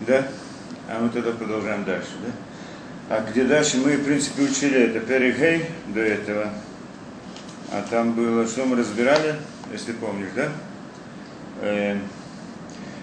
Да? 0.00 0.26
А 0.88 1.00
мы 1.00 1.08
тогда 1.10 1.32
продолжаем 1.32 1.84
дальше, 1.84 2.10
да? 2.24 2.32
А 3.16 3.20
где 3.28 3.44
дальше 3.44 3.78
мы, 3.78 3.96
в 3.96 4.04
принципе, 4.04 4.42
учили 4.42 4.82
это 4.82 5.00
Перегей 5.00 5.66
до 5.88 6.00
этого. 6.00 6.50
А 7.72 7.84
там 7.88 8.12
было, 8.12 8.46
что 8.46 8.64
мы 8.64 8.76
разбирали, 8.76 9.36
если 9.72 9.92
помнишь, 9.92 10.30
да? 10.34 10.48
Э, 11.60 11.96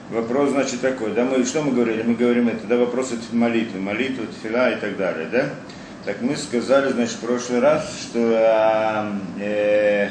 вопрос, 0.10 0.52
значит, 0.52 0.82
такой, 0.82 1.12
да, 1.14 1.24
мы, 1.24 1.46
что 1.46 1.62
мы 1.62 1.72
говорили? 1.72 2.02
Мы 2.04 2.16
говорим 2.16 2.48
это, 2.48 2.66
да, 2.68 2.78
вопрос 2.78 3.12
от 3.12 3.32
молитвы, 3.34 3.80
молитвы, 3.80 4.28
фила 4.42 4.72
и 4.72 4.80
так 4.80 4.98
далее, 4.98 5.28
да? 5.32 5.50
Так 6.06 6.22
мы 6.22 6.36
сказали, 6.36 6.92
значит, 6.92 7.16
в 7.16 7.20
прошлый 7.20 7.60
раз, 7.60 7.90
что 8.02 9.12
э, 9.40 10.10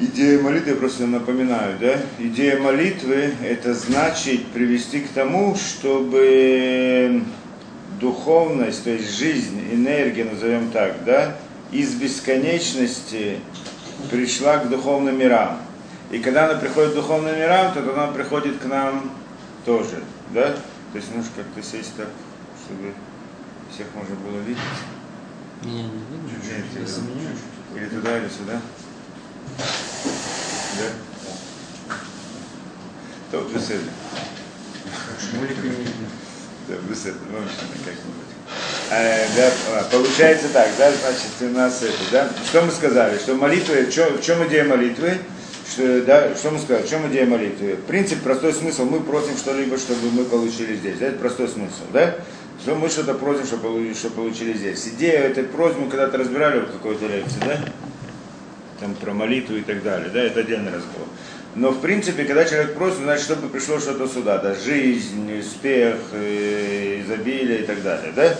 идея 0.00 0.40
молитвы, 0.40 0.70
я 0.70 0.76
просто 0.76 1.06
напоминаю, 1.06 1.76
да, 1.80 1.96
идея 2.18 2.58
молитвы 2.60 3.32
это 3.42 3.74
значит 3.74 4.46
привести 4.46 5.00
к 5.00 5.08
тому, 5.10 5.56
чтобы 5.56 7.22
духовность, 8.00 8.84
то 8.84 8.90
есть 8.90 9.16
жизнь, 9.16 9.60
энергия, 9.72 10.24
назовем 10.24 10.70
так, 10.70 11.04
да, 11.04 11.36
из 11.72 11.94
бесконечности 11.94 13.40
пришла 14.10 14.58
к 14.58 14.68
духовным 14.68 15.18
мирам. 15.18 15.58
И 16.10 16.18
когда 16.20 16.48
она 16.48 16.58
приходит 16.58 16.92
к 16.92 16.94
духовным 16.94 17.36
мирам, 17.36 17.74
то 17.74 17.80
она 17.80 18.06
приходит 18.12 18.58
к 18.58 18.64
нам 18.64 19.10
тоже, 19.64 20.02
да? 20.32 20.52
То 20.92 20.96
есть 20.96 21.14
нужно 21.14 21.30
как-то 21.36 21.62
сесть 21.62 21.94
так, 21.96 22.08
чтобы 22.64 22.94
всех 23.74 23.86
можно 23.94 24.14
было 24.16 24.40
видеть. 24.40 24.62
Меня 25.62 25.82
не 25.82 25.90
видно? 25.90 26.30
Или 27.74 27.86
туда, 27.88 28.18
или 28.18 28.28
сюда. 28.28 28.60
Да? 29.58 30.88
То 33.30 33.40
беседа. 33.52 33.90
Шмулика 35.20 35.62
не 35.62 35.68
видно. 35.70 36.06
Да, 36.68 36.74
беседа, 36.88 37.18
ну, 37.30 37.38
как-нибудь. 37.84 38.28
Э, 38.90 39.26
да, 39.36 39.84
получается 39.90 40.48
так, 40.52 40.68
да, 40.78 40.90
значит, 40.90 41.30
у 41.40 41.54
нас 41.54 41.82
это, 41.82 41.96
да, 42.10 42.30
что 42.46 42.62
мы 42.62 42.70
сказали, 42.70 43.18
что 43.18 43.34
молитва, 43.34 43.74
в 43.74 43.92
чем, 43.92 44.16
в 44.16 44.22
чем 44.22 44.46
идея 44.46 44.64
молитвы, 44.64 45.18
что, 45.70 46.02
да, 46.02 46.34
что 46.34 46.50
мы 46.50 46.58
сказали, 46.58 46.86
в 46.86 46.88
чем 46.88 47.06
идея 47.10 47.26
молитвы? 47.26 47.76
Принцип, 47.86 48.22
простой 48.22 48.54
смысл, 48.54 48.84
мы 48.84 49.00
просим 49.00 49.36
что-либо, 49.36 49.76
чтобы 49.76 50.10
мы 50.10 50.24
получили 50.24 50.76
здесь, 50.76 50.98
да, 50.98 51.06
это 51.08 51.18
простой 51.18 51.48
смысл, 51.48 51.82
да, 51.92 52.14
что 52.62 52.74
мы 52.76 52.88
что-то 52.88 53.14
просим, 53.14 53.44
чтобы, 53.44 53.92
чтобы 53.94 54.14
получили 54.14 54.56
здесь. 54.56 54.88
Идея 54.88 55.20
этой 55.20 55.44
просьбы 55.44 55.82
мы 55.82 55.90
когда-то 55.90 56.16
разбирали 56.16 56.60
в 56.60 56.72
какой-то 56.72 57.06
лекции, 57.06 57.40
да, 57.44 57.60
там 58.80 58.94
про 58.94 59.12
молитву 59.12 59.56
и 59.56 59.62
так 59.62 59.82
далее, 59.82 60.10
да, 60.12 60.22
это 60.22 60.40
отдельный 60.40 60.72
разговор. 60.72 61.08
Но 61.54 61.70
в 61.70 61.80
принципе, 61.80 62.24
когда 62.24 62.44
человек 62.44 62.74
просит, 62.74 62.98
значит, 62.98 63.24
чтобы 63.24 63.48
пришло 63.48 63.80
что-то 63.80 64.06
сюда, 64.06 64.38
да, 64.38 64.54
жизнь, 64.54 65.38
успех, 65.38 65.96
э, 66.12 67.02
изобилие 67.04 67.60
и 67.60 67.62
так 67.64 67.82
далее, 67.82 68.12
да. 68.14 68.34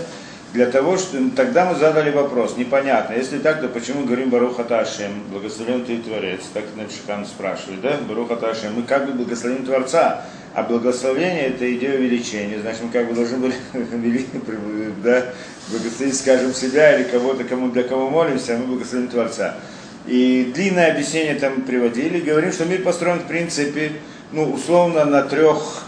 Для 0.53 0.65
того, 0.67 0.97
что 0.97 1.19
тогда 1.37 1.67
мы 1.67 1.79
задали 1.79 2.11
вопрос, 2.11 2.57
непонятно, 2.57 3.13
если 3.15 3.39
так, 3.39 3.61
то 3.61 3.69
почему 3.69 4.05
говорим 4.05 4.31
Баруха 4.31 4.65
Ташем, 4.65 5.23
благословен 5.31 5.85
ты 5.85 5.99
Творец, 5.99 6.41
так 6.55 6.65
Навшихан 6.75 7.27
спрашивает, 7.27 7.83
да, 7.83 7.99
Баруха 8.09 8.37
Ташем, 8.37 8.75
мы 8.75 8.85
как 8.85 9.07
бы 9.07 9.13
благословим 9.13 9.67
Творца, 9.67 10.25
а 10.55 10.63
благословение 10.63 11.49
это 11.49 11.71
идея 11.75 11.99
увеличения, 11.99 12.61
значит, 12.61 12.83
мы 12.83 12.91
как 12.91 13.09
бы 13.09 13.15
должны 13.15 13.37
были 13.39 13.55
да, 15.03 15.27
благословить, 15.69 16.17
скажем, 16.17 16.55
себя 16.55 16.99
или 16.99 17.05
кого-то, 17.05 17.45
кому, 17.45 17.69
для 17.71 17.83
кого 17.83 18.09
молимся, 18.09 18.55
а 18.55 18.59
мы 18.59 18.67
благословим 18.67 19.09
Творца. 19.09 19.57
И 20.09 20.51
длинное 20.55 20.91
объяснение 20.93 21.35
там 21.35 21.61
приводили, 21.63 22.21
говорим, 22.21 22.51
что 22.51 22.65
мир 22.65 22.81
построен 22.81 23.21
в 23.21 23.27
принципе, 23.27 23.93
ну, 24.33 24.51
условно, 24.51 25.05
на 25.05 25.23
трех, 25.23 25.85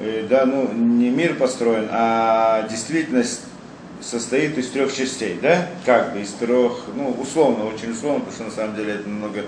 э, 0.00 0.26
да, 0.28 0.44
ну, 0.44 0.68
не 0.72 1.10
мир 1.10 1.34
построен, 1.34 1.86
а 1.92 2.66
действительность 2.68 3.42
состоит 4.00 4.58
из 4.58 4.68
трех 4.70 4.92
частей, 4.92 5.38
да, 5.40 5.68
как 5.86 6.12
бы 6.12 6.22
из 6.22 6.32
трех, 6.32 6.86
ну, 6.96 7.10
условно, 7.10 7.66
очень 7.66 7.92
условно, 7.92 8.24
потому 8.24 8.34
что 8.34 8.44
на 8.44 8.50
самом 8.50 8.76
деле 8.76 8.94
это 8.94 9.08
намного 9.08 9.42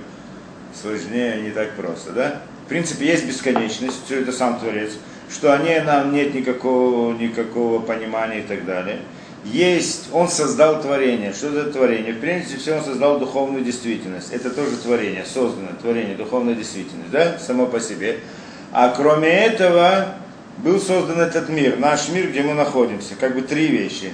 сложнее, 0.80 1.42
не 1.42 1.50
так 1.50 1.72
просто, 1.72 2.12
да. 2.12 2.42
В 2.66 2.68
принципе, 2.68 3.06
есть 3.06 3.26
бесконечность, 3.26 4.04
все 4.06 4.20
это 4.20 4.30
сам 4.30 4.60
Творец, 4.60 4.92
что 5.28 5.52
о 5.52 5.58
ней 5.58 5.80
нам 5.80 6.12
нет 6.12 6.34
никакого, 6.34 7.12
никакого 7.14 7.80
понимания 7.80 8.40
и 8.40 8.42
так 8.42 8.64
далее 8.64 9.00
есть, 9.52 10.08
он 10.12 10.28
создал 10.28 10.80
творение. 10.80 11.32
Что 11.32 11.48
это 11.48 11.72
творение? 11.72 12.12
В 12.12 12.20
принципе, 12.20 12.58
все 12.58 12.76
он 12.76 12.84
создал 12.84 13.18
духовную 13.18 13.64
действительность. 13.64 14.32
Это 14.32 14.50
тоже 14.50 14.76
творение, 14.76 15.24
созданное 15.24 15.74
творение, 15.74 16.16
духовная 16.16 16.54
действительность, 16.54 17.10
да, 17.10 17.38
само 17.38 17.66
по 17.66 17.80
себе. 17.80 18.18
А 18.72 18.90
кроме 18.90 19.28
этого, 19.28 20.16
был 20.58 20.80
создан 20.80 21.20
этот 21.20 21.48
мир, 21.48 21.78
наш 21.78 22.08
мир, 22.08 22.28
где 22.28 22.42
мы 22.42 22.54
находимся. 22.54 23.14
Как 23.18 23.34
бы 23.34 23.42
три 23.42 23.68
вещи. 23.68 24.12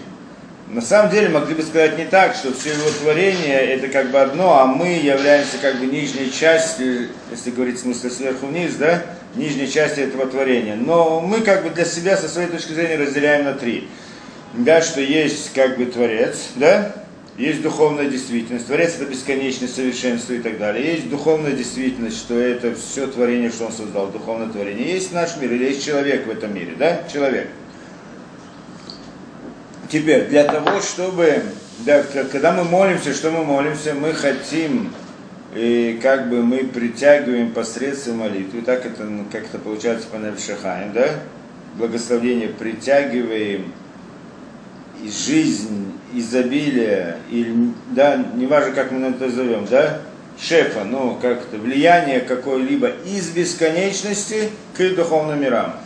На 0.69 0.81
самом 0.81 1.11
деле 1.11 1.29
могли 1.29 1.55
бы 1.55 1.63
сказать 1.63 1.99
не 1.99 2.07
так, 2.07 2.35
что 2.35 2.53
все 2.53 2.71
его 2.71 2.89
творение 3.03 3.61
это 3.61 3.89
как 3.89 4.11
бы 4.11 4.19
одно, 4.19 4.59
а 4.59 4.67
мы 4.67 4.95
являемся 4.95 5.59
как 5.61 5.79
бы 5.79 5.87
нижней 5.87 6.33
частью, 6.33 7.09
если 7.31 7.51
говорить 7.51 7.77
в 7.77 7.83
смысле 7.83 8.11
сверху 8.11 8.47
вниз, 8.47 8.77
да, 8.77 9.03
нижней 9.35 9.71
части 9.71 10.01
этого 10.01 10.27
творения. 10.27 10.77
Но 10.77 11.21
мы 11.21 11.41
как 11.41 11.63
бы 11.63 11.71
для 11.71 11.85
себя 11.85 12.17
со 12.17 12.29
своей 12.29 12.49
точки 12.49 12.73
зрения 12.73 12.97
разделяем 12.97 13.45
на 13.45 13.53
три 13.53 13.89
да, 14.55 14.83
что 14.83 15.01
есть 15.01 15.53
как 15.55 15.79
бы 15.79 15.87
Творец, 15.87 16.49
да, 16.57 16.95
есть 17.39 17.63
духовная 17.63 18.07
действительность. 18.07 18.67
Творец 18.67 18.97
это 18.97 19.07
бесконечность, 19.07 19.75
совершенство 19.75 20.35
и 20.35 20.41
так 20.41 20.59
далее. 20.59 20.95
Есть 20.95 21.09
духовная 21.09 21.53
действительность, 21.53 22.19
что 22.19 22.39
это 22.39 22.75
все 22.75 23.07
творение, 23.07 23.51
что 23.51 23.67
он 23.67 23.73
создал, 23.73 24.09
духовное 24.09 24.49
творение. 24.49 24.93
Есть 24.93 25.13
наш 25.13 25.37
мир, 25.39 25.53
или 25.53 25.65
есть 25.65 25.85
человек 25.85 26.27
в 26.27 26.31
этом 26.31 26.55
мире, 26.55 26.75
да, 26.79 27.05
человек. 27.11 27.49
Теперь, 29.91 30.27
для 30.27 30.45
того, 30.45 30.81
чтобы, 30.81 31.43
да, 31.81 32.03
когда 32.31 32.53
мы 32.53 32.65
молимся, 32.65 33.15
что 33.15 33.31
мы 33.31 33.45
молимся, 33.45 33.95
мы 33.95 34.13
хотим, 34.13 34.93
и 35.55 35.99
как 36.03 36.29
бы 36.29 36.43
мы 36.43 36.65
притягиваем 36.65 37.53
посредством 37.53 38.19
молитвы, 38.19 38.63
так 38.63 38.85
это 38.85 39.09
как 39.31 39.45
это 39.45 39.59
получается 39.59 40.07
по 40.09 40.19
Навшахаем, 40.19 40.93
да, 40.93 41.21
благословение 41.77 42.49
притягиваем 42.49 43.73
и 45.03 45.11
жизнь, 45.11 45.93
изобилие, 46.15 47.17
или, 47.31 47.73
да, 47.91 48.25
неважно, 48.35 48.73
как 48.73 48.93
мы 48.93 49.07
это 49.07 49.27
назовем, 49.27 49.67
да, 49.71 50.01
шефа, 50.41 50.85
ну, 50.85 51.19
как-то 51.21 51.57
влияние 51.57 52.21
какое-либо 52.21 52.91
из 53.07 53.31
бесконечности 53.31 54.51
к 54.77 54.95
духовным 54.95 55.41
мирам. 55.41 55.77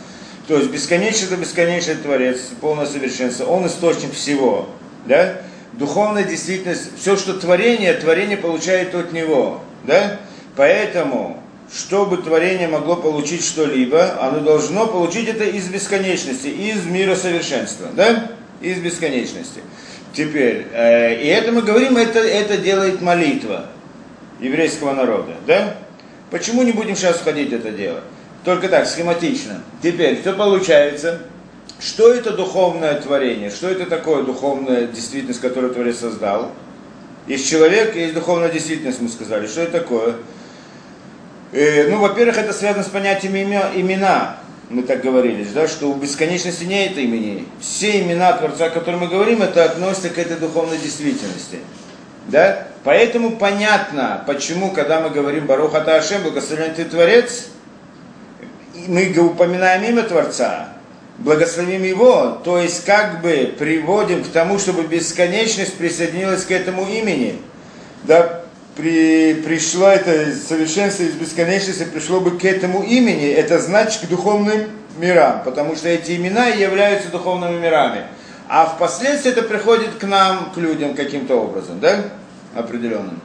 То 0.47 0.57
есть 0.57 0.71
бесконечный 0.71 1.27
это 1.27 1.37
бесконечный 1.37 1.95
Творец, 1.95 2.39
полное 2.61 2.85
совершенство, 2.85 3.45
он 3.45 3.67
источник 3.67 4.13
всего, 4.13 4.69
да? 5.05 5.41
Духовная 5.73 6.23
действительность, 6.23 6.97
все, 6.97 7.17
что 7.17 7.33
творение, 7.33 7.93
творение 7.93 8.37
получает 8.37 8.95
от 8.95 9.11
него, 9.11 9.61
да? 9.83 10.19
Поэтому, 10.55 11.43
чтобы 11.71 12.17
творение 12.17 12.67
могло 12.67 12.95
получить 12.95 13.43
что-либо, 13.43 14.23
оно 14.23 14.39
должно 14.39 14.87
получить 14.87 15.27
это 15.27 15.43
из 15.43 15.67
бесконечности, 15.67 16.47
из 16.47 16.85
мира 16.85 17.15
совершенства, 17.15 17.89
да? 17.93 18.31
Из 18.61 18.79
бесконечности. 18.79 19.61
Теперь, 20.13 20.67
э, 20.73 21.21
и 21.21 21.27
это 21.27 21.51
мы 21.51 21.61
говорим, 21.61 21.97
это, 21.97 22.19
это 22.19 22.57
делает 22.57 23.01
молитва 23.01 23.67
еврейского 24.39 24.93
народа, 24.93 25.35
да? 25.45 25.75
Почему 26.31 26.63
не 26.63 26.71
будем 26.71 26.95
сейчас 26.95 27.17
входить 27.17 27.49
в 27.49 27.53
это 27.53 27.71
дело? 27.71 28.01
Только 28.43 28.69
так, 28.69 28.87
схематично. 28.87 29.61
Теперь, 29.81 30.19
что 30.19 30.33
получается? 30.33 31.21
Что 31.79 32.11
это 32.11 32.31
духовное 32.31 32.99
творение? 32.99 33.49
Что 33.49 33.69
это 33.69 33.85
такое 33.85 34.23
духовная 34.23 34.87
действительность, 34.87 35.41
которую 35.41 35.73
Творец 35.73 35.99
создал? 35.99 36.51
Есть 37.27 37.47
человек, 37.47 37.95
есть 37.95 38.13
духовная 38.13 38.49
действительность, 38.49 39.01
мы 39.01 39.09
сказали. 39.09 39.47
Что 39.47 39.61
это 39.61 39.79
такое? 39.79 40.15
Э, 41.51 41.89
ну, 41.89 41.99
во-первых, 41.99 42.37
это 42.37 42.53
связано 42.53 42.83
с 42.83 42.87
понятием 42.87 43.35
имя, 43.35 43.69
имена 43.75 44.37
мы 44.69 44.83
так 44.83 45.01
говорили, 45.01 45.45
да, 45.53 45.67
что 45.67 45.89
у 45.89 45.95
бесконечности 45.95 46.65
нет 46.65 46.97
имени. 46.97 47.45
Все 47.61 48.01
имена 48.01 48.33
Творца, 48.33 48.65
о 48.65 48.69
которых 48.69 49.01
мы 49.01 49.07
говорим, 49.07 49.41
это 49.41 49.63
относится 49.63 50.09
к 50.09 50.17
этой 50.17 50.37
духовной 50.37 50.77
действительности. 50.77 51.59
Да? 52.27 52.67
Поэтому 52.83 53.37
понятно, 53.37 54.23
почему, 54.27 54.71
когда 54.71 54.99
мы 54.99 55.09
говорим 55.09 55.45
Барух 55.45 55.73
Ата 55.73 55.95
Ашем, 55.95 56.23
благословен 56.23 56.73
ты 56.73 56.83
Творец, 56.85 57.47
мы 58.87 59.09
упоминаем 59.17 59.83
имя 59.83 60.03
Творца, 60.03 60.69
благословим 61.17 61.83
его, 61.83 62.41
то 62.43 62.59
есть 62.59 62.85
как 62.85 63.21
бы 63.21 63.55
приводим 63.57 64.23
к 64.23 64.27
тому, 64.27 64.59
чтобы 64.59 64.83
бесконечность 64.83 65.77
присоединилась 65.77 66.43
к 66.43 66.51
этому 66.51 66.87
имени. 66.87 67.39
Да, 68.03 68.43
при, 68.77 69.33
пришло 69.33 69.87
это 69.87 70.33
совершенство 70.35 71.03
из 71.03 71.15
бесконечности, 71.15 71.83
пришло 71.83 72.19
бы 72.19 72.37
к 72.37 72.45
этому 72.45 72.83
имени, 72.83 73.27
это 73.27 73.59
значит 73.59 74.03
к 74.03 74.07
духовным 74.07 74.69
мирам, 74.97 75.41
потому 75.43 75.75
что 75.75 75.89
эти 75.89 76.15
имена 76.15 76.47
являются 76.47 77.09
духовными 77.09 77.59
мирами. 77.59 78.03
А 78.47 78.65
впоследствии 78.65 79.31
это 79.31 79.41
приходит 79.41 79.95
к 79.95 80.03
нам, 80.03 80.51
к 80.53 80.57
людям 80.57 80.93
каким-то 80.93 81.35
образом, 81.35 81.79
да? 81.79 82.05
Определенным. 82.55 83.19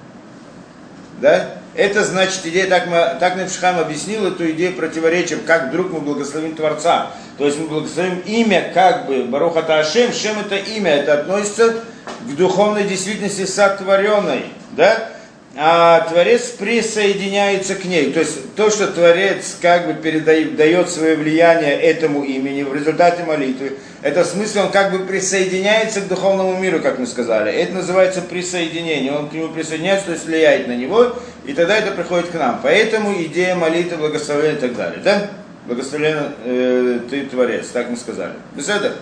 Да? 1.21 1.51
Это 1.75 2.05
значит, 2.05 2.45
идея, 2.45 2.67
так, 2.69 2.87
мы, 2.87 3.17
так 3.21 3.37
Невшхам 3.37 3.79
объяснил 3.79 4.27
эту 4.27 4.51
идею 4.51 4.75
противоречия, 4.75 5.37
как 5.37 5.69
вдруг 5.69 5.93
мы 5.93 6.01
благословим 6.01 6.57
Творца. 6.57 7.13
То 7.39 7.47
есть 7.47 7.59
мы 7.59 7.67
благословим 7.67 8.19
имя, 8.27 8.71
как 8.75 9.07
бы, 9.07 9.25
Баруха 9.25 9.61
Ашем, 9.79 10.13
Шем 10.13 10.39
это 10.41 10.57
имя, 10.57 10.91
это 10.97 11.15
относится 11.15 11.77
к 12.21 12.37
духовной 12.37 12.85
действительности 12.85 13.47
сотворенной, 13.47 14.47
да? 14.73 15.13
А 15.55 16.01
Творец 16.09 16.49
присоединяется 16.59 17.75
к 17.75 17.85
ней. 17.85 18.11
То 18.13 18.21
есть 18.21 18.55
то, 18.55 18.71
что 18.71 18.87
Творец 18.87 19.57
как 19.61 19.87
бы 19.87 19.95
передает, 19.95 20.57
дает 20.57 20.89
свое 20.89 21.15
влияние 21.15 21.79
этому 21.79 22.25
имени 22.25 22.63
в 22.63 22.75
результате 22.75 23.25
молитвы, 23.25 23.75
это 24.01 24.25
в 24.25 24.27
смысле 24.27 24.63
он 24.63 24.71
как 24.71 24.93
бы 24.93 25.01
присоединяется 25.01 26.01
к 26.01 26.09
духовному 26.09 26.59
миру, 26.59 26.81
как 26.81 26.99
мы 26.99 27.07
сказали. 27.07 27.53
Это 27.53 27.75
называется 27.75 28.23
присоединение. 28.23 29.13
Он 29.13 29.29
к 29.29 29.35
нему 29.35 29.49
присоединяется, 29.49 30.07
то 30.07 30.13
есть 30.13 30.25
влияет 30.25 30.69
на 30.69 30.75
него, 30.75 31.15
и 31.45 31.53
тогда 31.53 31.77
это 31.77 31.93
приходит 31.93 32.31
к 32.31 32.35
нам. 32.35 32.61
Поэтому 32.63 33.13
идея 33.23 33.55
молитвы, 33.55 33.99
благословения 33.99 34.57
и 34.57 34.61
так 34.61 34.75
далее. 34.75 35.01
Да? 35.05 35.31
Благословен 35.67 36.33
э, 36.45 37.01
ты 37.11 37.27
Творец, 37.27 37.69
так 37.69 37.91
мы 37.91 37.97
сказали. 37.97 38.33
Без 38.57 38.69
этого? 38.69 38.95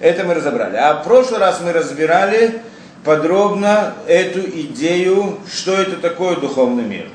Это 0.00 0.24
мы 0.24 0.34
разобрали. 0.34 0.76
А 0.76 0.94
в 0.94 1.04
прошлый 1.04 1.40
раз 1.40 1.60
мы 1.60 1.72
разбирали 1.72 2.60
подробно 3.08 3.94
эту 4.06 4.40
идею, 4.40 5.38
что 5.50 5.72
это 5.72 5.96
такое 5.96 6.36
духовный 6.36 6.84
мир. 6.84 7.06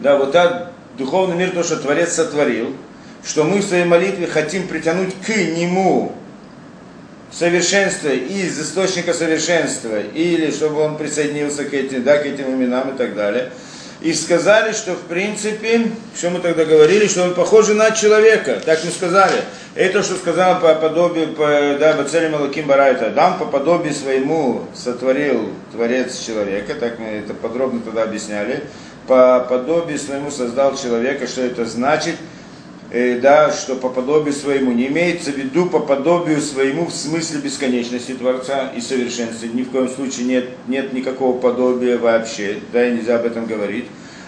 Да, 0.00 0.16
вот 0.16 0.34
этот 0.34 0.68
духовный 0.96 1.36
мир, 1.36 1.50
то, 1.50 1.62
что 1.62 1.76
Творец 1.76 2.14
сотворил, 2.14 2.74
что 3.22 3.44
мы 3.44 3.58
в 3.58 3.62
своей 3.62 3.84
молитве 3.84 4.26
хотим 4.26 4.66
притянуть 4.66 5.14
к 5.14 5.28
Нему 5.28 6.12
совершенство 7.30 8.08
из 8.08 8.58
источника 8.58 9.12
совершенства, 9.12 10.00
или 10.00 10.50
чтобы 10.50 10.80
он 10.80 10.96
присоединился 10.96 11.66
к 11.66 11.74
этим, 11.74 12.04
да, 12.04 12.16
к 12.16 12.24
этим 12.24 12.46
именам 12.46 12.94
и 12.94 12.96
так 12.96 13.14
далее. 13.14 13.50
И 14.00 14.12
сказали, 14.12 14.72
что 14.72 14.92
в 14.94 15.02
принципе, 15.02 15.90
что 16.16 16.30
мы 16.30 16.40
тогда 16.40 16.64
говорили, 16.64 17.06
что 17.06 17.22
он 17.22 17.34
похож 17.34 17.68
на 17.68 17.90
человека, 17.92 18.60
так 18.64 18.84
мы 18.84 18.90
сказали. 18.90 19.42
Это, 19.74 20.02
что 20.02 20.16
сказал 20.16 20.60
по 20.60 20.74
подобию, 20.74 21.28
по, 21.28 21.46
да, 21.78 21.94
Бацели 21.94 22.28
Малаким 22.28 22.66
Барайта, 22.66 23.06
Адам 23.06 23.38
по 23.38 23.46
подобию 23.46 23.94
своему 23.94 24.64
сотворил 24.74 25.50
Творец 25.72 26.18
человека, 26.18 26.74
так 26.74 26.98
мы 26.98 27.06
это 27.06 27.34
подробно 27.34 27.80
тогда 27.80 28.02
объясняли, 28.02 28.64
по 29.06 29.40
подобию 29.40 29.98
своему 29.98 30.30
создал 30.30 30.76
человека, 30.76 31.26
что 31.26 31.42
это 31.42 31.64
значит, 31.64 32.16
э, 32.94 33.18
да, 33.20 33.50
что 33.50 33.74
по 33.74 33.88
подобию 33.88 34.32
своему, 34.32 34.72
не 34.72 34.86
имеется 34.86 35.32
в 35.32 35.36
виду 35.36 35.66
по 35.66 35.80
подобию 35.80 36.40
своему 36.40 36.86
в 36.86 36.92
смысле 36.92 37.40
бесконечности 37.40 38.12
Творца 38.12 38.70
и 38.76 38.80
совершенства, 38.80 39.46
ни 39.46 39.62
в 39.62 39.70
коем 39.70 39.88
случае 39.88 40.26
нет, 40.26 40.48
нет 40.68 40.92
никакого 40.92 41.38
подобия 41.38 41.98
вообще, 41.98 42.58
да, 42.72 42.86
и 42.86 42.92
нельзя 42.92 43.16
об 43.16 43.26
этом 43.26 43.46
говорить 43.46 43.86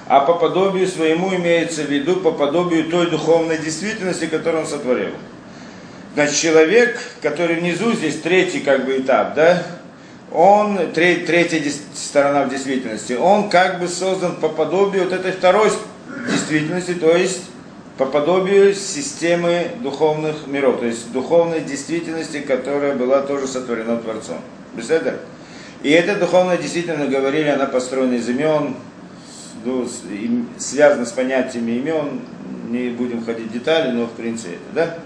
а 0.09 0.21
по 0.21 0.35
подобию 0.35 0.87
своему 0.87 1.35
имеется 1.35 1.83
в 1.83 1.91
виду 1.91 2.17
по 2.17 2.31
подобию 2.31 2.85
той 2.85 3.11
духовной 3.11 3.59
действительности, 3.59 4.27
которую 4.27 4.63
он 4.63 4.69
сотворил. 4.69 5.11
Значит, 6.15 6.37
человек, 6.37 6.99
который 7.21 7.57
внизу, 7.57 7.93
здесь 7.93 8.21
третий 8.21 8.61
как 8.61 8.87
бы 8.87 8.99
этап, 8.99 9.35
да, 9.35 9.63
он, 10.33 10.79
третья 10.93 11.61
сторона 11.95 12.45
в 12.45 12.51
действительности, 12.51 13.15
он 13.15 13.49
как 13.49 13.81
бы 13.81 13.89
создан 13.89 14.37
по 14.37 14.49
подобию 14.49 15.05
вот 15.05 15.13
этой 15.13 15.33
второй 15.33 15.71
действительности, 16.31 16.95
то 16.95 17.17
есть 17.17 17.43
по 17.99 18.05
подобию 18.05 18.75
системы 18.75 19.69
духовных 19.81 20.47
миров, 20.47 20.81
то 20.81 20.87
есть 20.87 21.13
духовной 21.13 21.61
действительности, 21.61 22.41
которая 22.41 22.95
была 22.95 23.23
тоже 23.23 23.47
сотворена 23.47 23.97
Творцом. 23.97 24.39
Представляете? 24.75 25.21
И 25.83 25.91
эта 25.91 26.17
духовная 26.17 26.59
действительность, 26.59 27.11
говорили, 27.11 27.49
она 27.49 27.67
построена 27.67 28.15
из 28.15 28.29
имен, 28.29 28.77
ну, 29.65 29.89
связана 30.59 31.07
с 31.07 31.13
понятиями 31.13 31.73
имен, 31.73 32.21
не 32.69 32.91
будем 32.91 33.25
ходить 33.25 33.47
в 33.47 33.53
детали, 33.53 33.93
но 33.93 34.07
в 34.07 34.13
принципе, 34.13 34.59
да? 34.75 34.99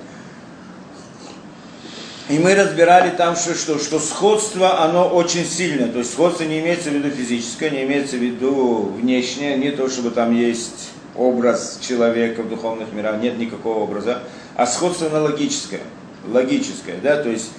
И 2.28 2.38
мы 2.38 2.54
разбирали 2.54 3.10
там, 3.10 3.34
что, 3.34 3.54
что, 3.54 3.78
что 3.78 3.98
сходство, 3.98 4.84
оно 4.84 5.08
очень 5.08 5.44
сильное. 5.44 5.88
То 5.88 5.98
есть 5.98 6.12
сходство 6.12 6.44
не 6.44 6.60
имеется 6.60 6.90
в 6.90 6.94
виду 6.94 7.10
физическое, 7.10 7.70
не 7.70 7.82
имеется 7.82 8.16
в 8.16 8.20
виду 8.20 8.92
внешнее, 9.00 9.56
не 9.56 9.72
то, 9.72 9.88
чтобы 9.88 10.10
там 10.10 10.32
есть 10.32 10.90
образ 11.20 11.78
человека 11.80 12.42
в 12.42 12.48
духовных 12.48 12.92
мирах, 12.92 13.20
нет 13.20 13.38
никакого 13.38 13.80
образа, 13.80 14.22
а 14.56 14.66
сходство 14.66 15.08
аналогическое, 15.08 15.82
логическое, 16.26 16.96
да, 17.02 17.22
то 17.22 17.28
есть 17.28 17.50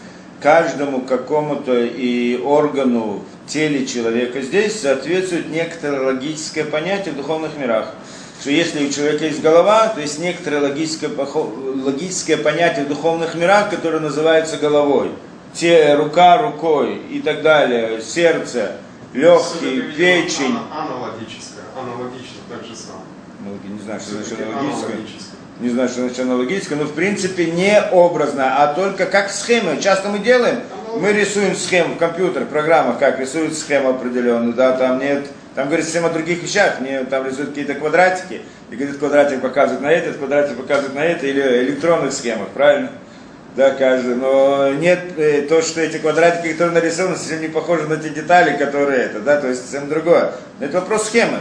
каждому 0.42 1.02
какому-то 1.02 1.80
и 1.80 2.42
органу 2.42 3.22
в 3.46 3.50
теле 3.50 3.86
человека 3.86 4.42
здесь 4.42 4.82
соответствует 4.82 5.50
некоторое 5.50 6.02
логическое 6.02 6.66
понятие 6.66 7.14
в 7.14 7.18
духовных 7.18 7.58
мирах 7.58 7.94
что 8.42 8.50
если 8.50 8.88
у 8.88 8.92
человека 8.92 9.26
есть 9.26 9.40
голова, 9.40 9.90
то 9.90 10.02
есть 10.02 10.18
некоторое 10.18 10.62
логическое, 10.62 11.12
логическое 11.16 12.38
понятие 12.38 12.86
в 12.86 12.88
духовных 12.88 13.36
мирах, 13.36 13.70
которое 13.70 14.00
называется 14.00 14.58
головой. 14.58 15.12
Те, 15.54 15.94
рука 15.94 16.42
рукой 16.42 17.04
и 17.12 17.22
так 17.22 17.44
далее, 17.44 18.02
сердце, 18.02 18.78
легкие, 19.14 19.84
печень. 19.96 20.58
Аналогическое, 20.72 21.66
аналогично 21.78 22.40
так 22.50 22.66
же 22.66 22.76
самое. 22.76 23.01
Ну, 23.44 23.74
не 23.74 23.82
знаю, 23.82 24.00
что 24.00 24.12
значит 24.12 24.40
аналогическое. 24.42 24.98
Не 25.60 25.70
знаю, 25.70 25.90
что 25.90 26.02
значит 26.02 26.20
аналогическое, 26.20 26.78
но 26.78 26.86
в 26.86 26.94
принципе 26.94 27.52
не 27.52 27.82
образно, 27.92 28.64
а 28.64 28.74
только 28.74 29.06
как 29.06 29.30
схема. 29.30 29.78
Часто 29.78 30.10
мы 30.10 30.20
делаем, 30.20 30.60
мы 30.98 31.14
рисуем 31.14 31.56
схему 31.56 31.96
в 31.96 31.98
компьютер, 31.98 32.44
в 32.44 32.48
программах, 32.48 33.00
как 33.00 33.20
рисуют 33.20 33.58
схему 33.58 33.90
определенную, 33.90 34.54
да, 34.54 34.74
там 34.74 35.00
нет 35.00 35.26
там 35.56 35.68
говорится 35.68 35.92
совсем 35.92 36.10
о 36.10 36.14
других 36.14 36.42
вещах, 36.42 36.80
мне 36.80 37.04
там 37.04 37.26
рисуют 37.26 37.50
какие-то 37.50 37.74
квадратики, 37.74 38.42
и 38.70 38.76
говорит, 38.76 38.98
квадратик 38.98 39.42
показывает 39.42 39.82
на 39.82 39.92
это, 39.92 40.08
этот 40.08 40.20
квадратик 40.20 40.56
показывает 40.56 40.96
на 40.96 41.04
это, 41.04 41.28
или 41.28 41.42
электронных 41.64 42.14
схемах, 42.14 42.48
правильно? 42.50 42.90
Да, 43.58 43.72
каждый. 43.72 44.16
Но 44.16 44.70
нет, 44.70 45.00
э, 45.18 45.42
то, 45.42 45.62
что 45.62 45.82
эти 45.82 45.98
квадратики, 45.98 46.54
которые 46.54 46.74
нарисованы, 46.74 47.18
совсем 47.18 47.42
не 47.42 47.50
похожи 47.50 47.86
на 47.86 47.98
те 47.98 48.10
детали, 48.10 48.56
которые 48.56 49.02
это, 49.02 49.20
да, 49.20 49.42
то 49.42 49.50
есть 49.50 49.64
совсем 49.64 49.90
другое. 49.90 50.32
Но 50.60 50.68
это 50.68 50.80
вопрос 50.80 51.08
схемы. 51.08 51.40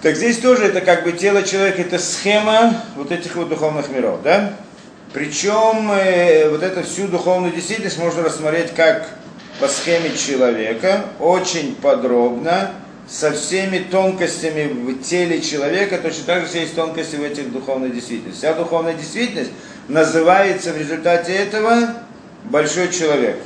Так 0.00 0.14
здесь 0.14 0.38
тоже 0.38 0.64
это 0.64 0.80
как 0.80 1.02
бы 1.02 1.12
тело 1.12 1.42
человека, 1.42 1.82
это 1.82 1.98
схема 1.98 2.84
вот 2.94 3.10
этих 3.10 3.34
вот 3.34 3.48
духовных 3.48 3.88
миров, 3.88 4.20
да? 4.22 4.54
Причем 5.12 5.90
э, 5.90 6.48
вот 6.50 6.62
эту 6.62 6.84
всю 6.84 7.08
духовную 7.08 7.52
действительность 7.52 7.98
можно 7.98 8.22
рассмотреть 8.22 8.72
как 8.74 9.08
по 9.58 9.66
схеме 9.66 10.16
человека, 10.16 11.06
очень 11.18 11.74
подробно, 11.74 12.70
со 13.08 13.32
всеми 13.32 13.78
тонкостями 13.78 14.68
в 14.68 15.02
теле 15.02 15.40
человека, 15.40 15.98
точно 15.98 16.24
так 16.26 16.46
же 16.46 16.58
есть 16.58 16.76
тонкости 16.76 17.16
в 17.16 17.22
этих 17.24 17.50
духовной 17.50 17.90
действительности. 17.90 18.38
Вся 18.38 18.54
духовная 18.54 18.94
действительность 18.94 19.50
называется 19.88 20.72
в 20.72 20.78
результате 20.78 21.32
этого 21.32 21.94
большой 22.44 22.92
человек. 22.92 23.40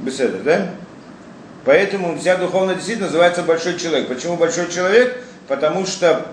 Беседа, 0.00 0.38
да? 0.38 0.70
Поэтому 1.64 2.18
вся 2.18 2.36
духовная 2.36 2.74
действительность 2.74 3.12
называется 3.12 3.42
большой 3.42 3.78
человек. 3.78 4.08
Почему 4.08 4.36
большой 4.36 4.70
человек? 4.70 5.16
Потому 5.48 5.86
что 5.86 6.26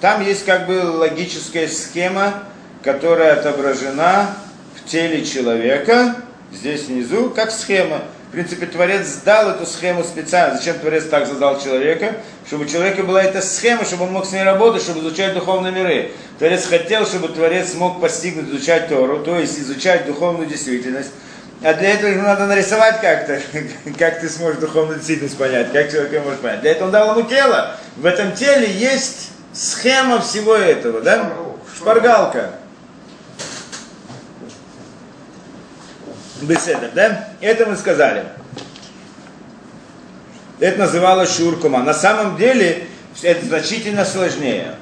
там 0.00 0.24
есть 0.24 0.44
как 0.44 0.66
бы 0.66 0.82
логическая 0.82 1.68
схема, 1.68 2.42
которая 2.82 3.34
отображена 3.34 4.36
в 4.76 4.88
теле 4.88 5.24
человека, 5.24 6.16
здесь 6.52 6.84
внизу, 6.84 7.30
как 7.30 7.50
схема. 7.50 8.02
В 8.28 8.32
принципе, 8.32 8.66
Творец 8.66 9.06
сдал 9.06 9.50
эту 9.50 9.64
схему 9.64 10.02
специально. 10.02 10.56
Зачем 10.56 10.76
Творец 10.80 11.04
так 11.04 11.28
задал 11.28 11.60
человека? 11.60 12.16
Чтобы 12.46 12.64
у 12.64 12.66
человека 12.66 13.04
была 13.04 13.22
эта 13.22 13.40
схема, 13.40 13.84
чтобы 13.84 14.04
он 14.04 14.12
мог 14.12 14.26
с 14.26 14.32
ней 14.32 14.42
работать, 14.42 14.82
чтобы 14.82 15.00
изучать 15.00 15.34
духовные 15.34 15.72
миры. 15.72 16.10
Творец 16.40 16.66
хотел, 16.66 17.06
чтобы 17.06 17.28
Творец 17.28 17.74
мог 17.74 18.00
постигнуть, 18.00 18.50
изучать 18.50 18.88
Тору, 18.88 19.20
то 19.20 19.38
есть 19.38 19.56
изучать 19.60 20.06
духовную 20.06 20.48
действительность. 20.48 21.10
А 21.64 21.72
для 21.72 21.94
этого 21.94 22.10
ему 22.10 22.24
надо 22.24 22.44
нарисовать 22.46 23.00
как-то, 23.00 23.40
как 23.98 24.20
ты 24.20 24.28
сможешь 24.28 24.60
духовную 24.60 24.96
действительность 24.96 25.38
понять, 25.38 25.72
как 25.72 25.90
человек 25.90 26.22
может 26.22 26.40
понять. 26.40 26.60
Для 26.60 26.72
этого 26.72 26.86
он 26.86 26.92
дал 26.92 27.18
ему 27.18 27.26
тело. 27.26 27.76
В 27.96 28.04
этом 28.04 28.32
теле 28.32 28.70
есть 28.70 29.30
схема 29.54 30.20
всего 30.20 30.54
этого, 30.54 31.00
да? 31.00 31.32
Шпаргалка. 31.74 32.50
Беседа, 36.42 36.90
да? 36.92 37.30
Это 37.40 37.64
мы 37.64 37.76
сказали. 37.76 38.26
Это 40.60 40.80
называлось 40.80 41.34
шуркума. 41.34 41.82
На 41.82 41.94
самом 41.94 42.36
деле 42.36 42.86
это 43.22 43.46
значительно 43.46 44.04
сложнее. 44.04 44.74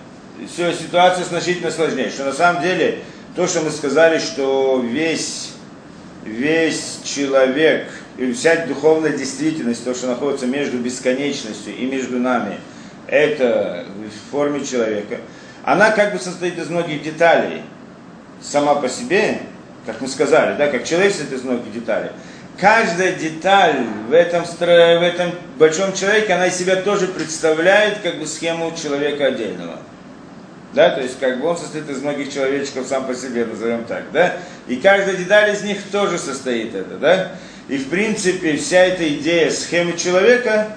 Все, 0.52 0.72
ситуация 0.72 1.24
значительно 1.24 1.70
сложнее. 1.70 2.10
Что 2.10 2.24
на 2.24 2.32
самом 2.32 2.60
деле 2.60 3.04
то, 3.36 3.46
что 3.46 3.60
мы 3.60 3.70
сказали, 3.70 4.18
что 4.18 4.80
весь, 4.84 5.51
весь 6.24 7.00
человек 7.04 7.88
и 8.18 8.32
вся 8.32 8.66
духовная 8.66 9.12
действительность, 9.16 9.84
то, 9.84 9.94
что 9.94 10.06
находится 10.08 10.46
между 10.46 10.78
бесконечностью 10.78 11.76
и 11.76 11.86
между 11.86 12.18
нами, 12.18 12.58
это 13.06 13.86
в 13.98 14.30
форме 14.30 14.64
человека, 14.64 15.18
она 15.64 15.90
как 15.90 16.12
бы 16.12 16.18
состоит 16.18 16.58
из 16.58 16.68
многих 16.68 17.02
деталей 17.02 17.62
сама 18.40 18.74
по 18.74 18.88
себе, 18.88 19.38
как 19.86 20.00
мы 20.00 20.08
сказали, 20.08 20.56
да, 20.56 20.68
как 20.68 20.84
человек 20.84 21.12
состоит 21.12 21.40
из 21.40 21.44
многих 21.44 21.72
деталей. 21.72 22.10
каждая 22.58 23.12
деталь 23.14 23.84
в 24.08 24.12
этом, 24.12 24.44
в 24.44 24.62
этом 24.62 25.32
большом 25.58 25.92
человеке, 25.94 26.34
она 26.34 26.46
из 26.46 26.56
себя 26.56 26.76
тоже 26.76 27.08
представляет 27.08 27.98
как 28.02 28.18
бы 28.18 28.26
схему 28.26 28.72
человека 28.80 29.26
отдельного. 29.26 29.78
Да, 30.74 30.90
то 30.90 31.02
есть 31.02 31.18
как 31.20 31.40
бы 31.40 31.48
он 31.48 31.56
состоит 31.56 31.88
из 31.90 32.00
многих 32.00 32.32
человечков 32.32 32.86
сам 32.86 33.06
по 33.06 33.14
себе, 33.14 33.44
назовем 33.44 33.84
так, 33.84 34.04
да? 34.10 34.36
И 34.68 34.76
каждая 34.76 35.16
деталь 35.16 35.52
из 35.52 35.62
них 35.62 35.78
тоже 35.90 36.18
состоит 36.18 36.74
это, 36.74 36.96
да? 36.96 37.32
И 37.68 37.76
в 37.76 37.88
принципе 37.88 38.56
вся 38.56 38.78
эта 38.78 39.06
идея 39.16 39.50
схемы 39.50 39.98
человека, 39.98 40.68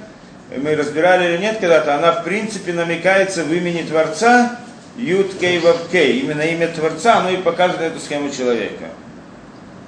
мы 0.57 0.75
разбирали 0.75 1.33
или 1.33 1.41
нет 1.41 1.59
когда-то, 1.59 1.95
она 1.95 2.11
в 2.11 2.23
принципе 2.25 2.73
намекается 2.73 3.43
в 3.43 3.53
имени 3.53 3.83
Творца, 3.83 4.59
Юд 4.97 5.33
Кей 5.39 5.59
Вав 5.59 5.89
Кей, 5.91 6.19
именно 6.19 6.41
имя 6.41 6.67
Творца, 6.67 7.19
оно 7.19 7.29
и 7.29 7.37
показывает 7.37 7.93
эту 7.93 8.01
схему 8.01 8.29
человека. 8.29 8.85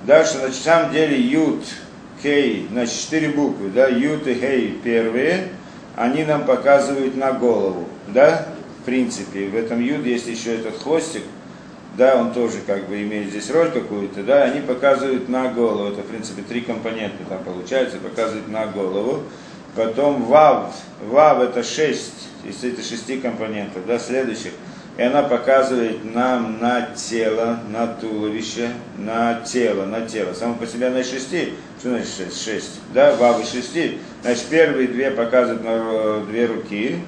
Да, 0.04 0.26
что 0.26 0.48
на 0.48 0.54
самом 0.54 0.94
деле 0.94 1.20
Юд, 1.20 1.66
Кей, 2.24 2.68
значит 2.72 2.94
четыре 2.94 3.30
буквы, 3.30 3.70
да, 3.70 3.88
Юд 3.88 4.26
и 4.26 4.34
Хей 4.34 4.80
первые, 4.84 5.50
они 5.98 6.24
нам 6.24 6.46
показывают 6.46 7.16
на 7.18 7.34
голову, 7.34 7.88
да, 8.08 8.48
принципе, 8.88 9.50
в 9.50 9.56
этом 9.56 9.82
Юд 9.82 10.06
есть 10.06 10.28
еще 10.28 10.56
этот 10.56 10.82
хвостик, 10.82 11.24
да, 11.98 12.16
он 12.16 12.32
тоже 12.32 12.60
как 12.66 12.88
бы 12.88 13.02
имеет 13.04 13.32
здесь 13.32 13.52
роль 13.52 13.70
какую-то, 13.70 14.24
да, 14.24 14.44
они 14.44 14.62
показывают 14.62 15.28
на 15.28 15.50
голову, 15.50 15.90
это 15.90 16.04
в 16.04 16.06
принципе 16.06 16.42
три 16.42 16.62
компонента 16.62 17.18
там 17.28 17.44
получается, 17.44 17.98
показывают 17.98 18.48
на 18.48 18.66
голову, 18.68 19.24
потом 19.76 20.24
Вав, 20.24 20.74
Вав 21.10 21.42
это 21.42 21.64
шесть, 21.64 22.30
из 22.46 22.64
этих 22.64 22.86
шести 22.86 23.18
компонентов, 23.18 23.86
да, 23.86 24.00
следующих, 24.00 24.54
и 24.98 25.02
она 25.02 25.24
показывает 25.24 26.06
нам 26.16 26.60
на 26.60 26.90
тело, 26.96 27.60
на 27.70 27.88
туловище, 27.88 28.70
на 28.98 29.42
тело, 29.42 29.86
на 29.86 30.08
тело. 30.08 30.34
Само 30.34 30.56
по 30.56 30.66
себе 30.66 30.88
из 31.00 31.12
шести. 31.12 31.54
Что 31.80 31.90
значит 31.90 32.08
шесть? 32.18 32.44
Шесть. 32.44 32.80
Да, 32.96 33.16
вав 33.16 33.40
из 33.40 33.52
шести. 33.52 34.00
Значит, 34.24 34.46
первые 34.46 34.88
две 34.88 35.12
показывают 35.12 35.64
на 35.64 35.70
э, 35.72 36.24
две 36.28 36.48
руки. 36.48 37.00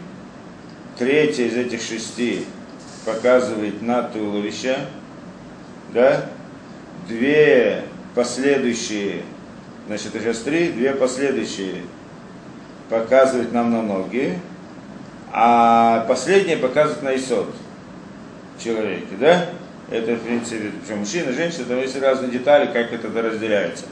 Третья 1.00 1.46
из 1.46 1.56
этих 1.56 1.82
шести 1.82 2.46
показывает 3.06 3.82
на 3.82 4.04
туловище. 4.04 4.80
Да? 5.94 6.26
Две 7.08 7.86
последующие, 8.14 9.22
значит, 9.88 10.12
сейчас 10.12 10.40
три, 10.40 10.74
две 10.74 10.92
последующие 10.92 11.84
показывают 12.90 13.54
нам 13.54 13.72
на 13.72 13.82
ноги, 13.82 14.38
а 15.32 16.06
последние 16.10 16.58
показывают 16.58 17.02
на 17.02 17.16
исот 17.16 17.56
человеке, 18.62 19.16
да? 19.18 19.46
Это, 19.90 20.16
в 20.16 20.20
принципе, 20.20 20.72
причем 20.84 21.00
мужчина, 21.00 21.32
женщина, 21.32 21.64
там 21.66 21.80
есть 21.80 21.98
разные 21.98 22.30
детали, 22.30 22.66
как 22.66 22.92
это 22.92 23.08
разделяется. 23.22 23.86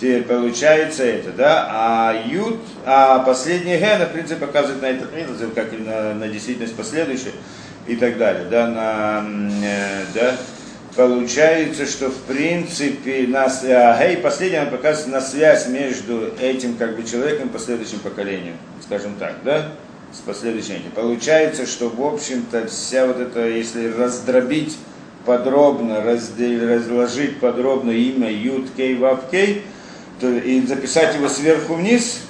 Получается 0.00 1.04
это, 1.04 1.30
да? 1.30 1.68
А 1.70 2.22
ют, 2.26 2.60
а 2.84 3.20
последний 3.20 3.76
ген, 3.76 4.04
в 4.04 4.12
принципе, 4.12 4.46
показывает 4.46 4.82
на 4.82 4.86
этот 4.86 5.14
минус, 5.14 5.38
как 5.54 5.72
и 5.72 5.76
на, 5.76 6.14
на 6.14 6.28
действительность 6.28 6.76
последующую 6.76 7.32
и 7.86 7.96
так 7.96 8.18
далее, 8.18 8.46
да? 8.50 8.66
На, 8.66 9.24
э, 9.64 10.04
да? 10.14 10.36
Получается, 10.96 11.86
что 11.86 12.08
в 12.08 12.18
принципе 12.22 13.26
нас, 13.26 13.64
а 13.64 13.98
гей 14.00 14.18
последний 14.18 14.58
он 14.58 14.70
показывает 14.70 15.12
на 15.12 15.20
связь 15.20 15.66
между 15.68 16.32
этим 16.40 16.76
как 16.76 16.96
бы 16.96 17.02
человеком 17.02 17.48
и 17.48 17.52
последующим 17.52 17.98
поколением, 18.00 18.56
скажем 18.82 19.14
так, 19.18 19.36
да? 19.44 19.72
с 20.14 20.18
последующим. 20.18 20.76
Получается, 20.94 21.66
что, 21.66 21.88
в 21.88 22.00
общем-то, 22.00 22.66
вся 22.68 23.06
вот 23.06 23.18
эта, 23.18 23.48
если 23.48 23.90
раздробить 23.92 24.76
подробно, 25.26 26.02
разделить, 26.02 26.62
разложить 26.62 27.40
подробно 27.40 27.90
имя 27.90 28.30
Юд 28.30 28.68
Кей 28.76 28.94
Вав 28.94 29.28
Кей, 29.30 29.64
и 30.22 30.64
записать 30.66 31.14
его 31.14 31.28
сверху 31.28 31.74
вниз, 31.74 32.20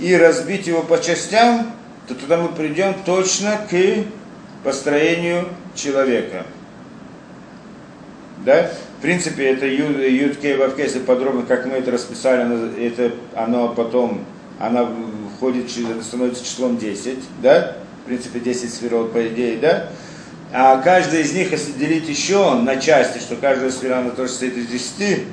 и 0.00 0.16
разбить 0.16 0.66
его 0.66 0.82
по 0.82 0.98
частям, 0.98 1.72
то 2.08 2.14
туда 2.14 2.38
мы 2.38 2.48
придем 2.48 2.94
точно 3.04 3.58
к 3.70 3.74
построению 4.62 5.48
человека. 5.74 6.46
Да? 8.44 8.70
В 8.98 9.02
принципе, 9.02 9.50
это 9.50 9.66
Юд, 9.66 9.98
Юд 9.98 10.36
Кей 10.38 10.56
Вав 10.56 10.74
Кей, 10.76 10.86
если 10.86 10.98
подробно, 10.98 11.42
как 11.42 11.66
мы 11.66 11.74
это 11.74 11.90
расписали, 11.90 12.86
это 12.86 13.14
оно 13.34 13.68
потом, 13.68 14.24
она 14.58 14.88
входит, 15.36 15.70
становится 16.02 16.44
числом 16.44 16.78
10, 16.78 17.18
да? 17.42 17.76
В 18.02 18.06
принципе, 18.06 18.40
10 18.40 18.72
сферот, 18.72 19.12
по 19.12 19.26
идее, 19.28 19.58
да? 19.58 19.88
А 20.52 20.80
каждая 20.80 21.22
из 21.22 21.34
них, 21.34 21.52
если 21.52 21.72
делить 21.72 22.08
еще 22.08 22.54
на 22.54 22.76
части, 22.76 23.18
что 23.18 23.36
каждая 23.36 23.70
сфера, 23.70 23.98
она 23.98 24.10
тоже 24.10 24.30
состоит 24.30 24.56
из 24.56 24.66
10, 24.68 25.24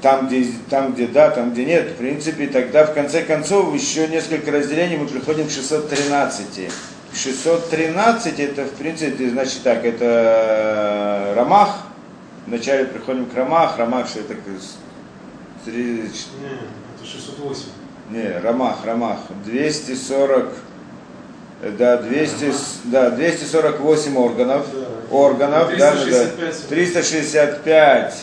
там 0.00 0.28
где, 0.28 0.46
там, 0.68 0.94
где 0.94 1.06
да, 1.06 1.30
там, 1.30 1.52
где 1.52 1.64
нет, 1.64 1.90
в 1.90 1.96
принципе, 1.96 2.46
тогда, 2.46 2.84
в 2.84 2.94
конце 2.94 3.22
концов, 3.22 3.74
еще 3.74 4.08
несколько 4.08 4.50
разделений 4.50 4.96
мы 4.96 5.06
приходим 5.06 5.46
к 5.46 5.50
613. 5.50 6.70
613 7.12 8.40
это, 8.40 8.64
в 8.64 8.70
принципе, 8.72 9.30
значит 9.30 9.62
так, 9.62 9.84
это 9.84 11.34
Рамах, 11.36 11.76
вначале 12.46 12.86
приходим 12.86 13.26
к 13.26 13.34
Рамах, 13.34 13.78
Рамах, 13.78 14.08
что 14.08 14.20
это... 14.20 14.34
Не, 15.66 16.02
это 16.02 17.06
608. 17.06 17.62
Не, 18.10 18.38
Рамах, 18.40 18.84
Рамах. 18.84 19.18
240, 19.44 20.52
да, 21.78 21.96
200, 21.98 22.52
да, 22.84 23.10
248 23.10 24.16
органов. 24.16 24.66
Органов, 25.10 25.68
365 25.70 26.38
да, 26.38 26.46
да, 26.46 26.68
365 26.68 28.14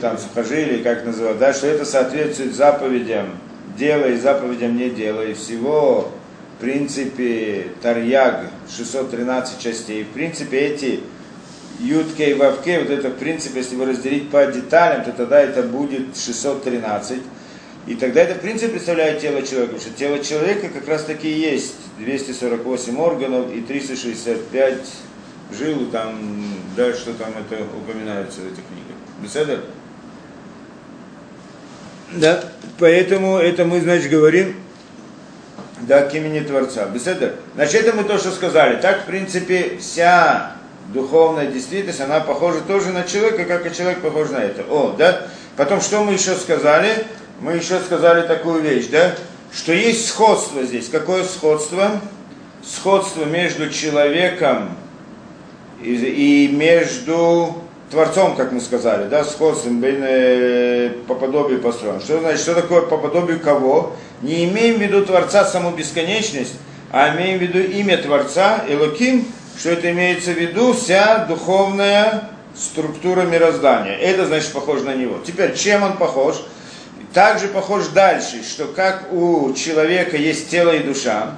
Там 0.00 0.16
сухожилий, 0.16 0.82
как 0.82 1.04
называют, 1.04 1.38
да, 1.38 1.52
что 1.52 1.66
это 1.66 1.84
соответствует 1.84 2.54
заповедям 2.54 3.38
делай, 3.76 4.16
заповедям 4.16 4.76
не 4.76 4.90
делай. 4.90 5.34
Всего, 5.34 6.10
в 6.56 6.60
принципе, 6.60 7.68
Тарьяг, 7.82 8.46
613 8.74 9.58
частей. 9.58 10.04
В 10.04 10.08
принципе, 10.08 10.58
эти 10.58 11.00
Ютке 11.80 12.30
и 12.30 12.34
Вавке, 12.34 12.80
вот 12.80 12.90
это, 12.90 13.08
в 13.08 13.16
принципе, 13.16 13.60
если 13.60 13.74
его 13.74 13.86
разделить 13.86 14.30
по 14.30 14.44
деталям, 14.46 15.04
то 15.04 15.12
тогда 15.12 15.40
это 15.40 15.62
будет 15.62 16.16
613. 16.16 17.18
И 17.86 17.94
тогда 17.94 18.20
это, 18.20 18.34
в 18.34 18.40
принципе, 18.40 18.72
представляет 18.72 19.20
тело 19.20 19.42
человека, 19.42 19.74
потому 19.74 19.80
что 19.80 19.98
тело 19.98 20.18
человека 20.22 20.68
как 20.68 20.86
раз 20.86 21.04
таки 21.04 21.30
есть 21.30 21.74
248 21.98 22.98
органов 22.98 23.54
и 23.54 23.62
365 23.62 24.76
жил, 25.58 25.86
там, 25.90 26.44
да, 26.76 26.92
что 26.92 27.14
там 27.14 27.30
это 27.30 27.64
упоминается 27.64 28.40
в 28.40 28.46
этих 28.46 28.62
книгах. 28.68 28.96
Беседа? 29.22 29.60
Да, 32.12 32.42
поэтому 32.78 33.38
это 33.38 33.64
мы, 33.64 33.80
значит, 33.80 34.10
говорим, 34.10 34.56
да, 35.82 36.02
к 36.02 36.14
имени 36.14 36.40
Творца. 36.40 36.86
Беседа? 36.86 37.34
Значит, 37.54 37.86
это 37.86 37.96
мы 37.96 38.04
то, 38.04 38.18
что 38.18 38.30
сказали. 38.32 38.80
Так, 38.80 39.02
в 39.02 39.04
принципе, 39.06 39.78
вся 39.80 40.56
духовная 40.92 41.46
действительность, 41.46 42.00
она 42.00 42.20
похожа 42.20 42.60
тоже 42.60 42.90
на 42.90 43.04
человека, 43.04 43.44
как 43.44 43.66
и 43.66 43.74
человек 43.74 44.00
похож 44.00 44.30
на 44.30 44.38
это. 44.38 44.62
О, 44.68 44.94
да? 44.98 45.26
Потом, 45.56 45.80
что 45.80 46.02
мы 46.02 46.14
еще 46.14 46.34
сказали? 46.34 47.06
Мы 47.40 47.52
еще 47.52 47.78
сказали 47.78 48.26
такую 48.26 48.60
вещь, 48.60 48.86
да? 48.88 49.14
Что 49.52 49.72
есть 49.72 50.08
сходство 50.08 50.62
здесь. 50.64 50.88
Какое 50.88 51.24
сходство? 51.24 52.00
Сходство 52.64 53.24
между 53.24 53.70
человеком 53.70 54.76
и, 55.82 55.94
и 55.94 56.48
между 56.48 57.56
Творцом, 57.90 58.36
как 58.36 58.52
мы 58.52 58.60
сказали, 58.60 59.08
да, 59.08 59.24
сходством 59.24 59.82
э, 59.82 60.90
по 61.08 61.14
подобию 61.14 61.60
построен. 61.60 62.00
Что 62.00 62.20
значит, 62.20 62.40
что 62.40 62.54
такое 62.54 62.82
по 62.82 62.96
подобию 62.96 63.40
кого? 63.40 63.96
Не 64.22 64.44
имеем 64.44 64.76
в 64.76 64.80
виду 64.80 65.04
Творца 65.04 65.44
саму 65.44 65.72
бесконечность, 65.72 66.54
а 66.92 67.16
имеем 67.16 67.38
в 67.38 67.42
виду 67.42 67.58
имя 67.58 67.98
Творца, 67.98 68.64
Элоким, 68.68 69.26
что 69.58 69.70
это 69.70 69.90
имеется 69.90 70.30
в 70.30 70.38
виду 70.38 70.72
вся 70.72 71.24
духовная 71.24 72.30
структура 72.56 73.22
мироздания. 73.22 73.96
Это 73.96 74.24
значит 74.24 74.52
похож 74.52 74.82
на 74.82 74.94
него. 74.94 75.18
Теперь, 75.26 75.56
чем 75.56 75.82
он 75.82 75.96
похож? 75.96 76.36
Также 77.12 77.48
похож 77.48 77.88
дальше, 77.88 78.44
что 78.44 78.66
как 78.66 79.12
у 79.12 79.52
человека 79.54 80.16
есть 80.16 80.48
тело 80.48 80.70
и 80.70 80.78
душа, 80.78 81.34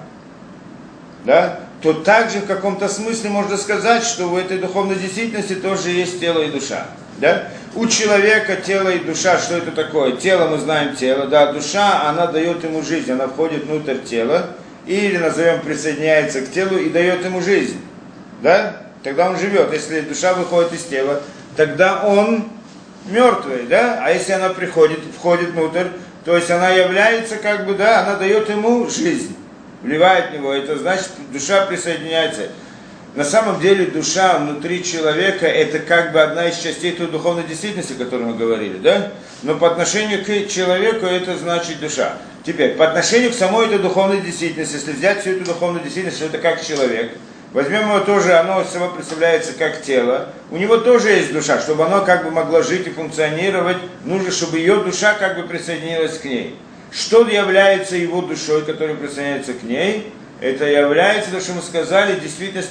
да, 1.25 1.61
то 1.83 1.93
также 1.93 2.39
в 2.39 2.47
каком-то 2.47 2.89
смысле 2.89 3.31
можно 3.31 3.57
сказать, 3.57 4.05
что 4.05 4.29
в 4.29 4.37
этой 4.37 4.59
духовной 4.59 4.95
действительности 4.95 5.55
тоже 5.57 5.91
есть 5.91 6.21
тело 6.21 6.41
и 6.41 6.51
душа. 6.51 6.87
Да? 7.19 7.49
У 7.75 7.87
человека 7.87 8.57
тело 8.57 8.89
и 8.89 9.01
душа, 9.01 9.39
что 9.39 9.57
это 9.57 9.73
такое? 9.73 10.12
Тело, 10.12 10.49
мы 10.49 10.59
знаем 10.59 10.95
тело, 10.95 11.27
да, 11.27 11.53
душа, 11.53 12.09
она 12.09 12.27
дает 12.27 12.62
ему 12.62 12.83
жизнь, 12.83 13.11
она 13.11 13.27
входит 13.27 13.65
внутрь 13.65 13.99
тела, 13.99 14.51
или, 14.87 15.17
назовем, 15.17 15.61
присоединяется 15.61 16.43
к 16.43 16.51
телу 16.53 16.77
и 16.77 16.89
дает 16.89 17.25
ему 17.25 17.41
жизнь. 17.41 17.81
Да? 18.43 18.77
Тогда 19.03 19.31
он 19.31 19.39
живет. 19.39 19.73
Если 19.73 20.01
душа 20.01 20.35
выходит 20.35 20.73
из 20.73 20.85
тела, 20.85 21.21
тогда 21.57 22.05
он 22.05 22.45
мертвый, 23.07 23.65
да? 23.69 24.01
А 24.05 24.11
если 24.11 24.33
она 24.33 24.51
приходит, 24.51 25.01
входит 25.17 25.51
внутрь, 25.51 25.87
то 26.25 26.37
есть 26.37 26.51
она 26.51 26.71
является, 26.71 27.37
как 27.37 27.67
бы, 27.67 27.75
да, 27.75 28.01
она 28.01 28.17
дает 28.17 28.49
ему 28.49 28.89
жизнь 28.89 29.37
вливает 29.83 30.31
в 30.31 30.35
него, 30.35 30.53
это 30.53 30.79
значит, 30.79 31.11
душа 31.33 31.67
присоединяется. 31.67 32.49
на 33.15 33.25
самом 33.25 33.61
деле 33.61 33.87
душа 33.87 34.39
внутри 34.39 34.83
человека 34.83 35.47
это 35.47 35.79
как 35.81 36.12
бы 36.12 36.21
одна 36.21 36.49
из 36.49 36.57
частей 36.57 36.93
той 36.93 37.09
духовной 37.09 37.45
действительности, 37.45 37.93
о 37.93 38.05
которой 38.05 38.23
мы 38.23 38.35
говорили, 38.35 38.79
да? 38.79 39.12
Но 39.43 39.57
по 39.57 39.71
отношению 39.71 40.25
к 40.25 40.49
человеку 40.49 41.05
это 41.07 41.37
значит 41.37 41.81
душа. 41.81 42.15
Теперь, 42.45 42.75
по 42.75 42.89
отношению 42.89 43.31
к 43.31 43.35
самой 43.35 43.67
этой 43.67 43.79
духовной 43.79 44.21
действительности, 44.21 44.75
если 44.75 44.93
взять 44.93 45.21
всю 45.21 45.31
эту 45.33 45.45
духовную 45.45 45.83
действительность, 45.83 46.19
что 46.19 46.27
это 46.27 46.39
как 46.39 46.65
человек, 46.65 47.12
возьмем 47.53 47.83
его 47.83 48.01
тоже, 48.01 48.35
оно 48.35 48.65
само 48.65 48.89
представляется 48.89 49.53
как 49.53 49.83
тело, 49.83 50.31
у 50.51 50.57
него 50.57 50.79
тоже 50.79 51.11
есть 51.11 51.33
душа, 51.33 51.61
чтобы 51.61 51.85
оно 51.85 52.05
как 52.05 52.25
бы 52.25 52.31
могло 52.31 52.62
жить 52.62 52.87
и 52.87 52.91
функционировать, 52.91 53.77
нужно, 54.05 54.31
чтобы 54.31 54.59
ее 54.59 54.77
душа 54.77 55.15
как 55.15 55.37
бы 55.37 55.47
присоединилась 55.47 56.19
к 56.19 56.25
ней. 56.25 56.57
Что 56.92 57.26
является 57.26 57.96
его 57.96 58.20
душой, 58.20 58.64
которая 58.64 58.96
присоединяется 58.96 59.54
к 59.54 59.62
ней? 59.62 60.12
Это 60.40 60.66
является, 60.66 61.30
то, 61.30 61.40
что 61.40 61.54
мы 61.54 61.62
сказали, 61.62 62.20
действительность 62.20 62.70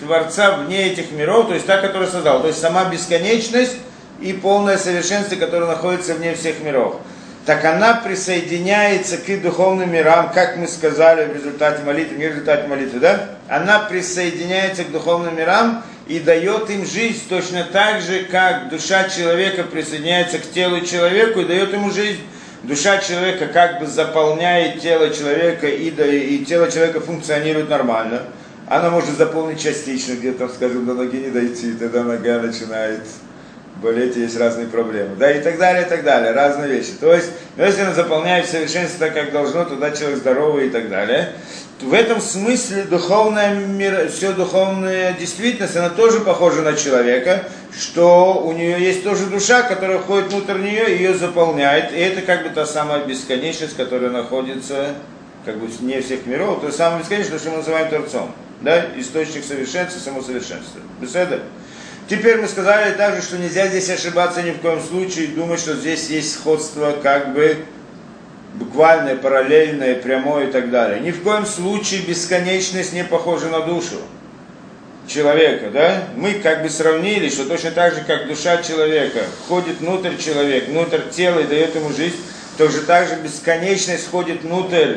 Творца 0.00 0.56
вне 0.56 0.92
этих 0.92 1.10
миров, 1.10 1.48
то 1.48 1.54
есть 1.54 1.66
та, 1.66 1.78
которая 1.78 2.08
создал. 2.08 2.40
То 2.40 2.48
есть 2.48 2.60
сама 2.60 2.86
бесконечность 2.86 3.76
и 4.20 4.32
полное 4.32 4.78
совершенство, 4.78 5.36
которое 5.36 5.66
находится 5.66 6.14
вне 6.14 6.34
всех 6.34 6.60
миров. 6.60 6.96
Так 7.44 7.64
она 7.64 7.94
присоединяется 7.94 9.18
к 9.18 9.42
духовным 9.42 9.90
мирам, 9.90 10.30
как 10.32 10.56
мы 10.56 10.68
сказали 10.68 11.24
в 11.26 11.34
результате 11.34 11.82
молитвы, 11.82 12.16
не 12.16 12.26
в 12.26 12.30
результате 12.30 12.68
молитвы, 12.68 13.00
да? 13.00 13.30
Она 13.48 13.80
присоединяется 13.80 14.84
к 14.84 14.92
духовным 14.92 15.36
мирам 15.36 15.82
и 16.06 16.20
дает 16.20 16.70
им 16.70 16.86
жизнь 16.86 17.22
точно 17.28 17.64
так 17.64 18.00
же, 18.02 18.24
как 18.24 18.68
душа 18.68 19.08
человека 19.08 19.64
присоединяется 19.64 20.38
к 20.38 20.50
телу 20.50 20.80
человеку 20.82 21.40
и 21.40 21.44
дает 21.44 21.72
ему 21.72 21.90
жизнь. 21.90 22.20
Душа 22.62 22.98
человека 22.98 23.46
как 23.46 23.80
бы 23.80 23.86
заполняет 23.86 24.80
тело 24.80 25.10
человека, 25.10 25.66
и, 25.68 25.90
и 25.90 26.44
тело 26.44 26.70
человека 26.70 27.00
функционирует 27.00 27.68
нормально 27.68 28.22
она 28.70 28.90
может 28.90 29.16
заполнить 29.16 29.60
частично, 29.60 30.14
где-то, 30.14 30.48
скажем, 30.48 30.84
до 30.84 30.94
ноги 30.94 31.16
не 31.16 31.30
дойти, 31.30 31.72
тогда 31.72 32.02
нога 32.04 32.38
начинает 32.40 33.00
болеть, 33.82 34.16
есть 34.16 34.38
разные 34.38 34.66
проблемы. 34.66 35.16
Да, 35.16 35.30
и 35.30 35.40
так 35.40 35.58
далее, 35.58 35.86
и 35.86 35.88
так 35.88 36.04
далее, 36.04 36.32
разные 36.32 36.68
вещи. 36.68 36.92
То 37.00 37.14
есть, 37.14 37.30
если 37.56 37.82
она 37.82 37.94
заполняет 37.94 38.46
в 38.46 38.50
совершенство 38.50 39.06
так, 39.06 39.14
как 39.14 39.32
должно, 39.32 39.64
тогда 39.64 39.90
человек 39.90 40.18
здоровый 40.18 40.66
и 40.66 40.70
так 40.70 40.90
далее. 40.90 41.32
В 41.80 41.92
этом 41.92 42.20
смысле 42.20 42.84
духовная 42.84 43.54
мир, 43.54 44.08
все 44.08 44.32
духовная 44.32 45.12
действительность, 45.12 45.76
она 45.76 45.90
тоже 45.90 46.20
похожа 46.20 46.62
на 46.62 46.74
человека, 46.74 47.44
что 47.78 48.42
у 48.44 48.52
нее 48.52 48.80
есть 48.80 49.04
тоже 49.04 49.26
душа, 49.26 49.62
которая 49.62 49.98
входит 49.98 50.32
внутрь 50.32 50.58
нее 50.58 50.92
и 50.92 50.98
ее 50.98 51.14
заполняет. 51.14 51.92
И 51.92 51.96
это 51.96 52.22
как 52.22 52.42
бы 52.42 52.50
та 52.50 52.66
самая 52.66 53.04
бесконечность, 53.04 53.76
которая 53.76 54.10
находится 54.10 54.94
как 55.44 55.58
бы 55.58 55.68
не 55.80 56.00
всех 56.00 56.26
миров, 56.26 56.60
то 56.60 56.72
самое 56.72 57.02
бесконечное, 57.02 57.38
что 57.38 57.50
мы 57.50 57.58
называем 57.58 57.88
Творцом 57.88 58.34
да, 58.60 58.86
источник 58.96 59.44
совершенства, 59.44 60.00
само 60.00 60.22
совершенство. 60.22 60.80
Беседа? 61.00 61.42
Теперь 62.08 62.40
мы 62.40 62.48
сказали 62.48 62.94
также, 62.94 63.22
что 63.22 63.38
нельзя 63.38 63.68
здесь 63.68 63.90
ошибаться 63.90 64.42
ни 64.42 64.50
в 64.50 64.58
коем 64.58 64.80
случае, 64.80 65.28
думать, 65.28 65.60
что 65.60 65.74
здесь 65.74 66.08
есть 66.08 66.34
сходство 66.34 66.96
как 67.02 67.34
бы 67.34 67.58
буквальное, 68.54 69.16
параллельное, 69.16 69.94
прямое 69.96 70.48
и 70.48 70.50
так 70.50 70.70
далее. 70.70 71.00
Ни 71.00 71.10
в 71.10 71.22
коем 71.22 71.46
случае 71.46 72.02
бесконечность 72.02 72.92
не 72.92 73.04
похожа 73.04 73.48
на 73.48 73.60
душу 73.60 73.96
человека, 75.06 75.70
да? 75.70 76.04
Мы 76.16 76.34
как 76.34 76.62
бы 76.62 76.70
сравнили, 76.70 77.28
что 77.28 77.44
точно 77.44 77.70
так 77.70 77.94
же, 77.94 78.02
как 78.02 78.28
душа 78.28 78.62
человека 78.62 79.20
входит 79.44 79.80
внутрь 79.80 80.16
человека, 80.16 80.70
внутрь 80.70 81.00
тела 81.10 81.40
и 81.40 81.46
дает 81.46 81.74
ему 81.74 81.92
жизнь, 81.92 82.16
тоже 82.56 82.82
так 82.82 83.08
же 83.08 83.16
бесконечность 83.16 84.06
входит 84.06 84.42
внутрь 84.42 84.96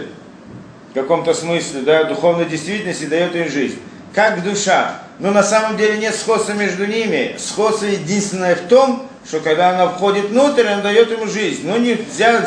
в 0.92 0.94
каком-то 0.94 1.34
смысле, 1.34 1.82
да, 1.82 2.04
духовной 2.04 2.46
действительности 2.46 3.06
дает 3.06 3.36
им 3.36 3.50
жизнь. 3.50 3.80
Как 4.14 4.44
душа. 4.44 5.00
Но 5.20 5.32
на 5.32 5.44
самом 5.44 5.78
деле 5.78 5.98
нет 5.98 6.14
сходства 6.16 6.52
между 6.54 6.86
ними. 6.86 7.36
Сходство 7.38 7.86
единственное 7.86 8.56
в 8.56 8.68
том, 8.68 9.08
что 9.26 9.40
когда 9.40 9.70
она 9.70 9.88
входит 9.88 10.26
внутрь, 10.26 10.68
она 10.68 10.82
дает 10.82 11.12
ему 11.12 11.28
жизнь. 11.28 11.62
Но 11.66 11.78
нельзя, 11.78 12.46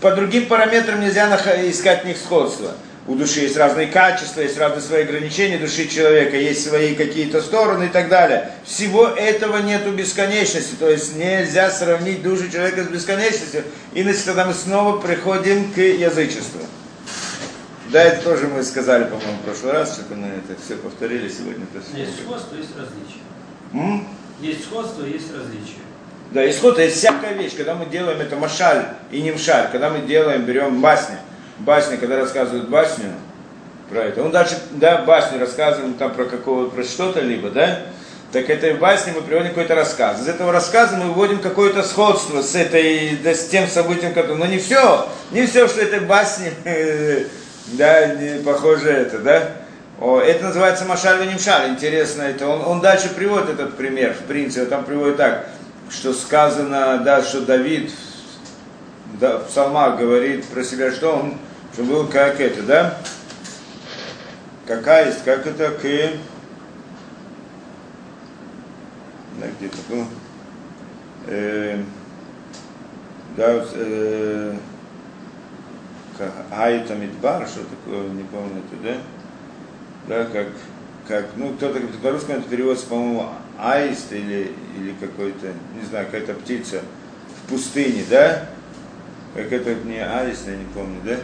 по 0.00 0.12
другим 0.12 0.46
параметрам 0.46 1.00
нельзя 1.00 1.28
искать 1.68 2.04
в 2.04 2.06
них 2.06 2.16
сходства. 2.16 2.72
У 3.06 3.14
души 3.14 3.40
есть 3.40 3.56
разные 3.56 3.86
качества, 3.86 4.42
есть 4.42 4.58
разные 4.58 4.82
свои 4.82 5.02
ограничения 5.02 5.56
души 5.56 5.88
человека, 5.88 6.36
есть 6.36 6.68
свои 6.68 6.94
какие-то 6.94 7.40
стороны 7.40 7.84
и 7.84 7.88
так 7.88 8.10
далее. 8.10 8.52
Всего 8.66 9.06
этого 9.06 9.62
нету 9.62 9.92
бесконечности, 9.92 10.74
то 10.78 10.90
есть 10.90 11.16
нельзя 11.16 11.70
сравнить 11.70 12.22
душу 12.22 12.50
человека 12.50 12.84
с 12.84 12.88
бесконечностью, 12.88 13.64
иначе 13.94 14.20
тогда 14.26 14.44
мы 14.44 14.52
снова 14.52 14.98
приходим 14.98 15.72
к 15.72 15.78
язычеству. 15.78 16.60
Да, 17.90 18.02
это 18.02 18.22
тоже 18.22 18.46
мы 18.46 18.62
сказали, 18.62 19.04
по-моему, 19.04 19.38
в 19.40 19.44
прошлый 19.46 19.72
раз, 19.72 19.94
что 19.94 20.14
мы 20.14 20.26
это 20.26 20.60
все 20.62 20.76
повторили 20.76 21.30
сегодня. 21.30 21.64
Есть 21.96 22.22
сходство, 22.22 22.56
есть 22.56 22.76
различия. 22.76 23.22
М? 23.72 24.06
Есть 24.42 24.64
сходство, 24.64 25.06
есть 25.06 25.32
различия. 25.34 25.80
Да, 26.30 26.48
исход 26.48 26.78
есть 26.78 26.98
всякая 26.98 27.32
вещь, 27.32 27.56
когда 27.56 27.74
мы 27.74 27.86
делаем 27.86 28.20
это 28.20 28.36
машаль 28.36 28.84
и 29.10 29.22
не 29.22 29.32
мшаль, 29.32 29.68
когда 29.72 29.88
мы 29.88 30.00
делаем, 30.00 30.42
берем 30.42 30.82
басни, 30.82 31.16
басни, 31.58 31.96
когда 31.96 32.18
рассказывают 32.18 32.68
басню 32.68 33.12
про 33.88 34.00
это, 34.00 34.22
он 34.22 34.30
дальше, 34.30 34.58
да, 34.72 34.98
басню 34.98 35.40
рассказываем 35.40 35.94
там 35.94 36.12
про 36.12 36.24
какого, 36.24 36.68
про 36.68 36.82
что-то 36.82 37.20
либо, 37.20 37.48
да, 37.48 37.78
так 38.30 38.50
этой 38.50 38.74
басни 38.74 39.12
мы 39.16 39.22
приводим 39.22 39.48
какой-то 39.48 39.74
рассказ. 39.74 40.20
Из 40.20 40.28
этого 40.28 40.52
рассказа 40.52 40.96
мы 40.96 41.06
выводим 41.06 41.38
какое-то 41.38 41.82
сходство 41.82 42.42
с 42.42 42.54
этой, 42.54 43.16
да, 43.24 43.32
с 43.32 43.46
тем 43.46 43.66
событием, 43.66 44.12
которое, 44.12 44.34
но 44.34 44.44
не 44.44 44.58
все, 44.58 45.08
не 45.30 45.46
все, 45.46 45.66
что 45.66 45.80
этой 45.80 46.00
басни 46.00 46.52
да, 47.72 48.06
не 48.14 48.42
похоже 48.42 48.90
это, 48.90 49.18
да? 49.18 49.50
О, 50.00 50.20
это 50.20 50.44
называется 50.44 50.84
Машаль 50.84 51.18
Ванимшаль, 51.18 51.70
интересно 51.70 52.22
это. 52.22 52.46
Он, 52.46 52.64
он 52.64 52.80
дальше 52.80 53.08
приводит 53.08 53.50
этот 53.50 53.76
пример, 53.76 54.12
в 54.12 54.26
принципе, 54.26 54.66
там 54.66 54.84
приводит 54.84 55.16
так, 55.16 55.46
что 55.90 56.12
сказано, 56.12 56.98
да, 56.98 57.22
что 57.22 57.40
Давид 57.42 57.92
да, 59.14 59.38
в 59.38 59.46
псалмах 59.46 59.98
говорит 59.98 60.44
про 60.46 60.62
себя, 60.62 60.92
что 60.92 61.12
он, 61.12 61.34
что 61.72 61.84
был 61.84 62.06
как 62.06 62.40
это, 62.40 62.62
да? 62.62 62.98
Какая 64.66 65.06
есть, 65.06 65.24
как 65.24 65.46
это, 65.46 65.70
к... 65.70 65.82
Да, 69.40 69.46
где-то 69.58 69.76
был. 69.88 70.04
Э, 71.26 71.82
да, 73.36 73.64
э, 73.72 74.56
Айта 76.50 76.94
Мидбар, 76.96 77.46
что 77.46 77.60
такое, 77.60 78.08
не 78.10 78.24
помню, 78.24 78.62
это, 78.70 78.82
да? 78.82 78.96
Да, 80.08 80.24
как, 80.24 80.48
как, 81.06 81.26
ну, 81.36 81.54
кто-то 81.54 81.80
по-русски 82.02 82.32
это 82.32 82.48
переводится, 82.48 82.86
по-моему, 82.86 83.28
аист 83.58 84.12
или, 84.12 84.52
или 84.78 84.94
какой-то, 85.00 85.48
не 85.78 85.86
знаю, 85.88 86.06
какая-то 86.06 86.34
птица 86.34 86.82
в 87.28 87.50
пустыне, 87.50 88.04
да? 88.08 88.46
Как 89.34 89.52
это 89.52 89.74
не 89.84 89.98
аист, 89.98 90.46
я 90.46 90.56
не 90.56 90.64
помню, 90.74 91.00
да? 91.04 91.16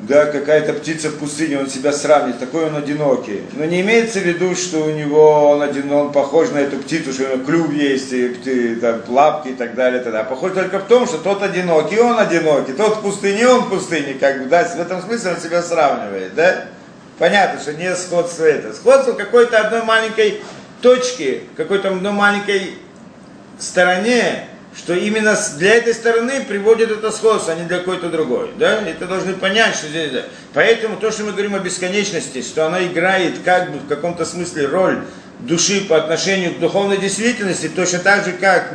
да, 0.00 0.26
какая-то 0.26 0.74
птица 0.74 1.08
в 1.08 1.18
пустыне, 1.18 1.58
он 1.58 1.68
себя 1.68 1.92
сравнит, 1.92 2.38
такой 2.38 2.66
он 2.66 2.76
одинокий. 2.76 3.42
Но 3.52 3.64
не 3.64 3.80
имеется 3.80 4.20
в 4.20 4.24
виду, 4.24 4.54
что 4.54 4.84
у 4.84 4.90
него 4.90 5.50
он, 5.50 5.62
один, 5.62 5.90
он 5.90 6.12
похож 6.12 6.50
на 6.50 6.58
эту 6.58 6.76
птицу, 6.78 7.12
что 7.12 7.24
у 7.24 7.36
него 7.36 7.44
клюв 7.44 7.72
есть, 7.72 8.12
и, 8.12 8.74
там, 8.76 9.02
лапки 9.08 9.48
и 9.48 9.54
так 9.54 9.74
далее. 9.74 10.02
Тогда. 10.02 10.24
Похож 10.24 10.52
только 10.52 10.80
в 10.80 10.86
том, 10.86 11.06
что 11.06 11.18
тот 11.18 11.42
одинокий, 11.42 11.98
он 11.98 12.18
одинокий, 12.18 12.72
тот 12.72 12.98
в 12.98 13.02
пустыне, 13.02 13.48
он 13.48 13.62
в 13.62 13.70
пустыне, 13.70 14.14
как 14.14 14.42
бы, 14.42 14.48
да, 14.48 14.64
в 14.64 14.80
этом 14.80 15.00
смысле 15.02 15.32
он 15.32 15.40
себя 15.40 15.62
сравнивает, 15.62 16.34
да? 16.34 16.66
Понятно, 17.18 17.60
что 17.60 17.72
не 17.72 17.94
сходство 17.94 18.44
это. 18.44 18.74
Сходство 18.74 19.12
какой-то 19.12 19.58
одной 19.58 19.82
маленькой 19.82 20.42
точки, 20.82 21.44
какой-то 21.56 21.88
одной 21.88 22.12
маленькой 22.12 22.74
стороне, 23.58 24.48
что 24.76 24.92
именно 24.92 25.34
для 25.56 25.74
этой 25.74 25.94
стороны 25.94 26.44
приводит 26.44 26.90
это 26.90 27.10
сходство, 27.10 27.54
а 27.54 27.56
не 27.56 27.64
для 27.64 27.78
какой-то 27.78 28.10
другой. 28.10 28.50
Да? 28.58 28.82
Это 28.82 29.06
должны 29.06 29.32
понять, 29.32 29.74
что 29.74 29.88
здесь... 29.88 30.12
Да. 30.12 30.24
Поэтому 30.52 30.96
то, 30.98 31.10
что 31.10 31.24
мы 31.24 31.32
говорим 31.32 31.54
о 31.54 31.60
бесконечности, 31.60 32.42
что 32.42 32.66
она 32.66 32.84
играет 32.84 33.38
как 33.44 33.72
бы 33.72 33.78
в 33.78 33.88
каком-то 33.88 34.26
смысле 34.26 34.66
роль 34.66 35.02
души 35.40 35.86
по 35.88 35.96
отношению 35.96 36.54
к 36.54 36.58
духовной 36.58 36.98
действительности, 36.98 37.68
точно 37.68 38.00
так 38.00 38.24
же, 38.26 38.32
как 38.32 38.74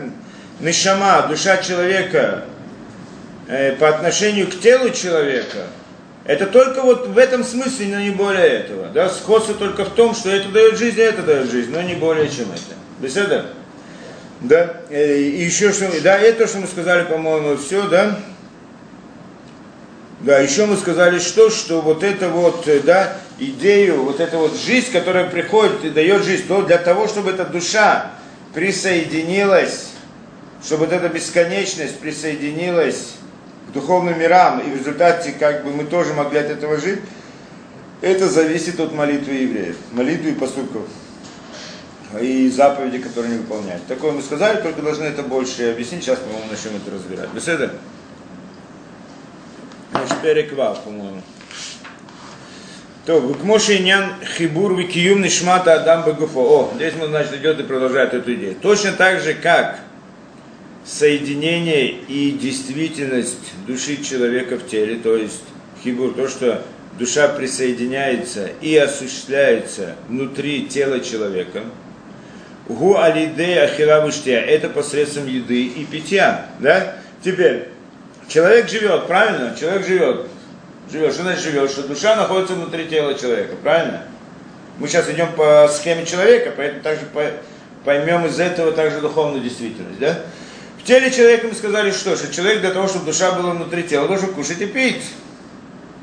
нишама, 0.60 1.27
душа 1.27 1.58
человека 1.58 2.45
э, 3.47 3.73
по 3.73 3.89
отношению 3.89 4.47
к 4.47 4.60
телу 4.60 4.89
человека, 4.89 5.67
это 6.24 6.46
только 6.46 6.82
вот 6.82 7.08
в 7.08 7.18
этом 7.18 7.44
смысле, 7.44 7.88
но 7.88 8.00
не 8.00 8.12
более 8.12 8.46
этого. 8.46 8.90
Да? 8.90 9.10
Сходство 9.10 9.56
только 9.56 9.86
в 9.86 9.90
том, 9.90 10.14
что 10.14 10.30
это 10.30 10.50
дает 10.50 10.78
жизнь, 10.78 11.00
а 11.00 11.04
это 11.04 11.24
дает 11.24 11.50
жизнь, 11.50 11.72
но 11.72 11.82
не 11.82 11.96
более 11.96 12.30
чем 12.30 12.52
это. 12.52 12.76
Беседа? 13.00 13.48
Да, 14.42 14.78
э, 14.90 15.18
и 15.18 15.44
еще 15.44 15.72
что, 15.72 15.88
да, 16.02 16.18
это 16.18 16.48
что 16.48 16.60
мы 16.60 16.68
сказали, 16.68 17.06
по-моему, 17.06 17.58
все, 17.58 17.88
да. 17.88 18.20
Да, 20.22 20.40
еще 20.40 20.68
мы 20.68 20.78
сказали 20.78 21.20
что, 21.20 21.50
что 21.50 21.82
вот 21.82 22.04
это 22.04 22.30
вот, 22.30 22.68
э, 22.68 22.80
да, 22.80 23.18
идею, 23.40 24.04
вот 24.04 24.20
эта 24.20 24.38
вот 24.38 24.56
жизнь, 24.56 24.92
которая 24.92 25.28
приходит 25.28 25.84
и 25.84 25.90
дает 25.90 26.24
жизнь, 26.24 26.48
то 26.48 26.62
для 26.62 26.78
того, 26.78 27.08
чтобы 27.08 27.32
эта 27.32 27.46
душа 27.46 28.12
присоединилась, 28.54 29.90
чтобы 30.64 30.86
вот 30.86 30.94
эта 30.94 31.10
бесконечность 31.10 32.00
присоединилась 32.00 33.14
духовным 33.74 34.20
мирам, 34.20 34.60
и 34.60 34.70
в 34.70 34.78
результате 34.78 35.32
как 35.32 35.64
бы 35.64 35.72
мы 35.72 35.86
тоже 35.86 36.14
могли 36.14 36.40
от 36.40 36.50
этого 36.50 36.78
жить, 36.78 37.00
Это 38.02 38.28
зависит 38.28 38.80
от 38.80 38.94
молитвы 38.94 39.34
евреев, 39.34 39.78
молитвы 39.92 40.32
и 40.32 40.34
поступков 40.34 40.88
и 42.20 42.50
заповеди, 42.50 42.98
которые 42.98 43.34
они 43.34 43.42
выполняют. 43.42 43.86
Такое 43.86 44.12
мы 44.12 44.22
сказали, 44.22 44.60
только 44.62 44.82
должны 44.82 45.04
это 45.04 45.22
больше 45.22 45.72
объяснить. 45.72 46.04
Сейчас, 46.04 46.20
по-моему, 46.20 46.46
начнем 46.50 46.76
это 46.76 46.96
разбирать. 46.96 47.30
Беседа? 47.30 47.74
Переквал, 50.24 50.76
по-моему. 50.84 51.22
То, 53.06 53.20
Выкмоши 53.20 53.80
нян 53.80 54.14
хибур 54.38 54.76
викиюм 54.76 55.22
нишмата 55.22 55.74
адам 55.74 56.04
багуфо. 56.04 56.42
О, 56.42 56.72
здесь 56.76 56.94
мы, 57.00 57.08
значит, 57.08 57.34
идет 57.36 57.60
и 57.60 57.64
продолжает 57.64 58.14
эту 58.14 58.34
идею. 58.34 58.56
Точно 58.56 58.92
так 58.92 59.22
же, 59.22 59.34
как 59.34 59.80
соединение 60.86 61.89
и 61.89 62.32
действительность 62.32 63.54
души 63.67 64.04
человека 64.04 64.58
в 64.58 64.67
теле, 64.67 64.98
то 64.98 65.15
есть 65.15 65.44
хибур, 65.84 66.13
то, 66.13 66.28
что 66.28 66.63
душа 66.98 67.28
присоединяется 67.28 68.50
и 68.62 68.76
осуществляется 68.76 69.96
внутри 70.08 70.67
тела 70.67 71.00
человека, 71.00 71.63
гу 72.67 72.98
алиде 72.98 73.62
ахилавыштия, 73.62 74.39
это 74.39 74.70
посредством 74.70 75.28
еды 75.28 75.65
и 75.65 75.86
питья, 75.86 76.48
да? 76.60 76.96
Теперь, 77.24 77.67
человек 78.28 78.70
живет, 78.70 79.08
правильно? 79.08 79.56
Человек 79.60 79.86
живет, 79.86 80.28
живет, 80.91 81.13
что 81.13 81.24
значит 81.24 81.44
живет? 81.44 81.70
Что 81.70 81.88
душа 81.88 82.15
находится 82.15 82.56
внутри 82.56 82.88
тела 82.88 83.13
человека, 83.13 83.56
правильно? 83.62 84.04
Мы 84.80 84.88
сейчас 84.88 85.10
идем 85.10 85.32
по 85.34 85.70
схеме 85.72 86.06
человека, 86.06 86.54
поэтому 86.56 86.82
также 86.82 87.06
поймем 87.86 88.26
из 88.26 88.39
этого 88.39 88.72
также 88.72 89.00
духовную 89.00 89.44
действительность, 89.44 90.00
да? 90.00 90.22
В 90.82 90.84
теле 90.84 91.12
человека 91.12 91.46
мы 91.48 91.54
сказали, 91.54 91.91
что, 91.91 92.15
что 92.15 92.34
человек 92.34 92.62
для 92.62 92.72
того, 92.72 92.88
чтобы 92.88 93.06
душа 93.06 93.34
была 93.34 93.52
внутри 93.52 93.84
тела, 93.84 94.08
должен 94.08 94.34
кушать 94.34 94.62
и 94.62 94.65
пить. 94.65 95.04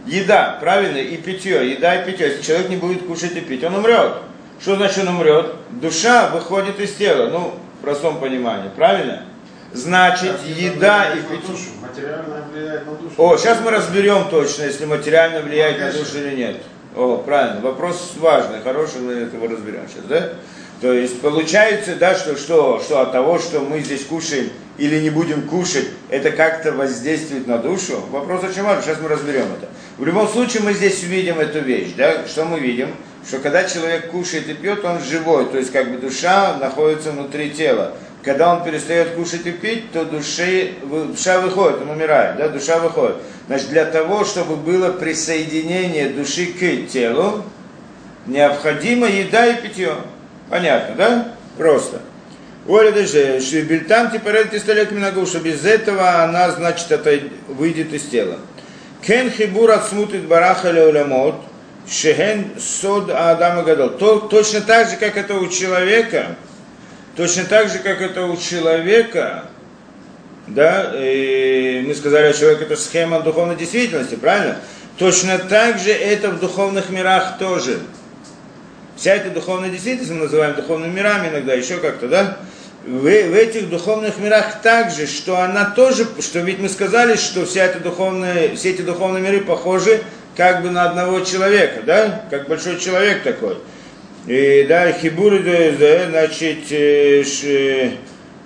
Еда, 0.06 0.56
правильно, 0.60 0.98
и 0.98 1.16
питье, 1.16 1.72
еда 1.72 2.00
и 2.00 2.06
питье. 2.08 2.28
Если 2.28 2.42
человек 2.42 2.68
не 2.68 2.76
будет 2.76 3.04
кушать 3.04 3.34
и 3.34 3.40
пить, 3.40 3.64
он 3.64 3.74
умрет. 3.74 4.12
Что 4.60 4.76
значит 4.76 4.98
он 4.98 5.08
умрет? 5.08 5.52
Душа 5.70 6.28
выходит 6.28 6.78
из 6.78 6.94
тела, 6.94 7.28
ну, 7.28 7.54
в 7.80 7.84
простом 7.84 8.20
понимании, 8.20 8.70
правильно? 8.74 9.24
Значит, 9.72 10.36
Как 10.36 10.46
еда 10.46 11.12
и 11.12 11.22
питье. 11.22 11.48
душу. 11.48 11.70
Материально 11.82 12.44
влияет 12.52 12.86
на 12.86 12.92
душу. 12.92 13.14
О, 13.18 13.36
сейчас 13.36 13.58
мы 13.60 13.72
разберем 13.72 14.28
точно, 14.30 14.62
если 14.62 14.84
материально 14.84 15.40
влияет 15.40 15.80
на 15.80 15.92
душу 15.92 16.18
или 16.18 16.36
нет. 16.36 16.56
О, 16.94 17.16
правильно, 17.18 17.60
вопрос 17.62 18.12
важный, 18.18 18.60
хороший, 18.62 19.00
мы 19.00 19.12
этого 19.14 19.48
разберем 19.48 19.88
сейчас, 19.88 20.04
да? 20.04 20.32
То 20.80 20.92
есть 20.92 21.20
получается, 21.20 21.96
да, 21.96 22.14
что, 22.14 22.36
что, 22.36 22.80
что 22.80 23.00
от 23.00 23.10
того, 23.10 23.40
что 23.40 23.60
мы 23.60 23.80
здесь 23.80 24.04
кушаем 24.04 24.50
или 24.78 25.00
не 25.00 25.10
будем 25.10 25.42
кушать, 25.42 25.88
это 26.08 26.30
как-то 26.30 26.72
воздействует 26.72 27.46
на 27.46 27.58
душу? 27.58 28.00
Вопрос 28.10 28.44
очень 28.44 28.62
важный, 28.62 28.84
сейчас 28.84 29.00
мы 29.02 29.08
разберем 29.08 29.46
это. 29.58 29.68
В 29.98 30.06
любом 30.06 30.28
случае 30.28 30.62
мы 30.62 30.72
здесь 30.72 31.02
увидим 31.02 31.40
эту 31.40 31.58
вещь, 31.60 31.92
да? 31.96 32.26
Что 32.26 32.44
мы 32.44 32.60
видим? 32.60 32.88
Что 33.26 33.40
когда 33.40 33.64
человек 33.64 34.10
кушает 34.10 34.48
и 34.48 34.54
пьет, 34.54 34.84
он 34.84 35.00
живой, 35.02 35.46
то 35.46 35.58
есть 35.58 35.72
как 35.72 35.90
бы 35.90 35.98
душа 35.98 36.56
находится 36.58 37.10
внутри 37.10 37.50
тела. 37.50 37.94
Когда 38.22 38.54
он 38.54 38.64
перестает 38.64 39.10
кушать 39.10 39.46
и 39.46 39.52
пить, 39.52 39.92
то 39.92 40.04
души, 40.04 40.74
душа 40.82 41.40
выходит, 41.40 41.82
он 41.82 41.90
умирает, 41.90 42.36
да, 42.36 42.48
душа 42.48 42.78
выходит. 42.78 43.16
Значит, 43.46 43.68
для 43.68 43.84
того, 43.84 44.24
чтобы 44.24 44.56
было 44.56 44.92
присоединение 44.92 46.10
души 46.10 46.46
к 46.46 46.88
телу, 46.90 47.44
необходима 48.26 49.08
еда 49.08 49.46
и 49.46 49.60
питье. 49.60 49.94
Понятно, 50.50 50.94
да? 50.94 51.34
Просто. 51.56 52.00
Оля 52.68 52.92
даже, 52.92 53.40
что 53.40 53.62
бельтам 53.62 54.10
типарет 54.10 54.52
истолек 54.52 54.90
много, 54.90 55.24
что 55.24 55.40
без 55.40 55.64
этого 55.64 56.22
она, 56.22 56.50
значит, 56.50 56.90
это 56.90 57.18
выйдет 57.48 57.94
из 57.94 58.02
тела. 58.02 58.36
Кен 59.00 59.30
хибур 59.30 59.70
отсмутит 59.70 60.26
бараха 60.26 60.68
улямот, 60.68 61.36
шехен 61.90 62.52
сод 62.60 63.10
Адама 63.10 63.62
гадал. 63.62 63.90
Точно 64.28 64.60
так 64.60 64.90
же, 64.90 64.96
как 64.96 65.16
это 65.16 65.36
у 65.36 65.48
человека, 65.48 66.36
точно 67.16 67.44
так 67.44 67.70
же, 67.70 67.78
как 67.78 68.02
это 68.02 68.26
у 68.26 68.36
человека, 68.36 69.46
да, 70.46 70.92
и 70.94 71.84
мы 71.86 71.94
сказали, 71.94 72.34
человек 72.34 72.60
это 72.60 72.76
схема 72.76 73.20
духовной 73.20 73.56
действительности, 73.56 74.16
правильно? 74.16 74.58
Точно 74.98 75.38
так 75.38 75.78
же 75.78 75.90
это 75.90 76.28
в 76.28 76.38
духовных 76.38 76.90
мирах 76.90 77.38
тоже. 77.38 77.78
Вся 78.96 79.14
эта 79.14 79.30
духовная 79.30 79.70
действительность 79.70 80.12
мы 80.12 80.24
называем 80.24 80.54
духовными 80.54 80.92
мирами 80.92 81.28
иногда, 81.28 81.54
еще 81.54 81.78
как-то, 81.78 82.08
да? 82.08 82.36
В, 82.84 83.02
в 83.02 83.34
этих 83.34 83.68
духовных 83.68 84.18
мирах 84.18 84.62
также, 84.62 85.06
что 85.06 85.40
она 85.40 85.66
тоже, 85.66 86.06
что 86.20 86.38
ведь 86.40 86.58
мы 86.58 86.68
сказали, 86.68 87.16
что 87.16 87.44
вся 87.44 87.64
эта 87.64 87.80
духовная, 87.80 88.54
все 88.54 88.70
эти 88.70 88.82
духовные 88.82 89.22
миры 89.22 89.40
похожи 89.40 90.02
как 90.36 90.62
бы 90.62 90.70
на 90.70 90.84
одного 90.84 91.20
человека, 91.20 91.82
да? 91.84 92.24
Как 92.30 92.48
большой 92.48 92.78
человек 92.78 93.24
такой. 93.24 93.56
И, 94.28 94.66
да, 94.68 94.92
хибур, 94.92 95.42
да, 95.42 96.10
значит, 96.10 96.70
э, 96.70 97.24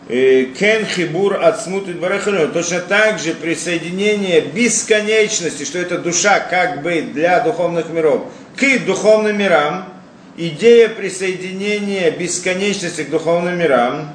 э, 0.09 0.45
кен 0.59 0.87
хибур 0.87 1.35
от 1.42 1.61
смуты 1.61 1.95
Точно 1.95 2.81
так 2.81 3.18
же 3.18 3.35
присоединение 3.35 4.40
бесконечности, 4.40 5.64
что 5.64 5.79
это 5.79 5.99
душа 5.99 6.40
как 6.40 6.83
бы 6.83 7.03
для 7.03 7.40
духовных 7.40 7.90
миров, 7.90 8.27
к 8.57 8.79
духовным 8.87 9.37
мирам, 9.38 9.92
идея 10.37 10.88
присоединения 10.88 12.11
бесконечности 12.11 13.03
к 13.03 13.11
духовным 13.11 13.59
мирам, 13.59 14.14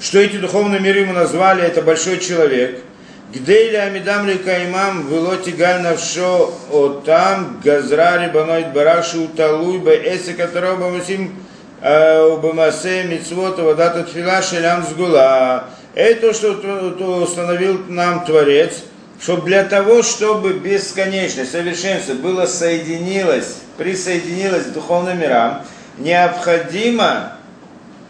что 0.00 0.18
эти 0.18 0.36
духовные 0.36 0.80
миры 0.80 1.06
мы 1.06 1.12
назвали, 1.12 1.62
это 1.62 1.82
большой 1.82 2.18
человек, 2.18 2.80
где 3.32 3.68
или 3.68 3.76
Амидам 3.76 4.26
Ликаймам 4.26 5.08
Велоти 5.08 5.50
Галь 5.50 5.82
Навшо 5.82 6.54
Отам 6.72 7.60
Газрари 7.62 8.30
Баноид 8.30 8.72
Бараши 8.72 9.18
Уталуй 9.18 9.78
Беэсе 9.78 10.34
Катароба 10.34 10.90
Мусим 10.90 11.34
Убамасе 11.80 13.04
Мицвота 13.04 13.62
Вадата 13.62 14.04
Тфила 14.04 14.40
Шелям 14.42 14.84
Сгула. 14.84 15.64
Это, 15.94 16.32
что 16.32 16.52
установил 17.22 17.82
нам 17.88 18.24
Творец, 18.24 18.84
чтобы 19.20 19.46
для 19.46 19.64
того, 19.64 20.02
чтобы 20.02 20.52
бесконечность, 20.54 21.52
совершенство 21.52 22.14
было 22.14 22.46
соединилось 22.46 23.56
присоединилась 23.76 24.64
к 24.64 24.72
духовным 24.72 25.18
мирам, 25.20 25.62
необходимо, 25.98 27.35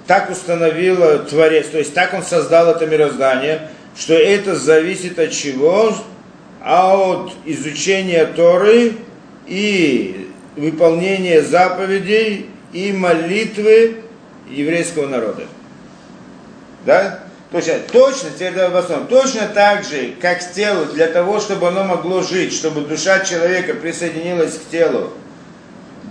так 0.06 0.30
установил 0.30 1.24
Творец, 1.24 1.68
то 1.68 1.78
есть 1.78 1.94
так 1.94 2.14
он 2.14 2.22
создал 2.22 2.70
это 2.70 2.86
мироздание, 2.86 3.68
что 3.96 4.14
это 4.14 4.54
зависит 4.54 5.18
от 5.18 5.32
чего? 5.32 5.94
А 6.62 6.96
от 6.96 7.32
изучения 7.44 8.24
Торы 8.26 8.94
и 9.46 10.30
выполнения 10.56 11.42
заповедей 11.42 12.46
и 12.72 12.92
молитвы 12.92 14.02
еврейского 14.50 15.06
народа. 15.06 15.44
Да? 16.84 17.20
Точно, 17.52 17.74
точно, 17.92 18.30
теперь 18.34 18.54
давай 18.54 18.70
в 18.70 18.76
основном, 18.76 19.08
точно 19.08 19.46
так 19.46 19.84
же, 19.84 20.14
как 20.20 20.52
телу, 20.52 20.86
для 20.86 21.06
того, 21.06 21.40
чтобы 21.40 21.68
оно 21.68 21.84
могло 21.84 22.22
жить, 22.22 22.52
чтобы 22.52 22.80
душа 22.82 23.20
человека 23.20 23.74
присоединилась 23.74 24.58
к 24.58 24.70
телу, 24.70 25.12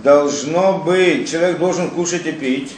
должно 0.02 0.78
быть, 0.78 1.30
человек 1.30 1.58
должен 1.58 1.90
кушать 1.90 2.26
и 2.26 2.32
пить. 2.32 2.72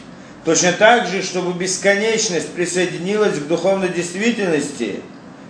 Точно 0.44 0.72
так 0.72 1.07
же, 1.07 1.22
чтобы 1.22 1.53
бесконечность 1.53 2.53
присоединилась 2.53 3.38
к 3.38 3.46
духовной 3.46 3.88
действительности, 3.88 5.01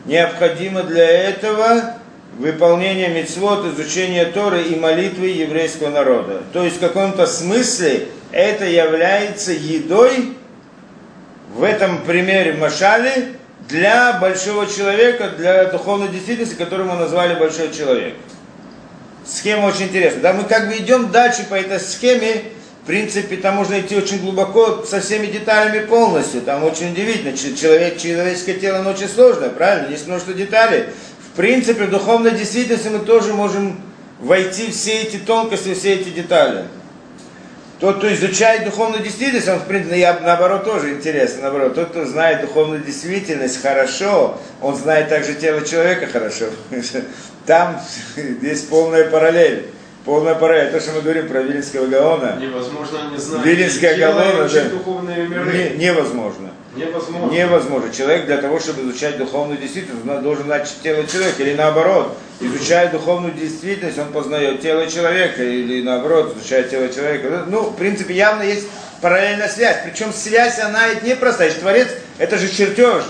необходимо 0.06 0.82
для 0.82 1.06
этого 1.06 1.94
выполнение 2.38 3.08
мецвод, 3.08 3.66
изучение 3.66 4.24
Торы 4.26 4.62
и 4.62 4.76
молитвы 4.76 5.28
еврейского 5.28 5.90
народа. 5.90 6.42
То 6.52 6.64
есть 6.64 6.76
в 6.76 6.80
каком-то 6.80 7.26
смысле 7.26 8.08
это 8.32 8.64
является 8.64 9.52
едой, 9.52 10.34
в 11.54 11.62
этом 11.62 12.02
примере 12.02 12.54
Машали, 12.54 13.34
для 13.68 14.14
большого 14.14 14.66
человека, 14.66 15.30
для 15.36 15.66
духовной 15.66 16.08
действительности, 16.08 16.54
которую 16.54 16.88
мы 16.88 16.96
назвали 16.96 17.38
большой 17.38 17.72
человек 17.72 18.14
схема 19.28 19.66
очень 19.66 19.84
интересная. 19.84 20.22
Да, 20.22 20.32
мы 20.32 20.44
как 20.44 20.68
бы 20.68 20.76
идем 20.76 21.10
дальше 21.10 21.44
по 21.48 21.54
этой 21.54 21.78
схеме, 21.78 22.44
принципе, 22.88 23.36
там 23.36 23.56
можно 23.56 23.78
идти 23.78 23.94
очень 23.94 24.18
глубоко 24.18 24.82
со 24.82 25.00
всеми 25.00 25.26
деталями 25.26 25.84
полностью. 25.86 26.40
Там 26.40 26.64
очень 26.64 26.92
удивительно. 26.92 27.36
Человек, 27.36 27.98
человеческое 27.98 28.54
тело, 28.54 28.78
оно 28.78 28.90
очень 28.90 29.08
сложное, 29.08 29.50
правильно? 29.50 29.90
Есть 29.90 30.06
множество 30.08 30.32
деталей. 30.32 30.86
В 31.20 31.36
принципе, 31.36 31.84
в 31.84 31.90
духовной 31.90 32.32
действительности 32.32 32.88
мы 32.88 33.00
тоже 33.00 33.34
можем 33.34 33.80
войти 34.20 34.70
в 34.70 34.74
все 34.74 35.02
эти 35.02 35.18
тонкости, 35.18 35.74
все 35.74 35.94
эти 35.94 36.08
детали. 36.08 36.64
Тот, 37.78 37.98
кто 37.98 38.12
изучает 38.12 38.64
духовную 38.64 39.04
действительность, 39.04 39.48
он, 39.48 39.58
в 39.58 39.66
принципе, 39.66 40.00
я, 40.00 40.18
наоборот, 40.20 40.64
тоже 40.64 40.94
интересно, 40.94 41.42
наоборот. 41.42 41.74
Тот, 41.74 41.90
кто 41.90 42.06
знает 42.06 42.40
духовную 42.40 42.82
действительность 42.82 43.62
хорошо, 43.62 44.40
он 44.62 44.74
знает 44.74 45.10
также 45.10 45.34
тело 45.34 45.60
человека 45.64 46.06
хорошо. 46.06 46.46
Там 47.46 47.80
здесь 48.16 48.62
полная 48.62 49.08
параллель. 49.10 49.66
Полная 50.08 50.36
параллель. 50.36 50.70
То, 50.70 50.80
что 50.80 50.92
мы 50.92 51.02
говорим 51.02 51.28
про 51.28 51.42
Вилинского 51.42 51.84
Гаона. 51.84 52.38
Невозможно 52.40 53.10
не 53.12 53.18
знать. 53.18 53.44
Вилинская 53.44 53.94
Гаона, 53.98 54.48
да. 54.48 54.64
духовные 54.70 55.28
миры. 55.28 55.74
Не, 55.76 55.84
невозможно. 55.84 56.50
Невозможно. 56.74 57.30
Невозможно. 57.30 57.92
Человек 57.92 58.24
для 58.24 58.38
того, 58.38 58.58
чтобы 58.58 58.84
изучать 58.84 59.18
духовную 59.18 59.58
действительность, 59.58 60.06
должен 60.22 60.44
знать 60.44 60.74
тело 60.82 61.06
человека. 61.06 61.42
Или 61.42 61.54
наоборот. 61.54 62.16
изучая 62.40 62.90
духовную 62.90 63.34
действительность, 63.34 63.98
он 63.98 64.10
познает 64.10 64.62
тело 64.62 64.86
человека, 64.86 65.44
или 65.44 65.82
наоборот, 65.82 66.34
изучая 66.38 66.62
тело 66.62 66.88
человека. 66.88 67.44
Ну, 67.46 67.64
в 67.64 67.76
принципе, 67.76 68.14
явно 68.14 68.44
есть 68.44 68.66
параллельная 69.02 69.48
связь. 69.48 69.76
Причем 69.84 70.14
связь, 70.14 70.58
она 70.58 70.88
ведь 70.88 71.02
не 71.02 71.16
простая. 71.16 71.50
Творец, 71.52 71.88
это 72.16 72.38
же 72.38 72.48
чертеж 72.48 73.04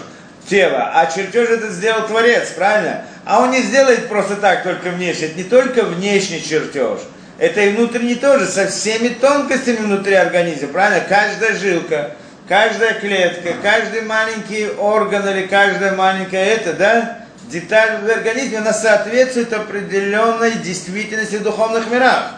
тела, 0.48 0.90
а 0.94 1.06
чертеж 1.06 1.48
это 1.48 1.68
сделал 1.68 2.08
Творец, 2.08 2.50
правильно? 2.56 3.04
А 3.28 3.42
он 3.42 3.50
не 3.50 3.60
сделает 3.60 4.08
просто 4.08 4.36
так, 4.36 4.62
только 4.62 4.88
внешне. 4.88 5.26
Это 5.26 5.36
не 5.36 5.44
только 5.44 5.82
внешний 5.82 6.42
чертеж, 6.42 7.00
это 7.36 7.60
и 7.60 7.74
внутренний 7.74 8.14
тоже, 8.14 8.46
со 8.46 8.66
всеми 8.68 9.08
тонкостями 9.08 9.76
внутри 9.76 10.14
организма, 10.14 10.68
правильно? 10.68 11.04
Каждая 11.06 11.54
жилка, 11.54 12.12
каждая 12.48 12.94
клетка, 12.94 13.50
каждый 13.62 14.00
маленький 14.00 14.70
орган 14.78 15.28
или 15.28 15.46
каждая 15.46 15.94
маленькая 15.94 16.42
это, 16.42 16.72
да, 16.72 17.18
деталь 17.50 18.00
в 18.02 18.08
организме, 18.10 18.60
она 18.60 18.72
соответствует 18.72 19.52
определенной 19.52 20.52
действительности 20.52 21.36
в 21.36 21.42
духовных 21.42 21.90
мирах. 21.90 22.30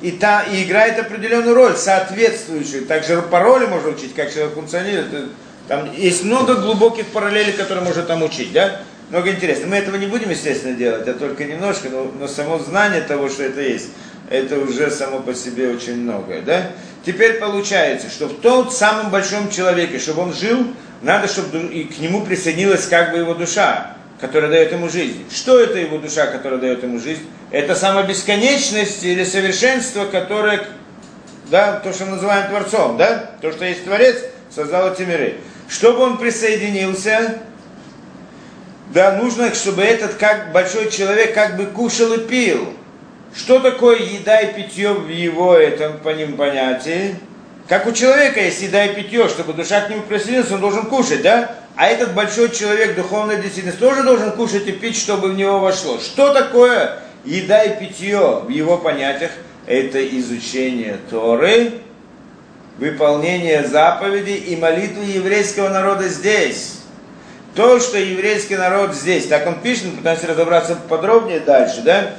И, 0.00 0.12
та, 0.12 0.44
и 0.44 0.64
играет 0.64 0.98
определенную 0.98 1.54
роль, 1.54 1.76
соответствующую. 1.76 2.86
Также 2.86 3.20
по 3.20 3.40
роли 3.40 3.66
можно 3.66 3.90
учить, 3.90 4.14
как 4.14 4.32
человек 4.32 4.54
функционирует. 4.54 5.08
Там 5.68 5.92
есть 5.94 6.24
много 6.24 6.54
глубоких 6.54 7.04
параллелей, 7.08 7.52
которые 7.52 7.84
можно 7.84 8.02
там 8.02 8.22
учить, 8.22 8.52
да? 8.54 8.80
Много 9.12 9.30
интересного. 9.30 9.68
Мы 9.68 9.76
этого 9.76 9.96
не 9.96 10.06
будем, 10.06 10.30
естественно, 10.30 10.74
делать, 10.74 11.06
а 11.06 11.12
только 11.12 11.44
немножко, 11.44 11.90
но, 11.90 12.10
но 12.18 12.26
само 12.26 12.58
знание 12.58 13.02
того, 13.02 13.28
что 13.28 13.42
это 13.42 13.60
есть, 13.60 13.90
это 14.30 14.58
уже 14.58 14.90
само 14.90 15.20
по 15.20 15.34
себе 15.34 15.70
очень 15.70 15.96
многое, 15.96 16.40
да? 16.40 16.70
Теперь 17.04 17.34
получается, 17.34 18.08
что 18.08 18.28
в 18.28 18.40
том 18.40 18.70
самом 18.70 19.10
большом 19.10 19.50
человеке, 19.50 19.98
чтобы 19.98 20.22
он 20.22 20.32
жил, 20.32 20.66
надо, 21.02 21.28
чтобы 21.28 21.58
и 21.58 21.84
к 21.84 21.98
нему 21.98 22.24
присоединилась 22.24 22.86
как 22.86 23.12
бы 23.12 23.18
его 23.18 23.34
душа 23.34 23.96
которая 24.22 24.52
дает 24.52 24.70
ему 24.70 24.88
жизнь. 24.88 25.24
Что 25.32 25.58
это 25.58 25.78
его 25.78 25.98
душа, 25.98 26.28
которая 26.28 26.60
дает 26.60 26.84
ему 26.84 27.00
жизнь? 27.00 27.28
Это 27.50 27.74
сама 27.74 28.04
бесконечность 28.04 29.02
или 29.02 29.24
совершенство, 29.24 30.04
которое, 30.04 30.64
да, 31.50 31.80
то, 31.80 31.92
что 31.92 32.04
мы 32.04 32.12
называем 32.12 32.48
Творцом, 32.48 32.96
да, 32.96 33.32
то, 33.40 33.50
что 33.50 33.64
есть 33.64 33.84
Творец, 33.84 34.18
создал 34.48 34.92
эти 34.92 35.02
миры. 35.02 35.38
Чтобы 35.68 36.04
он 36.04 36.18
присоединился, 36.18 37.40
да, 38.92 39.12
нужно, 39.12 39.54
чтобы 39.54 39.82
этот 39.82 40.14
как 40.14 40.52
большой 40.52 40.90
человек 40.90 41.34
как 41.34 41.56
бы 41.56 41.66
кушал 41.66 42.12
и 42.12 42.18
пил. 42.18 42.74
Что 43.34 43.60
такое 43.60 43.98
еда 43.98 44.40
и 44.40 44.54
питье 44.54 44.92
в 44.92 45.08
его 45.08 45.56
этом 45.56 45.98
по 45.98 46.10
ним 46.10 46.36
понятии? 46.36 47.16
Как 47.68 47.86
у 47.86 47.92
человека 47.92 48.40
есть 48.40 48.60
еда 48.60 48.84
и 48.84 48.94
питье, 48.94 49.28
чтобы 49.28 49.54
душа 49.54 49.80
к 49.80 49.88
нему 49.88 50.02
присоединилась, 50.02 50.50
он 50.50 50.60
должен 50.60 50.86
кушать, 50.86 51.22
да? 51.22 51.54
А 51.74 51.86
этот 51.86 52.12
большой 52.12 52.50
человек, 52.50 52.94
духовной 52.94 53.36
действительность, 53.40 53.78
тоже 53.78 54.02
должен 54.02 54.32
кушать 54.32 54.66
и 54.66 54.72
пить, 54.72 54.96
чтобы 54.96 55.30
в 55.30 55.36
него 55.36 55.58
вошло. 55.58 55.98
Что 55.98 56.34
такое 56.34 56.98
еда 57.24 57.62
и 57.62 57.80
питье 57.80 58.42
в 58.44 58.50
его 58.50 58.76
понятиях? 58.76 59.30
Это 59.66 60.06
изучение 60.18 60.98
Торы, 61.08 61.72
выполнение 62.76 63.64
заповедей 63.64 64.36
и 64.36 64.56
молитвы 64.56 65.04
еврейского 65.04 65.70
народа 65.70 66.08
здесь. 66.08 66.81
То, 67.54 67.80
что 67.80 67.98
еврейский 67.98 68.56
народ 68.56 68.94
здесь, 68.94 69.26
так 69.26 69.46
он 69.46 69.60
пишет, 69.60 69.86
мы 69.86 69.98
пытаемся 69.98 70.26
разобраться 70.26 70.76
подробнее 70.88 71.40
дальше, 71.40 71.82
да? 71.82 72.14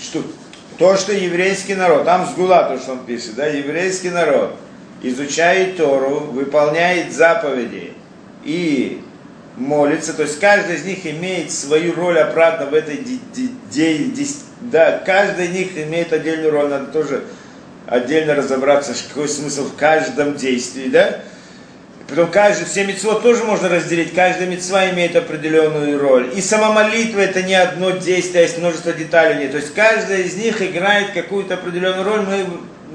Что, 0.00 0.22
то, 0.78 0.96
что 0.96 1.12
еврейский 1.12 1.74
народ, 1.74 2.04
там 2.04 2.26
с 2.26 2.34
Гула 2.34 2.64
то, 2.64 2.78
что 2.78 2.92
он 2.92 3.04
пишет, 3.04 3.34
да, 3.34 3.46
еврейский 3.46 4.10
народ 4.10 4.54
изучает 5.02 5.76
Тору, 5.76 6.20
выполняет 6.20 7.12
заповеди 7.12 7.92
и 8.44 9.02
молится, 9.56 10.14
то 10.14 10.22
есть 10.22 10.40
каждый 10.40 10.76
из 10.76 10.84
них 10.84 11.04
имеет 11.04 11.50
свою 11.52 11.94
роль 11.94 12.18
обратно 12.18 12.66
в 12.66 12.74
этой 12.74 13.04
да, 14.60 15.02
каждый 15.04 15.46
из 15.46 15.50
них 15.50 15.76
имеет 15.76 16.12
отдельную 16.12 16.50
роль, 16.50 16.68
надо 16.68 16.86
тоже 16.86 17.24
отдельно 17.86 18.34
разобраться, 18.34 18.94
какой 19.08 19.28
смысл 19.28 19.64
в 19.68 19.76
каждом 19.76 20.34
действии, 20.34 20.88
да? 20.88 21.20
Потом 22.08 22.30
каждый, 22.30 22.64
все 22.64 22.84
митцвот 22.84 23.22
тоже 23.22 23.44
можно 23.44 23.68
разделить, 23.68 24.14
каждая 24.14 24.48
митцва 24.48 24.88
имеет 24.90 25.14
определенную 25.14 26.00
роль. 26.00 26.32
И 26.34 26.40
сама 26.40 26.72
молитва 26.72 27.20
это 27.20 27.42
не 27.42 27.54
одно 27.54 27.90
действие, 27.90 28.40
а 28.40 28.42
есть 28.44 28.56
множество 28.56 28.94
деталей. 28.94 29.46
То 29.48 29.58
есть 29.58 29.74
каждая 29.74 30.22
из 30.22 30.34
них 30.34 30.62
играет 30.62 31.12
какую-то 31.12 31.54
определенную 31.54 32.04
роль, 32.04 32.22
мы 32.22 32.46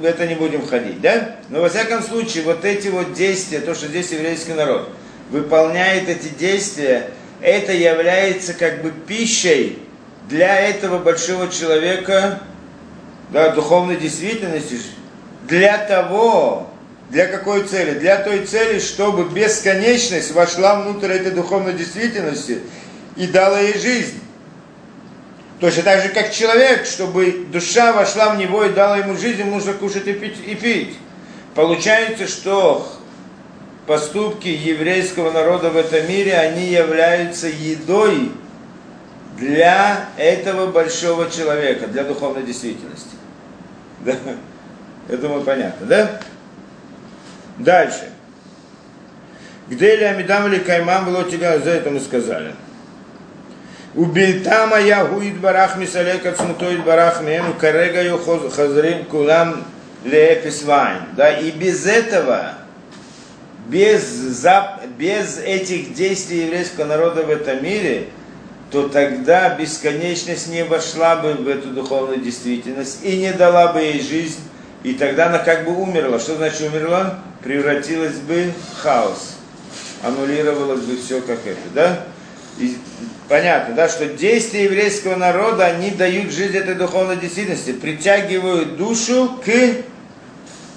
в 0.01 0.03
это 0.03 0.25
не 0.25 0.33
будем 0.33 0.65
ходить, 0.65 0.99
да? 0.99 1.35
Но 1.49 1.61
во 1.61 1.69
всяком 1.69 2.01
случае, 2.01 2.43
вот 2.43 2.65
эти 2.65 2.87
вот 2.87 3.13
действия, 3.13 3.59
то, 3.59 3.75
что 3.75 3.85
здесь 3.85 4.11
еврейский 4.11 4.53
народ 4.53 4.89
выполняет 5.29 6.09
эти 6.09 6.29
действия, 6.29 7.11
это 7.39 7.71
является 7.71 8.55
как 8.55 8.81
бы 8.81 8.89
пищей 8.89 9.77
для 10.27 10.59
этого 10.59 10.97
большого 10.97 11.51
человека, 11.51 12.39
да, 13.29 13.49
духовной 13.49 13.97
действительности, 13.97 14.79
для 15.47 15.77
того, 15.77 16.72
для 17.13 17.27
какой 17.27 17.63
цели? 17.63 17.99
Для 17.99 18.17
той 18.17 18.43
цели, 18.43 18.79
чтобы 18.79 19.29
бесконечность 19.29 20.31
вошла 20.31 20.81
внутрь 20.81 21.11
этой 21.11 21.31
духовной 21.31 21.73
действительности 21.73 22.61
и 23.15 23.27
дала 23.27 23.59
ей 23.59 23.77
жизнь. 23.77 24.19
Точно 25.59 25.83
так 25.83 26.01
же, 26.01 26.09
как 26.09 26.31
человек, 26.33 26.87
чтобы 26.87 27.45
душа 27.51 27.93
вошла 27.93 28.33
в 28.33 28.39
него 28.39 28.65
и 28.65 28.73
дала 28.73 28.97
ему 28.97 29.15
жизнь, 29.15 29.41
ему 29.41 29.51
нужно 29.51 29.73
кушать 29.73 30.07
и 30.07 30.13
пить. 30.13 30.37
И 30.43 30.55
пить. 30.55 30.97
Получается, 31.53 32.27
что 32.27 32.91
поступки 33.85 34.47
еврейского 34.47 35.29
народа 35.31 35.69
в 35.69 35.77
этом 35.77 36.09
мире, 36.09 36.35
они 36.35 36.65
являются 36.65 37.47
едой 37.47 38.31
для 39.37 40.09
этого 40.17 40.65
большого 40.65 41.29
человека, 41.29 41.85
для 41.85 42.05
духовной 42.05 42.41
действительности. 42.41 43.11
Да? 43.99 44.15
Я 45.09 45.17
думаю, 45.17 45.43
понятно, 45.43 45.85
да? 45.85 46.19
Дальше. 47.57 48.09
Где 49.69 49.95
ли 49.95 50.03
Амидам 50.03 50.47
или 50.47 50.59
Каймам 50.59 51.05
было 51.05 51.23
тебя, 51.23 51.57
за 51.59 51.71
это 51.71 51.89
мы 51.89 51.99
сказали. 51.99 52.53
У 53.95 54.05
Бильтама 54.05 54.79
я 54.79 55.05
гуид 55.05 55.39
барах 55.39 55.77
мисалека 55.77 56.31
цмутоид 56.31 56.83
барах 56.83 57.21
мем 57.21 57.53
карега 57.59 58.01
ю 58.01 58.17
хазрим 58.17 59.05
кулам 59.05 59.63
леэпис 60.03 60.63
Да, 61.15 61.37
и 61.37 61.51
без 61.51 61.85
этого, 61.85 62.55
без, 63.67 64.03
зап, 64.03 64.81
без 64.97 65.37
этих 65.37 65.93
действий 65.93 66.45
еврейского 66.45 66.85
народа 66.85 67.23
в 67.23 67.29
этом 67.29 67.63
мире, 67.63 68.07
то 68.71 68.89
тогда 68.89 69.55
бесконечность 69.55 70.47
не 70.49 70.63
вошла 70.63 71.17
бы 71.17 71.33
в 71.33 71.47
эту 71.47 71.69
духовную 71.69 72.19
действительность 72.19 72.99
и 73.03 73.17
не 73.17 73.31
дала 73.31 73.71
бы 73.71 73.79
ей 73.79 74.01
жизнь, 74.01 74.39
и 74.83 74.93
тогда 74.93 75.27
она 75.27 75.39
как 75.39 75.65
бы 75.65 75.75
умерла. 75.75 76.19
Что 76.19 76.35
значит 76.35 76.61
умерла? 76.61 77.19
Превратилась 77.41 78.15
бы 78.15 78.51
в 78.73 78.81
хаос. 78.81 79.37
Аннулировалось 80.03 80.81
бы 80.81 80.97
все 80.97 81.21
как 81.21 81.39
это, 81.45 81.61
да? 81.73 82.03
И 82.59 82.77
понятно, 83.29 83.73
да, 83.73 83.87
что 83.87 84.05
действия 84.07 84.65
еврейского 84.65 85.15
народа, 85.15 85.65
они 85.65 85.91
дают 85.91 86.31
жизнь 86.31 86.55
этой 86.57 86.75
духовной 86.75 87.15
действительности, 87.15 87.71
притягивают 87.71 88.75
душу 88.75 89.39
к 89.43 89.49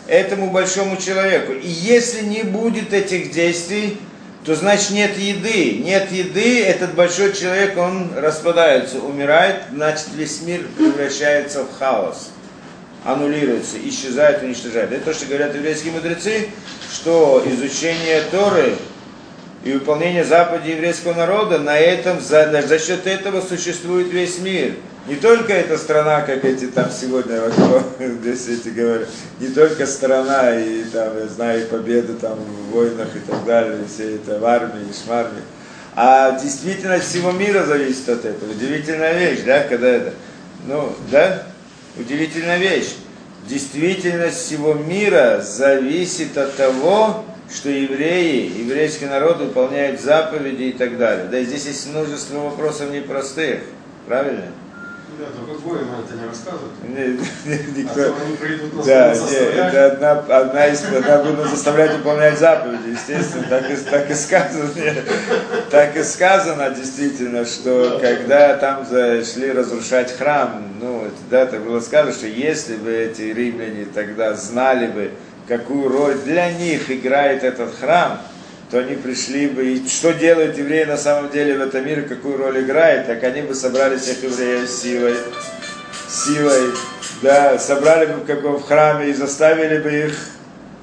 этому 0.07 0.53
большому 0.53 0.97
человеку. 0.97 1.53
И 1.53 1.67
если 1.67 2.25
не 2.25 2.45
будет 2.45 2.93
этих 2.93 3.33
действий, 3.33 3.99
то 4.45 4.55
значит 4.55 4.93
нет 4.93 5.19
еды. 5.19 5.83
Нет 5.85 6.13
еды, 6.13 6.63
этот 6.63 6.95
большой 6.95 7.33
человек, 7.33 7.77
он 7.77 8.13
распадается, 8.17 9.01
умирает, 9.01 9.63
значит 9.75 10.07
весь 10.15 10.41
мир 10.43 10.61
превращается 10.79 11.65
в 11.65 11.77
хаос 11.77 12.31
аннулируется, 13.07 13.77
исчезает, 13.83 14.43
уничтожает. 14.43 14.93
Это 14.93 15.07
то, 15.07 15.15
что 15.15 15.27
говорят 15.27 15.55
еврейские 15.55 15.93
мудрецы, 15.93 16.49
что 16.93 17.43
изучение 17.47 18.23
Торы 18.33 18.75
и 19.65 19.73
выполнение 19.73 20.25
заповедей 20.25 20.73
еврейского 20.75 21.15
народа, 21.15 21.59
на 21.59 21.79
этом, 21.79 22.21
за, 22.21 22.63
за 22.67 22.79
счет 22.79 23.07
этого 23.07 23.41
существует 23.41 24.09
весь 24.13 24.39
мир. 24.41 24.75
Не 25.07 25.15
только 25.15 25.53
эта 25.53 25.79
страна, 25.79 26.23
как 26.23 26.45
эти 26.45 26.67
там 26.67 26.91
сегодня 26.91 27.41
здесь 28.01 28.49
эти 28.49 28.71
говорят, 28.71 29.09
не 29.39 29.49
только 29.49 29.87
страна 29.87 30.59
и 30.59 30.83
там, 30.93 31.17
я 31.17 31.29
знаю, 31.29 31.65
победы 31.69 32.15
там 32.15 32.37
в 32.37 32.73
войнах 32.73 33.15
и 33.15 33.21
так 33.21 33.45
далее, 33.45 33.79
все 33.93 34.17
это 34.17 34.41
в 34.41 34.45
армии, 34.45 34.83
и 34.91 35.05
шмармии, 35.05 35.43
а 35.95 36.37
действительность 36.41 37.09
всего 37.09 37.31
мира 37.31 37.65
зависит 37.65 38.09
от 38.09 38.25
этого. 38.25 38.51
Удивительная 38.51 39.17
вещь, 39.17 39.43
да, 39.47 39.63
когда 39.63 39.87
это, 39.87 40.13
ну, 40.67 40.93
да, 41.13 41.45
удивительная 41.97 42.59
вещь. 42.59 42.95
Действительность 43.49 44.39
всего 44.39 44.75
мира 44.75 45.41
зависит 45.41 46.37
от 46.37 46.57
того, 46.57 47.25
что 47.53 47.71
евреи, 47.71 48.51
еврейский 48.59 49.07
народ 49.07 49.39
выполняют 49.39 50.01
заповеди 50.01 50.65
и 50.65 50.73
так 50.73 50.99
далее. 50.99 51.27
Да 51.31 51.39
и 51.39 51.45
здесь 51.45 51.67
есть 51.67 51.89
множество 51.89 52.41
вопросов 52.41 52.91
непростых, 52.91 53.61
правильно? 54.07 54.47
Да, 55.19 55.25
только 55.35 55.61
Гоем 55.63 55.89
это 56.05 56.15
не 56.15 56.27
рассказывают. 56.29 56.73
Не- 56.83 57.17
не- 57.77 57.89
А 57.89 57.89
Никто... 57.89 57.95
то 58.13 58.23
они 58.23 58.37
придут 58.37 58.75
нас 58.77 58.87
Да, 58.87 59.09
будут 59.09 59.23
не, 59.23 59.29
заставлять. 59.39 59.75
это 59.75 59.87
одна, 59.87 60.11
одна 60.37 60.67
из, 60.67 60.85
одна 60.85 61.23
будут 61.23 61.49
заставлять 61.51 61.93
выполнять 61.97 62.39
заповеди, 62.39 62.89
естественно, 62.91 63.47
так 63.49 63.71
и, 63.71 63.77
так 63.77 64.11
и 64.11 64.15
сказано, 64.15 64.71
нет, 64.77 65.05
так 65.71 65.97
и 65.97 66.03
сказано 66.03 66.71
действительно, 66.71 67.45
что 67.47 67.99
когда 68.03 68.57
там 68.57 68.87
зашли 68.87 69.53
разрушать 69.53 70.15
храм, 70.17 70.63
ну, 70.81 71.07
это, 71.07 71.17
да, 71.31 71.47
так 71.47 71.63
было 71.65 71.81
сказано, 71.81 72.13
что 72.13 72.27
если 72.27 72.77
бы 72.77 72.91
эти 72.93 73.23
римляне 73.23 73.87
тогда 73.87 74.35
знали 74.35 74.87
бы, 74.89 75.11
какую 75.49 75.89
роль 75.89 76.17
для 76.25 76.53
них 76.53 76.91
играет 76.91 77.43
этот 77.45 77.75
храм, 77.75 78.21
то 78.71 78.79
они 78.79 78.97
пришли 78.97 79.47
бы, 79.47 79.65
и 79.65 79.89
что 79.89 80.13
делают 80.13 80.59
евреи 80.59 80.85
на 80.85 80.97
самом 80.97 81.31
деле 81.31 81.57
в 81.57 81.61
этом 81.61 81.87
мире, 81.87 82.03
какую 82.03 82.37
роль 82.37 82.61
играет, 82.63 83.07
так 83.07 83.23
они 83.23 83.43
бы 83.43 83.55
собрали 83.55 83.97
всех 83.97 84.23
евреев 84.23 84.69
силой, 84.69 85.15
силой, 86.09 86.73
да, 87.23 87.59
собрали 87.59 88.07
бы 88.07 88.25
как 88.27 88.43
бы 88.43 88.59
в 88.59 88.63
храме 88.63 89.11
и 89.11 89.13
заставили 89.13 89.79
бы 89.79 89.93
их 89.93 90.15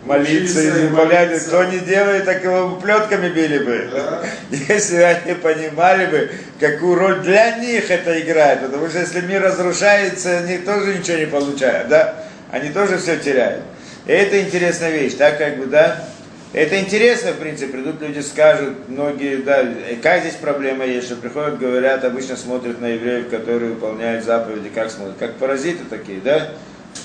молиться 0.05 0.61
и 0.61 0.89
молиться. 0.89 1.47
Кто 1.47 1.63
не 1.65 1.79
делает, 1.79 2.25
так 2.25 2.43
его 2.43 2.75
плетками 2.75 3.29
били 3.29 3.59
бы. 3.59 3.89
Да. 3.91 4.23
Если 4.73 4.97
они 4.97 5.33
понимали 5.35 6.05
бы, 6.05 6.31
какую 6.59 6.95
роль 6.95 7.21
для 7.21 7.57
них 7.57 7.89
это 7.89 8.19
играет. 8.19 8.61
Потому 8.61 8.89
что 8.89 8.99
если 8.99 9.21
мир 9.21 9.41
разрушается, 9.41 10.39
они 10.39 10.57
тоже 10.57 10.97
ничего 10.97 11.17
не 11.17 11.25
получают, 11.25 11.89
да? 11.89 12.15
Они 12.51 12.69
тоже 12.69 12.97
все 12.97 13.17
теряют. 13.17 13.63
И 14.05 14.11
это 14.11 14.41
интересная 14.41 14.91
вещь, 14.91 15.13
так 15.15 15.37
как 15.37 15.57
бы, 15.57 15.65
да? 15.65 16.07
Это 16.53 16.79
интересно, 16.79 17.31
в 17.31 17.37
принципе, 17.37 17.71
придут 17.71 17.99
люди, 17.99 18.19
скажут, 18.19 18.87
многие, 18.87 19.37
да, 19.37 19.61
и 19.63 19.95
как 19.95 20.21
здесь 20.21 20.35
проблема 20.35 20.85
есть, 20.85 21.07
что 21.07 21.15
приходят, 21.15 21.57
говорят, 21.57 22.05
обычно 22.05 22.37
смотрят 22.37 22.79
на 22.79 22.89
евреев, 22.89 23.29
которые 23.29 23.71
выполняют 23.71 24.23
заповеди, 24.23 24.69
как 24.69 24.91
смотрят, 24.91 25.15
как 25.17 25.33
паразиты 25.37 25.83
такие, 25.89 26.19
да? 26.19 26.51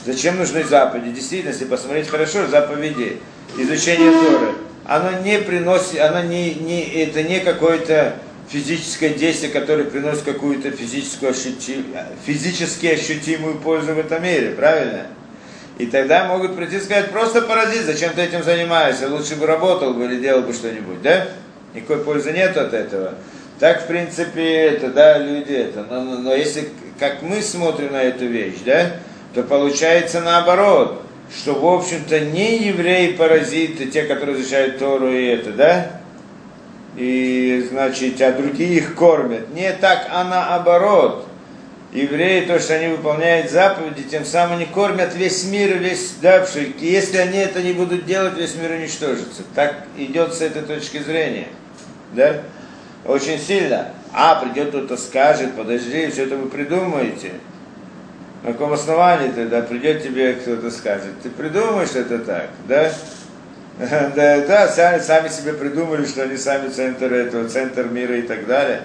Зачем 0.04 0.36
нужны 0.36 0.64
заповеди? 0.64 1.12
Действительно, 1.12 1.52
если 1.52 1.64
посмотреть 1.64 2.08
хорошо, 2.08 2.46
заповеди, 2.46 3.20
изучение 3.56 4.12
Торы, 4.12 4.52
оно 4.84 5.20
не 5.20 5.38
приносит, 5.38 5.98
оно 5.98 6.22
не, 6.24 6.52
не, 6.52 6.82
это 6.82 7.22
не 7.22 7.40
какое-то 7.40 8.16
физическое 8.50 9.10
действие, 9.10 9.50
которое 9.50 9.84
приносит 9.84 10.24
какую-то 10.24 10.70
физическую 10.72 11.32
ощути- 11.32 11.86
физически 12.26 12.86
ощутимую 12.86 13.54
пользу 13.56 13.94
в 13.94 13.98
этом 13.98 14.22
мире, 14.22 14.50
правильно? 14.50 15.06
И 15.78 15.86
тогда 15.86 16.24
могут 16.26 16.56
прийти 16.56 16.76
и 16.76 16.80
сказать, 16.80 17.10
просто 17.10 17.42
паразит, 17.42 17.84
зачем 17.84 18.12
ты 18.12 18.22
этим 18.22 18.42
занимаешься, 18.42 19.08
лучше 19.08 19.36
бы 19.36 19.46
работал 19.46 19.94
бы 19.94 20.04
или 20.06 20.16
делал 20.20 20.42
бы 20.42 20.52
что-нибудь, 20.52 21.00
да? 21.02 21.28
Никакой 21.72 21.98
пользы 21.98 22.32
нет 22.32 22.56
от 22.56 22.74
этого. 22.74 23.14
Так, 23.60 23.82
в 23.82 23.86
принципе, 23.86 24.66
это, 24.66 24.88
да, 24.88 25.18
люди 25.18 25.52
это. 25.52 25.86
Но, 25.88 26.02
но- 26.02 26.18
но 26.18 26.34
если, 26.34 26.68
как 26.98 27.22
мы 27.22 27.42
смотрим 27.42 27.92
на 27.92 28.02
эту 28.02 28.26
вещь, 28.26 28.58
да, 28.66 28.90
то 29.34 29.42
получается 29.44 30.20
наоборот, 30.20 31.02
что, 31.32 31.54
в 31.54 31.64
общем-то, 31.66 32.18
не 32.20 32.58
евреи 32.58 33.12
паразиты, 33.12 33.86
те, 33.86 34.02
которые 34.02 34.40
изучают 34.40 34.78
Тору 34.78 35.12
и 35.12 35.26
это, 35.26 35.52
да, 35.52 35.90
и, 36.96 37.64
значит, 37.70 38.20
а 38.20 38.32
другие 38.32 38.78
их 38.78 38.96
кормят. 38.96 39.54
Не 39.54 39.72
так, 39.72 40.08
а 40.10 40.24
наоборот. 40.24 41.27
Евреи, 41.92 42.44
то, 42.44 42.60
что 42.60 42.74
они 42.74 42.88
выполняют 42.88 43.50
заповеди, 43.50 44.02
тем 44.02 44.26
самым 44.26 44.56
они 44.56 44.66
кормят 44.66 45.14
весь 45.14 45.44
мир, 45.44 45.76
и 45.76 45.78
весь, 45.78 46.16
да, 46.20 46.44
что 46.44 46.60
если 46.60 47.16
они 47.16 47.38
это 47.38 47.62
не 47.62 47.72
будут 47.72 48.04
делать, 48.04 48.36
весь 48.36 48.56
мир 48.56 48.72
уничтожится. 48.72 49.42
Так 49.54 49.84
идет 49.96 50.34
с 50.34 50.42
этой 50.42 50.62
точки 50.62 50.98
зрения. 50.98 51.48
Да? 52.12 52.42
Очень 53.06 53.38
сильно. 53.38 53.92
А, 54.12 54.34
придет 54.34 54.68
кто-то 54.68 54.98
скажет, 54.98 55.54
подожди, 55.54 56.10
все 56.10 56.24
это 56.24 56.36
вы 56.36 56.50
придумаете. 56.50 57.32
На 58.42 58.52
каком 58.52 58.74
основании 58.74 59.30
тогда 59.30 59.62
придет 59.62 60.02
тебе 60.02 60.34
кто-то 60.34 60.70
скажет? 60.70 61.20
Ты 61.22 61.30
придумаешь 61.30 61.94
это 61.94 62.18
так, 62.18 62.50
да? 62.66 62.92
Да, 64.14 64.40
да, 64.40 64.68
сами, 64.68 65.00
сами 65.00 65.28
себе 65.28 65.52
придумали, 65.52 66.04
что 66.04 66.24
они 66.24 66.36
сами 66.36 66.68
центр 66.68 67.12
этого, 67.12 67.48
центр 67.48 67.86
мира 67.86 68.18
и 68.18 68.22
так 68.22 68.46
далее. 68.46 68.82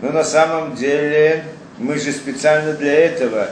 Но 0.00 0.12
на 0.12 0.22
самом 0.22 0.76
деле 0.76 1.42
мы 1.78 1.98
же 1.98 2.12
специально 2.12 2.72
для 2.72 2.92
этого, 2.92 3.48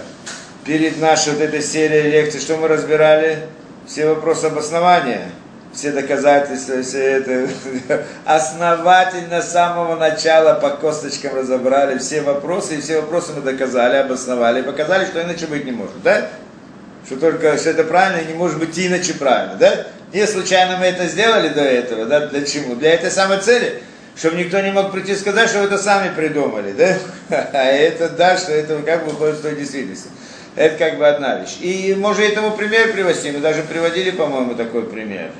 перед 0.64 1.00
нашей 1.00 1.32
вот 1.32 1.42
этой 1.42 1.62
серией 1.62 2.10
лекций, 2.10 2.40
что 2.40 2.56
мы 2.56 2.68
разбирали? 2.68 3.38
Все 3.86 4.08
вопросы 4.08 4.46
обоснования, 4.46 5.28
все 5.72 5.92
доказательства, 5.92 6.82
все 6.82 6.98
это. 6.98 7.48
Основательно 8.24 9.42
с 9.42 9.52
самого 9.52 9.94
начала 9.94 10.54
по 10.54 10.70
косточкам 10.70 11.36
разобрали 11.36 11.98
все 11.98 12.22
вопросы, 12.22 12.76
и 12.76 12.80
все 12.80 13.00
вопросы 13.00 13.32
мы 13.32 13.42
доказали, 13.42 13.96
обосновали, 13.96 14.60
и 14.60 14.64
показали, 14.64 15.04
что 15.06 15.22
иначе 15.22 15.46
быть 15.46 15.64
не 15.64 15.72
может, 15.72 16.02
да? 16.02 16.28
Что 17.06 17.16
только, 17.16 17.56
что 17.56 17.70
это 17.70 17.84
правильно, 17.84 18.22
и 18.22 18.32
не 18.32 18.34
может 18.34 18.58
быть 18.58 18.76
иначе 18.76 19.14
правильно, 19.14 19.54
да? 19.54 19.86
Не 20.12 20.26
случайно 20.26 20.78
мы 20.78 20.86
это 20.86 21.06
сделали 21.06 21.48
до 21.48 21.62
этого, 21.62 22.06
да? 22.06 22.26
Для 22.26 22.44
чего? 22.44 22.74
Для 22.74 22.94
этой 22.94 23.12
самой 23.12 23.38
цели, 23.38 23.82
чтобы 24.16 24.36
никто 24.36 24.60
не 24.60 24.72
мог 24.72 24.92
прийти 24.92 25.12
и 25.12 25.16
сказать, 25.16 25.48
что 25.50 25.60
вы 25.60 25.66
это 25.66 25.78
сами 25.78 26.14
придумали, 26.14 26.72
да? 26.72 26.96
А 27.52 27.64
это, 27.64 28.08
да, 28.08 28.36
что 28.38 28.52
это 28.52 28.80
как 28.82 29.04
бы 29.04 29.10
выходит 29.10 29.36
из 29.36 29.40
той 29.42 29.56
действительности. 29.56 30.08
Это 30.54 30.78
как 30.78 30.96
бы 30.96 31.06
одна 31.06 31.38
вещь. 31.38 31.58
И 31.60 31.94
можно 31.94 32.22
этому 32.22 32.52
пример 32.52 32.92
привести, 32.92 33.30
мы 33.30 33.40
даже 33.40 33.62
приводили, 33.62 34.10
по-моему, 34.10 34.54
такой 34.54 34.84
пример. 34.84 35.30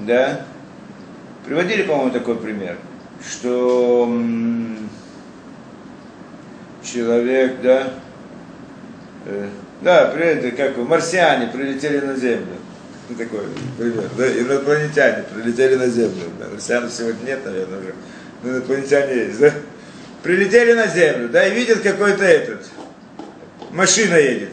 Да? 0.00 0.40
Приводили, 1.46 1.84
по-моему, 1.84 2.10
такой 2.10 2.36
пример, 2.36 2.76
что 3.24 4.12
человек, 6.82 7.60
да, 7.62 7.92
э, 9.26 9.48
да, 9.80 10.06
привет, 10.06 10.56
как 10.56 10.76
вы, 10.76 10.84
марсиане 10.84 11.46
прилетели 11.46 12.00
на 12.00 12.16
Землю. 12.16 12.56
Ну, 13.08 13.16
такой 13.16 13.40
пример, 13.76 14.08
да, 14.16 14.26
инопланетяне 14.26 15.24
прилетели 15.34 15.74
на 15.74 15.88
Землю. 15.88 16.24
Да, 16.38 16.46
марсианов 16.48 16.90
сегодня 16.90 17.26
нет, 17.26 17.44
наверное, 17.44 17.78
уже, 17.78 17.94
но 18.42 18.50
инопланетяне 18.50 19.26
есть, 19.26 19.38
да. 19.38 19.52
Прилетели 20.22 20.72
на 20.72 20.86
Землю, 20.86 21.28
да, 21.28 21.46
и 21.46 21.54
видят 21.54 21.80
какой-то 21.80 22.24
этот, 22.24 22.62
машина 23.72 24.14
едет. 24.14 24.52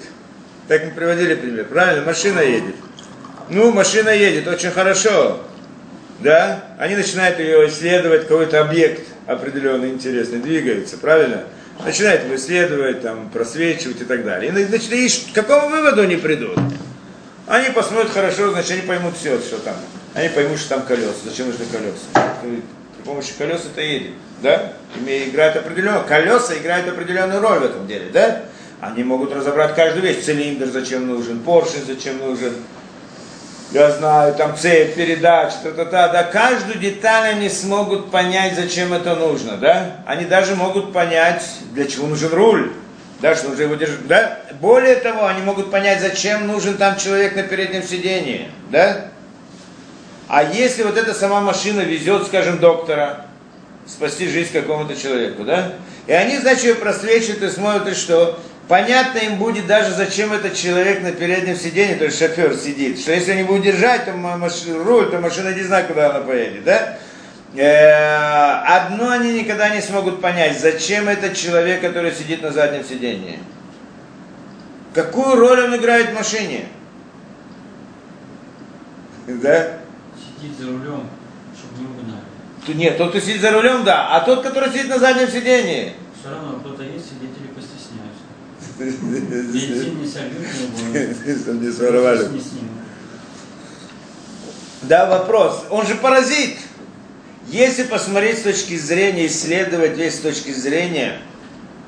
Так 0.68 0.84
мы 0.86 0.92
приводили 0.92 1.36
пример, 1.36 1.66
правильно? 1.66 2.06
Машина 2.06 2.42
едет. 2.42 2.76
Ну, 3.50 3.72
машина 3.72 4.10
едет, 4.10 4.48
очень 4.48 4.72
хорошо. 4.72 5.42
Да? 6.20 6.64
Они 6.78 6.96
начинают 6.96 7.40
ее 7.40 7.68
исследовать, 7.68 8.24
какой-то 8.24 8.62
объект 8.62 9.08
определенный, 9.28 9.90
интересный, 9.90 10.40
двигается, 10.40 10.98
правильно? 10.98 11.44
Начинают 11.84 12.24
его 12.26 12.36
исследовать, 12.36 13.02
там, 13.02 13.30
просвечивать 13.30 14.02
и 14.02 14.06
так 14.06 14.24
далее. 14.24 14.52
И, 14.52 14.64
значит, 14.66 14.92
и 14.92 15.10
к 15.32 15.36
какому 15.36 15.70
выводу 15.70 16.02
они 16.04 16.18
придут? 16.18 16.58
Они 17.52 17.70
посмотрят 17.70 18.14
хорошо, 18.14 18.52
значит, 18.52 18.72
они 18.72 18.82
поймут 18.84 19.18
все, 19.18 19.38
что 19.38 19.58
там. 19.58 19.76
Они 20.14 20.30
поймут, 20.30 20.58
что 20.58 20.70
там 20.70 20.84
колеса. 20.84 21.12
Зачем 21.26 21.48
нужны 21.48 21.66
колеса? 21.66 22.38
При 22.42 22.64
помощи 23.04 23.34
колес 23.38 23.66
это 23.66 23.82
едет. 23.82 24.14
Да? 24.42 24.72
Ими 24.96 25.26
играют 25.26 25.58
определенную, 25.58 26.06
колеса 26.06 26.58
играют 26.58 26.88
определенную 26.88 27.42
роль 27.42 27.60
в 27.60 27.66
этом 27.66 27.88
деле, 27.88 28.10
да? 28.10 28.44
Они 28.80 29.04
могут 29.04 29.34
разобрать 29.34 29.76
каждую 29.76 30.02
вещь. 30.02 30.24
Цилиндр 30.24 30.68
зачем 30.68 31.06
нужен, 31.08 31.42
поршень 31.42 31.84
зачем 31.86 32.20
нужен, 32.20 32.54
я 33.74 33.92
знаю, 33.92 34.34
там 34.36 34.56
цепь, 34.56 34.96
передач, 34.96 35.52
та-та-та, 35.62 36.08
да, 36.08 36.24
каждую 36.24 36.80
деталь 36.80 37.32
они 37.32 37.50
смогут 37.50 38.12
понять, 38.12 38.56
зачем 38.56 38.94
это 38.94 39.18
нужно, 39.18 39.58
да? 39.58 39.98
Они 40.08 40.24
даже 40.24 40.56
могут 40.56 40.94
понять, 40.94 41.46
для 41.74 41.86
чего 41.86 42.08
нужен 42.08 42.32
руль, 42.34 42.72
да, 43.22 43.36
что 43.36 43.50
нужно 43.50 43.64
его 43.64 43.76
держать, 43.76 44.08
да? 44.08 44.40
Более 44.60 44.96
того, 44.96 45.28
они 45.28 45.42
могут 45.42 45.72
понять, 45.72 46.02
зачем 46.02 46.48
нужен 46.48 46.78
там 46.78 46.98
человек 46.98 47.36
на 47.36 47.44
переднем 47.44 47.84
сидении, 47.84 48.50
да? 48.72 49.06
А 50.28 50.44
если 50.44 50.84
вот 50.84 50.98
эта 50.98 51.14
сама 51.14 51.42
машина 51.42 51.82
везет, 51.82 52.26
скажем, 52.26 52.58
доктора, 52.60 53.26
спасти 53.86 54.28
жизнь 54.28 54.52
какому-то 54.52 54.96
человеку, 54.96 55.44
да? 55.44 55.74
И 56.08 56.14
они, 56.14 56.38
значит, 56.38 56.64
ее 56.64 56.76
просвечивают 56.76 57.44
и 57.44 57.50
смотрят, 57.50 57.90
и 57.90 57.94
что? 57.94 58.40
Понятно 58.68 59.20
им 59.20 59.36
будет 59.36 59.68
даже, 59.68 59.92
зачем 59.92 60.32
этот 60.32 60.56
человек 60.56 61.02
на 61.02 61.12
переднем 61.12 61.58
сиденье, 61.58 61.96
то 61.96 62.06
есть 62.06 62.18
шофер 62.18 62.56
сидит. 62.56 63.00
Что 63.00 63.12
если 63.12 63.32
они 63.32 63.44
будут 63.44 63.64
держать 63.64 64.06
то 64.06 64.14
маш... 64.14 64.66
руль, 64.68 65.12
то 65.12 65.20
машина 65.20 65.54
не 65.54 65.62
знает, 65.62 65.88
куда 65.88 66.10
она 66.10 66.22
поедет, 66.22 66.64
да? 66.64 66.98
Э, 67.56 68.62
Одно 68.64 69.10
они 69.10 69.34
никогда 69.34 69.70
не 69.70 69.82
смогут 69.82 70.22
понять, 70.22 70.60
зачем 70.60 71.10
этот 71.10 71.36
человек, 71.36 71.82
который 71.82 72.14
сидит 72.14 72.42
на 72.42 72.52
заднем 72.52 72.84
сиденье. 72.84 73.40
Какую 74.94 75.36
роль 75.36 75.62
он 75.62 75.76
играет 75.76 76.12
в 76.12 76.14
машине? 76.14 76.66
Да? 79.28 79.78
Сидит 80.18 80.58
за 80.58 80.68
рулем, 80.68 81.08
чтобы 81.56 81.82
не 81.82 81.86
угнали. 81.88 82.22
Нет, 82.68 82.98
тот, 82.98 83.10
кто 83.12 83.20
сидит 83.20 83.42
за 83.42 83.52
рулем, 83.52 83.84
да, 83.84 84.16
а 84.16 84.22
тот, 84.22 84.42
который 84.42 84.70
сидит 84.70 84.90
на 84.90 85.00
заднем 85.00 85.28
сиденье. 85.28 85.94
Все 86.20 86.30
равно 86.30 86.60
кто-то 86.60 86.84
есть, 86.84 87.08
свидетели 87.08 87.48
постесняются. 87.48 88.22
Бензин 89.04 90.02
не 90.02 90.08
сольют, 90.08 91.62
не 91.62 91.72
своровали. 91.72 92.30
Да, 94.84 95.06
вопрос. 95.06 95.66
Он 95.70 95.86
же 95.86 95.96
паразит. 95.96 96.58
Если 97.52 97.84
посмотреть 97.84 98.40
с 98.40 98.44
точки 98.44 98.78
зрения, 98.78 99.28
исследовать 99.28 99.98
весь 99.98 100.16
с 100.16 100.20
точки 100.20 100.52
зрения, 100.52 101.18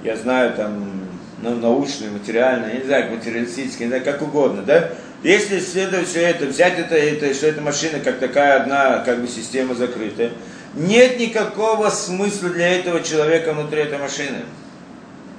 я 0.04 0.18
знаю 0.18 0.54
там 0.56 1.04
ну, 1.42 1.56
научные, 1.56 2.12
материальные, 2.12 2.74
я 2.74 2.80
не 2.80 2.86
знаю, 2.86 3.16
материалистические, 3.16 3.86
не 3.86 3.88
знаю, 3.88 4.04
как 4.04 4.22
угодно, 4.22 4.62
да? 4.64 4.92
Если 5.24 5.60
исследовать 5.60 6.10
все 6.10 6.20
это, 6.20 6.48
взять 6.48 6.78
это, 6.78 6.96
это, 6.96 7.34
что 7.34 7.48
эта 7.48 7.62
машина 7.62 8.02
как 8.02 8.20
такая 8.20 8.62
одна, 8.62 9.00
как 9.06 9.22
бы 9.22 9.28
система 9.30 9.74
закрытая, 9.74 10.32
нет 10.76 11.18
никакого 11.18 11.90
смысла 11.90 12.50
для 12.50 12.68
этого 12.78 13.02
человека 13.02 13.54
внутри 13.54 13.84
этой 13.84 14.00
машины. 14.00 14.40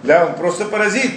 Да, 0.04 0.24
он 0.24 0.36
просто 0.36 0.64
паразит. 0.64 1.12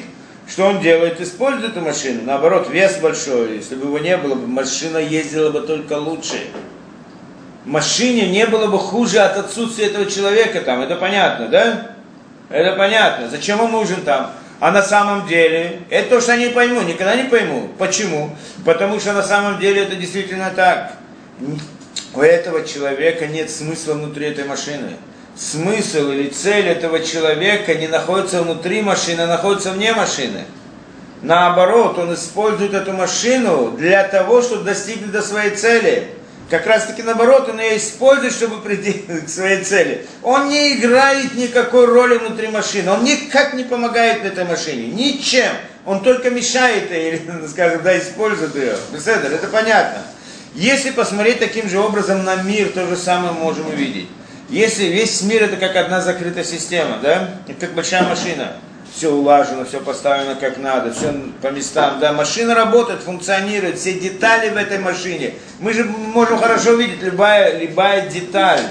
Что 0.50 0.66
он 0.66 0.82
делает? 0.82 1.22
Использует 1.22 1.72
эту 1.72 1.82
машину. 1.82 2.24
Наоборот, 2.26 2.70
вес 2.70 2.98
большой. 2.98 3.56
Если 3.56 3.76
бы 3.76 3.86
его 3.86 4.00
не 4.00 4.18
было, 4.18 4.36
машина 4.36 4.98
ездила 4.98 5.50
бы 5.50 5.62
только 5.62 5.94
лучше. 5.94 6.40
Машине 7.68 8.30
не 8.30 8.46
было 8.48 8.68
бы 8.68 8.80
хуже 8.80 9.20
от 9.20 9.38
отсутствия 9.38 9.88
этого 9.88 10.06
человека 10.06 10.62
там. 10.62 10.82
Это 10.82 10.96
понятно, 10.96 11.48
да? 11.48 11.92
Это 12.50 12.76
понятно. 12.76 13.30
Зачем 13.30 13.62
он 13.62 13.72
нужен 13.72 14.02
там? 14.02 14.32
А 14.60 14.72
на 14.72 14.82
самом 14.82 15.28
деле, 15.28 15.82
это 15.90 16.16
то, 16.16 16.22
что 16.22 16.32
я 16.34 16.38
не 16.38 16.50
пойму, 16.50 16.82
никогда 16.82 17.16
не 17.16 17.30
пойму. 17.30 17.70
Почему? 17.78 18.36
Потому 18.66 19.00
что 19.00 19.14
на 19.14 19.22
самом 19.22 19.60
деле 19.60 19.84
это 19.84 19.96
действительно 19.96 20.52
так. 20.56 20.94
У 22.14 22.22
этого 22.22 22.66
человека 22.66 23.28
нет 23.28 23.52
смысла 23.52 23.94
внутри 23.94 24.28
этой 24.28 24.46
машины 24.46 24.94
смысл 25.40 26.10
или 26.12 26.30
цель 26.30 26.68
этого 26.68 27.00
человека 27.00 27.76
не 27.76 27.88
находится 27.88 28.42
внутри 28.42 28.82
машины, 28.82 29.22
а 29.22 29.28
находится 29.28 29.72
вне 29.72 29.94
машины. 29.94 30.46
Наоборот, 31.22 31.98
он 31.98 32.14
использует 32.14 32.74
эту 32.74 32.94
машину 32.94 33.72
для 33.72 34.04
того, 34.08 34.42
чтобы 34.42 34.64
достигнуть 34.64 35.12
до 35.12 35.22
своей 35.22 35.52
цели. 35.52 36.10
Как 36.50 36.66
раз 36.66 36.86
таки 36.86 37.04
наоборот, 37.04 37.50
он 37.50 37.60
ее 37.60 37.78
использует, 37.78 38.34
чтобы 38.34 38.62
прийти 38.62 38.94
к 39.26 39.30
своей 39.30 39.64
цели. 39.64 40.06
Он 40.24 40.50
не 40.50 40.76
играет 40.76 41.36
никакой 41.36 41.86
роли 41.86 42.18
внутри 42.18 42.48
машины, 42.48 42.92
он 42.92 43.04
никак 43.04 43.54
не 43.54 43.64
помогает 43.64 44.24
этой 44.24 44.46
машине, 44.46 44.88
ничем. 44.88 45.52
Он 45.86 46.04
только 46.04 46.30
мешает 46.30 46.92
ей, 46.92 47.18
или, 47.18 47.48
скажем, 47.48 47.84
да, 47.84 47.98
использует 47.98 48.56
ее. 48.56 48.76
Беседер, 48.94 49.32
это 49.34 49.48
понятно. 49.48 50.04
Если 50.56 50.92
посмотреть 50.92 51.40
таким 51.40 51.70
же 51.70 51.80
образом 51.80 52.24
на 52.24 52.36
мир, 52.38 52.70
то 52.70 52.88
же 52.88 52.96
самое 52.96 53.34
можем 53.34 53.68
увидеть. 53.68 54.08
Если 54.50 54.86
весь 54.86 55.22
мир 55.24 55.44
это 55.44 55.58
как 55.58 55.76
одна 55.76 56.02
закрытая 56.02 56.46
система, 56.46 57.00
да, 57.02 57.36
это 57.48 57.68
как 57.68 57.76
большая 57.76 58.04
машина, 58.04 58.54
все 58.98 59.14
улажено, 59.14 59.64
все 59.64 59.80
поставлено 59.80 60.36
как 60.36 60.58
надо, 60.58 60.92
все 60.92 61.14
по 61.42 61.48
местам, 61.52 62.00
да, 62.00 62.14
машина 62.14 62.56
работает, 62.56 63.02
функционирует, 63.02 63.78
все 63.78 63.94
детали 63.94 64.50
в 64.50 64.58
этой 64.58 64.80
машине. 64.80 65.36
Мы 65.60 65.74
же 65.74 65.84
можем 65.84 66.40
хорошо 66.40 66.74
видеть 66.74 67.04
любая, 67.04 67.60
любая 67.60 68.10
деталь, 68.10 68.64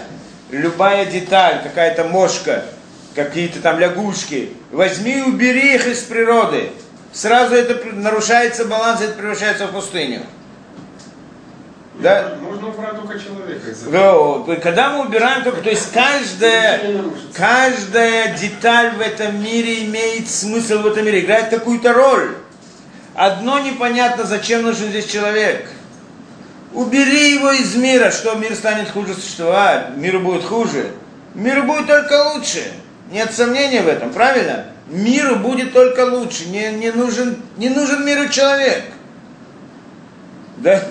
любая 0.51 1.07
деталь, 1.07 1.62
какая-то 1.62 2.05
мошка, 2.05 2.64
какие-то 3.14 3.61
там 3.61 3.79
лягушки. 3.79 4.51
Возьми 4.72 5.18
и 5.18 5.22
убери 5.22 5.77
их 5.77 5.87
из 5.87 6.01
природы. 6.01 6.70
Сразу 7.12 7.55
это 7.55 7.81
нарушается 7.95 8.64
баланс, 8.64 9.01
это 9.01 9.12
превращается 9.12 9.68
в 9.68 9.72
пустыню. 9.72 10.22
Да? 11.99 12.36
Можно 12.42 12.68
убрать 12.68 12.97
только 12.97 13.18
человека. 13.18 13.62
Да, 13.90 14.57
когда 14.57 14.90
мы 14.90 15.07
убираем 15.07 15.44
только, 15.44 15.62
то 15.62 15.70
есть 15.70 15.92
каждая, 15.92 16.80
каждая 17.34 18.36
деталь 18.36 18.90
в 18.97 19.01
этом 19.01 19.42
мире 19.42 19.86
имеет 19.86 20.28
смысл 20.28 20.80
в 20.80 20.86
этом 20.86 21.07
мире, 21.07 21.20
играет 21.20 21.49
какую-то 21.49 21.94
роль. 21.94 22.34
Одно 23.14 23.61
непонятно, 23.61 24.24
зачем 24.24 24.62
нужен 24.62 24.88
здесь 24.88 25.07
человек. 25.07 25.70
Убери 26.74 27.32
его 27.32 27.51
из 27.53 27.74
мира, 27.74 28.11
что 28.11 28.34
мир 28.34 28.55
станет 28.55 28.90
хуже 28.90 29.14
существовать, 29.14 29.97
миру 29.97 30.20
будет 30.20 30.44
хуже. 30.44 30.90
Миру 31.34 31.62
будет 31.62 31.86
только 31.86 32.34
лучше. 32.34 32.62
Нет 33.11 33.32
сомнения 33.32 33.80
в 33.80 33.88
этом, 33.88 34.12
правильно? 34.12 34.66
Миру 34.88 35.36
будет 35.36 35.72
только 35.72 36.01
лучше. 36.01 36.49
Не, 36.49 36.72
не, 36.72 36.90
нужен, 36.90 37.36
не 37.57 37.70
нужен 37.70 38.05
миру 38.05 38.28
человек. 38.28 38.84
Да? 40.59 40.82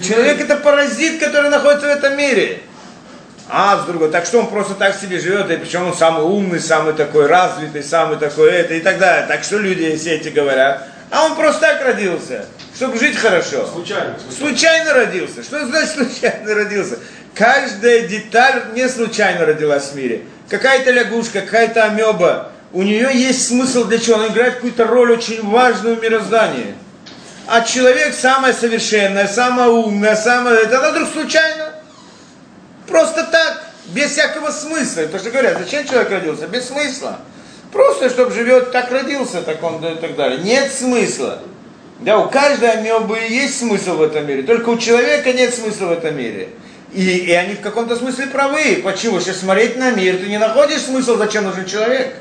Человек 0.00 0.40
это 0.40 0.56
паразит, 0.56 1.20
который 1.20 1.50
находится 1.50 1.86
в 1.86 1.90
этом 1.90 2.16
мире. 2.16 2.60
А, 3.48 3.82
с 3.82 3.86
другой, 3.86 4.10
так 4.10 4.24
что 4.24 4.38
он 4.38 4.46
просто 4.48 4.74
так 4.74 4.96
себе 4.96 5.18
живет, 5.18 5.50
и 5.50 5.56
причем 5.56 5.86
он 5.86 5.94
самый 5.94 6.24
умный, 6.24 6.60
самый 6.60 6.94
такой 6.94 7.26
развитый, 7.26 7.82
самый 7.82 8.16
такой 8.16 8.50
это 8.50 8.74
и 8.74 8.80
так 8.80 8.98
далее. 8.98 9.26
Так 9.26 9.44
что 9.44 9.58
люди 9.58 9.94
все 9.96 10.16
эти 10.16 10.28
говорят. 10.28 10.88
А 11.10 11.26
он 11.26 11.36
просто 11.36 11.60
так 11.60 11.84
родился, 11.84 12.46
чтобы 12.74 12.98
жить 12.98 13.18
хорошо. 13.18 13.66
Случайно. 13.66 14.16
Случайно, 14.18 14.38
случайно 14.38 14.94
родился. 14.94 15.42
Что 15.42 15.66
значит 15.66 15.90
случайно 15.90 16.54
родился? 16.54 16.98
Каждая 17.34 18.08
деталь 18.08 18.62
не 18.74 18.88
случайно 18.88 19.44
родилась 19.44 19.90
в 19.90 19.96
мире. 19.96 20.22
Какая-то 20.48 20.90
лягушка, 20.90 21.42
какая-то 21.42 21.84
амеба. 21.84 22.52
У 22.72 22.82
нее 22.82 23.10
есть 23.12 23.48
смысл 23.48 23.84
для 23.84 23.98
чего? 23.98 24.16
Она 24.16 24.28
играет 24.28 24.54
какую-то 24.54 24.86
роль 24.86 25.12
очень 25.12 25.46
важную 25.46 25.96
в 25.96 26.02
мироздании 26.02 26.74
а 27.52 27.60
человек 27.60 28.14
самое 28.14 28.54
совершенное, 28.54 29.28
самое 29.28 29.68
умное, 29.68 30.16
самое... 30.16 30.62
Это 30.62 30.78
она 30.78 30.90
вдруг 30.90 31.06
случайно. 31.10 31.74
Просто 32.88 33.24
так, 33.24 33.62
без 33.88 34.12
всякого 34.12 34.50
смысла. 34.50 35.04
То, 35.04 35.18
что 35.18 35.28
говорят, 35.30 35.58
зачем 35.58 35.86
человек 35.86 36.08
родился? 36.08 36.46
Без 36.46 36.68
смысла. 36.68 37.18
Просто, 37.70 38.08
чтобы 38.08 38.32
живет, 38.32 38.72
так 38.72 38.90
родился, 38.90 39.42
так 39.42 39.62
он 39.62 39.84
и 39.84 39.96
так 39.96 40.16
далее. 40.16 40.38
Нет 40.38 40.72
смысла. 40.72 41.40
Да, 42.00 42.20
у 42.20 42.30
каждой 42.30 42.70
амебы 42.70 43.18
есть 43.18 43.58
смысл 43.58 43.96
в 43.96 44.02
этом 44.02 44.26
мире, 44.26 44.44
только 44.44 44.70
у 44.70 44.78
человека 44.78 45.34
нет 45.34 45.54
смысла 45.54 45.88
в 45.88 45.92
этом 45.92 46.16
мире. 46.16 46.48
И, 46.94 47.02
и 47.02 47.32
они 47.32 47.56
в 47.56 47.60
каком-то 47.60 47.96
смысле 47.96 48.28
правы. 48.28 48.80
Почему? 48.82 49.16
Если 49.18 49.32
смотреть 49.32 49.76
на 49.76 49.90
мир, 49.90 50.16
ты 50.16 50.26
не 50.30 50.38
находишь 50.38 50.80
смысл, 50.80 51.18
зачем 51.18 51.44
нужен 51.44 51.66
человек 51.66 52.14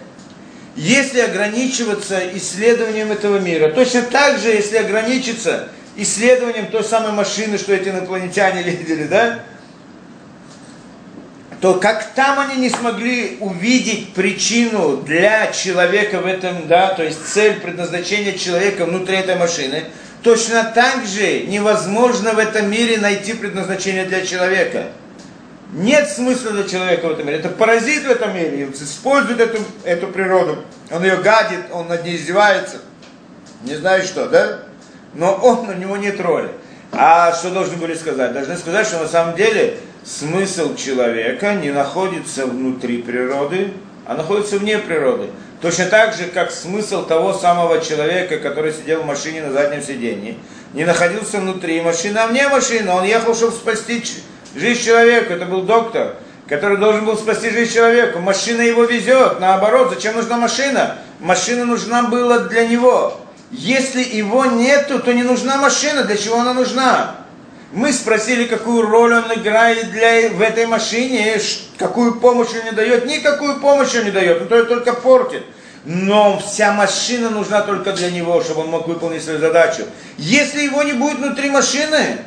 если 0.75 1.19
ограничиваться 1.19 2.21
исследованием 2.37 3.11
этого 3.11 3.39
мира, 3.39 3.69
точно 3.69 4.03
так 4.03 4.39
же, 4.39 4.49
если 4.49 4.77
ограничиться 4.77 5.67
исследованием 5.97 6.67
той 6.67 6.83
самой 6.83 7.11
машины, 7.11 7.57
что 7.57 7.73
эти 7.73 7.89
инопланетяне 7.89 8.63
видели, 8.63 9.03
да, 9.03 9.39
то 11.59 11.75
как 11.75 12.13
там 12.15 12.39
они 12.39 12.55
не 12.55 12.69
смогли 12.69 13.37
увидеть 13.39 14.13
причину 14.13 14.97
для 14.97 15.51
человека 15.51 16.19
в 16.19 16.25
этом, 16.25 16.67
да, 16.67 16.93
то 16.93 17.03
есть 17.03 17.19
цель 17.27 17.59
предназначения 17.59 18.37
человека 18.37 18.85
внутри 18.85 19.17
этой 19.17 19.35
машины, 19.35 19.83
точно 20.23 20.63
так 20.63 21.05
же 21.05 21.41
невозможно 21.41 22.31
в 22.33 22.39
этом 22.39 22.71
мире 22.71 22.97
найти 22.97 23.33
предназначение 23.33 24.05
для 24.05 24.25
человека– 24.25 24.85
нет 25.71 26.09
смысла 26.09 26.51
для 26.51 26.67
человека 26.67 27.07
в 27.07 27.11
этом 27.11 27.25
мире. 27.25 27.39
Это 27.39 27.49
паразит 27.49 28.03
в 28.03 28.11
этом 28.11 28.35
мире. 28.35 28.65
Он 28.67 28.73
использует 28.73 29.39
эту, 29.39 29.59
эту 29.83 30.07
природу. 30.07 30.63
Он 30.91 31.03
ее 31.03 31.17
гадит, 31.17 31.61
он 31.71 31.87
над 31.87 32.03
ней 32.03 32.17
издевается. 32.17 32.77
Не 33.63 33.75
знаю 33.75 34.03
что, 34.03 34.27
да? 34.27 34.59
Но 35.13 35.33
он, 35.33 35.69
у 35.69 35.73
него 35.73 35.97
нет 35.97 36.19
роли. 36.19 36.51
А 36.91 37.33
что 37.33 37.51
должны 37.51 37.77
были 37.77 37.93
сказать? 37.93 38.33
Должны 38.33 38.57
сказать, 38.57 38.85
что 38.85 38.99
на 38.99 39.07
самом 39.07 39.35
деле 39.35 39.77
смысл 40.03 40.75
человека 40.75 41.53
не 41.53 41.71
находится 41.71 42.45
внутри 42.45 43.01
природы, 43.01 43.73
а 44.05 44.15
находится 44.15 44.57
вне 44.57 44.77
природы. 44.77 45.29
Точно 45.61 45.85
так 45.85 46.15
же, 46.15 46.25
как 46.25 46.51
смысл 46.51 47.05
того 47.05 47.33
самого 47.33 47.79
человека, 47.79 48.39
который 48.39 48.73
сидел 48.73 49.03
в 49.03 49.05
машине 49.05 49.43
на 49.43 49.51
заднем 49.53 49.81
сиденье, 49.81 50.35
не 50.73 50.85
находился 50.85 51.39
внутри 51.39 51.79
машины, 51.81 52.17
а 52.17 52.27
вне 52.27 52.49
машины. 52.49 52.91
Он 52.91 53.03
ехал, 53.03 53.35
чтобы 53.35 53.53
спасти 53.53 54.03
жизнь 54.55 54.83
человека, 54.83 55.33
это 55.33 55.45
был 55.45 55.61
доктор, 55.63 56.15
который 56.47 56.77
должен 56.77 57.05
был 57.05 57.17
спасти 57.17 57.49
жизнь 57.49 57.73
человеку. 57.73 58.19
Машина 58.19 58.61
его 58.61 58.83
везет, 58.83 59.39
наоборот, 59.39 59.91
зачем 59.93 60.15
нужна 60.15 60.37
машина? 60.37 60.97
Машина 61.19 61.65
нужна 61.65 62.03
была 62.03 62.39
для 62.39 62.67
него. 62.67 63.17
Если 63.51 64.01
его 64.03 64.45
нету, 64.45 64.99
то 64.99 65.13
не 65.13 65.23
нужна 65.23 65.57
машина. 65.57 66.03
Для 66.03 66.17
чего 66.17 66.39
она 66.39 66.53
нужна? 66.53 67.15
Мы 67.73 67.93
спросили, 67.93 68.45
какую 68.45 68.85
роль 68.85 69.13
он 69.13 69.33
играет 69.33 69.91
для, 69.91 70.29
в 70.29 70.41
этой 70.41 70.65
машине, 70.65 71.39
какую 71.77 72.15
помощь 72.15 72.49
он 72.57 72.65
не 72.65 72.71
дает. 72.71 73.05
Никакую 73.05 73.59
помощь 73.59 73.95
он 73.95 74.05
не 74.05 74.11
дает, 74.11 74.41
он 74.41 74.47
только 74.47 74.93
портит. 74.93 75.43
Но 75.83 76.39
вся 76.39 76.73
машина 76.73 77.29
нужна 77.29 77.61
только 77.61 77.93
для 77.93 78.11
него, 78.11 78.41
чтобы 78.43 78.61
он 78.61 78.67
мог 78.67 78.87
выполнить 78.87 79.23
свою 79.23 79.39
задачу. 79.39 79.83
Если 80.17 80.63
его 80.63 80.83
не 80.83 80.93
будет 80.93 81.17
внутри 81.17 81.49
машины, 81.49 82.17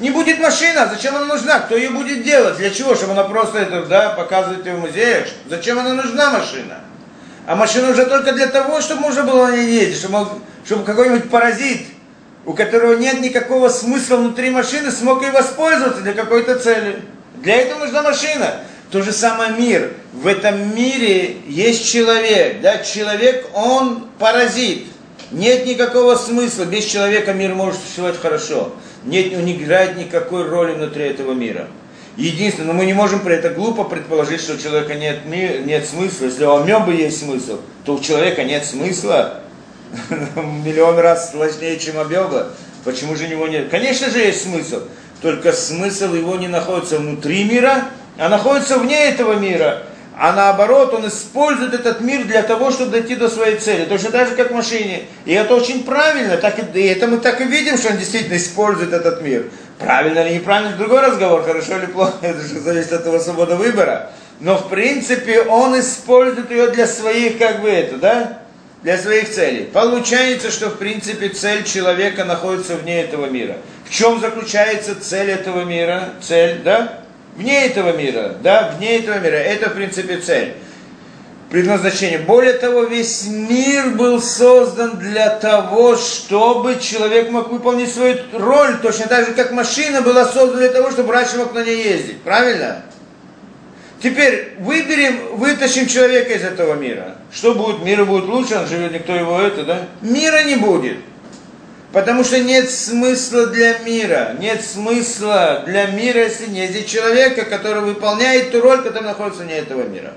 не 0.00 0.10
будет 0.10 0.40
машина, 0.40 0.88
зачем 0.90 1.14
она 1.14 1.26
нужна? 1.26 1.60
Кто 1.60 1.76
ее 1.76 1.90
будет 1.90 2.24
делать? 2.24 2.56
Для 2.56 2.70
чего? 2.70 2.94
Чтобы 2.94 3.12
она 3.12 3.24
просто 3.24 3.58
это, 3.58 3.84
да, 3.84 4.10
показывать 4.10 4.64
в 4.66 4.78
музеях? 4.78 5.28
Зачем 5.46 5.78
она 5.78 5.92
нужна 5.92 6.30
машина? 6.30 6.80
А 7.46 7.54
машина 7.54 7.90
уже 7.90 8.06
только 8.06 8.32
для 8.32 8.46
того, 8.46 8.80
чтобы 8.80 9.02
можно 9.02 9.24
было 9.24 9.48
на 9.48 9.56
ней 9.56 9.66
ездить, 9.66 9.98
чтобы, 9.98 10.26
чтобы 10.64 10.84
какой-нибудь 10.84 11.28
паразит, 11.28 11.82
у 12.46 12.54
которого 12.54 12.94
нет 12.94 13.20
никакого 13.20 13.68
смысла 13.68 14.16
внутри 14.16 14.48
машины, 14.48 14.90
смог 14.90 15.22
ей 15.22 15.32
воспользоваться 15.32 16.00
для 16.00 16.14
какой-то 16.14 16.58
цели. 16.58 17.02
Для 17.36 17.56
этого 17.56 17.80
нужна 17.80 18.00
машина. 18.02 18.54
То 18.90 19.02
же 19.02 19.12
самое 19.12 19.52
мир. 19.52 19.92
В 20.14 20.26
этом 20.26 20.74
мире 20.74 21.36
есть 21.46 21.86
человек. 21.86 22.62
Да? 22.62 22.78
Человек, 22.78 23.48
он 23.52 24.08
паразит. 24.18 24.86
Нет 25.30 25.66
никакого 25.66 26.16
смысла. 26.16 26.64
Без 26.64 26.86
человека 26.86 27.34
мир 27.34 27.54
может 27.54 27.78
существовать 27.80 28.18
хорошо 28.18 28.72
нет, 29.04 29.32
он 29.34 29.44
не 29.44 29.54
играет 29.54 29.96
никакой 29.96 30.48
роли 30.48 30.72
внутри 30.72 31.04
этого 31.04 31.32
мира. 31.32 31.68
Единственное, 32.16 32.72
но 32.72 32.72
мы 32.74 32.86
не 32.86 32.92
можем 32.92 33.20
при 33.20 33.34
это 33.34 33.50
глупо 33.50 33.84
предположить, 33.84 34.40
что 34.40 34.54
у 34.54 34.58
человека 34.58 34.94
нет, 34.94 35.24
ми- 35.24 35.62
нет 35.64 35.86
смысла. 35.86 36.26
Если 36.26 36.44
у 36.44 36.56
амебы 36.56 36.94
есть 36.94 37.20
смысл, 37.20 37.60
то 37.84 37.94
у 37.94 38.00
человека 38.00 38.44
нет 38.44 38.64
смысла. 38.64 39.40
Миллион 40.36 40.98
раз 40.98 41.30
сложнее, 41.30 41.78
чем 41.78 41.98
амеба. 41.98 42.48
Почему 42.84 43.16
же 43.16 43.28
него 43.28 43.46
нет? 43.46 43.68
Конечно 43.70 44.10
же 44.10 44.18
есть 44.18 44.42
смысл. 44.42 44.82
Только 45.22 45.52
смысл 45.52 46.14
его 46.14 46.36
не 46.36 46.48
находится 46.48 46.98
внутри 46.98 47.44
мира, 47.44 47.88
а 48.18 48.28
находится 48.28 48.78
вне 48.78 49.08
этого 49.08 49.34
мира. 49.34 49.82
А 50.22 50.34
наоборот, 50.34 50.92
он 50.92 51.08
использует 51.08 51.72
этот 51.72 52.02
мир 52.02 52.26
для 52.26 52.42
того, 52.42 52.70
чтобы 52.70 52.90
дойти 52.90 53.16
до 53.16 53.30
своей 53.30 53.56
цели. 53.56 53.86
Точно 53.86 54.10
так 54.10 54.28
же, 54.28 54.34
как 54.36 54.50
в 54.50 54.54
машине. 54.54 55.04
И 55.24 55.32
это 55.32 55.54
очень 55.54 55.82
правильно. 55.82 56.36
Так 56.36 56.58
и, 56.58 56.78
и 56.78 56.88
это 56.88 57.06
мы 57.06 57.16
так 57.16 57.40
и 57.40 57.44
видим, 57.44 57.78
что 57.78 57.88
он 57.88 57.96
действительно 57.96 58.36
использует 58.36 58.92
этот 58.92 59.22
мир. 59.22 59.46
Правильно 59.78 60.18
или 60.18 60.34
неправильно, 60.34 60.76
другой 60.76 61.00
разговор, 61.00 61.42
хорошо 61.42 61.78
или 61.78 61.86
плохо, 61.86 62.12
это 62.20 62.38
же 62.38 62.60
зависит 62.60 62.92
от 62.92 63.06
его 63.06 63.18
свободы 63.18 63.54
выбора. 63.54 64.10
Но 64.40 64.58
в 64.58 64.68
принципе 64.68 65.40
он 65.40 65.80
использует 65.80 66.50
ее 66.50 66.66
для 66.66 66.86
своих, 66.86 67.38
как 67.38 67.62
бы 67.62 67.70
это, 67.70 67.96
да? 67.96 68.38
Для 68.82 68.98
своих 68.98 69.30
целей. 69.30 69.70
Получается, 69.72 70.50
что 70.50 70.68
в 70.68 70.76
принципе 70.76 71.30
цель 71.30 71.64
человека 71.64 72.26
находится 72.26 72.76
вне 72.76 73.00
этого 73.00 73.24
мира. 73.24 73.56
В 73.86 73.90
чем 73.90 74.20
заключается 74.20 75.00
цель 75.00 75.30
этого 75.30 75.64
мира? 75.64 76.10
Цель, 76.20 76.60
да? 76.62 77.00
Вне 77.36 77.66
этого 77.66 77.96
мира, 77.96 78.36
да, 78.42 78.74
вне 78.76 78.98
этого 78.98 79.18
мира. 79.18 79.36
Это, 79.36 79.70
в 79.70 79.74
принципе, 79.74 80.18
цель. 80.18 80.54
Предназначение. 81.50 82.18
Более 82.18 82.52
того, 82.52 82.84
весь 82.84 83.26
мир 83.26 83.90
был 83.90 84.22
создан 84.22 84.98
для 84.98 85.30
того, 85.30 85.96
чтобы 85.96 86.78
человек 86.80 87.30
мог 87.30 87.50
выполнить 87.50 87.92
свою 87.92 88.18
роль, 88.32 88.76
точно 88.80 89.08
так 89.08 89.26
же, 89.26 89.32
как 89.32 89.50
машина 89.50 90.00
была 90.00 90.26
создана 90.26 90.58
для 90.58 90.68
того, 90.68 90.90
чтобы 90.92 91.12
раньше 91.12 91.38
мог 91.38 91.52
на 91.52 91.64
ней 91.64 91.82
ездить. 91.82 92.22
Правильно? 92.22 92.82
Теперь 94.00 94.54
выберем, 94.60 95.36
вытащим 95.36 95.86
человека 95.86 96.32
из 96.32 96.42
этого 96.42 96.74
мира. 96.74 97.16
Что 97.32 97.54
будет? 97.54 97.82
Мир 97.82 98.04
будет 98.04 98.24
лучше, 98.24 98.56
он 98.56 98.66
живет, 98.66 98.92
никто 98.92 99.14
его 99.14 99.40
это, 99.40 99.64
да? 99.64 99.88
Мира 100.00 100.44
не 100.44 100.56
будет. 100.56 100.98
Потому 101.92 102.22
что 102.22 102.38
нет 102.38 102.70
смысла 102.70 103.48
для 103.48 103.78
мира. 103.78 104.36
Нет 104.38 104.64
смысла 104.64 105.64
для 105.66 105.86
мира, 105.86 106.20
если 106.20 106.46
нет 106.46 106.70
здесь 106.70 106.86
человека, 106.86 107.44
который 107.44 107.82
выполняет 107.82 108.52
ту 108.52 108.60
роль, 108.60 108.82
которая 108.82 109.08
находится 109.10 109.42
вне 109.42 109.58
этого 109.58 109.82
мира. 109.82 110.14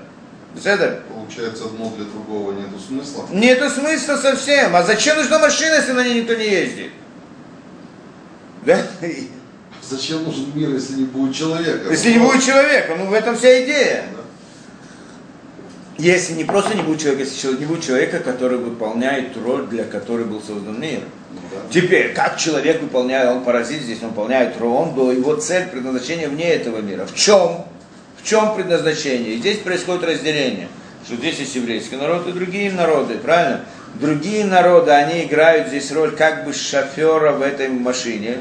Это? 0.62 1.02
Получается, 1.12 1.64
одно 1.64 1.92
для 1.96 2.04
другого 2.04 2.52
нету 2.52 2.78
смысла. 2.78 3.26
Нету 3.32 3.68
смысла 3.70 4.16
совсем. 4.16 4.76
А 4.76 4.84
зачем 4.84 5.16
нужна 5.16 5.40
машина, 5.40 5.74
если 5.74 5.92
на 5.92 6.04
ней 6.04 6.20
никто 6.20 6.34
не 6.34 6.44
ездит? 6.44 6.92
Да? 8.64 8.80
Зачем 9.82 10.22
нужен 10.22 10.52
мир, 10.54 10.70
если 10.70 10.94
не 10.94 11.04
будет 11.04 11.34
человека? 11.34 11.90
Если 11.90 12.12
не 12.12 12.18
будет 12.18 12.42
человека, 12.44 12.94
ну 12.96 13.06
в 13.06 13.12
этом 13.12 13.36
вся 13.36 13.64
идея. 13.64 14.04
Да. 14.16 14.23
Если 15.98 16.32
не 16.32 16.44
просто 16.44 16.76
не 16.76 16.82
будет 16.82 17.00
человека, 17.00 17.24
если 17.24 17.40
человек- 17.40 17.60
не 17.60 17.66
будет 17.66 17.84
человека, 17.84 18.18
который 18.18 18.58
выполняет 18.58 19.36
роль, 19.36 19.66
для 19.66 19.84
которой 19.84 20.24
был 20.24 20.40
создан 20.40 20.80
мир. 20.80 21.00
Ну 21.30 21.40
да. 21.50 21.56
Теперь, 21.70 22.12
как 22.12 22.36
человек 22.36 22.82
выполняет, 22.82 23.30
он 23.30 23.44
паразит 23.44 23.82
здесь, 23.82 23.98
он 24.02 24.08
выполняет 24.08 24.58
роль, 24.60 24.70
он 24.70 24.94
до 24.94 25.12
его 25.12 25.36
цель, 25.36 25.68
предназначение 25.68 26.28
вне 26.28 26.50
этого 26.50 26.78
мира. 26.78 27.06
В 27.06 27.14
чем? 27.14 27.64
В 28.20 28.26
чем 28.28 28.54
предназначение? 28.56 29.34
И 29.34 29.38
здесь 29.38 29.58
происходит 29.58 30.04
разделение, 30.04 30.68
что 31.06 31.16
здесь 31.16 31.38
есть 31.38 31.54
еврейский 31.54 31.96
народ 31.96 32.26
и 32.26 32.32
другие 32.32 32.72
народы, 32.72 33.14
правильно? 33.14 33.64
Другие 33.94 34.44
народы, 34.44 34.90
они 34.90 35.22
играют 35.22 35.68
здесь 35.68 35.92
роль 35.92 36.16
как 36.16 36.44
бы 36.44 36.52
шофера 36.52 37.32
в 37.32 37.42
этой 37.42 37.68
машине, 37.68 38.38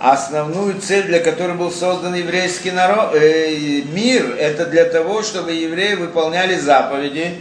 основную 0.00 0.80
цель, 0.80 1.04
для 1.04 1.20
которой 1.20 1.56
был 1.56 1.70
создан 1.70 2.14
еврейский 2.14 2.70
народ, 2.70 3.14
э, 3.14 3.82
мир, 3.92 4.36
это 4.38 4.66
для 4.66 4.84
того, 4.84 5.22
чтобы 5.22 5.52
евреи 5.52 5.94
выполняли 5.94 6.56
заповеди, 6.56 7.40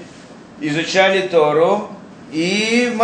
изучали 0.59 1.27
Тору 1.27 1.89
и 2.31 2.95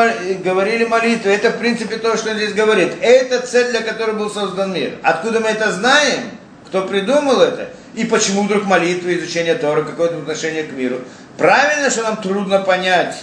говорили 0.43 0.85
молитвы. 0.85 1.31
Это, 1.31 1.51
в 1.51 1.59
принципе, 1.59 1.97
то, 1.97 2.17
что 2.17 2.31
он 2.31 2.37
здесь 2.37 2.53
говорит. 2.53 2.93
Это 3.01 3.45
цель, 3.45 3.71
для 3.71 3.81
которой 3.81 4.15
был 4.15 4.29
создан 4.29 4.73
мир. 4.73 4.93
Откуда 5.03 5.39
мы 5.39 5.49
это 5.49 5.71
знаем? 5.71 6.21
Кто 6.67 6.83
придумал 6.83 7.41
это? 7.41 7.69
И 7.95 8.05
почему 8.05 8.43
вдруг 8.43 8.65
молитвы, 8.65 9.17
изучение 9.17 9.55
Торы, 9.55 9.83
какое-то 9.83 10.17
отношение 10.17 10.63
к 10.63 10.71
миру? 10.71 10.99
Правильно, 11.37 11.89
что 11.89 12.03
нам 12.03 12.17
трудно 12.17 12.59
понять, 12.59 13.15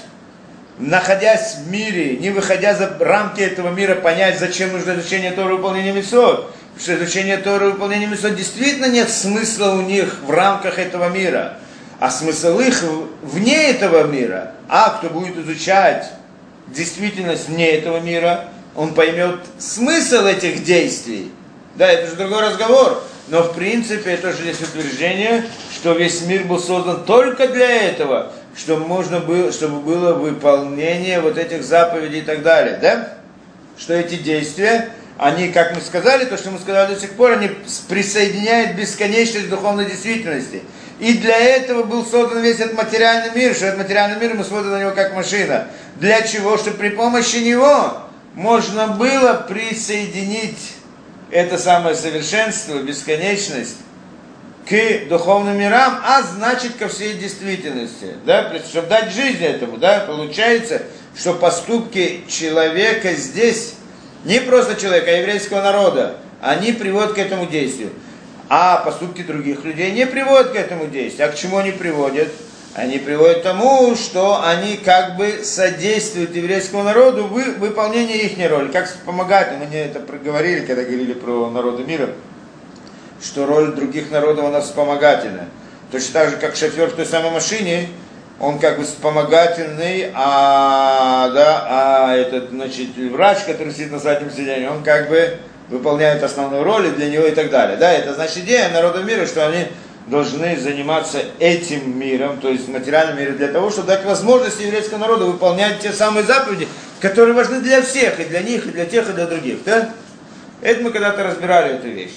находясь 0.78 1.56
в 1.56 1.70
мире, 1.70 2.16
не 2.16 2.30
выходя 2.30 2.74
за 2.74 2.96
рамки 2.98 3.40
этого 3.40 3.70
мира, 3.70 3.94
понять, 3.94 4.38
зачем 4.38 4.72
нужно 4.72 4.92
изучение 4.94 5.32
Торы 5.32 5.54
и 5.54 5.56
выполнение 5.56 5.92
Месот. 5.92 6.52
Потому 6.74 6.80
что 6.80 7.04
изучение 7.04 7.38
Торы 7.38 7.68
и 7.68 7.72
выполнение 7.72 8.08
Месот 8.08 8.34
действительно 8.34 8.86
нет 8.86 9.08
смысла 9.08 9.72
у 9.72 9.82
них 9.82 10.20
в 10.22 10.30
рамках 10.30 10.78
этого 10.78 11.08
мира. 11.08 11.58
А 11.98 12.10
смысл 12.10 12.58
их 12.60 12.82
вне 13.22 13.70
этого 13.70 14.06
мира. 14.06 14.52
А 14.68 14.90
кто 14.90 15.08
будет 15.08 15.38
изучать 15.38 16.10
действительность 16.66 17.48
вне 17.48 17.70
этого 17.70 18.00
мира, 18.00 18.48
он 18.74 18.92
поймет 18.92 19.40
смысл 19.58 20.26
этих 20.26 20.64
действий. 20.64 21.32
Да, 21.76 21.90
это 21.90 22.10
же 22.10 22.16
другой 22.16 22.42
разговор. 22.42 23.02
Но 23.28 23.42
в 23.42 23.54
принципе 23.54 24.10
это 24.10 24.32
же 24.32 24.44
есть 24.44 24.62
утверждение, 24.62 25.44
что 25.74 25.92
весь 25.92 26.22
мир 26.22 26.44
был 26.44 26.60
создан 26.60 27.04
только 27.04 27.48
для 27.48 27.88
этого, 27.88 28.32
чтобы 28.56 28.86
можно 28.86 29.20
было, 29.20 29.52
чтобы 29.52 29.80
было 29.80 30.14
выполнение 30.14 31.20
вот 31.20 31.36
этих 31.36 31.62
заповедей 31.62 32.20
и 32.20 32.22
так 32.22 32.42
далее, 32.42 32.78
да? 32.80 33.18
Что 33.78 33.94
эти 33.94 34.14
действия, 34.16 34.88
они, 35.18 35.48
как 35.48 35.74
мы 35.74 35.80
сказали, 35.82 36.24
то, 36.24 36.38
что 36.38 36.50
мы 36.50 36.58
сказали 36.58 36.94
до 36.94 37.00
сих 37.00 37.12
пор, 37.12 37.32
они 37.32 37.50
присоединяют 37.88 38.76
бесконечность 38.76 39.50
духовной 39.50 39.84
действительности. 39.84 40.62
И 40.98 41.18
для 41.18 41.38
этого 41.38 41.82
был 41.82 42.06
создан 42.06 42.42
весь 42.42 42.58
этот 42.58 42.74
материальный 42.74 43.34
мир, 43.34 43.54
что 43.54 43.66
этот 43.66 43.80
материальный 43.80 44.18
мир 44.18 44.34
мы 44.34 44.44
смотрим 44.44 44.70
на 44.70 44.80
него 44.80 44.92
как 44.92 45.14
машина. 45.14 45.68
Для 45.96 46.22
чего? 46.22 46.56
Чтобы 46.56 46.78
при 46.78 46.88
помощи 46.88 47.36
него 47.36 47.98
можно 48.34 48.88
было 48.88 49.34
присоединить 49.46 50.72
это 51.30 51.58
самое 51.58 51.94
совершенство, 51.94 52.78
бесконечность 52.78 53.76
к 54.68 55.08
духовным 55.08 55.58
мирам, 55.58 56.00
а 56.04 56.22
значит 56.22 56.74
ко 56.76 56.88
всей 56.88 57.14
действительности, 57.14 58.14
да, 58.24 58.52
чтобы 58.68 58.88
дать 58.88 59.12
жизнь 59.12 59.44
этому, 59.44 59.76
да, 59.76 60.00
получается, 60.00 60.82
что 61.16 61.34
поступки 61.34 62.22
человека 62.28 63.12
здесь, 63.14 63.74
не 64.24 64.40
просто 64.40 64.74
человека, 64.80 65.10
а 65.10 65.14
еврейского 65.14 65.62
народа, 65.62 66.16
они 66.42 66.72
приводят 66.72 67.12
к 67.12 67.18
этому 67.18 67.46
действию. 67.46 67.90
А 68.48 68.78
поступки 68.78 69.22
других 69.22 69.64
людей 69.64 69.92
не 69.92 70.06
приводят 70.06 70.52
к 70.52 70.56
этому 70.56 70.86
действию. 70.86 71.28
А 71.28 71.32
к 71.32 71.36
чему 71.36 71.58
они 71.58 71.72
приводят? 71.72 72.28
Они 72.74 72.98
приводят 72.98 73.40
к 73.40 73.42
тому, 73.42 73.96
что 73.96 74.44
они 74.44 74.76
как 74.76 75.16
бы 75.16 75.40
содействуют 75.42 76.36
еврейскому 76.36 76.82
народу 76.82 77.24
в 77.24 77.32
выполнении 77.32 78.18
их 78.18 78.50
роли. 78.50 78.70
Как 78.70 78.92
помогать? 79.04 79.52
Мы 79.58 79.66
не 79.66 79.78
это 79.78 79.98
проговорили, 79.98 80.66
когда 80.66 80.82
говорили 80.82 81.14
про 81.14 81.50
народы 81.50 81.84
мира 81.84 82.10
что 83.22 83.46
роль 83.46 83.74
других 83.74 84.10
народов 84.10 84.44
она 84.44 84.60
вспомогательная. 84.60 85.48
Точно 85.90 86.12
так 86.12 86.30
же, 86.30 86.36
как 86.36 86.56
шофер 86.56 86.88
в 86.88 86.94
той 86.94 87.06
самой 87.06 87.30
машине, 87.30 87.88
он 88.38 88.58
как 88.58 88.78
бы 88.78 88.84
вспомогательный, 88.84 90.10
а, 90.14 91.30
да, 91.30 91.66
а 91.68 92.14
этот, 92.14 92.50
значит, 92.50 92.96
врач, 92.96 93.38
который 93.46 93.72
сидит 93.72 93.92
на 93.92 93.98
заднем 93.98 94.30
сиденье, 94.30 94.70
он 94.70 94.82
как 94.82 95.08
бы 95.08 95.38
выполняет 95.68 96.22
основную 96.22 96.62
роль 96.62 96.88
и 96.88 96.90
для 96.90 97.08
него 97.08 97.24
и 97.24 97.32
так 97.32 97.50
далее. 97.50 97.76
Да, 97.76 97.92
это 97.92 98.14
значит 98.14 98.38
идея 98.38 98.68
народа 98.68 99.02
мира, 99.02 99.26
что 99.26 99.46
они 99.46 99.66
должны 100.06 100.56
заниматься 100.56 101.18
этим 101.38 101.98
миром, 101.98 102.38
то 102.38 102.48
есть 102.48 102.68
материальным 102.68 103.18
миром, 103.18 103.36
для 103.36 103.48
того, 103.48 103.70
чтобы 103.70 103.88
дать 103.88 104.04
возможность 104.04 104.60
еврейскому 104.60 105.00
народу 105.00 105.26
выполнять 105.26 105.80
те 105.80 105.92
самые 105.92 106.24
заповеди, 106.24 106.68
которые 107.00 107.34
важны 107.34 107.60
для 107.60 107.82
всех, 107.82 108.20
и 108.20 108.24
для 108.24 108.40
них, 108.40 108.66
и 108.66 108.70
для 108.70 108.86
тех, 108.86 109.08
и 109.08 109.12
для 109.12 109.26
других. 109.26 109.64
Да? 109.64 109.90
Это 110.60 110.82
мы 110.82 110.90
когда-то 110.90 111.24
разбирали 111.24 111.74
эту 111.74 111.88
вещь. 111.88 112.14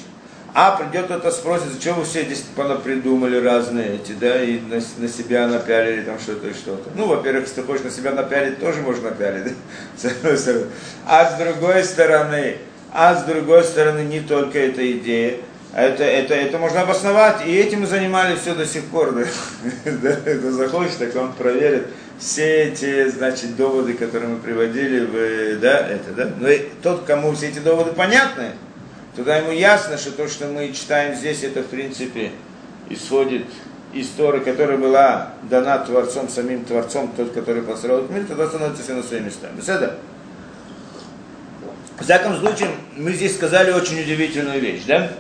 А 0.53 0.71
придет 0.71 1.05
кто-то 1.05 1.31
спросит, 1.31 1.67
зачем 1.73 1.95
вы 1.95 2.05
все 2.05 2.23
здесь 2.23 2.43
придумали 2.83 3.37
разные 3.37 3.95
эти, 3.95 4.13
да, 4.13 4.41
и 4.41 4.59
на, 4.59 4.81
на 4.97 5.07
себя 5.07 5.47
напялили 5.47 6.01
там 6.01 6.19
что-то 6.19 6.47
и 6.47 6.53
что-то. 6.53 6.89
Ну, 6.95 7.07
во-первых, 7.07 7.43
если 7.43 7.61
ты 7.61 7.67
хочешь 7.67 7.83
на 7.83 7.91
себя 7.91 8.11
напялить, 8.11 8.59
тоже 8.59 8.81
можно 8.81 9.09
напялить, 9.09 9.53
да? 10.03 10.09
А 11.05 11.29
с 11.29 11.37
другой 11.37 11.83
стороны, 11.83 12.57
а 12.91 13.15
с 13.15 13.23
другой 13.23 13.63
стороны, 13.63 14.01
не 14.01 14.21
только 14.21 14.57
эта 14.59 14.91
идея, 14.93 15.37
это, 15.73 16.03
это, 16.03 16.33
это 16.33 16.57
можно 16.57 16.81
обосновать, 16.81 17.45
и 17.45 17.55
этим 17.55 17.81
мы 17.81 17.85
занимались 17.87 18.39
все 18.39 18.55
до 18.55 18.65
сих 18.65 18.85
пор. 18.85 19.13
Да? 19.85 20.13
Кто 20.13 20.51
захочет, 20.51 20.97
так 20.97 21.15
он 21.15 21.33
проверит 21.33 21.87
все 22.19 22.63
эти, 22.63 23.07
значит, 23.09 23.55
доводы, 23.55 23.93
которые 23.93 24.29
мы 24.29 24.39
приводили, 24.39 25.05
в, 25.05 25.59
да, 25.59 25.87
это, 25.87 26.11
да. 26.15 26.29
Но 26.37 26.49
и 26.49 26.67
тот, 26.81 27.05
кому 27.05 27.33
все 27.33 27.47
эти 27.47 27.59
доводы 27.59 27.93
понятны, 27.93 28.51
тогда 29.19 29.35
ему 29.35 29.51
ясно, 29.51 29.97
что 29.97 30.11
то, 30.11 30.29
что 30.29 30.47
мы 30.47 30.71
читаем 30.71 31.13
здесь, 31.13 31.43
это, 31.43 31.61
в 31.61 31.65
принципе, 31.65 32.31
исходит 32.89 33.43
из 33.91 34.07
Торы, 34.07 34.39
которая 34.39 34.77
была 34.77 35.33
дана 35.43 35.77
Творцом, 35.79 36.29
самим 36.29 36.63
Творцом, 36.63 37.11
тот, 37.17 37.33
который 37.33 37.61
построил 37.61 38.07
мир, 38.07 38.23
тогда 38.25 38.47
становится 38.47 38.81
все 38.81 38.93
на 38.93 39.03
свои 39.03 39.19
места. 39.19 39.49
Беседа? 39.57 39.97
В 41.99 42.05
всяком 42.05 42.37
случае, 42.37 42.69
мы 42.95 43.11
здесь 43.11 43.35
сказали 43.35 43.71
очень 43.71 43.99
удивительную 43.99 44.61
вещь, 44.61 44.83
да? 44.87 45.11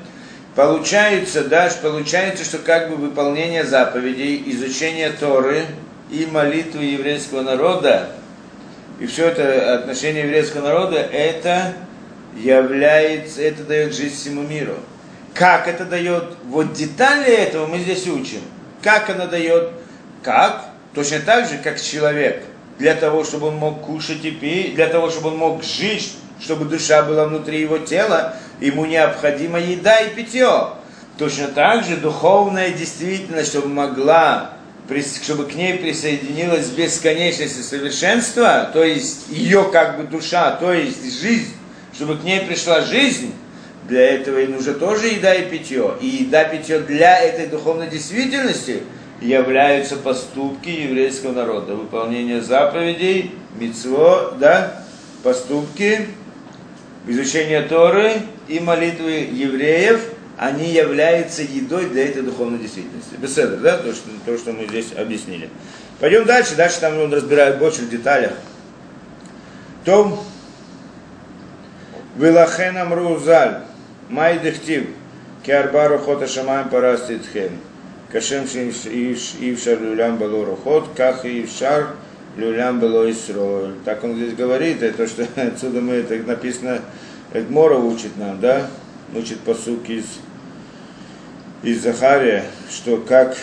получается, 0.55 1.43
да, 1.43 1.69
получается, 1.81 2.45
что 2.45 2.59
как 2.59 2.89
бы 2.89 2.95
выполнение 2.95 3.65
заповедей, 3.65 4.41
изучение 4.45 5.09
Торы 5.09 5.65
и 6.09 6.25
молитвы 6.25 6.85
еврейского 6.85 7.41
народа, 7.41 8.11
и 9.01 9.07
все 9.07 9.27
это 9.27 9.75
отношение 9.75 10.23
еврейского 10.23 10.61
народа, 10.61 10.99
это 10.99 11.73
является, 12.35 13.41
это 13.41 13.63
дает 13.63 13.93
жизнь 13.93 14.15
всему 14.15 14.41
миру. 14.41 14.75
Как 15.33 15.67
это 15.67 15.85
дает? 15.85 16.35
Вот 16.45 16.73
детали 16.73 17.31
этого 17.31 17.65
мы 17.67 17.79
здесь 17.79 18.07
учим. 18.07 18.41
Как 18.81 19.09
она 19.09 19.25
дает? 19.25 19.71
Как? 20.23 20.65
Точно 20.93 21.19
так 21.19 21.47
же, 21.47 21.57
как 21.57 21.81
человек. 21.81 22.43
Для 22.77 22.95
того, 22.95 23.23
чтобы 23.23 23.47
он 23.47 23.55
мог 23.55 23.81
кушать 23.81 24.23
и 24.23 24.31
пить, 24.31 24.75
для 24.75 24.87
того, 24.87 25.09
чтобы 25.09 25.29
он 25.29 25.37
мог 25.37 25.63
жить, 25.63 26.13
чтобы 26.39 26.65
душа 26.65 27.03
была 27.03 27.25
внутри 27.25 27.61
его 27.61 27.77
тела, 27.77 28.35
ему 28.59 28.85
необходима 28.85 29.59
еда 29.59 29.99
и 29.99 30.13
питье. 30.15 30.69
Точно 31.17 31.49
так 31.49 31.83
же 31.83 31.97
духовная 31.97 32.71
действительность, 32.71 33.49
чтобы 33.49 33.67
могла, 33.67 34.51
чтобы 35.21 35.45
к 35.45 35.53
ней 35.53 35.75
присоединилась 35.75 36.67
бесконечность 36.69 37.59
и 37.59 37.63
совершенство, 37.63 38.69
то 38.73 38.83
есть 38.83 39.25
ее 39.29 39.69
как 39.71 39.97
бы 39.97 40.03
душа, 40.03 40.51
то 40.51 40.73
есть 40.73 41.21
жизнь, 41.21 41.53
чтобы 41.99 42.15
к 42.15 42.23
ней 42.23 42.39
пришла 42.39 42.79
жизнь, 42.79 43.33
для 43.89 44.13
этого 44.13 44.39
и 44.39 44.47
нужно 44.47 44.73
тоже 44.73 45.07
еда 45.07 45.35
и 45.35 45.49
питье. 45.49 45.95
И 45.99 46.07
еда 46.07 46.43
и 46.43 46.57
питье 46.57 46.79
для 46.79 47.19
этой 47.19 47.47
духовной 47.47 47.89
действительности 47.89 48.83
являются 49.19 49.97
поступки 49.97 50.69
еврейского 50.69 51.33
народа. 51.33 51.75
Выполнение 51.75 52.41
заповедей, 52.41 53.31
мицво, 53.59 54.33
да, 54.39 54.81
поступки, 55.23 56.07
изучение 57.05 57.63
Торы 57.63 58.13
и 58.47 58.61
молитвы 58.61 59.27
евреев, 59.33 59.99
они 60.37 60.69
являются 60.69 61.41
едой 61.41 61.89
для 61.89 62.05
этой 62.05 62.21
духовной 62.21 62.59
действительности. 62.59 63.15
Беседа, 63.17 63.57
да, 63.57 63.75
то 63.75 63.91
что, 63.91 64.09
то, 64.25 64.37
что 64.37 64.53
мы 64.53 64.67
здесь 64.67 64.93
объяснили. 64.97 65.49
Пойдем 65.99 66.23
дальше, 66.23 66.55
дальше 66.55 66.79
там 66.79 66.97
он 66.97 67.13
разбирает 67.13 67.59
больше 67.59 67.81
в 67.81 67.89
деталях. 67.89 68.31
Том 72.19 72.27
Вилахен 72.27 72.77
Амрузаль, 72.77 73.61
Май 74.09 74.39
Дехтив, 74.39 74.87
Киарбару 75.45 75.99
Хота 75.99 76.27
Шамаем 76.27 76.69
Параститхем, 76.69 77.51
Кашем 78.11 78.43
Ившар 78.43 79.79
Люлям 79.79 80.17
Балу 80.17 80.43
Рухот, 80.43 80.89
Ках 80.95 81.25
Ившар 81.25 81.95
Люлям 82.35 82.79
Балу 82.81 83.09
Исроль. 83.09 83.75
Так 83.85 84.03
он 84.03 84.15
здесь 84.15 84.33
говорит, 84.33 84.83
это 84.83 85.07
что 85.07 85.25
отсюда 85.35 85.79
мы, 85.79 85.93
это 85.93 86.15
написано, 86.15 86.81
Эдмора 87.31 87.77
учит 87.77 88.17
нам, 88.17 88.39
да, 88.41 88.67
учит 89.15 89.39
посук 89.39 89.89
из, 89.89 90.05
из 91.63 91.81
Захария, 91.81 92.43
что 92.69 92.97
как 92.97 93.37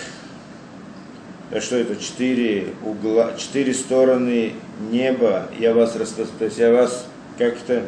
а 1.51 1.61
что 1.61 1.77
это, 1.77 1.97
четыре 1.97 2.75
угла, 2.85 3.35
четыре 3.39 3.73
стороны 3.73 4.53
неба, 4.91 5.47
я 5.59 5.73
вас 5.73 5.97
я 6.59 6.73
вас 6.73 7.07
как-то 7.39 7.85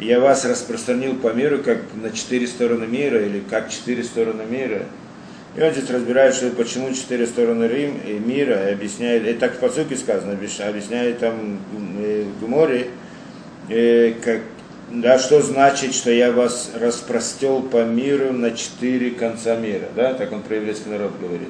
я 0.00 0.18
вас 0.20 0.44
распространил 0.44 1.16
по 1.16 1.32
миру, 1.32 1.58
как 1.58 1.78
на 1.94 2.10
четыре 2.10 2.46
стороны 2.46 2.86
мира, 2.86 3.20
или 3.20 3.40
как 3.40 3.70
четыре 3.70 4.02
стороны 4.02 4.42
мира. 4.48 4.82
И 5.56 5.62
он 5.62 5.72
здесь 5.72 5.90
разбирает, 5.90 6.34
что 6.34 6.50
почему 6.50 6.92
четыре 6.92 7.26
стороны 7.26 7.64
Рим 7.64 8.00
и 8.06 8.12
мира, 8.12 8.68
и 8.68 8.72
объясняет, 8.72 9.26
и 9.26 9.32
так 9.34 9.54
в 9.54 9.58
подсуке 9.58 9.96
сказано, 9.96 10.32
объясняет 10.32 11.18
там 11.18 11.58
в 12.40 12.48
море, 12.48 12.86
как, 13.68 14.40
да, 14.92 15.18
что 15.18 15.42
значит, 15.42 15.92
что 15.92 16.10
я 16.12 16.30
вас 16.30 16.70
распростел 16.80 17.62
по 17.62 17.84
миру 17.84 18.32
на 18.32 18.52
четыре 18.52 19.10
конца 19.10 19.56
мира, 19.56 19.88
да, 19.96 20.14
так 20.14 20.32
он 20.32 20.42
про 20.42 20.56
еврейский 20.56 20.88
народ 20.88 21.12
говорит. 21.20 21.48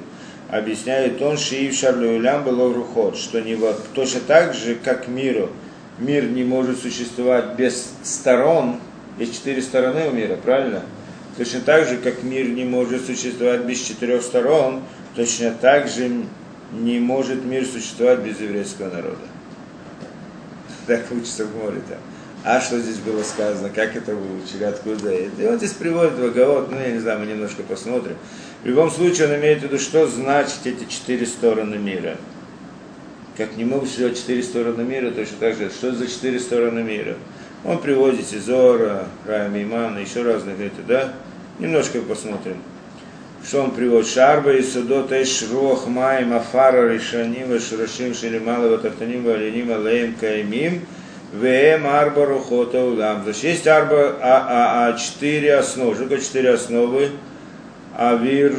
Объясняет 0.49 1.21
он, 1.21 1.37
Шиив 1.37 1.73
Шарлюлям 1.75 2.43
был 2.43 2.73
рухот, 2.73 3.15
что 3.17 3.39
не 3.39 3.55
вот, 3.55 3.81
точно 3.93 4.19
так 4.27 4.55
же, 4.55 4.75
как 4.75 5.07
миру, 5.07 5.49
мир 6.01 6.25
не 6.25 6.43
может 6.43 6.79
существовать 6.79 7.55
без 7.55 7.91
сторон, 8.03 8.79
есть 9.17 9.35
четыре 9.35 9.61
стороны 9.61 10.09
у 10.09 10.11
мира, 10.11 10.35
правильно? 10.35 10.81
Точно 11.37 11.61
так 11.61 11.87
же, 11.87 11.97
как 11.97 12.23
мир 12.23 12.49
не 12.49 12.65
может 12.65 13.05
существовать 13.05 13.61
без 13.61 13.79
четырех 13.79 14.21
сторон, 14.21 14.81
точно 15.15 15.51
так 15.51 15.87
же 15.87 16.25
не 16.73 16.99
может 16.99 17.45
мир 17.45 17.65
существовать 17.65 18.19
без 18.19 18.39
еврейского 18.39 18.93
народа. 18.93 19.17
Так 20.87 21.03
учится 21.11 21.45
в 21.45 21.55
море 21.55 21.81
там. 21.87 21.99
А 22.43 22.59
что 22.59 22.79
здесь 22.79 22.97
было 22.97 23.21
сказано, 23.21 23.69
как 23.69 23.95
это 23.95 24.15
выучили, 24.15 24.63
откуда 24.63 25.11
это. 25.11 25.41
И 25.41 25.45
он 25.45 25.57
здесь 25.57 25.73
приводит 25.73 26.17
в 26.17 26.23
оговор, 26.23 26.67
ну 26.71 26.79
я 26.79 26.91
не 26.91 26.99
знаю, 26.99 27.19
мы 27.19 27.27
немножко 27.27 27.61
посмотрим. 27.61 28.15
В 28.63 28.65
любом 28.65 28.89
случае 28.89 29.27
он 29.27 29.35
имеет 29.35 29.59
в 29.59 29.63
виду, 29.63 29.77
что 29.77 30.07
значит 30.07 30.65
эти 30.65 30.85
четыре 30.85 31.27
стороны 31.27 31.77
мира 31.77 32.17
как 33.45 33.57
не 33.57 33.65
могут 33.65 33.87
существовать 33.87 34.17
четыре 34.17 34.43
стороны 34.43 34.83
мира, 34.83 35.09
точно 35.09 35.37
так 35.39 35.55
же, 35.55 35.69
что 35.69 35.93
за 35.93 36.07
четыре 36.07 36.39
стороны 36.39 36.83
мира. 36.83 37.15
Он 37.65 37.79
приводит 37.79 38.31
Изора, 38.33 39.05
Рая 39.25 39.49
Имана, 39.49 39.97
еще 39.97 40.21
разных 40.21 40.59
это, 40.59 40.81
да? 40.87 41.13
Немножко 41.57 42.01
посмотрим. 42.01 42.57
Что 43.43 43.63
он 43.63 43.71
приводит? 43.71 44.07
Шарба 44.07 44.53
и 44.53 44.61
Судот 44.61 45.11
Эш 45.11 45.43
Руах 45.51 45.87
Май 45.87 46.23
Мафара 46.23 46.93
Ришаним 46.93 47.59
Шурашим 47.59 48.13
Шелимала 48.13 48.67
Ватартаним 48.67 49.23
Валиним 49.23 49.71
Алеем 49.71 50.13
Каймим 50.19 50.85
ВМ 51.33 51.87
Арба 51.87 52.25
Рухота 52.25 52.83
Улам. 52.83 53.23
Значит, 53.23 53.43
есть 53.43 53.67
Арба, 53.67 54.17
а, 54.21 54.45
а, 54.47 54.87
а 54.87 54.97
четыре 54.97 55.55
основы. 55.55 55.95
Что 55.95 56.03
такое 56.03 56.19
четыре 56.19 56.51
основы? 56.51 57.09
Авир, 57.97 58.55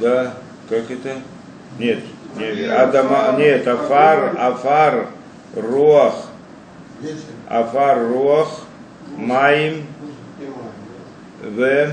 да, 0.00 0.34
как 0.70 0.90
это? 0.90 1.16
Нет, 1.78 2.00
нет, 2.36 2.70
Адама, 2.70 3.34
нет, 3.36 3.66
Афар, 3.66 4.34
Афар, 4.38 5.06
Руах, 5.54 6.14
Афар, 7.48 8.06
Руах, 8.08 8.60
Маим, 9.16 9.86
В, 11.42 11.92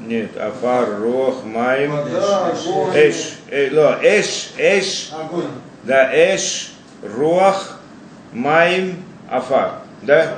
нет, 0.00 0.36
Афар, 0.36 1.00
Руах, 1.00 1.44
Маим, 1.44 1.92
Эш, 2.94 3.38
э, 3.50 3.70
ло, 3.72 3.98
Эш, 4.02 4.52
Эш, 4.56 5.12
да, 5.84 6.10
Эш, 6.12 6.72
Руах, 7.02 7.78
Маим, 8.32 9.02
Афар, 9.30 9.80
да? 10.02 10.36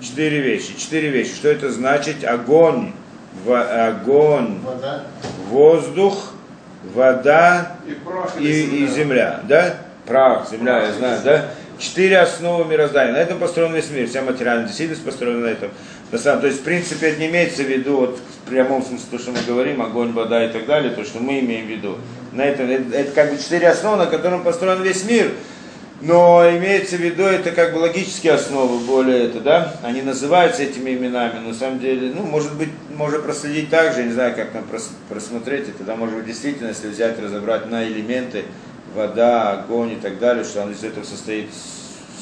Четыре 0.00 0.40
вещи, 0.40 0.76
четыре 0.78 1.08
вещи. 1.08 1.34
Что 1.34 1.48
это 1.48 1.70
значит? 1.72 2.22
Огонь, 2.22 2.92
в, 3.44 3.88
огонь, 3.88 4.60
воздух, 5.48 6.32
вода 6.94 7.76
и, 8.38 8.44
и, 8.44 8.84
и 8.84 8.86
земля, 8.86 9.40
да? 9.44 9.74
Прах, 10.06 10.48
земля, 10.50 10.86
я 10.86 10.92
знаю, 10.92 11.20
да? 11.24 11.44
Четыре 11.78 12.20
основы 12.20 12.64
мироздания. 12.64 13.12
На 13.12 13.18
этом 13.18 13.38
построен 13.38 13.74
весь 13.74 13.90
мир, 13.90 14.08
вся 14.08 14.22
материальная 14.22 14.66
действительность 14.66 15.04
построена 15.04 15.40
на 15.40 15.48
этом. 15.48 15.70
На 16.10 16.18
самом, 16.18 16.40
то 16.40 16.46
есть, 16.46 16.60
в 16.60 16.64
принципе, 16.64 17.08
это 17.08 17.20
не 17.20 17.26
имеется 17.26 17.62
в 17.64 17.66
виду, 17.66 17.96
вот, 17.96 18.18
в 18.18 18.48
прямом 18.48 18.82
смысле, 18.82 19.06
то, 19.10 19.18
что 19.18 19.32
мы 19.32 19.38
говорим, 19.46 19.82
огонь, 19.82 20.12
вода 20.12 20.44
и 20.44 20.48
так 20.48 20.66
далее, 20.66 20.92
то, 20.92 21.04
что 21.04 21.18
мы 21.18 21.40
имеем 21.40 21.66
в 21.66 21.70
виду. 21.70 21.98
На 22.32 22.42
этом, 22.42 22.70
это, 22.70 22.96
это 22.96 23.12
как 23.12 23.32
бы 23.32 23.38
четыре 23.38 23.68
основы, 23.68 23.96
на 23.96 24.06
котором 24.06 24.42
построен 24.42 24.82
весь 24.82 25.04
мир. 25.04 25.32
Но 26.02 26.44
имеется 26.50 26.96
в 26.96 27.00
виду, 27.00 27.22
это 27.22 27.52
как 27.52 27.72
бы 27.72 27.78
логические 27.78 28.34
основы 28.34 28.80
более 28.80 29.24
это, 29.24 29.40
да, 29.40 29.76
они 29.82 30.02
называются 30.02 30.62
этими 30.62 30.90
именами, 30.90 31.38
но 31.38 31.48
на 31.48 31.54
самом 31.54 31.80
деле, 31.80 32.12
ну, 32.14 32.22
может 32.22 32.54
быть, 32.54 32.68
можно 32.94 33.18
проследить 33.20 33.70
так 33.70 33.94
же, 33.94 34.04
не 34.04 34.12
знаю, 34.12 34.34
как 34.34 34.50
там 34.50 34.64
просмотреть, 35.08 35.68
и 35.68 35.72
тогда, 35.72 35.96
может 35.96 36.16
быть, 36.16 36.26
действительно, 36.26 36.68
если 36.68 36.88
взять, 36.88 37.18
разобрать 37.18 37.70
на 37.70 37.86
элементы, 37.88 38.44
вода, 38.94 39.52
огонь 39.52 39.92
и 39.92 39.96
так 39.96 40.18
далее, 40.18 40.44
что 40.44 40.68
из 40.70 40.84
этого 40.84 41.04
состоит 41.04 41.48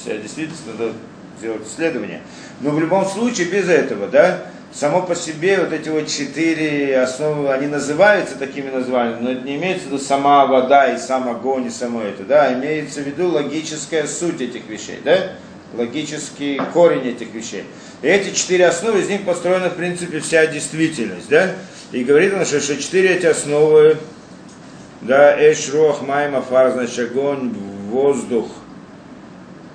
вся 0.00 0.16
действительность, 0.18 0.66
надо 0.66 0.92
сделать 1.38 1.66
исследование. 1.66 2.20
Но 2.60 2.70
в 2.70 2.78
любом 2.78 3.04
случае, 3.04 3.48
без 3.48 3.68
этого, 3.68 4.06
да, 4.06 4.42
само 4.74 5.02
по 5.02 5.14
себе 5.14 5.60
вот 5.60 5.72
эти 5.72 5.88
вот 5.88 6.08
четыре 6.08 7.00
основы, 7.00 7.52
они 7.52 7.68
называются 7.68 8.36
такими 8.36 8.70
названиями, 8.70 9.20
но 9.20 9.32
не 9.32 9.56
имеется 9.56 9.84
в 9.84 9.86
виду 9.92 9.98
сама 9.98 10.46
вода 10.46 10.92
и 10.92 10.98
сам 10.98 11.28
огонь 11.28 11.66
и 11.66 11.70
само 11.70 12.02
это, 12.02 12.24
да, 12.24 12.52
имеется 12.54 13.00
в 13.00 13.06
виду 13.06 13.28
логическая 13.28 14.06
суть 14.06 14.40
этих 14.40 14.66
вещей, 14.68 14.98
да, 15.04 15.32
логический 15.76 16.60
корень 16.72 17.06
этих 17.06 17.32
вещей. 17.32 17.64
И 18.02 18.08
эти 18.08 18.34
четыре 18.34 18.66
основы, 18.66 19.00
из 19.00 19.08
них 19.08 19.24
построена, 19.24 19.70
в 19.70 19.76
принципе, 19.76 20.18
вся 20.18 20.46
действительность, 20.46 21.28
да, 21.28 21.52
и 21.92 22.02
говорит 22.02 22.34
он, 22.34 22.44
что, 22.44 22.60
что 22.60 22.76
четыре 22.76 23.14
эти 23.14 23.26
основы, 23.26 23.96
да, 25.02 25.36
эш, 25.38 25.72
рох, 25.72 26.02
майма, 26.02 26.42
фар, 26.42 26.72
значит, 26.72 26.98
огонь, 26.98 27.54
воздух, 27.90 28.48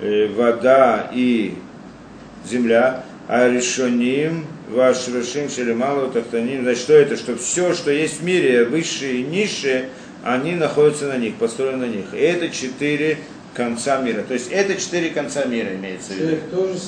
э, 0.00 0.28
вода 0.34 1.10
и 1.14 1.56
земля, 2.46 3.04
а 3.28 3.48
решоним, 3.48 4.46
ваш 4.68 5.08
Рашим 5.08 5.48
Шелемалу 5.48 6.10
Тахтаним. 6.10 6.62
Значит, 6.62 6.82
что 6.82 6.94
это? 6.94 7.16
Что 7.16 7.36
все, 7.36 7.74
что 7.74 7.90
есть 7.90 8.20
в 8.20 8.24
мире, 8.24 8.64
высшие 8.64 9.20
и 9.20 9.22
низшие, 9.22 9.88
они 10.24 10.52
находятся 10.52 11.06
на 11.06 11.16
них, 11.16 11.36
построены 11.36 11.86
на 11.86 11.90
них. 11.90 12.06
И 12.12 12.18
это 12.18 12.48
четыре 12.50 13.18
конца 13.54 13.98
мира. 14.00 14.22
То 14.22 14.34
есть 14.34 14.50
это 14.50 14.76
четыре 14.76 15.10
конца 15.10 15.44
мира 15.44 15.74
имеется 15.74 16.12
в 16.12 16.16
виду. 16.16 16.36
Тоже. 16.50 16.78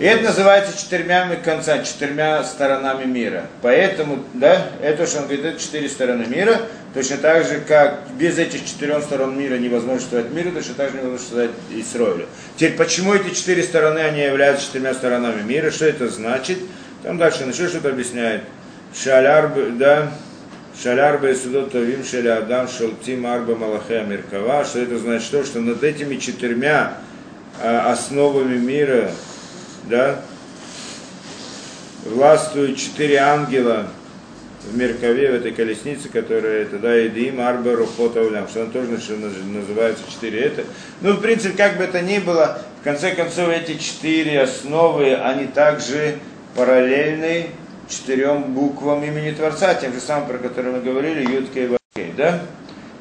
И 0.00 0.04
это 0.04 0.24
называется 0.24 0.78
четырьмя 0.78 1.36
конца, 1.36 1.82
четырьмя 1.82 2.44
сторонами 2.44 3.04
мира. 3.04 3.46
Поэтому, 3.60 4.24
да, 4.34 4.68
это 4.80 5.06
что 5.06 5.18
он 5.18 5.24
говорит, 5.24 5.44
это 5.44 5.60
четыре 5.60 5.88
стороны 5.88 6.26
мира. 6.26 6.60
Точно 6.94 7.16
так 7.16 7.46
же, 7.46 7.60
как 7.66 8.00
без 8.18 8.38
этих 8.38 8.66
четырех 8.66 9.02
сторон 9.02 9.38
мира 9.38 9.56
невозможно 9.56 9.98
существовать 9.98 10.30
миру, 10.30 10.52
точно 10.52 10.74
так 10.74 10.90
же 10.90 10.98
невозможно 10.98 11.18
существовать 11.18 11.50
Исроилю. 11.70 12.26
Теперь, 12.56 12.76
почему 12.76 13.14
эти 13.14 13.34
четыре 13.34 13.62
стороны, 13.62 13.98
они 14.00 14.20
являются 14.20 14.66
четырьмя 14.66 14.92
сторонами 14.92 15.42
мира, 15.42 15.70
что 15.70 15.86
это 15.86 16.08
значит? 16.08 16.58
Там 17.02 17.16
дальше 17.16 17.46
начал 17.46 17.68
что-то 17.68 17.88
объясняет. 17.88 18.42
Шаляр, 18.94 19.50
да, 19.78 20.12
Шаляр 20.80 21.18
Бесудот 21.18 21.72
Товим 21.72 22.04
Шеля 22.04 22.38
Адам 22.38 22.68
Шалтим 22.68 23.26
Арба 23.26 23.54
Малахе 23.56 24.02
Меркава, 24.02 24.64
что 24.64 24.80
это 24.80 24.98
значит 24.98 25.30
то, 25.30 25.44
что 25.44 25.60
над 25.60 25.82
этими 25.82 26.16
четырьмя 26.16 26.98
а, 27.62 27.90
основами 27.90 28.58
мира, 28.58 29.10
да, 29.88 30.20
властвуют 32.04 32.78
четыре 32.78 33.18
ангела 33.18 33.86
в 34.64 34.76
Меркове, 34.76 35.30
в 35.30 35.34
этой 35.34 35.52
колеснице, 35.52 36.08
которая 36.08 36.62
это, 36.62 36.78
да, 36.78 37.06
Идим, 37.06 37.40
Арба, 37.40 37.74
Рухота, 37.74 38.22
Улям, 38.22 38.48
что 38.48 38.62
она 38.62 38.70
тоже 38.70 38.88
называется 38.90 40.04
четыре 40.10 40.40
это. 40.40 40.64
Ну, 41.00 41.14
в 41.14 41.20
принципе, 41.20 41.56
как 41.56 41.76
бы 41.76 41.84
это 41.84 42.00
ни 42.00 42.18
было, 42.18 42.62
в 42.80 42.84
конце 42.84 43.14
концов, 43.14 43.48
эти 43.48 43.76
четыре 43.76 44.40
основы, 44.42 45.14
они 45.14 45.46
также 45.46 46.16
параллельны 46.54 47.48
четырем 47.88 48.54
буквам 48.54 49.04
имени 49.04 49.32
Творца, 49.32 49.74
тем 49.74 49.92
же 49.92 50.00
самым, 50.00 50.28
про 50.28 50.38
который 50.38 50.72
мы 50.72 50.80
говорили, 50.80 51.30
Юткей 51.30 51.66
Вакей, 51.66 52.14
да? 52.16 52.42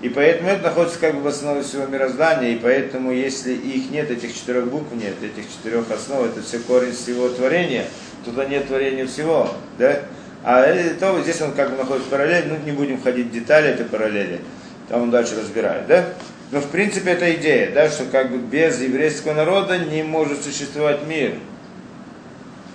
И 0.01 0.09
поэтому 0.09 0.49
это 0.49 0.63
находится 0.63 0.99
как 0.99 1.13
бы 1.13 1.21
в 1.21 1.27
основе 1.27 1.61
всего 1.61 1.85
мироздания, 1.85 2.53
и 2.53 2.55
поэтому 2.55 3.11
если 3.11 3.53
их 3.53 3.91
нет, 3.91 4.09
этих 4.09 4.33
четырех 4.33 4.67
букв 4.67 4.91
нет, 4.93 5.13
этих 5.21 5.47
четырех 5.49 5.91
основ, 5.91 6.25
это 6.25 6.41
все 6.41 6.57
корень 6.57 6.93
всего 6.93 7.29
творения, 7.29 7.85
туда 8.25 8.45
нет 8.45 8.67
творения 8.67 9.05
всего, 9.05 9.53
да? 9.77 9.99
А 10.43 10.63
то 10.99 11.21
здесь 11.21 11.39
он 11.41 11.53
как 11.53 11.71
бы 11.71 11.77
находится 11.77 12.09
параллель, 12.09 12.47
ну 12.47 12.57
не 12.65 12.71
будем 12.71 12.99
входить 12.99 13.27
в 13.27 13.31
детали 13.31 13.69
этой 13.69 13.85
параллели, 13.85 14.41
там 14.89 15.03
он 15.03 15.11
дальше 15.11 15.35
разбирает, 15.39 15.85
да? 15.87 16.05
Но 16.51 16.59
в 16.59 16.67
принципе 16.67 17.11
это 17.11 17.33
идея, 17.35 17.71
да, 17.71 17.89
что 17.89 18.05
как 18.05 18.31
бы 18.31 18.37
без 18.37 18.81
еврейского 18.81 19.33
народа 19.33 19.77
не 19.77 20.03
может 20.03 20.43
существовать 20.43 21.05
мир. 21.07 21.35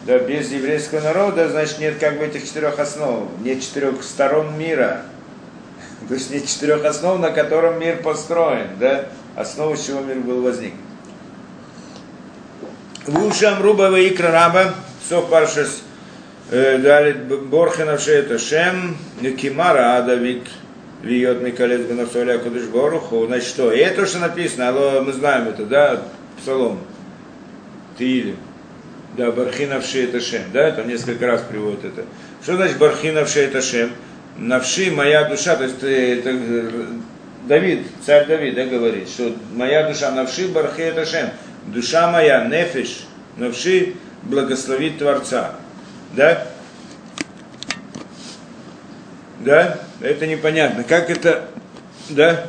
Да, 0.07 0.19
без 0.21 0.53
еврейского 0.53 1.01
народа, 1.01 1.49
значит, 1.49 1.81
нет 1.81 1.99
как 1.99 2.19
бы 2.19 2.25
этих 2.25 2.45
четырех 2.45 2.79
основ, 2.79 3.29
нет 3.43 3.61
четырех 3.61 4.03
сторон 4.05 4.57
мира. 4.57 5.03
То 6.09 6.15
есть 6.15 6.31
нет 6.31 6.47
четырех 6.47 6.85
основ, 6.85 7.21
на 7.21 7.31
котором 7.31 7.81
мир 7.81 7.97
построен, 7.97 8.69
да, 8.79 9.07
основа, 9.35 9.77
с 9.77 9.85
чего 9.85 10.01
мир 10.01 10.19
был 10.19 10.43
возник. 10.43 10.75
Вушам 13.07 13.61
руба 13.61 13.91
икра 13.99 14.31
раба, 14.31 14.75
сов 15.09 15.29
паршас 15.29 15.83
дали 16.51 17.13
борхенавши 17.13 18.13
это 18.13 18.39
шем, 18.39 18.97
кимара 19.39 19.97
адавик, 19.97 20.43
Виот 21.03 21.43
Микалец 21.43 21.83
Бенасоля 21.83 22.39
Кудыш 22.39 22.65
Боруху. 22.65 23.27
Значит, 23.27 23.49
что? 23.49 23.73
И 23.73 23.79
это, 23.79 24.07
что 24.07 24.19
написано, 24.19 24.69
алло, 24.69 25.03
мы 25.03 25.13
знаем 25.13 25.49
это, 25.49 25.65
да, 25.65 26.03
Псалом. 26.41 26.81
Тиилим. 27.99 28.37
Да, 29.17 29.31
Бархинавши 29.31 30.05
это 30.05 30.21
Шем, 30.21 30.43
да, 30.53 30.71
там 30.73 30.89
несколько 30.89 31.27
раз 31.27 31.43
приводит 31.43 31.85
это. 31.85 32.05
Что 32.43 32.57
значит 32.57 32.77
Бархинавши 32.79 33.41
это 33.41 33.63
Шем? 33.63 33.93
Навши 34.37 34.91
моя 34.91 35.25
душа, 35.25 35.57
то 35.57 35.65
есть 35.65 35.83
это, 35.83 36.39
Давид, 37.49 37.87
царь 38.05 38.27
Давид, 38.27 38.55
да, 38.55 38.67
говорит, 38.67 39.09
что 39.09 39.35
моя 39.55 39.89
душа 39.89 40.11
навши 40.11 40.49
бархи 40.49 40.83
это 40.83 41.07
Шем, 41.07 41.31
душа 41.67 42.11
моя, 42.11 42.45
нефиш, 42.45 43.07
навши 43.39 43.95
благословит 44.25 44.99
Творца, 44.99 45.55
да? 46.17 46.47
Да? 49.41 49.79
Это 50.01 50.27
непонятно. 50.27 50.83
Как 50.83 51.11
это, 51.11 51.45
да? 52.09 52.47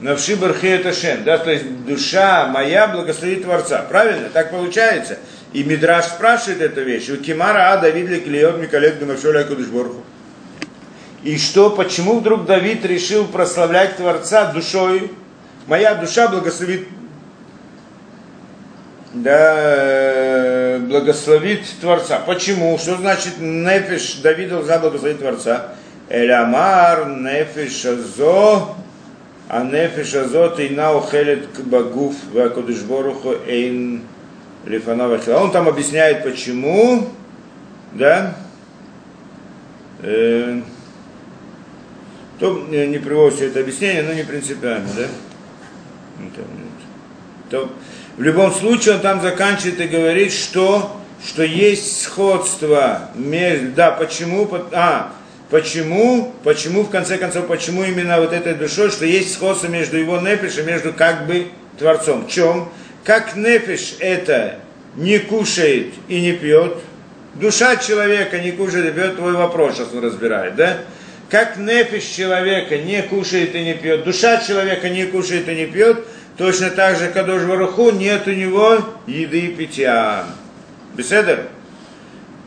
Навши 0.00 0.32
это 0.34 0.92
Шем, 0.92 1.22
да, 1.22 1.38
то 1.38 1.52
есть 1.52 1.84
душа 1.84 2.48
моя 2.48 2.88
благословит 2.88 3.44
Творца, 3.44 3.82
правильно? 3.88 4.30
Так 4.30 4.50
получается. 4.50 5.18
И 5.52 5.62
Мидраш 5.62 6.06
спрашивает 6.06 6.60
эту 6.60 6.82
вещь. 6.82 7.08
У 7.08 7.18
Кимара 7.18 7.72
А 7.72 7.76
Давид 7.76 8.08
ли 8.08 8.20
клеет 8.20 8.56
Микалек 8.58 8.96
Бенавшоля 8.96 9.44
Кудышборху. 9.44 10.02
И 11.22 11.38
что, 11.38 11.70
почему 11.70 12.18
вдруг 12.18 12.46
Давид 12.46 12.84
решил 12.84 13.26
прославлять 13.26 13.96
Творца 13.96 14.46
душой? 14.46 15.12
Моя 15.68 15.94
душа 15.94 16.26
благословит, 16.26 16.88
да, 19.14 20.78
благословит 20.80 21.64
Творца. 21.80 22.18
Почему? 22.26 22.78
Что 22.78 22.96
значит 22.96 23.34
нефиш 23.38 24.16
Давида 24.22 24.56
должна 24.56 24.78
благословить 24.78 25.18
Творца? 25.18 25.74
Элямар 26.08 27.08
нефиш 27.08 27.84
азо, 27.84 28.74
а 29.48 29.64
нефиш 29.64 30.14
азо 30.14 30.48
тейна 30.56 30.96
ухелет 30.96 31.48
багуф 31.64 32.14
вакудышборуху 32.32 33.34
эйн 33.46 34.02
лифанава 34.64 35.20
Он 35.36 35.50
там 35.50 35.68
объясняет, 35.68 36.22
почему, 36.22 37.08
да, 37.92 38.34
э, 40.02 40.60
то 42.38 42.66
не 42.68 42.98
приводит 42.98 43.36
все 43.36 43.46
это 43.48 43.60
объяснение, 43.60 44.02
но 44.02 44.12
не 44.12 44.24
принципиально, 44.24 44.88
да? 44.96 45.04
То, 47.52 47.68
в 48.16 48.22
любом 48.22 48.50
случае 48.50 48.94
он 48.94 49.02
там 49.02 49.20
заканчивает 49.20 49.78
и 49.78 49.86
говорит, 49.86 50.32
что, 50.32 50.98
что 51.22 51.42
есть 51.44 52.00
сходство 52.00 53.10
да, 53.76 53.90
почему, 53.90 54.48
а, 54.72 55.12
почему, 55.50 56.32
почему, 56.44 56.84
в 56.84 56.88
конце 56.88 57.18
концов, 57.18 57.48
почему 57.48 57.84
именно 57.84 58.18
вот 58.22 58.32
этой 58.32 58.54
душой, 58.54 58.90
что 58.90 59.04
есть 59.04 59.34
сходство 59.34 59.66
между 59.66 59.98
его 59.98 60.18
нефиш 60.18 60.56
и 60.56 60.62
между 60.62 60.94
как 60.94 61.26
бы 61.26 61.48
Творцом. 61.78 62.24
В 62.26 62.30
чем? 62.30 62.70
Как 63.04 63.36
нефиш 63.36 63.96
это 63.98 64.54
не 64.96 65.18
кушает 65.18 65.88
и 66.08 66.22
не 66.22 66.32
пьет, 66.32 66.78
душа 67.34 67.76
человека 67.76 68.38
не 68.38 68.52
кушает 68.52 68.86
и 68.86 68.92
пьет, 68.92 69.16
твой 69.16 69.34
вопрос 69.34 69.76
сейчас 69.76 69.88
он 69.92 70.02
разбирает, 70.02 70.56
да? 70.56 70.78
Как 71.28 71.58
нефиш 71.58 72.04
человека 72.04 72.78
не 72.78 73.02
кушает 73.02 73.54
и 73.54 73.62
не 73.62 73.74
пьет, 73.74 74.04
душа 74.04 74.38
человека 74.38 74.88
не 74.88 75.04
кушает 75.04 75.46
и 75.50 75.54
не 75.54 75.66
пьет, 75.66 76.02
точно 76.36 76.70
так 76.70 76.96
же 76.96 77.08
Кадош 77.08 77.42
Варуху 77.42 77.90
нет 77.90 78.26
у 78.26 78.30
него 78.30 78.78
еды 79.06 79.40
и 79.40 79.54
питья. 79.54 80.24
Беседер? 80.94 81.44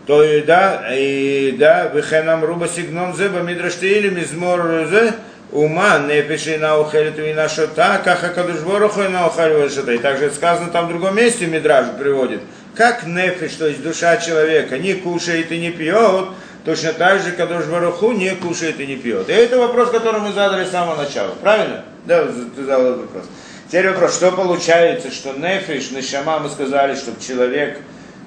То 0.06 0.24
и 0.24 0.42
да, 0.42 0.86
и 0.94 1.56
да, 1.58 1.90
выхенам 1.92 2.44
руба 2.44 2.68
сигнон 2.68 3.16
зеба 3.16 3.40
мидраштеили 3.40 4.10
мизмор 4.10 4.88
зе, 4.88 5.14
ума 5.52 5.98
не 6.00 6.22
пиши 6.22 6.58
на 6.58 6.80
ухелит 6.80 7.18
и 7.18 7.34
на 7.34 7.50
шота, 7.50 8.00
как 8.04 8.24
Акадуш 8.24 8.60
Боруху 8.60 9.02
и 9.02 9.08
на 9.08 9.28
ухалю 9.28 9.68
шота. 9.70 9.94
И 9.94 9.98
также 9.98 10.30
сказано 10.30 10.70
там 10.70 10.86
в 10.86 10.90
другом 10.90 11.16
месте 11.16 11.48
Мидраж 11.48 11.88
приводит, 11.98 12.42
как 12.76 13.08
нефиш, 13.08 13.54
то 13.54 13.68
есть 13.68 13.82
душа 13.82 14.18
человека, 14.18 14.78
не 14.78 14.94
кушает 14.94 15.52
и 15.52 15.60
не 15.60 15.72
пьет, 15.72 16.28
Точно 16.66 16.94
так 16.94 17.22
же 17.22 17.32
Кадош 17.32 17.66
Баруху 17.66 18.12
не 18.12 18.32
кушает 18.32 18.80
и 18.80 18.88
не 18.88 18.96
пьет. 18.96 19.30
И 19.30 19.32
это 19.32 19.60
вопрос, 19.60 19.92
который 19.92 20.20
мы 20.20 20.34
задали 20.34 20.66
с 20.66 20.72
самого 20.72 21.00
начала. 21.00 21.36
Правильно? 21.36 21.86
Да, 22.06 22.26
ты 22.26 22.64
задал 22.64 22.98
вопрос. 22.98 23.26
Теперь 23.68 23.90
вопрос, 23.90 24.16
что 24.16 24.32
получается, 24.32 25.12
что 25.12 25.34
нефиш, 25.34 25.92
нешама, 25.92 26.40
мы 26.40 26.50
сказали, 26.50 26.96
что 26.96 27.12
человек, 27.20 27.80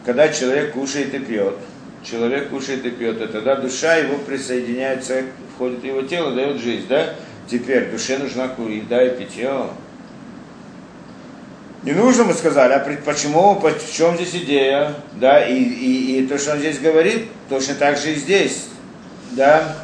когда 0.04 0.28
человек 0.28 0.72
кушает 0.72 1.14
и 1.14 1.18
пьет, 1.20 1.54
человек 2.02 2.48
кушает 2.48 2.84
и 2.84 2.90
пьет, 2.90 3.20
это 3.20 3.34
тогда 3.34 3.56
душа 3.56 3.96
его 3.96 4.18
присоединяется, 4.18 5.22
входит 5.54 5.80
в 5.80 5.84
его 5.84 6.02
тело, 6.02 6.32
дает 6.32 6.60
жизнь, 6.60 6.86
да? 6.88 7.14
Теперь 7.48 7.90
душе 7.90 8.18
нужна 8.18 8.50
еда 8.68 9.04
и 9.04 9.16
питье. 9.16 9.68
Не 11.84 11.92
нужно, 11.92 12.24
мы 12.24 12.34
сказали, 12.34 12.72
а 12.72 12.98
почему, 13.04 13.54
в 13.54 13.96
чем 13.96 14.16
здесь 14.16 14.34
идея, 14.34 14.94
да, 15.14 15.46
и, 15.46 15.54
и, 15.54 16.18
и 16.18 16.26
то, 16.26 16.36
что 16.36 16.52
он 16.52 16.58
здесь 16.58 16.80
говорит, 16.80 17.28
точно 17.48 17.76
так 17.76 17.96
же 17.96 18.12
и 18.12 18.14
здесь, 18.16 18.66
да, 19.30 19.76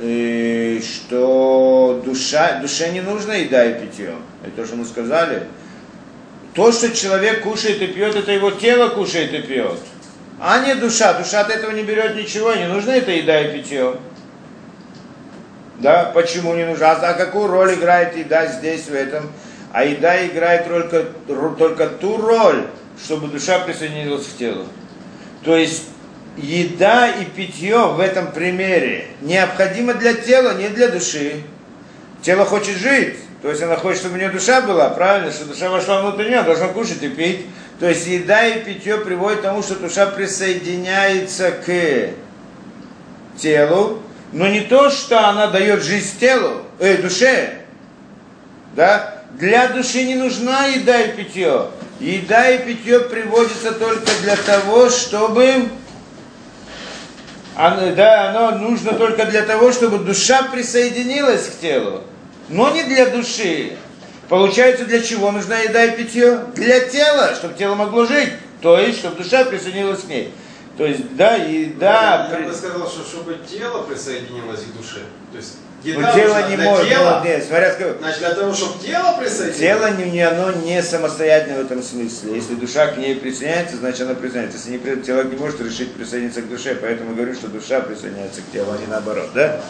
и 0.00 0.80
что 0.82 2.00
душа, 2.04 2.60
душе 2.60 2.92
не 2.92 3.00
нужно 3.00 3.32
еда 3.32 3.64
и 3.64 3.84
питье, 3.84 4.14
это 4.42 4.56
то, 4.56 4.66
что 4.66 4.76
мы 4.76 4.84
сказали. 4.84 5.44
То, 6.54 6.72
что 6.72 6.90
человек 6.94 7.42
кушает 7.42 7.80
и 7.80 7.86
пьет, 7.86 8.16
это 8.16 8.32
его 8.32 8.50
тело 8.50 8.88
кушает 8.88 9.32
и 9.32 9.42
пьет, 9.42 9.78
а 10.40 10.64
не 10.64 10.74
душа. 10.74 11.14
Душа 11.14 11.40
от 11.40 11.50
этого 11.50 11.70
не 11.70 11.82
берет 11.82 12.16
ничего, 12.16 12.52
не 12.54 12.66
нужна 12.66 12.96
эта 12.96 13.12
еда 13.12 13.40
и 13.40 13.56
питье. 13.56 13.96
Да, 15.78 16.10
почему 16.14 16.54
не 16.54 16.66
нужна? 16.66 16.92
А 16.92 17.14
какую 17.14 17.46
роль 17.46 17.74
играет 17.74 18.16
еда 18.16 18.46
здесь, 18.46 18.86
в 18.86 18.94
этом? 18.94 19.30
А 19.72 19.84
еда 19.84 20.26
играет 20.26 20.66
только, 20.66 21.04
только 21.56 21.86
ту 21.86 22.16
роль, 22.16 22.66
чтобы 23.02 23.28
душа 23.28 23.60
присоединилась 23.60 24.26
к 24.26 24.36
телу. 24.36 24.66
То 25.44 25.56
есть 25.56 25.84
еда 26.36 27.08
и 27.08 27.24
питье 27.24 27.86
в 27.86 28.00
этом 28.00 28.32
примере 28.32 29.06
необходимо 29.20 29.94
для 29.94 30.14
тела, 30.14 30.54
не 30.54 30.68
для 30.68 30.88
души. 30.88 31.42
Тело 32.22 32.44
хочет 32.44 32.76
жить, 32.76 33.16
То 33.42 33.48
есть 33.48 33.62
она 33.62 33.76
хочет, 33.76 34.00
чтобы 34.00 34.16
у 34.16 34.18
нее 34.18 34.28
душа 34.28 34.60
была, 34.60 34.90
правильно, 34.90 35.32
что 35.32 35.46
душа 35.46 35.70
вошла 35.70 36.02
внутрь 36.02 36.28
нее, 36.28 36.42
должна 36.42 36.68
кушать 36.68 37.02
и 37.02 37.08
пить. 37.08 37.46
То 37.78 37.88
есть 37.88 38.06
еда 38.06 38.46
и 38.46 38.62
питье 38.62 38.98
приводят 38.98 39.40
к 39.40 39.42
тому, 39.42 39.62
что 39.62 39.76
душа 39.76 40.06
присоединяется 40.06 41.50
к 41.50 42.10
телу, 43.38 44.02
но 44.32 44.46
не 44.46 44.60
то, 44.60 44.90
что 44.90 45.26
она 45.28 45.46
дает 45.46 45.82
жизнь 45.82 46.18
телу, 46.18 46.62
э, 46.78 46.98
душе, 46.98 47.60
да, 48.76 49.22
для 49.32 49.68
души 49.68 50.04
не 50.04 50.14
нужна 50.14 50.66
еда 50.66 51.00
и 51.00 51.16
питье. 51.16 51.68
Еда 51.98 52.50
и 52.50 52.58
питье 52.64 53.00
приводится 53.00 53.72
только 53.72 54.10
для 54.22 54.36
того, 54.36 54.90
чтобы 54.90 55.68
оно, 57.56 57.94
да, 57.94 58.30
оно 58.30 58.58
нужно 58.58 58.92
только 58.94 59.26
для 59.26 59.42
того, 59.42 59.72
чтобы 59.72 59.98
душа 59.98 60.42
присоединилась 60.44 61.46
к 61.46 61.60
телу, 61.60 62.02
но 62.50 62.70
не 62.70 62.82
для 62.82 63.06
души. 63.06 63.72
Получается, 64.28 64.84
для 64.84 65.00
чего 65.00 65.32
нужна 65.32 65.58
еда 65.58 65.84
и 65.86 65.96
питье? 65.96 66.40
Для 66.54 66.80
тела, 66.80 67.34
чтобы 67.34 67.54
тело 67.54 67.74
могло 67.74 68.04
жить, 68.06 68.32
то 68.60 68.78
есть, 68.78 68.98
чтобы 68.98 69.22
душа 69.22 69.44
присоединилась 69.44 70.02
к 70.02 70.08
ней. 70.08 70.32
То 70.76 70.86
есть, 70.86 71.16
да, 71.16 71.34
еда... 71.34 72.28
Я 72.30 72.36
при- 72.36 72.44
бы 72.44 72.54
сказал, 72.54 72.88
что 72.88 73.04
чтобы 73.04 73.38
тело 73.48 73.82
присоединилось 73.82 74.60
к 74.60 74.76
душе. 74.76 75.00
То 75.32 75.36
есть 75.36 75.56
Но 75.84 76.12
тело 76.12 76.48
не 76.48 76.56
может, 76.56 76.88
тела, 76.88 77.20
ну, 77.22 77.28
нет, 77.28 77.44
смотря 77.44 77.74
значит 77.98 78.18
для 78.18 78.34
того, 78.34 78.54
чтобы 78.54 78.82
тело 78.82 79.16
присоединилось. 79.18 79.58
Тело 79.58 79.90
не, 79.90 80.20
оно 80.20 80.52
не 80.52 80.82
самостоятельно 80.82 81.58
в 81.58 81.60
этом 81.66 81.82
смысле. 81.82 82.34
Если 82.34 82.54
душа 82.54 82.86
к 82.88 82.98
ней 82.98 83.16
присоединяется, 83.16 83.76
значит 83.76 84.02
она 84.02 84.14
присоединяется. 84.14 84.58
Если 84.58 84.70
не 84.70 85.02
тело 85.02 85.22
не 85.24 85.36
может 85.36 85.60
решить 85.60 85.92
присоединиться 85.92 86.42
к 86.42 86.48
душе, 86.48 86.74
поэтому 86.80 87.14
говорю, 87.14 87.34
что 87.34 87.48
душа 87.48 87.80
присоединяется 87.80 88.42
к 88.42 88.52
телу, 88.52 88.72
а 88.72 88.78
не 88.78 88.86
наоборот, 88.86 89.30
да? 89.34 89.60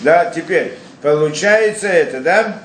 Да, 0.00 0.24
теперь, 0.26 0.78
получается 1.02 1.88
это, 1.88 2.20
да? 2.20 2.58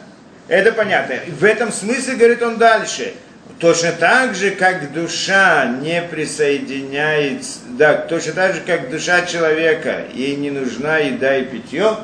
Это 0.47 0.71
понятно. 0.71 1.15
В 1.39 1.43
этом 1.43 1.71
смысле, 1.71 2.15
говорит 2.15 2.41
он 2.41 2.57
дальше, 2.57 3.13
точно 3.59 3.91
так 3.91 4.35
же, 4.35 4.51
как 4.51 4.93
душа 4.93 5.65
не 5.65 6.01
присоединяется, 6.01 7.59
да, 7.77 7.95
точно 7.95 8.33
так 8.33 8.55
же, 8.55 8.61
как 8.61 8.89
душа 8.89 9.25
человека, 9.25 10.03
ей 10.13 10.35
не 10.35 10.51
нужна 10.51 10.99
еда 10.99 11.35
и 11.35 11.43
питье, 11.43 11.97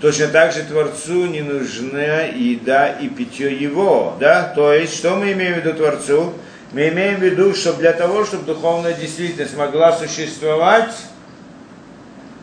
точно 0.00 0.28
так 0.28 0.52
же 0.52 0.62
Творцу 0.62 1.26
не 1.26 1.42
нужна 1.42 2.22
еда 2.22 2.88
и 2.88 3.08
питье 3.08 3.54
его, 3.54 4.16
да? 4.18 4.44
То 4.54 4.72
есть, 4.72 4.96
что 4.96 5.16
мы 5.16 5.32
имеем 5.32 5.54
в 5.54 5.56
виду 5.58 5.74
Творцу? 5.74 6.32
Мы 6.72 6.88
имеем 6.88 7.16
в 7.16 7.22
виду, 7.22 7.54
что 7.54 7.74
для 7.74 7.92
того, 7.92 8.24
чтобы 8.24 8.44
духовная 8.46 8.94
действительность 8.94 9.54
могла 9.54 9.92
существовать, 9.92 10.94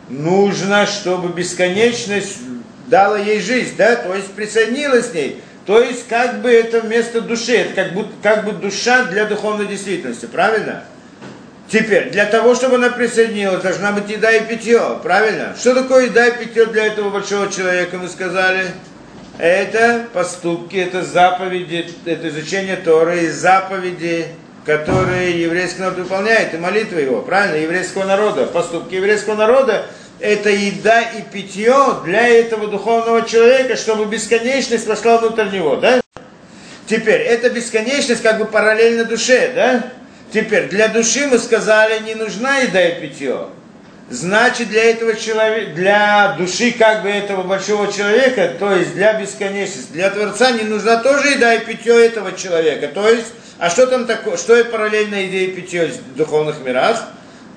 нужно, 0.10 0.86
чтобы 0.86 1.30
бесконечность 1.30 2.38
дала 2.90 3.18
ей 3.18 3.40
жизнь, 3.40 3.76
да, 3.78 3.96
то 3.96 4.14
есть 4.16 4.34
присоединилась 4.34 5.10
к 5.10 5.14
ней. 5.14 5.42
То 5.66 5.82
есть 5.82 6.08
как 6.08 6.42
бы 6.42 6.52
это 6.52 6.82
вместо 6.82 7.22
души, 7.22 7.56
это 7.58 7.74
как, 7.74 7.94
будто, 7.94 8.12
как 8.24 8.46
бы 8.46 8.54
душа 8.54 9.06
для 9.06 9.26
духовной 9.26 9.68
действительности, 9.68 10.26
правильно? 10.26 10.84
Теперь, 11.68 12.10
для 12.10 12.26
того, 12.26 12.56
чтобы 12.56 12.76
она 12.76 12.90
присоединилась, 12.90 13.62
должна 13.62 13.92
быть 13.92 14.10
еда 14.10 14.32
и 14.32 14.44
питье, 14.44 15.00
правильно? 15.04 15.56
Что 15.60 15.76
такое 15.76 16.06
еда 16.06 16.28
и 16.28 16.44
питье 16.44 16.66
для 16.66 16.88
этого 16.88 17.12
большого 17.12 17.52
человека, 17.52 17.98
мы 17.98 18.08
сказали? 18.08 18.66
Это 19.38 20.08
поступки, 20.12 20.76
это 20.76 21.04
заповеди, 21.04 21.88
это 22.06 22.30
изучение 22.30 22.76
Торы 22.76 23.26
и 23.26 23.30
заповеди, 23.30 24.26
которые 24.66 25.40
еврейский 25.40 25.82
народ 25.82 26.00
выполняет, 26.00 26.56
и 26.56 26.58
молитвы 26.58 27.02
его, 27.02 27.22
правильно, 27.22 27.56
еврейского 27.58 28.06
народа. 28.06 28.48
Поступки 28.48 28.96
еврейского 28.96 29.36
народа– 29.36 29.86
это 30.20 30.50
еда 30.50 31.02
и 31.02 31.22
питье 31.22 31.76
для 32.04 32.28
этого 32.28 32.68
духовного 32.68 33.28
человека, 33.28 33.76
чтобы 33.76 34.06
бесконечность 34.06 34.88
вошла 34.88 35.18
внутрь 35.18 35.50
него, 35.50 35.78
да? 35.78 36.02
Теперь, 36.88 37.22
эта 37.22 37.50
бесконечность 37.50 38.22
как 38.22 38.40
бы 38.40 38.46
параллельна 38.46 39.06
душе, 39.06 39.52
да? 39.56 39.84
Теперь, 40.34 40.68
для 40.68 40.88
души, 40.88 41.28
мы 41.28 41.40
сказали, 41.40 42.04
не 42.04 42.16
нужна 42.16 42.60
еда 42.60 42.88
и 42.88 43.02
питье. 43.02 43.48
Значит, 44.10 44.70
для 44.70 44.86
этого 44.86 45.16
человека, 45.16 45.72
для 45.76 46.36
души 46.38 46.72
как 46.72 47.04
бы 47.04 47.10
этого 47.10 47.44
большого 47.44 47.92
человека, 47.94 48.54
то 48.60 48.74
есть 48.74 48.96
для 48.96 49.14
бесконечности, 49.14 49.92
для 49.92 50.10
Творца 50.10 50.52
не 50.52 50.64
нужна 50.64 50.98
тоже 50.98 51.30
еда 51.30 51.54
и 51.54 51.66
питье 51.66 52.06
этого 52.06 52.32
человека. 52.36 52.88
То 52.88 53.08
есть, 53.08 53.28
а 53.60 53.70
что 53.70 53.86
там 53.86 54.08
такое, 54.08 54.38
что 54.38 54.58
и 54.58 54.64
параллельно 54.64 55.16
еде 55.16 55.46
и 55.46 55.52
питье 55.52 55.88
в 55.88 56.16
духовных 56.16 56.60
мирах? 56.62 57.08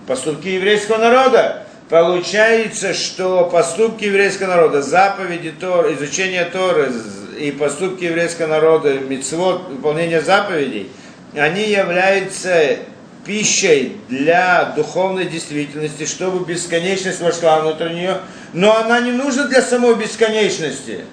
Поступки 0.06 0.48
еврейского 0.48 0.98
народа. 0.98 1.64
Получается, 1.92 2.94
что 2.94 3.44
поступки 3.52 4.04
еврейского 4.04 4.46
народа, 4.46 4.80
заповеди 4.80 5.50
Тор, 5.50 5.92
изучение 5.92 6.46
Торы 6.46 6.90
и 7.38 7.50
поступки 7.50 8.04
еврейского 8.04 8.46
народа, 8.46 8.94
мицвод, 8.94 9.68
выполнение 9.68 10.22
заповедей, 10.22 10.90
они 11.36 11.68
являются 11.68 12.78
пищей 13.26 13.98
для 14.08 14.72
духовной 14.74 15.26
действительности, 15.26 16.06
чтобы 16.06 16.46
бесконечность 16.46 17.20
вошла 17.20 17.60
внутрь 17.60 17.92
нее, 17.92 18.22
но 18.54 18.74
она 18.74 19.00
не 19.00 19.12
нужна 19.12 19.44
для 19.44 19.60
самой 19.60 19.94
бесконечности. 19.96 21.04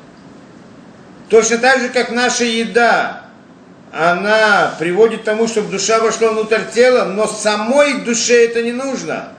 Точно 1.30 1.58
так 1.58 1.82
же, 1.82 1.90
как 1.90 2.10
наша 2.10 2.46
еда, 2.46 3.26
она 3.92 4.76
приводит 4.80 5.24
к 5.24 5.26
тому, 5.26 5.50
чтобы 5.50 5.72
душа 5.72 6.00
вошла 6.00 6.30
внутрь 6.30 6.62
тела, 6.74 7.04
но 7.04 7.28
самой 7.28 8.00
душе 8.06 8.46
это 8.46 8.62
не 8.62 8.72
нужно. 8.72 9.34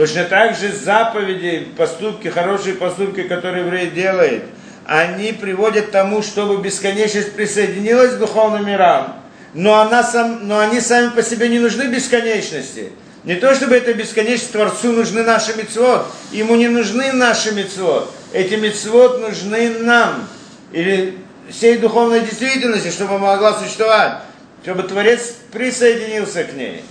Точно 0.00 0.24
так 0.24 0.56
же 0.56 0.72
заповеди, 0.72 1.68
поступки, 1.76 2.28
хорошие 2.28 2.74
поступки, 2.74 3.24
которые 3.24 3.66
еврей 3.66 3.90
делает, 3.90 4.44
они 4.86 5.32
приводят 5.32 5.88
к 5.88 5.90
тому, 5.90 6.22
чтобы 6.22 6.56
бесконечность 6.62 7.34
присоединилась 7.34 8.14
к 8.14 8.18
духовным 8.18 8.66
мирам, 8.66 9.20
но, 9.52 9.78
она 9.78 10.02
сам, 10.02 10.48
но 10.48 10.58
они 10.58 10.80
сами 10.80 11.10
по 11.10 11.22
себе 11.22 11.50
не 11.50 11.58
нужны 11.58 11.82
бесконечности. 11.88 12.92
Не 13.24 13.34
то, 13.34 13.54
чтобы 13.54 13.76
эта 13.76 13.92
бесконечность 13.92 14.52
Творцу 14.52 14.92
нужны 14.92 15.22
наши 15.22 15.54
мецвод, 15.54 16.06
ему 16.32 16.56
не 16.56 16.68
нужны 16.68 17.12
наши 17.12 17.52
мецвод. 17.52 18.10
Эти 18.32 18.54
мецвод 18.54 19.20
нужны 19.20 19.68
нам, 19.80 20.26
или 20.72 21.18
всей 21.50 21.76
духовной 21.76 22.20
действительности, 22.20 22.90
чтобы 22.90 23.18
могла 23.18 23.52
существовать, 23.52 24.22
чтобы 24.62 24.84
Творец 24.84 25.34
присоединился 25.52 26.44
к 26.44 26.54
ней. 26.54 26.84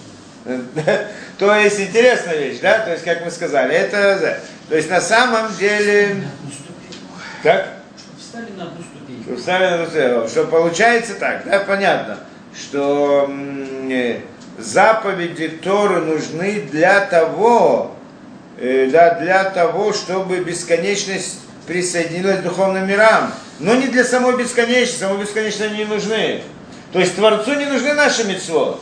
То 1.37 1.55
есть 1.55 1.79
интересная 1.79 2.37
вещь, 2.37 2.59
да? 2.61 2.79
То 2.79 2.91
есть, 2.91 3.03
как 3.03 3.23
мы 3.23 3.31
сказали, 3.31 3.73
это... 3.73 4.39
То 4.69 4.75
есть, 4.75 4.89
на 4.89 5.01
самом 5.01 5.55
деле... 5.57 6.11
Одну. 6.11 6.23
Как? 7.43 7.67
Встали 8.17 8.51
на 8.57 8.63
одну 8.65 8.83
ступень. 8.83 9.23
Что 9.23 9.35
встали 9.35 9.77
на 9.77 9.85
душе. 9.85 10.27
Что 10.29 10.45
получается 10.45 11.15
так, 11.15 11.43
да, 11.45 11.59
понятно, 11.59 12.19
что 12.55 13.29
э, 13.89 14.19
заповеди 14.57 15.47
Торы 15.47 16.01
нужны 16.01 16.61
для 16.71 17.01
того, 17.01 17.95
э, 18.57 18.89
да, 18.91 19.15
для 19.15 19.45
того, 19.45 19.93
чтобы 19.93 20.39
бесконечность 20.39 21.39
присоединилась 21.65 22.39
к 22.39 22.43
духовным 22.43 22.87
мирам, 22.87 23.33
но 23.59 23.75
не 23.75 23.87
для 23.87 24.03
самой 24.03 24.37
бесконечности, 24.37 24.99
самой 24.99 25.23
бесконечности 25.23 25.63
они 25.63 25.77
не 25.79 25.85
нужны. 25.85 26.41
То 26.91 26.99
есть 26.99 27.15
Творцу 27.15 27.53
не 27.55 27.65
нужны 27.65 27.93
наши 27.93 28.23
мецвод, 28.25 28.81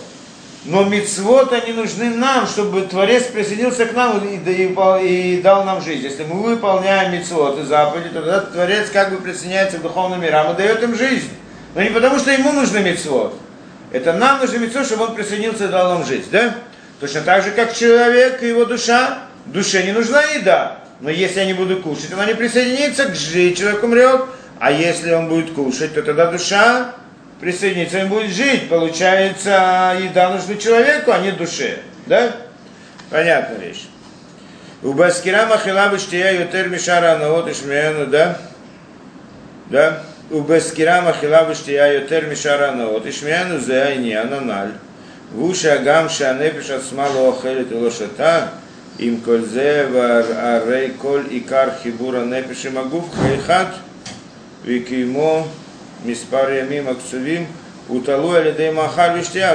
но 0.68 0.84
мецвод 0.84 1.54
они 1.54 1.72
нужны 1.72 2.10
нам, 2.10 2.46
чтобы 2.46 2.82
Творец 2.82 3.24
присоединился 3.24 3.86
к 3.86 3.94
нам 3.94 4.22
и, 4.24 4.36
и- 4.36 5.38
и 5.38 5.42
дал 5.42 5.64
нам 5.64 5.82
жизнь. 5.82 6.04
Если 6.04 6.26
мы 6.26 6.44
выполняем 6.44 7.14
мецвод 7.14 7.58
и 7.60 7.64
заповеди, 7.64 8.10
то 8.10 8.16
тогда 8.16 8.42
Творец 8.42 8.90
как 8.92 9.12
бы 9.12 9.18
присоединяется 9.18 9.78
к 9.78 9.82
духовным 9.82 10.22
мирам 10.22 10.54
и 10.54 10.58
дает 10.58 10.84
им 10.84 10.94
жизнь. 10.96 11.30
Но 11.74 11.82
не 11.82 11.90
потому, 11.90 12.20
что 12.20 12.32
ему 12.32 12.52
нужны 12.52 12.80
мецвод. 12.80 13.40
Это 13.94 14.12
нам 14.12 14.40
нужно 14.42 14.58
мецвод, 14.58 14.86
чтобы 14.86 15.06
он 15.06 15.16
присоединился 15.16 15.66
и 15.66 15.68
дал 15.70 15.98
нам 15.98 16.06
жизнь, 16.06 16.28
да? 16.32 16.56
Точно 17.00 17.22
так 17.22 17.44
же, 17.44 17.52
как 17.52 17.74
человек 17.74 18.44
и 18.44 18.50
его 18.50 18.66
душа. 18.66 19.20
Душе 19.46 19.84
не 19.84 19.94
нужна 19.94 20.22
еда. 20.24 20.80
Но 21.00 21.10
если 21.10 21.40
я 21.40 21.46
не 21.46 21.54
буду 21.54 21.78
кушать, 21.78 22.12
она 22.12 22.26
не 22.26 22.34
присоединится 22.36 23.06
к 23.06 23.16
жизни, 23.16 23.56
человек 23.56 23.82
умрет. 23.84 24.22
А 24.60 24.72
если 24.72 25.14
он 25.14 25.30
будет 25.30 25.54
кушать, 25.54 25.94
то 25.94 26.02
тогда 26.02 26.26
душа 26.32 26.96
присоединиться, 27.40 28.02
он 28.02 28.10
будет 28.10 28.32
жить. 28.32 28.70
Получается, 28.70 29.98
еда 30.00 30.30
нужна 30.30 30.56
человеку, 30.56 31.12
а 31.12 31.20
не 31.20 31.32
душе. 31.32 31.80
Да? 32.06 32.36
Понятная 33.10 33.60
вещь. 33.60 33.88
У 34.84 34.94
Баскира 34.94 35.46
Махила 35.48 35.90
Баштия 35.90 36.40
Ютер 36.40 36.70
Мишара 36.70 37.18
Наот 37.18 37.50
Ишмеяну, 37.50 38.08
да? 38.08 38.38
Да? 39.68 40.04
У 40.30 40.42
Баскира 40.42 41.02
Махила 41.02 41.44
Баштия 41.46 42.00
Ютер 42.00 42.28
Мишара 42.28 42.72
Наот 42.72 43.06
Ишмеяну 43.08 43.60
Зе 43.60 44.18
Аналь. 44.18 44.74
Вуша 45.32 45.80
Гам 45.80 46.10
Шанепиш 46.10 46.70
Асмалу 46.70 47.30
Охелит 47.32 47.72
Улошата. 47.72 48.50
Им 48.98 49.22
кользе 49.22 49.88
арей 50.42 50.90
коль 50.92 51.28
икар 51.30 51.74
хибура 51.84 52.22
непиши 52.22 52.72
магув 52.72 53.06
хейхат 53.16 53.76
викимо 54.64 55.48
עם 56.05 56.11
הגוף 56.11 56.23
כאחד, 56.23 56.47
וקיימו 56.47 56.47
מספר 56.47 56.51
ימים 56.51 56.89
הקצובים, 56.89 57.45
הוא 57.89 58.05
תלוי 58.05 58.39
על 58.39 58.47
ידי 58.47 58.71
מאכל 58.71 59.21
ושתייה, 59.21 59.55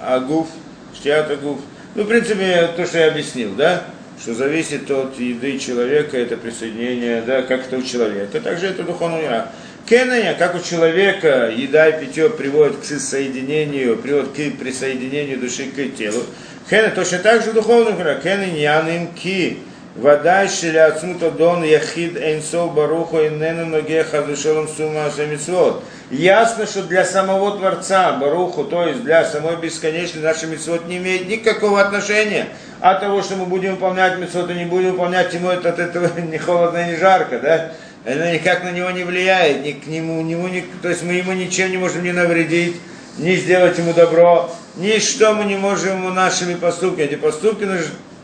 הגוף, 0.00 0.48
שתיית 0.94 1.30
הגוף. 1.30 1.60
Ну, 1.96 2.04
в 2.04 2.06
принципе, 2.06 2.68
то, 2.76 2.86
что 2.86 2.98
я 2.98 3.08
объяснил, 3.08 3.54
да, 3.56 3.82
что 4.20 4.34
зависит 4.34 4.90
от 4.90 5.18
еды 5.18 5.58
человека, 5.58 6.16
это 6.16 6.36
присоединение, 6.36 7.22
да, 7.22 7.42
как 7.42 7.66
это 7.66 7.78
у 7.78 7.82
человека. 7.82 8.40
Также 8.40 8.66
это 8.66 8.84
духовный 8.84 9.22
мира. 9.22 9.48
Кенания, 9.88 10.34
как 10.34 10.54
у 10.54 10.60
человека, 10.60 11.50
еда 11.50 11.88
и 11.88 12.04
питье 12.04 12.28
приводит 12.28 12.76
к 12.76 12.84
соединению, 12.84 13.96
приводит 13.96 14.28
к 14.28 14.58
присоединению 14.58 15.38
души 15.38 15.64
к 15.64 15.96
телу. 15.96 16.22
Кена 16.68 16.90
точно 16.90 17.18
так 17.18 17.42
же 17.42 17.50
в 17.50 17.54
духовном 17.54 17.98
мире. 17.98 18.20
Кена 18.22 19.06
ки. 19.16 19.58
Вода 19.95 20.47
шеля 20.47 20.87
ацмута 20.87 21.29
дон 21.29 21.63
яхид 21.63 22.17
эйнсов 22.17 22.73
баруху 22.73 23.17
иннену 23.17 23.67
ногеха 23.67 24.23
душелом 24.23 24.67
сума 24.67 25.11
митцвот. 25.29 25.83
Ясно, 26.09 26.65
что 26.65 26.81
для 26.81 27.05
самого 27.05 27.57
Творца, 27.57 28.13
Баруху, 28.13 28.63
то 28.63 28.87
есть 28.87 29.03
для 29.03 29.23
самой 29.23 29.55
бесконечной 29.57 30.23
нашей 30.23 30.49
митцвот 30.49 30.87
не 30.87 30.97
имеет 30.97 31.27
никакого 31.27 31.79
отношения 31.79 32.47
от 32.81 33.01
того, 33.01 33.21
что 33.21 33.35
мы 33.35 33.45
будем 33.45 33.71
выполнять 33.71 34.17
митцвот 34.17 34.49
и 34.49 34.55
не 34.55 34.65
будем 34.65 34.91
выполнять 34.91 35.31
ему 35.31 35.49
это 35.49 35.69
от 35.69 35.77
этого 35.77 36.09
не 36.19 36.39
холодно, 36.39 36.87
не 36.87 36.95
жарко, 36.95 37.37
да? 37.37 37.71
Это 38.03 38.33
никак 38.33 38.63
на 38.63 38.71
него 38.71 38.89
не 38.89 39.03
влияет, 39.03 39.63
ни 39.63 39.73
к 39.73 39.85
нему, 39.85 40.21
нему 40.21 40.47
ни, 40.47 40.65
то 40.81 40.89
есть 40.89 41.03
мы 41.03 41.13
ему 41.13 41.33
ничем 41.33 41.69
не 41.69 41.77
можем 41.77 42.03
не 42.03 42.11
навредить, 42.11 42.75
не 43.19 43.35
сделать 43.35 43.77
ему 43.77 43.93
добро, 43.93 44.51
ничто 44.75 45.35
мы 45.35 45.45
не 45.45 45.55
можем 45.55 45.99
ему 45.99 46.09
нашими 46.09 46.55
поступками. 46.55 47.05
Эти 47.05 47.15
поступки 47.15 47.63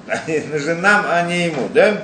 нужны, 0.28 0.44
нужны 0.52 0.76
нам, 0.76 1.06
а 1.08 1.22
не 1.24 1.48
ему, 1.48 1.70
да? 1.74 2.04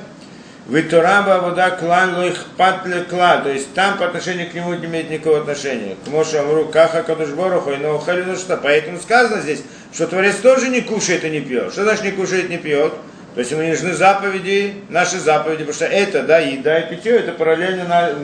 Витураба 0.67 1.41
вода 1.41 1.69
клан 1.69 2.17
лоих 2.17 2.43
патле 2.57 3.01
кла, 3.01 3.37
то 3.37 3.51
есть 3.51 3.71
там 3.75 3.99
по 3.99 4.05
отношению 4.05 4.49
к 4.49 4.53
нему 4.55 4.73
не 4.73 4.85
имеет 4.85 5.11
никакого 5.11 5.41
отношения. 5.41 5.95
К 6.03 6.07
Моше 6.07 6.37
Амру 6.37 6.65
Каха 6.65 7.03
Кадушбороху 7.03 7.71
и 7.71 7.77
Наухалину 7.77 8.35
что. 8.35 8.57
Поэтому 8.57 8.97
сказано 8.97 9.41
здесь, 9.41 9.61
что 9.93 10.07
Творец 10.07 10.37
тоже 10.37 10.69
не 10.69 10.81
кушает 10.81 11.23
и 11.23 11.29
не 11.29 11.41
пьет. 11.41 11.71
Что 11.71 11.83
значит 11.83 12.03
не 12.03 12.11
кушает, 12.11 12.49
не 12.49 12.57
пьет? 12.57 12.93
То 13.35 13.41
есть 13.41 13.51
ему 13.51 13.61
не 13.61 13.71
нужны 13.71 13.93
заповеди, 13.93 14.73
наши 14.89 15.19
заповеди, 15.19 15.65
потому 15.65 15.73
что 15.73 15.85
это, 15.85 16.23
да, 16.23 16.39
еда 16.39 16.79
и 16.79 16.89
питье, 16.89 17.17
это 17.17 17.33
параллельно 17.33 18.15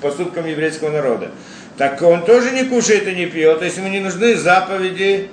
поступкам 0.00 0.46
еврейского 0.46 0.90
народа. 0.90 1.32
Так 1.76 2.00
он 2.00 2.24
тоже 2.24 2.52
не 2.52 2.64
кушает 2.64 3.06
и 3.08 3.14
не 3.14 3.26
пьет, 3.26 3.58
то 3.58 3.64
есть 3.64 3.76
ему 3.76 3.88
не 3.88 4.00
нужны 4.00 4.36
заповеди 4.36 5.28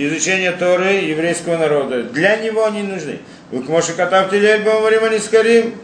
Изучение 0.00 0.52
Торы 0.52 0.92
еврейского 0.92 1.56
народа. 1.56 2.04
Для 2.04 2.36
него 2.36 2.64
они 2.64 2.84
нужны. 2.84 3.18
Вы, 3.50 3.62
к 3.62 3.64
Укмоши 3.64 3.94
катав 3.94 4.30
телель 4.30 4.62
бомарим 4.62 5.02
анискарим. 5.02 5.74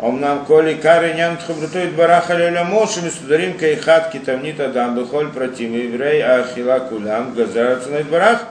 Омнам 0.00 0.44
коли 0.44 0.74
кары 0.74 1.12
ням 1.12 1.36
тхабрутует 1.36 1.94
бараха 1.94 2.34
леля 2.34 2.64
мошим 2.64 3.06
и 3.06 3.10
сударим 3.10 3.56
кайхат 3.56 4.10
китамнит 4.10 4.58
адам 4.58 4.96
бихоль 4.96 5.28
против 5.28 5.70
еврей 5.70 6.20
ахила 6.20 6.80
кулям 6.80 7.32
газар 7.34 7.78
барах. 8.10 8.42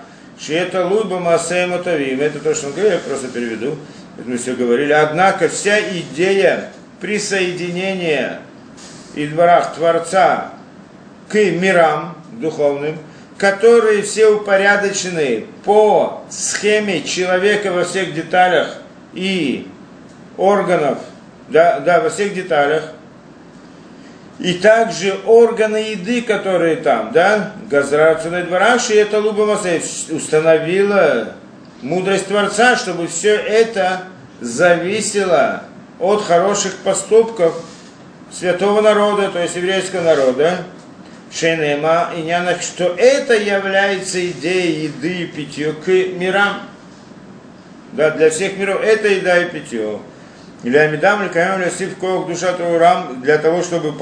это 0.47 0.85
луйба 0.85 1.19
масеем 1.19 1.73
атавим. 1.73 2.21
Это 2.21 2.39
то, 2.39 2.55
что 2.55 2.67
он 2.67 2.73
говорит, 2.73 2.93
я 2.93 2.99
просто 2.99 3.27
переведу. 3.27 3.77
Это 4.17 4.29
мы 4.29 4.37
все 4.37 4.53
говорили. 4.53 4.93
Однако 4.93 5.49
вся 5.49 5.81
идея 5.81 6.71
присоединения 7.01 8.39
Идбарах 9.15 9.75
Творца 9.75 10.51
к 11.27 11.35
мирам 11.35 12.15
духовным– 12.39 12.97
которые 13.39 14.01
все 14.01 14.27
упорядочены 14.27 15.45
по 15.63 16.23
схеме 16.29 17.01
человека 17.03 17.71
во 17.71 17.85
всех 17.85 18.13
деталях 18.13 18.75
и 19.13 19.67
органов 20.37 20.99
да, 21.47 21.79
да, 21.79 22.01
во 22.01 22.09
всех 22.09 22.33
деталях. 22.33 22.83
И 24.39 24.53
также 24.53 25.17
органы 25.25 25.77
еды, 25.77 26.21
которые 26.21 26.77
там, 26.77 27.11
да, 27.13 27.53
Газрацуна 27.69 28.43
Двораши, 28.43 28.93
это 28.95 29.19
Луба 29.19 29.45
Масей 29.45 29.81
установила 30.13 31.33
мудрость 31.81 32.27
Творца, 32.27 32.75
чтобы 32.75 33.07
все 33.07 33.35
это 33.35 34.03
зависело 34.41 35.63
от 35.99 36.23
хороших 36.23 36.75
поступков 36.77 37.53
святого 38.31 38.81
народа, 38.81 39.29
то 39.29 39.41
есть 39.41 39.55
еврейского 39.55 40.01
народа, 40.01 40.59
Шенема 41.31 42.11
и 42.15 42.21
Нянах, 42.21 42.61
что 42.61 42.95
это 42.97 43.35
является 43.35 44.25
идеей 44.31 44.85
еды 44.85 45.23
и 45.23 45.25
питья 45.27 45.73
к 45.73 45.87
мирам. 45.87 46.61
Да, 47.93 48.11
для 48.11 48.29
всех 48.29 48.57
миров 48.57 48.81
это 48.83 49.07
еда 49.07 49.37
и 49.39 49.49
питье. 49.49 49.99
Или 50.63 50.77
Амидам, 50.77 51.23
или 51.23 51.29
Каям, 51.29 51.61
или 51.61 51.69
Сив, 51.69 51.97
Коок, 51.97 52.27
Душа, 52.27 52.53
Турам, 52.53 53.21
для 53.21 53.37
того, 53.37 53.63
чтобы 53.63 53.93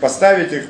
поставить 0.00 0.52
их, 0.52 0.64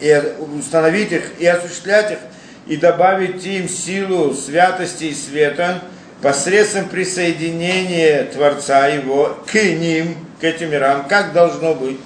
и 0.00 0.22
установить 0.58 1.12
их, 1.12 1.38
и 1.38 1.46
осуществлять 1.46 2.12
их, 2.12 2.18
и 2.66 2.76
добавить 2.76 3.44
им 3.46 3.68
силу 3.68 4.34
святости 4.34 5.04
и 5.04 5.14
света 5.14 5.80
посредством 6.22 6.88
присоединения 6.88 8.24
Творца 8.24 8.88
его 8.88 9.38
к 9.50 9.54
ним, 9.54 10.16
к 10.40 10.44
этим 10.44 10.70
мирам, 10.70 11.06
как 11.08 11.32
должно 11.32 11.74
быть. 11.74 11.98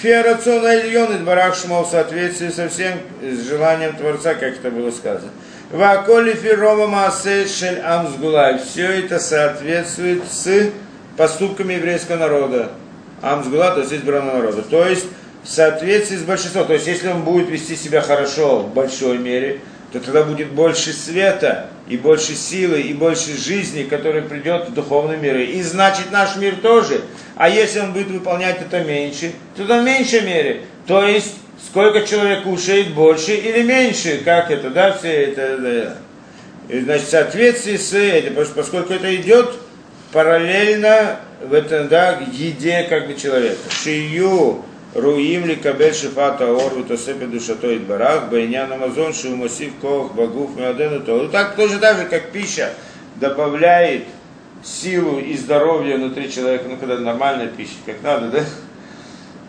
К 0.00 0.02
фиарациона 0.02 0.80
Ильон 0.80 1.14
и 1.14 1.18
Дбарах 1.18 1.54
Шмол 1.54 1.84
в 1.84 1.90
соответствии 1.90 2.48
со 2.48 2.70
всем 2.70 2.94
с 3.22 3.46
желанием 3.46 3.94
Творца, 3.94 4.32
как 4.32 4.54
это 4.54 4.70
было 4.70 4.90
сказано. 4.90 5.30
Ваколи 5.70 6.32
фирома 6.32 6.86
маасе 6.86 7.46
шель 7.46 7.80
амсгулай. 7.80 8.58
Все 8.60 8.86
это 8.86 9.18
соответствует 9.18 10.22
с 10.24 10.70
поступками 11.18 11.74
еврейского 11.74 12.16
народа. 12.16 12.70
Амсгула, 13.20 13.72
то 13.72 13.80
есть 13.80 13.92
избранного 13.92 14.38
народа. 14.38 14.62
То 14.62 14.86
есть 14.86 15.04
в 15.44 15.48
соответствии 15.50 16.16
с 16.16 16.22
большинством. 16.22 16.66
То 16.66 16.72
есть 16.72 16.86
если 16.86 17.08
он 17.08 17.22
будет 17.22 17.50
вести 17.50 17.76
себя 17.76 18.00
хорошо 18.00 18.60
в 18.60 18.72
большой 18.72 19.18
мере, 19.18 19.60
то 19.92 20.00
тогда 20.00 20.22
будет 20.22 20.48
больше 20.52 20.94
света, 20.94 21.66
и 21.90 21.96
больше 21.96 22.36
силы, 22.36 22.80
и 22.80 22.94
больше 22.94 23.36
жизни, 23.36 23.82
которая 23.82 24.22
придет 24.22 24.68
в 24.68 24.72
духовный 24.74 25.16
мир. 25.16 25.38
И 25.38 25.60
значит 25.62 26.12
наш 26.12 26.36
мир 26.36 26.54
тоже. 26.56 27.02
А 27.34 27.48
если 27.48 27.80
он 27.80 27.92
будет 27.92 28.08
выполнять 28.08 28.62
это 28.62 28.84
меньше, 28.84 29.32
то 29.56 29.64
в 29.64 29.84
меньшей 29.84 30.20
мере. 30.20 30.62
То 30.86 31.04
есть 31.04 31.34
сколько 31.68 32.02
человек 32.02 32.44
кушает, 32.44 32.94
больше 32.94 33.34
или 33.34 33.62
меньше, 33.62 34.22
как 34.24 34.52
это, 34.52 34.70
да, 34.70 34.92
все 34.92 35.08
это, 35.08 35.58
да. 35.58 35.96
И, 36.68 36.80
значит, 36.80 37.08
в 37.08 37.10
соответствии 37.10 37.76
с 37.76 37.92
этим, 37.92 38.36
поскольку 38.54 38.92
это 38.92 39.14
идет 39.16 39.50
параллельно 40.12 41.18
в 41.42 41.52
этом, 41.52 41.88
да, 41.88 42.20
еде 42.32 42.86
как 42.88 43.08
бы 43.08 43.14
человека. 43.14 43.58
Шию 43.68 44.64
кабель 44.92 45.94
шифата 45.94 46.44
орву 46.44 46.84
то 46.84 46.96
себе 46.96 47.26
душатой 47.26 47.78
барах, 47.78 48.30
байнян 48.30 48.72
амазон 48.72 49.12
шию 49.12 49.36
масив 49.36 49.72
кох 49.80 50.14
багуф 50.14 50.56
миадену 50.56 51.00
то. 51.00 51.28
Так 51.28 51.56
тоже 51.56 51.78
так 51.78 51.98
же, 51.98 52.06
как 52.06 52.30
пища 52.30 52.72
добавляет 53.16 54.04
силу 54.62 55.18
и 55.18 55.36
здоровье 55.36 55.96
внутри 55.96 56.30
человека, 56.30 56.64
ну 56.68 56.76
когда 56.76 56.98
нормальная 56.98 57.48
пища, 57.48 57.76
как 57.86 58.02
надо, 58.02 58.28
да? 58.30 58.44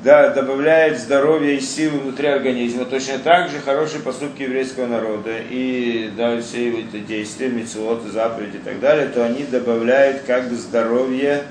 да, 0.04 0.30
добавляет 0.30 1.00
здоровье 1.00 1.58
и 1.58 1.62
силы 1.62 2.00
внутри 2.00 2.28
организма. 2.28 2.86
Точно 2.86 3.20
так 3.20 3.50
же 3.50 3.60
хорошие 3.60 4.02
поступки 4.02 4.44
еврейского 4.44 4.88
народа 4.88 5.32
и 5.50 6.12
да, 6.18 6.39
все 6.42 6.82
эти 6.82 7.00
действия, 7.00 7.50
митцвот, 7.50 8.04
заповеди 8.04 8.58
и 8.58 8.60
так 8.60 8.80
далее, 8.80 9.08
то 9.08 9.24
они 9.24 9.44
добавляют 9.44 10.24
как 10.26 10.50
бы 10.50 10.56
здоровье, 10.56 11.44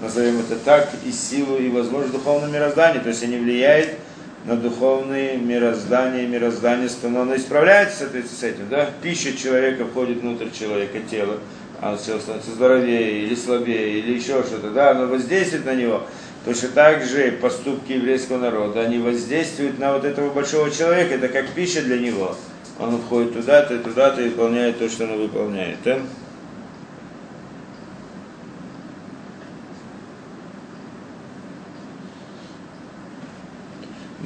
назовем 0.00 0.40
это 0.40 0.56
так, 0.56 0.90
и 1.04 1.12
силу, 1.12 1.56
и 1.56 1.68
возможность 1.68 2.14
духовного 2.14 2.50
мироздания. 2.50 3.00
То 3.00 3.08
есть 3.08 3.22
они 3.22 3.36
влияют 3.36 3.90
на 4.44 4.56
духовное 4.56 5.36
мироздание, 5.36 6.26
мироздание, 6.26 6.88
но 7.02 7.22
оно 7.22 7.36
исправляется 7.36 7.96
в 7.96 7.98
соответствии 7.98 8.36
с 8.36 8.42
этим. 8.42 8.68
Да? 8.68 8.90
Пища 9.02 9.36
человека 9.36 9.84
входит 9.84 10.22
внутрь 10.22 10.48
человека, 10.50 10.98
тело, 11.10 11.38
оно 11.80 11.96
становится 11.96 12.50
здоровее 12.50 13.22
или 13.22 13.34
слабее, 13.34 13.98
или 13.98 14.14
еще 14.14 14.42
что-то, 14.42 14.70
да, 14.70 14.90
оно 14.90 15.06
воздействует 15.06 15.64
на 15.64 15.74
него. 15.74 16.02
Точно 16.44 16.68
так 16.68 17.04
же 17.04 17.32
поступки 17.32 17.92
еврейского 17.92 18.38
народа, 18.38 18.80
они 18.80 18.98
воздействуют 18.98 19.78
на 19.78 19.92
вот 19.92 20.04
этого 20.04 20.30
большого 20.30 20.70
человека, 20.70 21.14
это 21.14 21.28
как 21.28 21.48
пища 21.50 21.82
для 21.82 21.98
него. 21.98 22.34
Он 22.78 22.98
входит 22.98 23.34
туда-то, 23.34 23.78
туда-то 23.78 24.22
и 24.22 24.28
выполняет 24.30 24.78
то, 24.78 24.88
что 24.88 25.04
он 25.04 25.18
выполняет. 25.18 25.76
Да? 25.84 26.00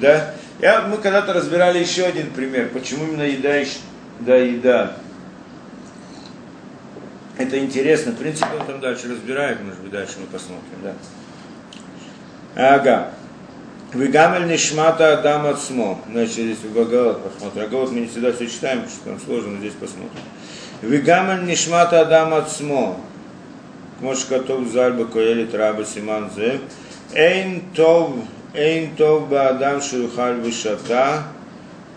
Да? 0.05 0.35
Я, 0.61 0.83
мы 0.83 0.99
когда-то 0.99 1.33
разбирали 1.33 1.79
еще 1.79 2.05
один 2.05 2.31
пример, 2.31 2.69
почему 2.69 3.07
именно 3.07 3.23
еда, 3.23 3.55
да, 4.21 4.37
еда. 4.37 4.97
Это 7.39 7.59
интересно. 7.59 8.13
В 8.13 8.17
принципе, 8.17 8.51
он 8.61 8.67
там 8.67 8.81
дальше 8.81 9.09
разбирает, 9.09 9.63
может 9.63 9.81
быть, 9.81 9.91
дальше 9.91 10.17
мы 10.21 10.27
посмотрим, 10.27 10.79
да. 10.83 10.95
Ага. 12.55 13.13
Вигамель 13.95 14.47
нишмата 14.47 15.15
адам 15.15 15.47
отсмо. 15.47 15.99
Значит, 16.11 16.35
здесь 16.35 16.59
в 16.59 16.75
Гагалат 16.75 17.23
посмотрим. 17.23 17.63
Гагалат 17.63 17.91
мы 17.93 18.01
не 18.01 18.07
всегда 18.09 18.33
все 18.33 18.47
читаем, 18.47 18.83
потому 18.83 18.97
что 18.97 19.05
там 19.07 19.21
сложно, 19.21 19.53
но 19.53 19.59
здесь 19.61 19.73
посмотрим. 19.73 20.11
Вигамель 20.83 21.47
нишмата 21.47 22.03
адам 22.03 22.35
отсмо. 22.35 23.01
Мош 24.01 24.27
котов 24.27 24.69
зальба 24.69 25.07
коели 25.07 25.47
траба 25.47 25.87
симан 25.87 26.31
зе. 26.37 26.61
Эйн 27.15 27.63
тов, 27.75 28.17
эйн 28.54 28.96
тов 28.96 29.30
ба 29.30 29.50
адам 29.50 29.82
шурхаль 29.82 30.40
вишата. 30.42 31.24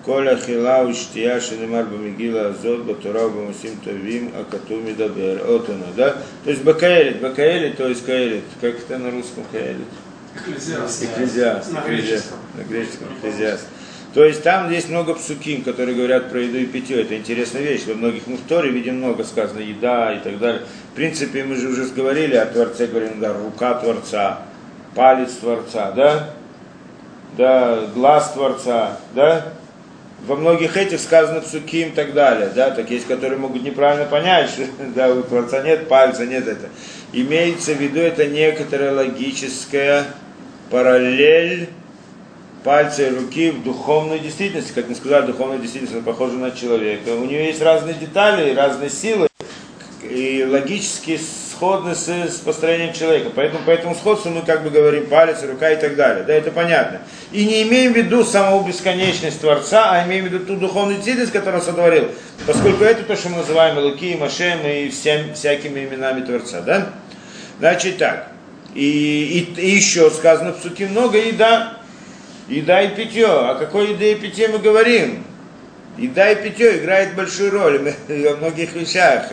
כל 0.04 0.28
אכילה 0.28 0.86
ושתייה 0.88 1.40
שנאמר 1.40 1.82
במגילה 1.92 2.40
הזאת, 2.40 2.86
בתורה 2.86 3.26
ובמעשים 3.26 3.74
טובים, 3.84 4.30
הכתוב 4.40 4.80
מדבר. 4.84 5.36
Вот 5.46 5.68
оно, 5.68 5.86
да? 5.96 6.16
То 6.44 6.50
есть 6.50 6.64
бакаэлит, 6.64 7.20
бакаэлит, 7.20 7.76
то 7.76 7.86
есть 7.88 8.04
каэлит. 8.04 8.42
Как 8.60 8.74
это 8.80 8.98
на 8.98 9.10
русском 9.12 9.44
каэлит? 9.52 9.86
Экклезиаст. 10.34 11.02
Экклезиаст, 11.04 11.72
На 11.72 11.78
экклезиаст, 11.78 11.86
греческом. 11.86 12.38
на 12.56 12.62
греческом 12.64 13.08
экклезиаст. 13.16 13.66
То 14.14 14.24
есть 14.24 14.42
там 14.42 14.70
есть 14.70 14.88
много 14.90 15.14
псуким, 15.14 15.62
которые 15.62 15.94
говорят 15.96 16.30
про 16.30 16.40
еду 16.40 16.58
и 16.58 16.66
питье. 16.66 17.02
Это 17.02 17.16
интересная 17.16 17.62
вещь. 17.62 17.84
Во 17.86 17.94
многих 17.94 18.26
мы 18.26 18.36
в 18.36 18.42
Торе 18.48 18.70
видим 18.70 18.96
много 18.96 19.22
сказано 19.24 19.60
еда 19.60 20.12
и 20.14 20.18
так 20.18 20.38
далее. 20.40 20.62
В 20.92 20.96
принципе, 20.96 21.44
мы 21.44 21.54
же 21.54 21.68
уже 21.68 21.86
говорили 21.86 22.34
о 22.34 22.46
Творце, 22.46 22.88
говорим, 22.88 23.20
да, 23.20 23.32
рука 23.32 23.74
Творца, 23.74 24.40
палец 24.94 25.32
Творца, 25.34 25.92
да? 25.92 26.30
Да, 27.35 27.87
глаз 27.93 28.31
Творца, 28.31 28.97
да? 29.13 29.53
Во 30.25 30.35
многих 30.35 30.77
этих 30.77 30.99
сказано 30.99 31.41
псуким 31.41 31.89
и 31.89 31.91
так 31.91 32.13
далее, 32.13 32.49
да, 32.53 32.71
так 32.71 32.89
есть, 32.89 33.05
которые 33.05 33.37
могут 33.37 33.63
неправильно 33.63 34.05
понять, 34.05 34.49
что 34.49 34.63
да, 34.95 35.09
у 35.09 35.21
Творца 35.23 35.61
нет 35.61 35.87
пальца, 35.87 36.25
нет 36.25 36.47
это. 36.47 36.69
Имеется 37.13 37.73
в 37.73 37.77
виду 37.77 37.99
это 37.99 38.25
некоторая 38.25 38.93
логическая 38.93 40.05
параллель 40.71 41.69
пальца 42.63 43.07
и 43.07 43.15
руки 43.15 43.51
в 43.51 43.63
духовной 43.63 44.19
действительности. 44.19 44.73
Как 44.73 44.89
мы 44.89 44.95
сказали, 44.95 45.27
духовная 45.27 45.57
действительность 45.57 45.95
она 45.95 46.03
похожа 46.03 46.33
на 46.33 46.51
человека. 46.51 47.09
У 47.09 47.23
нее 47.23 47.45
есть 47.45 47.61
разные 47.61 47.93
детали 47.93 48.53
разные 48.53 48.89
силы, 48.89 49.27
и 50.03 50.45
логически 50.45 51.17
сходны 51.57 51.95
с, 51.95 52.07
с 52.07 52.37
построением 52.37 52.93
человека. 52.93 53.31
Поэтому 53.35 53.63
по 53.63 53.71
этому 53.71 53.95
сходству 53.95 54.29
мы 54.29 54.43
как 54.43 54.63
бы 54.63 54.69
говорим 54.69 55.07
палец, 55.07 55.43
рука 55.43 55.71
и 55.71 55.75
так 55.75 55.95
далее. 55.95 56.23
Да, 56.23 56.33
это 56.33 56.51
понятно. 56.51 57.01
И 57.31 57.45
не 57.45 57.63
имеем 57.63 57.93
в 57.93 57.97
виду 57.97 58.23
саму 58.23 58.65
бесконечность 58.65 59.41
Творца, 59.41 59.91
а 59.91 60.05
имеем 60.05 60.25
в 60.25 60.27
виду 60.27 60.45
ту 60.45 60.55
духовную 60.55 60.95
действительность, 60.95 61.33
которую 61.33 61.61
он 61.61 61.65
сотворил. 61.65 62.11
Поскольку 62.45 62.83
это 62.83 63.03
то, 63.03 63.15
что 63.15 63.29
мы 63.29 63.37
называем 63.37 63.77
Луки, 63.79 64.15
Машем 64.15 64.59
и 64.65 64.89
всем, 64.89 65.33
всякими 65.33 65.85
именами 65.85 66.23
Творца. 66.23 66.61
Да? 66.61 66.89
Значит 67.59 67.97
так. 67.97 68.31
И, 68.75 69.49
и, 69.57 69.61
и 69.61 69.69
еще 69.71 70.11
сказано 70.11 70.53
в 70.53 70.59
Псуке 70.59 70.87
много 70.87 71.17
еда. 71.17 71.73
Еда 72.47 72.81
и 72.81 72.95
питье. 72.95 73.27
О 73.27 73.55
какой 73.55 73.91
еде 73.91 74.13
и 74.13 74.15
питье 74.15 74.47
мы 74.47 74.59
говорим? 74.59 75.23
Еда 75.97 76.31
и 76.31 76.35
питье 76.43 76.77
играет 76.77 77.15
большую 77.15 77.51
роль 77.51 77.93
во 78.07 78.35
многих 78.35 78.73
вещах. 78.73 79.25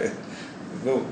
Ну, 0.85 1.03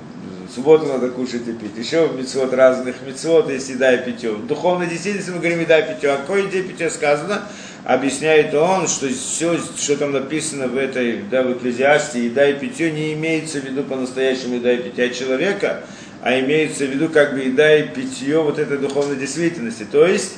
в 0.52 0.54
субботу 0.54 0.84
надо 0.84 1.08
кушать 1.08 1.48
и 1.48 1.52
пить. 1.52 1.78
Еще 1.78 2.10
мецвод 2.14 2.52
разных 2.52 2.96
мецвод 3.06 3.48
есть 3.48 3.70
еда 3.70 3.94
и 3.94 4.04
питье. 4.04 4.32
В 4.32 4.46
духовной 4.46 4.86
действительности 4.86 5.30
мы 5.30 5.38
говорим 5.38 5.60
еда 5.60 5.78
и 5.78 5.94
питье. 5.94 6.12
О 6.12 6.18
какой 6.18 6.42
еде 6.42 6.62
питье 6.62 6.90
сказано? 6.90 7.44
Объясняет 7.84 8.52
он, 8.52 8.86
что 8.86 9.08
все, 9.08 9.56
что 9.56 9.96
там 9.96 10.12
написано 10.12 10.68
в 10.68 10.76
этой, 10.76 11.22
да, 11.30 11.42
в 11.42 11.54
экклезиасте, 11.54 12.26
еда 12.26 12.50
и 12.50 12.52
питье 12.52 12.90
не 12.90 13.14
имеется 13.14 13.60
в 13.60 13.64
виду 13.64 13.82
по-настоящему 13.82 14.56
еда 14.56 14.74
и 14.74 14.82
питье 14.82 15.14
человека, 15.14 15.84
а 16.20 16.38
имеется 16.40 16.84
в 16.84 16.90
виду 16.90 17.08
как 17.08 17.32
бы 17.32 17.40
еда 17.40 17.74
и 17.74 17.88
питье 17.88 18.42
вот 18.42 18.58
этой 18.58 18.76
духовной 18.76 19.16
действительности. 19.16 19.86
То 19.90 20.06
есть 20.06 20.34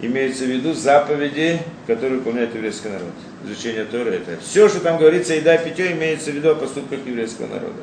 имеется 0.00 0.44
в 0.44 0.48
виду 0.48 0.72
заповеди, 0.72 1.60
которые 1.86 2.20
выполняет 2.20 2.54
еврейский 2.54 2.88
народ. 2.88 3.12
Изучение 3.44 3.84
Торы 3.84 4.12
это. 4.12 4.38
Все, 4.42 4.70
что 4.70 4.80
там 4.80 4.96
говорится, 4.96 5.34
еда 5.34 5.56
и 5.56 5.68
питье, 5.68 5.92
имеется 5.92 6.30
в 6.30 6.34
виду 6.34 6.52
о 6.52 6.54
поступках 6.54 7.00
еврейского 7.06 7.48
народа. 7.48 7.82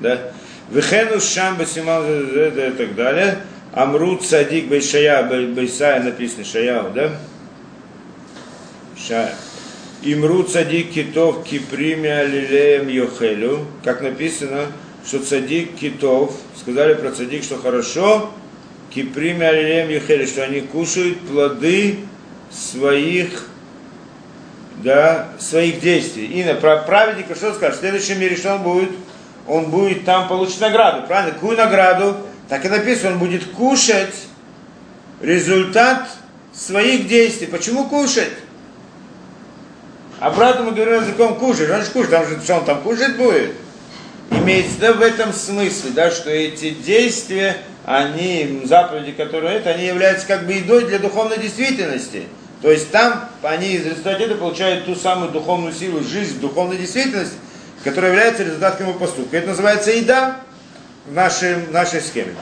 Да? 0.00 0.32
Вехену 0.70 1.20
шамба 1.20 1.66
симал 1.66 2.04
и 2.06 2.70
так 2.76 2.94
далее. 2.94 3.38
Амрут 3.72 4.24
садик 4.24 4.68
бейшая, 4.68 5.22
бейсая 5.48 6.02
написано 6.02 6.44
шаяу, 6.44 6.92
да? 6.92 7.10
Шая. 8.96 9.34
Имрут 10.02 10.50
садик 10.50 10.92
китов 10.92 11.44
кипримя 11.44 12.24
лилеем 12.24 12.88
йохелю. 12.88 13.66
Как 13.82 14.00
написано, 14.00 14.66
что 15.06 15.18
цадик 15.20 15.74
китов, 15.74 16.34
сказали 16.60 16.94
про 16.94 17.10
цадик, 17.10 17.42
что 17.42 17.58
хорошо, 17.58 18.30
кипримя 18.90 19.50
лилеем 19.50 19.90
йохелю, 19.90 20.26
что 20.26 20.44
они 20.44 20.60
кушают 20.60 21.18
плоды 21.20 21.98
своих 22.50 23.46
да, 24.82 25.28
своих 25.38 25.80
действий. 25.80 26.26
И 26.26 26.44
на 26.44 26.54
праведника 26.54 27.34
что 27.34 27.54
скажет? 27.54 27.78
В 27.78 27.80
следующем 27.80 28.20
мире 28.20 28.36
что 28.36 28.54
он 28.54 28.62
будет? 28.62 28.90
Он 29.46 29.70
будет 29.70 30.04
там 30.04 30.28
получить 30.28 30.60
награду, 30.60 31.06
правильно? 31.06 31.32
Какую 31.32 31.56
награду? 31.56 32.16
Так 32.48 32.64
и 32.64 32.68
написано, 32.68 33.12
он 33.12 33.18
будет 33.18 33.44
кушать 33.52 34.14
результат 35.20 36.08
своих 36.52 37.08
действий. 37.08 37.46
Почему 37.46 37.88
кушать? 37.88 38.32
Обратно 40.20 40.64
мы 40.64 40.72
говорим 40.72 41.02
языком 41.02 41.36
кушать. 41.36 41.70
Он 41.70 41.82
же 41.82 41.90
кушать, 41.90 42.10
там 42.10 42.26
же, 42.26 42.40
что 42.40 42.56
он 42.56 42.64
там 42.64 42.80
кушать 42.82 43.16
будет? 43.16 43.52
Имеется 44.30 44.78
да, 44.80 44.92
в 44.94 45.02
этом 45.02 45.32
смысле, 45.32 45.90
да, 45.90 46.10
что 46.10 46.30
эти 46.30 46.70
действия, 46.70 47.58
они, 47.84 48.62
заповеди, 48.64 49.12
которые 49.12 49.56
это, 49.56 49.70
они 49.70 49.86
являются 49.86 50.26
как 50.26 50.46
бы 50.46 50.54
едой 50.54 50.86
для 50.86 50.98
духовной 50.98 51.38
действительности. 51.38 52.24
То 52.62 52.70
есть 52.70 52.90
там 52.90 53.28
они 53.42 53.74
из 53.74 53.84
результата 53.84 54.34
получают 54.36 54.86
ту 54.86 54.94
самую 54.94 55.30
духовную 55.30 55.74
силу, 55.74 56.02
жизнь, 56.02 56.40
духовной 56.40 56.78
действительности, 56.78 57.36
которая 57.84 58.12
является 58.12 58.42
результатом 58.42 58.88
его 58.88 58.98
поступка. 58.98 59.36
Это 59.36 59.48
называется 59.48 59.90
еда 59.90 60.40
в 61.06 61.12
нашей, 61.12 61.54
в 61.56 61.70
нашей 61.70 62.00
схеме. 62.00 62.34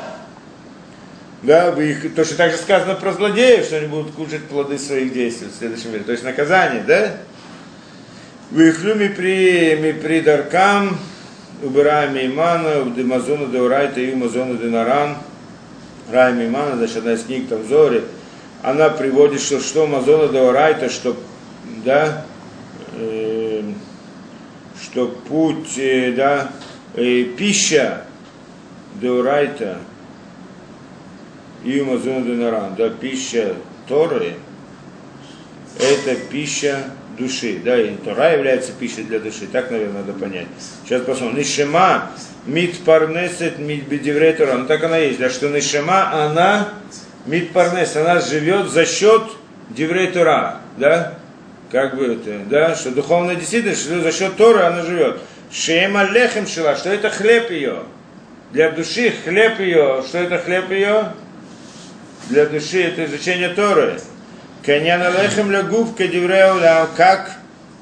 Да, 1.43 1.71
их, 1.71 2.15
то, 2.15 2.25
что 2.25 2.37
также 2.37 2.57
сказано 2.57 2.95
про 2.95 3.13
злодеев, 3.13 3.65
что 3.65 3.77
они 3.79 3.89
будут 3.89 4.13
кушать 4.13 4.45
плоды 4.45 4.79
своих 4.79 5.13
действий 5.13 5.49
в 5.49 5.59
следующем 5.59 5.93
мире. 5.93 6.05
То 6.05 6.13
есть 6.13 6.23
наказание, 6.23 6.85
да? 6.87 7.17
Вы 8.53 8.69
их 8.69 8.85
ми 8.85 9.09
при, 9.09 9.77
ми 9.77 9.93
при 9.93 10.21
даркам, 10.21 10.99
убираем 11.63 12.17
имана, 12.17 12.83
в 12.83 12.95
демазону 12.95 13.49
деурайта 13.49 14.01
и 14.01 14.15
мазону 14.15 14.57
денаран, 14.57 15.17
раем 16.13 16.47
имана, 16.47 16.77
значит, 16.77 16.99
одна 16.99 17.15
из 17.15 17.25
книг 17.25 17.49
там 17.49 17.67
Зори, 17.67 18.03
она 18.63 18.91
приводит, 18.91 19.41
что 19.41 19.61
что 19.61 19.87
Мазона 19.87 20.29
Деорайта, 20.29 20.89
что, 20.89 21.17
да, 21.85 22.25
э, 22.95 23.63
что 24.83 25.09
путь, 25.09 25.79
э, 25.79 26.13
да, 26.13 26.51
э, 26.95 27.25
пища 27.37 28.05
Деорайта 29.01 29.79
и 31.65 31.81
Мазона 31.81 32.23
Денаран, 32.23 32.75
да, 32.77 32.91
пища 32.91 33.55
Торы, 33.89 34.35
это 35.79 36.15
пища 36.31 36.85
души, 37.19 37.61
да, 37.65 37.81
и 37.81 37.95
Тора 37.97 38.33
является 38.33 38.73
пищей 38.73 39.05
для 39.05 39.19
души, 39.19 39.47
так, 39.51 39.71
наверное, 39.71 40.03
надо 40.03 40.13
понять. 40.13 40.47
Сейчас 40.85 41.03
посмотрим. 41.03 41.39
Нишема 41.39 42.11
мит 42.47 42.79
парнесет 42.85 43.59
мит 43.59 43.87
бедевретора, 43.89 44.55
ну 44.57 44.67
так 44.67 44.83
она 44.85 44.99
есть, 44.99 45.19
да, 45.19 45.31
что 45.31 45.49
Нишема, 45.49 46.13
она 46.13 46.71
мит 47.27 47.53
парнес, 47.53 47.97
она 47.97 48.21
живет 48.21 48.69
за 48.69 48.85
счет 48.85 49.23
Деврей 49.71 50.09
Тора, 50.09 50.61
да, 50.79 51.19
как 51.73 51.97
бы 51.97 52.15
это, 52.15 52.45
да, 52.51 52.77
что 52.77 52.91
духовная 52.91 53.35
действительность, 53.35 53.81
что 53.81 54.01
за 54.03 54.13
счет 54.13 54.37
Тора 54.37 54.67
она 54.67 54.83
живет. 54.83 55.19
Шема 55.51 56.05
лехем 56.05 56.47
шила, 56.47 56.77
что 56.77 56.91
это 56.91 57.09
хлеб 57.09 57.51
ее. 57.51 57.85
Для 58.53 58.71
души 58.71 59.13
хлеб 59.25 59.59
ее, 59.59 60.05
что 60.07 60.19
это 60.19 60.37
хлеб 60.39 60.71
ее? 60.71 61.13
Для 62.29 62.45
души 62.45 62.83
это 62.83 63.07
изучение 63.07 63.49
Торы. 63.49 63.99
Каньяна 64.65 65.11
лехем 65.23 65.51
лягув 65.51 65.97
кадевреуля, 65.97 66.89
как 66.95 67.33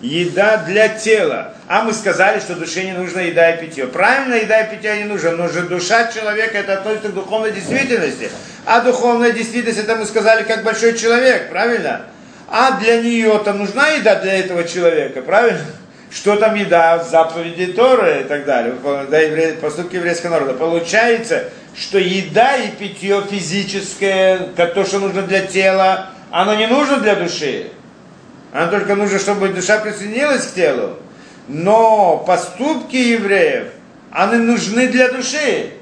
еда 0.00 0.58
для 0.58 0.88
тела. 0.88 1.54
А 1.66 1.82
мы 1.82 1.92
сказали, 1.92 2.38
что 2.38 2.54
душе 2.54 2.84
не 2.84 2.92
нужна 2.92 3.22
еда 3.22 3.50
и 3.50 3.60
питье. 3.60 3.88
Правильно, 3.88 4.34
еда 4.34 4.62
и 4.62 4.74
питье 4.74 4.98
не 4.98 5.04
нужно, 5.04 5.32
но 5.32 5.48
же 5.48 5.62
душа 5.62 6.12
человека 6.12 6.58
это 6.58 6.74
относится 6.74 7.08
к 7.08 7.14
духовной 7.14 7.50
действительности. 7.50 8.30
А 8.66 8.80
духовная 8.82 9.32
действительность, 9.32 9.80
это 9.80 9.96
мы 9.96 10.06
сказали, 10.06 10.44
как 10.44 10.62
большой 10.62 10.96
человек, 10.96 11.50
правильно? 11.50 12.06
А 12.50 12.72
для 12.80 13.00
нее 13.00 13.40
там 13.44 13.58
нужна 13.58 13.90
еда 13.90 14.16
для 14.16 14.40
этого 14.40 14.64
человека, 14.64 15.22
правильно? 15.22 15.64
Что 16.10 16.34
там 16.34 16.56
еда, 16.56 16.98
заповеди 17.04 17.66
Торы 17.66 18.22
и 18.22 18.24
так 18.24 18.44
далее, 18.44 19.54
поступки 19.54 19.94
еврейского 19.94 20.30
народа. 20.32 20.54
Получается, 20.54 21.44
что 21.76 21.98
еда 21.98 22.56
и 22.56 22.72
питье 22.72 23.22
физическое, 23.30 24.38
то, 24.56 24.84
что 24.84 24.98
нужно 24.98 25.22
для 25.22 25.46
тела, 25.46 26.10
оно 26.32 26.56
не 26.56 26.66
нужно 26.66 26.96
для 26.96 27.14
души. 27.14 27.68
Оно 28.52 28.68
только 28.68 28.96
нужно, 28.96 29.20
чтобы 29.20 29.50
душа 29.50 29.78
присоединилась 29.78 30.48
к 30.48 30.54
телу. 30.54 30.98
Но 31.46 32.24
поступки 32.26 32.96
евреев, 32.96 33.68
они 34.10 34.38
нужны 34.38 34.88
для 34.88 35.12
души. 35.12 35.74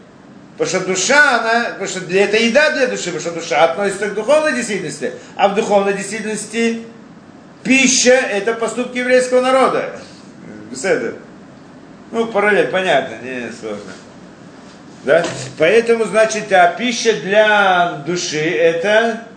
Потому 0.58 0.68
что 0.68 0.86
душа, 0.88 1.40
она, 1.40 1.64
потому 1.70 1.86
что 1.86 2.00
для, 2.00 2.24
это 2.24 2.36
еда 2.36 2.70
для 2.72 2.88
души, 2.88 3.12
потому 3.12 3.20
что 3.20 3.30
душа 3.30 3.64
относится 3.64 4.08
к 4.08 4.14
духовной 4.14 4.54
действительности. 4.54 5.12
А 5.36 5.48
в 5.48 5.54
духовной 5.54 5.94
действительности 5.94 6.82
пища– 7.62 8.10
это 8.32 8.54
поступки 8.54 8.98
еврейского 8.98 9.40
народа. 9.40 10.00
Беседа. 10.68 11.14
Ну, 12.10 12.26
параллель, 12.26 12.68
понятно, 12.68 13.14
не 13.22 13.52
сложно. 13.52 13.92
Да? 15.04 15.24
Поэтому, 15.58 16.06
значит, 16.06 16.52
а 16.52 16.74
пища 16.76 17.12
для 17.12 18.02
души– 18.04 18.38
это 18.40 19.28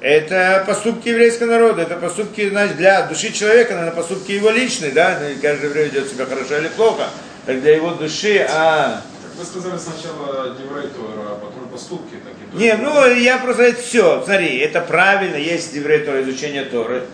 это 0.00 0.62
поступки 0.66 1.08
еврейского 1.08 1.48
народа, 1.48 1.82
это 1.82 1.96
поступки 1.96 2.48
значит, 2.48 2.76
для 2.76 3.02
души 3.02 3.32
человека, 3.32 3.74
наверное, 3.74 3.96
поступки 3.96 4.30
его 4.30 4.50
личные, 4.50 4.92
да, 4.92 5.18
каждый 5.42 5.70
еврей 5.70 5.86
ведет 5.86 6.08
себя 6.08 6.24
хорошо 6.24 6.58
или 6.58 6.68
плохо, 6.68 7.08
так 7.46 7.60
для 7.62 7.74
его 7.74 7.90
души, 7.92 8.46
а 8.48 9.02
Вы 9.38 9.44
сказали 9.44 9.78
сначала 9.78 10.52
Тора, 10.56 11.30
а 11.30 11.40
потом 11.40 11.68
поступки 11.70 12.16
такие. 12.16 12.76
Не, 12.76 12.82
ну 12.82 13.06
я 13.14 13.38
просто 13.38 13.72
все, 13.74 14.20
смотри, 14.24 14.58
это 14.58 14.80
правильно, 14.80 15.36
есть 15.36 15.72
Деврей 15.72 16.00
Тора, 16.00 16.22
изучение 16.22 16.64
Торы, 16.64 17.04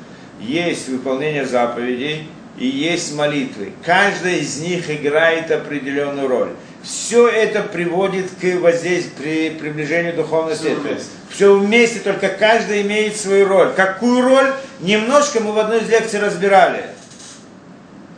есть 0.41 0.89
выполнение 0.89 1.45
заповедей 1.45 2.27
и 2.57 2.67
есть 2.67 3.15
молитвы. 3.15 3.73
Каждая 3.85 4.37
из 4.37 4.59
них 4.59 4.91
играет 4.91 5.51
определенную 5.51 6.27
роль. 6.29 6.49
Все 6.83 7.29
это 7.29 7.61
приводит 7.61 8.31
к 8.41 8.59
воздействию, 8.59 9.13
при 9.19 9.51
приближению 9.51 10.15
духовной 10.15 10.57
света. 10.57 10.81
вместе. 10.81 11.11
Все 11.29 11.55
вместе, 11.55 12.01
только 12.01 12.31
каждый 12.31 12.81
имеет 12.83 13.17
свою 13.17 13.47
роль. 13.47 13.73
Какую 13.77 14.23
роль? 14.23 14.51
Немножко 14.81 15.41
мы 15.41 15.53
в 15.53 15.59
одной 15.59 15.83
из 15.83 15.91
лекций 15.91 16.21
разбирали. 16.21 16.85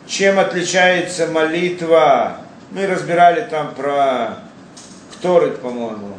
Чем 0.07 0.39
отличается 0.39 1.27
молитва? 1.27 2.46
Мы 2.77 2.87
разбирали 2.87 3.41
там 3.49 3.75
про 3.75 4.41
Кторет, 5.13 5.61
по-моему. 5.63 6.13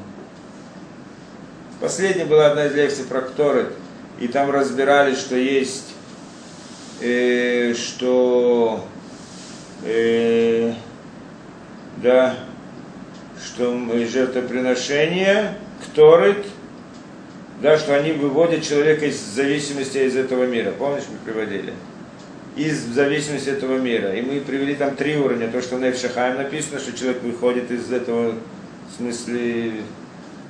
Последняя 1.79 2.25
была 2.25 2.47
одна 2.47 2.65
из 2.65 2.73
лекций 2.73 3.05
про 3.05 3.21
Кторет. 3.21 3.73
И 4.19 4.27
там 4.27 4.49
разбирали, 4.49 5.13
что 5.13 5.35
есть, 5.35 5.93
э, 6.99 7.75
что, 7.75 8.84
э, 9.84 10.73
да, 11.97 12.34
что 13.45 13.79
жертвоприношение, 14.07 15.59
Кторет, 15.85 16.43
да, 17.61 17.77
что 17.77 17.95
они 17.95 18.13
выводят 18.13 18.63
человека 18.63 19.05
из 19.05 19.19
зависимости 19.19 19.99
из 19.99 20.15
этого 20.15 20.45
мира. 20.45 20.71
Помнишь, 20.71 21.03
мы 21.07 21.19
приводили? 21.23 21.75
Из 22.57 22.75
зависимости 22.85 23.49
этого 23.49 23.77
мира. 23.77 24.15
И 24.15 24.21
мы 24.23 24.41
привели 24.41 24.73
там 24.73 24.95
три 24.95 25.15
уровня. 25.15 25.47
То, 25.47 25.61
что 25.61 25.75
в 25.75 25.79
Невшахаем 25.79 26.38
написано, 26.38 26.79
что 26.79 26.91
человек 26.97 27.21
выходит 27.21 27.69
из 27.69 27.91
этого, 27.91 28.34
в 28.89 28.97
смысле, 28.97 29.73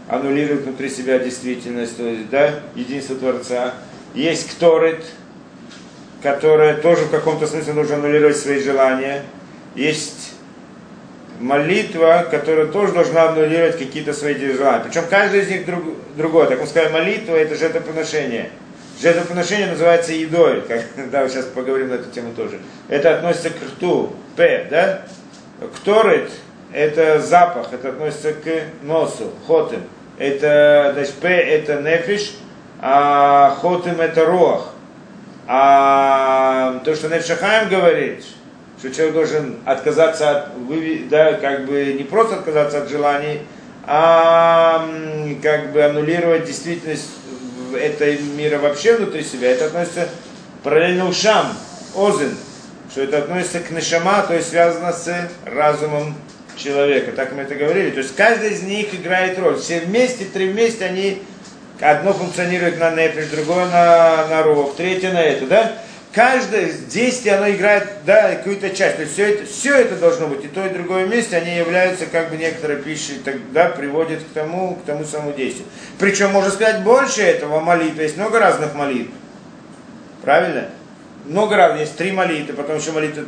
аннулирует 0.08 0.62
внутри 0.62 0.90
себя 0.90 1.20
действительность, 1.20 1.98
то 1.98 2.04
есть, 2.04 2.30
да, 2.30 2.62
единство 2.76 3.18
Творца. 3.18 3.74
Есть 4.16 4.52
Кторет, 4.52 5.04
которая 6.24 6.78
тоже 6.78 7.04
в 7.04 7.12
каком-то 7.12 7.46
смысле 7.46 7.74
нужно 7.74 7.96
аннулировать 7.96 8.38
свои 8.38 8.62
желания. 8.62 9.24
Есть 9.76 10.34
молитва, 11.42 12.26
которая 12.32 12.68
тоже 12.68 12.94
должна 12.94 13.30
аннулировать 13.30 13.78
какие-то 13.78 14.14
свои 14.14 14.34
желания. 14.34 14.86
Причем 14.86 15.04
каждый 15.10 15.42
из 15.42 15.50
них 15.50 15.66
друг, 15.66 15.84
другой. 16.16 16.48
Так 16.48 16.62
мы 16.62 16.68
сказали, 16.68 16.94
молитва 16.94 17.36
это 17.36 17.56
жертвоприношение. 17.56 18.52
Жертвоприношение 19.00 19.68
называется 19.68 20.14
едой. 20.14 20.62
Как, 20.62 20.84
да, 21.12 21.28
сейчас 21.30 21.46
поговорим 21.46 21.90
на 21.90 21.96
эту 21.96 22.10
тему 22.10 22.34
тоже. 22.34 22.60
Это 22.88 23.16
относится 23.16 23.52
к 23.52 23.62
рту, 23.62 24.14
п, 24.36 24.68
да? 24.70 25.04
Кторет– 25.76 26.32
это 26.74 27.20
запах, 27.20 27.74
это 27.74 27.90
относится 27.90 28.34
к 28.34 28.48
носу, 28.84 29.32
хотым. 29.48 29.84
Это, 30.18 30.92
значит, 30.94 31.14
п– 31.16 31.28
это 31.30 31.82
нефиш, 31.82 32.34
а 32.80 33.56
хотым– 33.62 34.02
это 34.02 34.26
рох. 34.26 34.74
А 35.48 36.82
то, 36.84 36.94
что 36.96 37.08
Нефшахаем 37.08 37.70
говорит, 37.70 38.26
что 38.80 38.92
человек 38.92 39.14
должен 39.14 39.56
отказаться 39.66 40.32
от, 40.32 41.10
да, 41.10 41.34
как 41.34 41.66
бы 41.66 41.94
не 41.94 42.04
просто 42.04 42.36
отказаться 42.36 42.84
от 42.84 42.90
желаний, 42.90 43.42
а 43.86 44.86
как 45.42 45.72
бы 45.72 45.84
аннулировать 45.84 46.46
действительность 46.46 47.10
в 47.78 47.80
этой 47.80 48.18
мира 48.20 48.58
вообще 48.58 48.96
внутри 48.96 49.24
себя. 49.24 49.52
Это 49.52 49.66
относится 49.66 50.10
параллельно 50.64 51.08
ушам, 51.08 51.54
озен, 51.96 52.36
что 52.92 53.02
это 53.02 53.20
относится 53.20 53.60
к 53.60 53.70
нешама, 53.72 54.24
то 54.28 54.34
есть 54.34 54.50
связано 54.50 54.92
с 54.92 55.30
разумом 55.46 56.16
человека. 56.58 57.12
Так 57.12 57.34
мы 57.34 57.44
это 57.44 57.56
говорили. 57.56 57.92
То 57.92 58.00
есть 58.00 58.16
каждый 58.16 58.54
из 58.54 58.64
них 58.64 58.94
играет 58.94 59.38
роль. 59.38 59.60
Все 59.60 59.82
вместе, 59.82 60.26
три 60.26 60.50
вместе, 60.50 60.86
они 60.86 61.22
одно 61.80 62.14
функционирует 62.14 62.80
на 62.80 62.92
нефиш, 62.92 63.28
другое 63.28 63.66
на, 63.68 64.28
на 64.28 64.44
рог, 64.44 64.76
третье 64.76 65.12
на 65.12 65.22
это, 65.22 65.46
да? 65.46 65.74
Каждое 66.14 66.72
действие, 66.90 67.36
оно 67.36 67.50
играет, 67.50 67.88
да, 68.06 68.36
какую-то 68.36 68.72
часть. 68.72 68.96
То 68.96 69.02
есть 69.04 69.14
все 69.14 69.26
это, 69.26 69.46
все 69.46 69.76
это 69.76 69.96
должно 69.98 70.28
быть, 70.28 70.44
и 70.46 70.48
то, 70.48 70.66
и 70.66 70.70
другое 70.70 71.06
вместе, 71.06 71.38
они 71.38 71.56
являются 71.56 72.06
как 72.08 72.30
бы 72.30 72.38
некоторой 72.38 72.78
пищей, 72.78 73.20
тогда 73.24 73.70
приводят 73.70 74.24
к 74.24 74.34
тому, 74.34 74.76
к 74.76 74.86
тому 74.86 75.04
самому 75.06 75.34
действию. 75.34 75.68
Причем, 76.00 76.32
можно 76.32 76.50
сказать, 76.50 76.84
больше 76.84 77.22
этого 77.22 77.60
молитвы, 77.60 78.04
есть 78.04 78.18
много 78.18 78.40
разных 78.40 78.74
молитв. 78.74 79.12
Правильно? 80.24 80.70
Много 81.26 81.56
разных, 81.56 81.82
есть 81.82 81.98
три 81.98 82.12
молитвы, 82.12 82.56
потом 82.56 82.78
еще 82.78 82.92
молитвы 82.92 83.26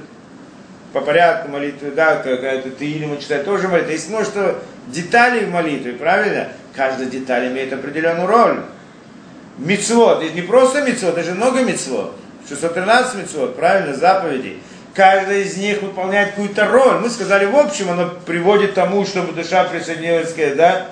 по 0.94 1.02
порядку 1.02 1.50
молитвы, 1.50 1.92
да, 1.92 2.16
какая-то 2.16 2.72
ты 2.72 2.86
или 2.86 3.06
мы 3.06 3.18
читаем, 3.18 3.46
тоже 3.46 3.68
молитва. 3.68 3.92
Есть 3.92 4.10
множество 4.10 4.56
деталей 4.88 5.46
в 5.46 5.52
молитве, 5.52 5.94
правильно? 5.94 6.50
Каждая 6.76 7.08
деталь 7.08 7.48
имеет 7.48 7.72
определенную 7.74 8.28
роль. 8.28 8.64
Мицвод, 9.58 10.24
это 10.24 10.34
не 10.34 10.42
просто 10.42 10.82
мицвод, 10.82 11.18
это 11.18 11.24
же 11.28 11.36
много 11.36 11.62
мицвод. 11.62 12.16
613 12.50 13.16
мицвод, 13.16 13.56
правильно, 13.56 13.94
заповедей. 13.94 14.62
Каждая 14.96 15.40
из 15.40 15.56
них 15.56 15.82
выполняет 15.82 16.32
какую-то 16.32 16.66
роль. 16.68 17.00
Мы 17.00 17.10
сказали, 17.10 17.46
в 17.46 17.56
общем, 17.56 17.92
оно 17.92 18.10
приводит 18.26 18.72
к 18.72 18.74
тому, 18.74 19.06
чтобы 19.06 19.34
душа 19.34 19.64
присоединилась 19.66 20.34
к, 20.34 20.56
да, 20.56 20.88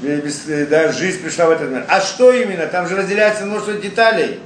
да, 0.00 0.92
жизнь 0.92 1.22
пришла 1.22 1.46
в 1.46 1.50
этот 1.50 1.70
мир. 1.70 1.84
А 1.88 2.00
что 2.00 2.32
именно? 2.32 2.66
Там 2.66 2.86
же 2.86 2.94
разделяется 2.94 3.46
множество 3.46 3.74
деталей. 3.74 4.38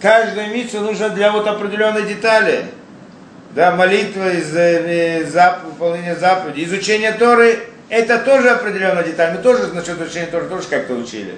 Каждая 0.00 0.48
митцва 0.48 0.80
нужна 0.80 1.08
для 1.08 1.32
вот 1.32 1.46
определенной 1.46 2.02
детали. 2.02 2.66
Да, 3.52 3.74
молитва, 3.74 4.34
из, 4.34 4.54
э, 4.54 5.24
зап, 5.26 5.64
выполнение 5.64 6.14
заповедей. 6.14 6.64
Изучение 6.64 7.12
Торы, 7.12 7.58
это 7.88 8.18
тоже 8.18 8.50
определенная 8.50 9.02
деталь. 9.02 9.32
Мы 9.34 9.42
тоже 9.42 9.68
насчет 9.68 10.00
изучения 10.00 10.26
Торы 10.26 10.46
тоже 10.46 10.68
как-то 10.68 10.94
учили. 10.94 11.34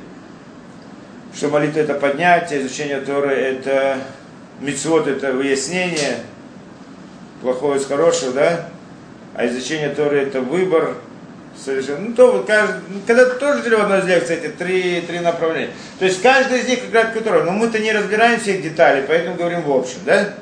Что 1.39 1.51
молитва 1.51 1.79
это 1.79 1.95
поднятие, 1.95 2.63
изучение 2.63 2.99
Торы 2.99 3.33
это 3.33 3.99
мицвод 4.61 5.07
это 5.07 5.33
выяснение 5.33 6.17
плохого 7.41 7.77
из 7.77 7.87
хорошего, 7.87 8.33
да? 8.33 8.69
А 9.37 9.47
изучение 9.47 9.91
Торы 9.91 10.19
это 10.19 10.41
выбор 10.41 10.97
совершенно. 11.57 12.09
Ну, 12.09 12.15
то 12.15 12.33
вот 12.33 12.47
каждый, 12.49 12.81
ну, 12.89 13.01
когда 13.07 13.27
тоже 13.27 13.63
в 13.63 13.81
одной 13.81 14.01
из 14.01 14.07
лекций 14.07 14.35
эти 14.35 14.49
три, 14.49 15.01
три 15.03 15.21
направления. 15.21 15.71
То 16.01 16.07
есть 16.07 16.21
каждый 16.23 16.59
из 16.59 16.67
них 16.67 16.81
играет 16.89 17.25
роль. 17.25 17.45
Но 17.45 17.53
мы-то 17.53 17.79
не 17.79 17.93
разбираем 17.93 18.41
всех 18.41 18.61
деталей, 18.61 19.05
поэтому 19.07 19.37
говорим 19.37 19.63
в 19.63 19.71
общем, 19.71 19.99
да? 20.05 20.35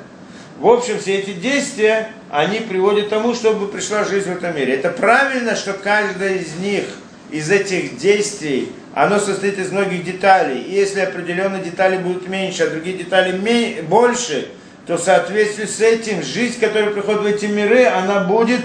В 0.57 0.67
общем, 0.67 0.97
все 0.97 1.19
эти 1.19 1.33
действия, 1.33 2.07
они 2.31 2.59
приводят 2.61 3.05
к 3.05 3.09
тому, 3.09 3.35
чтобы 3.35 3.67
пришла 3.67 4.03
жизнь 4.03 4.33
в 4.33 4.37
этом 4.37 4.55
мире. 4.55 4.73
Это 4.73 4.89
правильно, 4.89 5.55
что 5.55 5.73
каждая 5.73 6.37
из 6.37 6.55
них, 6.55 6.85
из 7.29 7.51
этих 7.51 7.99
действий, 7.99 8.71
оно 9.03 9.19
состоит 9.19 9.59
из 9.59 9.71
многих 9.71 10.03
деталей. 10.03 10.59
И 10.59 10.73
если 10.73 11.01
определенные 11.01 11.63
детали 11.63 11.97
будут 11.97 12.27
меньше, 12.27 12.63
а 12.63 12.69
другие 12.71 12.97
детали 12.97 13.79
больше, 13.81 14.49
то 14.87 14.97
в 14.97 15.01
соответствии 15.01 15.65
с 15.65 15.79
этим 15.81 16.23
жизнь, 16.23 16.59
которая 16.59 16.89
приходит 16.89 17.21
в 17.21 17.25
эти 17.27 17.45
миры, 17.45 17.85
она 17.85 18.21
будет 18.21 18.61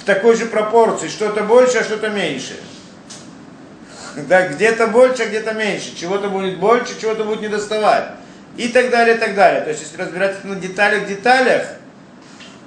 в 0.00 0.04
такой 0.04 0.36
же 0.36 0.46
пропорции. 0.46 1.08
Что-то 1.08 1.42
больше, 1.42 1.78
а 1.78 1.84
что-то 1.84 2.08
меньше. 2.08 2.54
Да, 4.28 4.46
где-то 4.46 4.86
больше, 4.86 5.24
а 5.24 5.26
где-то 5.26 5.52
меньше. 5.52 5.94
Чего-то 5.94 6.28
будет 6.28 6.60
больше, 6.60 6.98
чего-то 6.98 7.24
будет 7.24 7.42
недоставать. 7.42 8.12
И 8.56 8.68
так 8.68 8.88
далее, 8.90 9.16
и 9.16 9.18
так 9.18 9.34
далее. 9.34 9.60
То 9.62 9.70
есть, 9.70 9.82
если 9.82 10.00
разбираться 10.00 10.46
на 10.46 10.54
деталях, 10.54 11.06
деталях, 11.06 11.66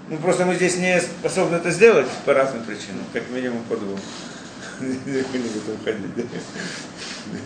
ну 0.09 0.17
просто 0.17 0.45
мы 0.45 0.53
здесь 0.55 0.77
не 0.77 1.01
способны 1.01 1.55
это 1.55 1.71
сделать 1.71 2.07
по 2.25 2.33
разным 2.33 2.63
причинам, 2.63 3.05
как 3.11 3.29
минимум 3.29 3.63
по 3.63 3.75
двум. 3.75 3.99
Не 4.79 5.21
уходить. 5.21 6.27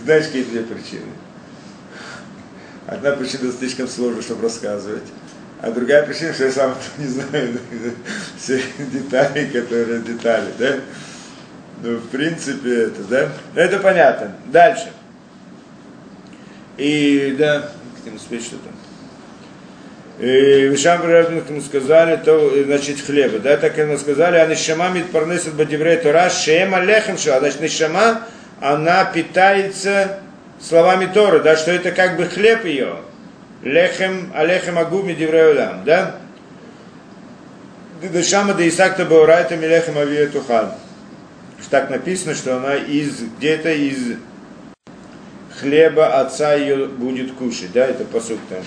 Знаешь, 0.03 0.25
какие 0.25 0.43
две 0.43 0.63
причины? 0.63 1.11
Одна 2.87 3.11
причина 3.11 3.51
слишком 3.51 3.87
сложно, 3.87 4.21
чтобы 4.21 4.43
рассказывать. 4.43 5.03
А 5.61 5.71
другая 5.71 6.03
причина, 6.05 6.33
что 6.33 6.45
я 6.45 6.51
сам 6.51 6.75
не 6.97 7.07
знаю 7.07 7.59
все 8.37 8.61
детали, 8.79 9.45
которые 9.47 10.01
детали, 10.01 10.51
да? 10.57 10.75
Ну, 11.83 11.97
в 11.97 12.09
принципе, 12.09 12.83
это, 12.83 13.03
да? 13.03 13.31
Это 13.55 13.79
понятно. 13.79 14.35
Дальше. 14.47 14.91
И, 16.77 17.35
да, 17.37 17.71
хотим 17.95 18.15
успеть 18.15 18.43
что-то. 18.43 18.69
И 20.19 20.67
Вишам 20.67 21.01
мы 21.03 21.61
сказали, 21.61 22.15
то, 22.17 22.63
значит, 22.65 23.01
хлеба, 23.01 23.39
да, 23.39 23.57
так 23.57 23.75
мы 23.77 23.97
сказали, 23.97 24.37
а 24.37 24.45
нишама 24.45 24.89
митпарнесет 24.89 25.55
бадиврей 25.55 25.97
Тора, 25.97 26.29
шема 26.29 26.79
лехем 26.81 27.17
шо, 27.17 27.39
значит, 27.39 27.61
нишама, 27.61 28.21
она 28.61 29.03
питается 29.05 30.19
словами 30.61 31.07
Торы, 31.11 31.41
да, 31.41 31.57
что 31.57 31.71
это 31.71 31.91
как 31.91 32.15
бы 32.15 32.25
хлеб 32.25 32.63
ее, 32.63 32.97
лехем, 33.63 34.31
алехем 34.33 34.77
агу 34.77 35.01
мидиврей 35.01 35.51
улам, 35.51 35.83
да, 35.83 36.15
Дешама 38.01 38.55
да 38.55 38.67
Исакта 38.67 39.05
Баурайта 39.05 39.55
Милехем 39.55 39.95
Авия 39.95 40.27
Тухаль. 40.27 40.69
Так 41.69 41.91
написано, 41.91 42.33
что 42.33 42.57
она 42.57 42.75
из 42.75 43.19
где-то 43.37 43.71
из 43.71 44.17
хлеба 45.59 46.19
отца 46.19 46.55
ее 46.55 46.87
будет 46.87 47.33
кушать, 47.33 47.71
да, 47.71 47.85
это 47.85 48.03
посук 48.03 48.39
там. 48.49 48.63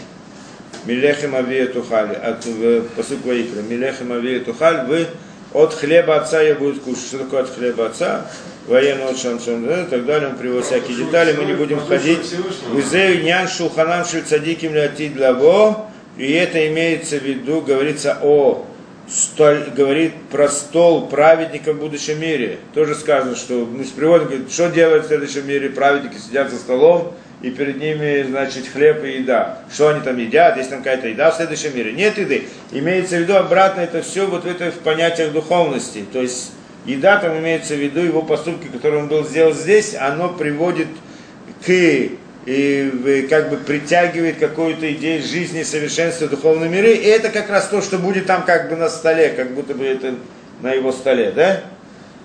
Милехем 0.85 1.35
Авия 1.35 1.67
Тухаль, 1.67 2.15
от 2.15 2.47
посук 2.95 3.25
Ваикра. 3.25 3.63
Милехем 3.63 4.13
Авия 4.13 4.39
Тухаль, 4.39 4.87
вы 4.87 5.09
от 5.53 5.75
хлеба 5.75 6.17
отца 6.17 6.41
я 6.41 6.55
будет 6.55 6.83
кушать. 6.83 7.07
Что 7.07 7.19
такое 7.19 7.43
от 7.43 7.51
хлеба 7.51 7.87
отца? 7.87 8.27
Военного 8.67 9.13
да, 9.13 9.83
и 9.83 9.87
так 9.87 10.07
далее. 10.07 10.31
Он 10.31 10.37
приводит 10.37 10.67
всякие 10.67 10.97
детали, 10.97 11.35
мы 11.37 11.45
не 11.45 11.53
будем 11.53 11.81
входить. 11.81 12.35
Узею 12.73 13.23
нян 13.23 13.47
шулханам 13.47 14.05
шульцадиким 14.07 14.75
лятид 14.75 15.19
лаво. 15.19 15.91
И 16.17 16.33
это 16.33 16.67
имеется 16.69 17.19
в 17.19 17.23
виду, 17.23 17.61
говорится 17.61 18.19
о 18.23 18.65
столь, 19.09 19.71
говорит 19.77 20.15
про 20.31 20.49
стол 20.49 21.09
праведника 21.09 21.73
в 21.73 21.79
будущем 21.79 22.21
мире. 22.21 22.59
Тоже 22.73 22.95
сказано, 22.95 23.37
что 23.37 23.67
мы 23.67 23.85
с 23.85 23.91
приводом, 23.91 24.29
говорит, 24.29 24.53
что 24.53 24.71
делают 24.71 25.05
в 25.05 25.09
следующем 25.09 25.47
мире 25.47 25.71
праведники, 25.71 26.17
сидят 26.17 26.51
за 26.51 26.57
столом, 26.57 27.15
и 27.43 27.51
перед 27.51 27.79
ними, 27.79 28.23
значит, 28.23 28.67
хлеб 28.73 29.05
и 29.05 29.19
еда. 29.19 29.59
Что 29.73 29.89
они 29.89 30.01
там 30.01 30.17
едят, 30.17 30.57
есть 30.57 30.71
там 30.71 30.79
какая-то 30.79 31.09
еда 31.09 31.31
в 31.31 31.37
следующем 31.37 31.77
мире? 31.77 31.93
Нет 31.93 32.17
еды. 32.17 32.45
Имеется 32.73 33.17
в 33.17 33.21
виду 33.21 33.35
обратно 33.35 33.81
это 33.81 34.03
все 34.03 34.27
вот 34.27 34.45
в 34.45 34.47
этих 34.47 34.75
понятиях 34.81 35.33
духовности. 35.33 36.05
То 36.11 36.23
есть 36.23 36.53
еда 36.85 37.19
там 37.19 37.39
имеется 37.39 37.75
в 37.75 37.79
виду 37.79 38.01
его 38.01 38.23
поступки, 38.23 38.69
которые 38.69 39.03
он 39.03 39.09
был 39.09 39.25
сделал 39.25 39.53
здесь, 39.53 39.95
оно 39.95 40.29
приводит 40.29 40.89
к 41.65 41.71
и 42.47 43.27
как 43.31 43.49
бы 43.49 43.57
притягивает 43.57 44.37
какую-то 44.39 44.93
идею 44.93 45.23
жизни, 45.23 45.63
совершенства 45.63 46.29
духовной 46.29 46.69
миры. 46.69 46.93
И 46.93 47.07
это 47.07 47.31
как 47.31 47.49
раз 47.49 47.69
то, 47.69 47.81
что 47.81 47.99
будет 47.99 48.27
там 48.27 48.45
как 48.45 48.69
бы 48.69 48.77
на 48.77 48.91
столе, 48.91 49.31
как 49.31 49.53
будто 49.53 49.75
бы 49.75 49.87
это 49.87 50.15
на 50.61 50.73
его 50.73 50.93
столе, 50.93 51.33
да? 51.35 51.63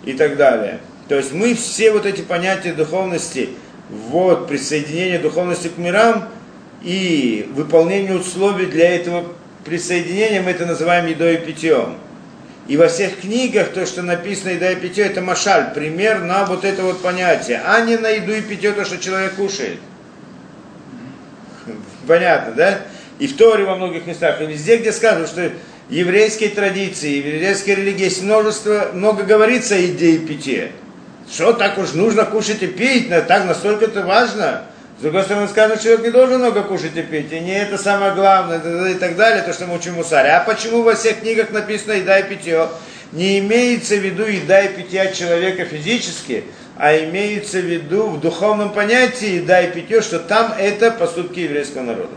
И 0.03 0.13
так 0.13 0.35
далее. 0.35 0.79
То 1.07 1.15
есть 1.15 1.33
мы 1.33 1.55
все 1.55 1.91
вот 1.91 2.05
эти 2.05 2.21
понятия 2.21 2.73
духовности, 2.73 3.49
вот 3.89 4.47
присоединение 4.47 5.19
духовности 5.19 5.69
к 5.69 5.77
мирам 5.77 6.27
и 6.83 7.49
выполнение 7.55 8.15
условий 8.15 8.65
для 8.65 8.95
этого 8.95 9.25
присоединения, 9.63 10.41
мы 10.41 10.51
это 10.51 10.65
называем 10.65 11.07
едой 11.07 11.35
и 11.35 11.37
питьем. 11.37 11.95
И 12.69 12.77
во 12.77 12.87
всех 12.87 13.21
книгах 13.21 13.69
то, 13.69 13.83
что 13.87 14.03
написано 14.03 14.51
еда 14.51 14.71
и 14.71 14.75
питье, 14.75 15.05
это 15.05 15.21
машаль, 15.21 15.73
пример 15.73 16.19
на 16.21 16.45
вот 16.45 16.63
это 16.63 16.83
вот 16.83 17.01
понятие, 17.01 17.63
а 17.65 17.81
не 17.81 17.97
на 17.97 18.09
еду 18.09 18.31
и 18.31 18.41
питье, 18.41 18.73
то, 18.73 18.85
что 18.85 18.99
человек 18.99 19.33
кушает. 19.33 19.79
Понятно, 22.07 22.53
да? 22.53 22.81
И 23.17 23.25
в 23.25 23.35
Торе 23.35 23.63
во 23.63 23.75
многих 23.75 24.05
местах, 24.05 24.39
и 24.39 24.45
везде, 24.45 24.77
где 24.77 24.91
сказано, 24.91 25.25
что 25.25 25.51
еврейские 25.89 26.49
традиции, 26.49 27.19
в 27.19 27.25
еврейской 27.25 27.71
религии 27.71 28.03
есть 28.03 28.21
множество, 28.21 28.91
много 28.93 29.23
говорится 29.23 29.73
о 29.73 29.79
еде 29.79 30.11
и 30.11 30.19
питье. 30.19 30.71
Что 31.27 31.53
так 31.53 31.79
уж 31.79 31.93
нужно 31.93 32.23
кушать 32.23 32.61
и 32.61 32.67
пить, 32.67 33.09
так 33.09 33.45
настолько 33.45 33.85
это 33.85 34.03
важно. 34.05 34.65
С 34.99 35.01
другой 35.01 35.23
стороны, 35.23 35.47
сказано, 35.47 35.75
что 35.75 35.85
человек 35.85 36.05
не 36.07 36.11
должен 36.11 36.39
много 36.39 36.61
кушать 36.61 36.97
и 36.97 37.01
пить, 37.01 37.31
и 37.31 37.39
не 37.39 37.57
это 37.57 37.77
самое 37.77 38.13
главное, 38.13 38.59
и 38.91 38.95
так 38.95 39.15
далее, 39.15 39.43
то, 39.43 39.53
что 39.53 39.65
мы 39.65 39.77
учим 39.77 39.93
Мусаре. 39.93 40.31
А 40.31 40.43
почему 40.43 40.83
во 40.83 40.93
всех 40.95 41.21
книгах 41.21 41.51
написано 41.51 41.93
еда 41.93 42.19
и 42.19 42.23
питье? 42.27 42.67
Не 43.13 43.39
имеется 43.39 43.95
в 43.95 43.99
виду 43.99 44.25
еда 44.25 44.61
и 44.61 44.75
питье 44.75 45.13
человека 45.13 45.63
физически, 45.63 46.43
а 46.75 46.97
имеется 46.97 47.59
в 47.59 47.65
виду 47.65 48.09
в 48.09 48.19
духовном 48.19 48.73
понятии 48.73 49.35
еда 49.35 49.61
и 49.61 49.71
питье, 49.71 50.01
что 50.01 50.19
там 50.19 50.53
это 50.59 50.91
поступки 50.91 51.39
еврейского 51.39 51.83
народа. 51.83 52.15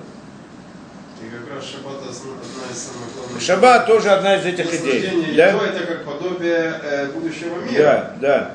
И 1.21 1.31
как 1.31 1.55
раз 1.55 1.65
шаббат 1.65 1.99
одна 2.03 2.11
из 2.11 2.79
самых 2.79 3.15
главных. 3.15 3.41
Шаббат 3.41 3.87
тоже 3.87 4.11
одна 4.11 4.35
из 4.35 4.45
этих 4.45 4.75
идей. 4.75 5.37
Да? 5.37 5.51
это 5.51 5.87
как 5.87 6.05
подобие 6.05 6.75
э, 6.83 7.07
будущего 7.13 7.61
мира. 7.61 7.77
Да, 7.81 8.17
да. 8.21 8.51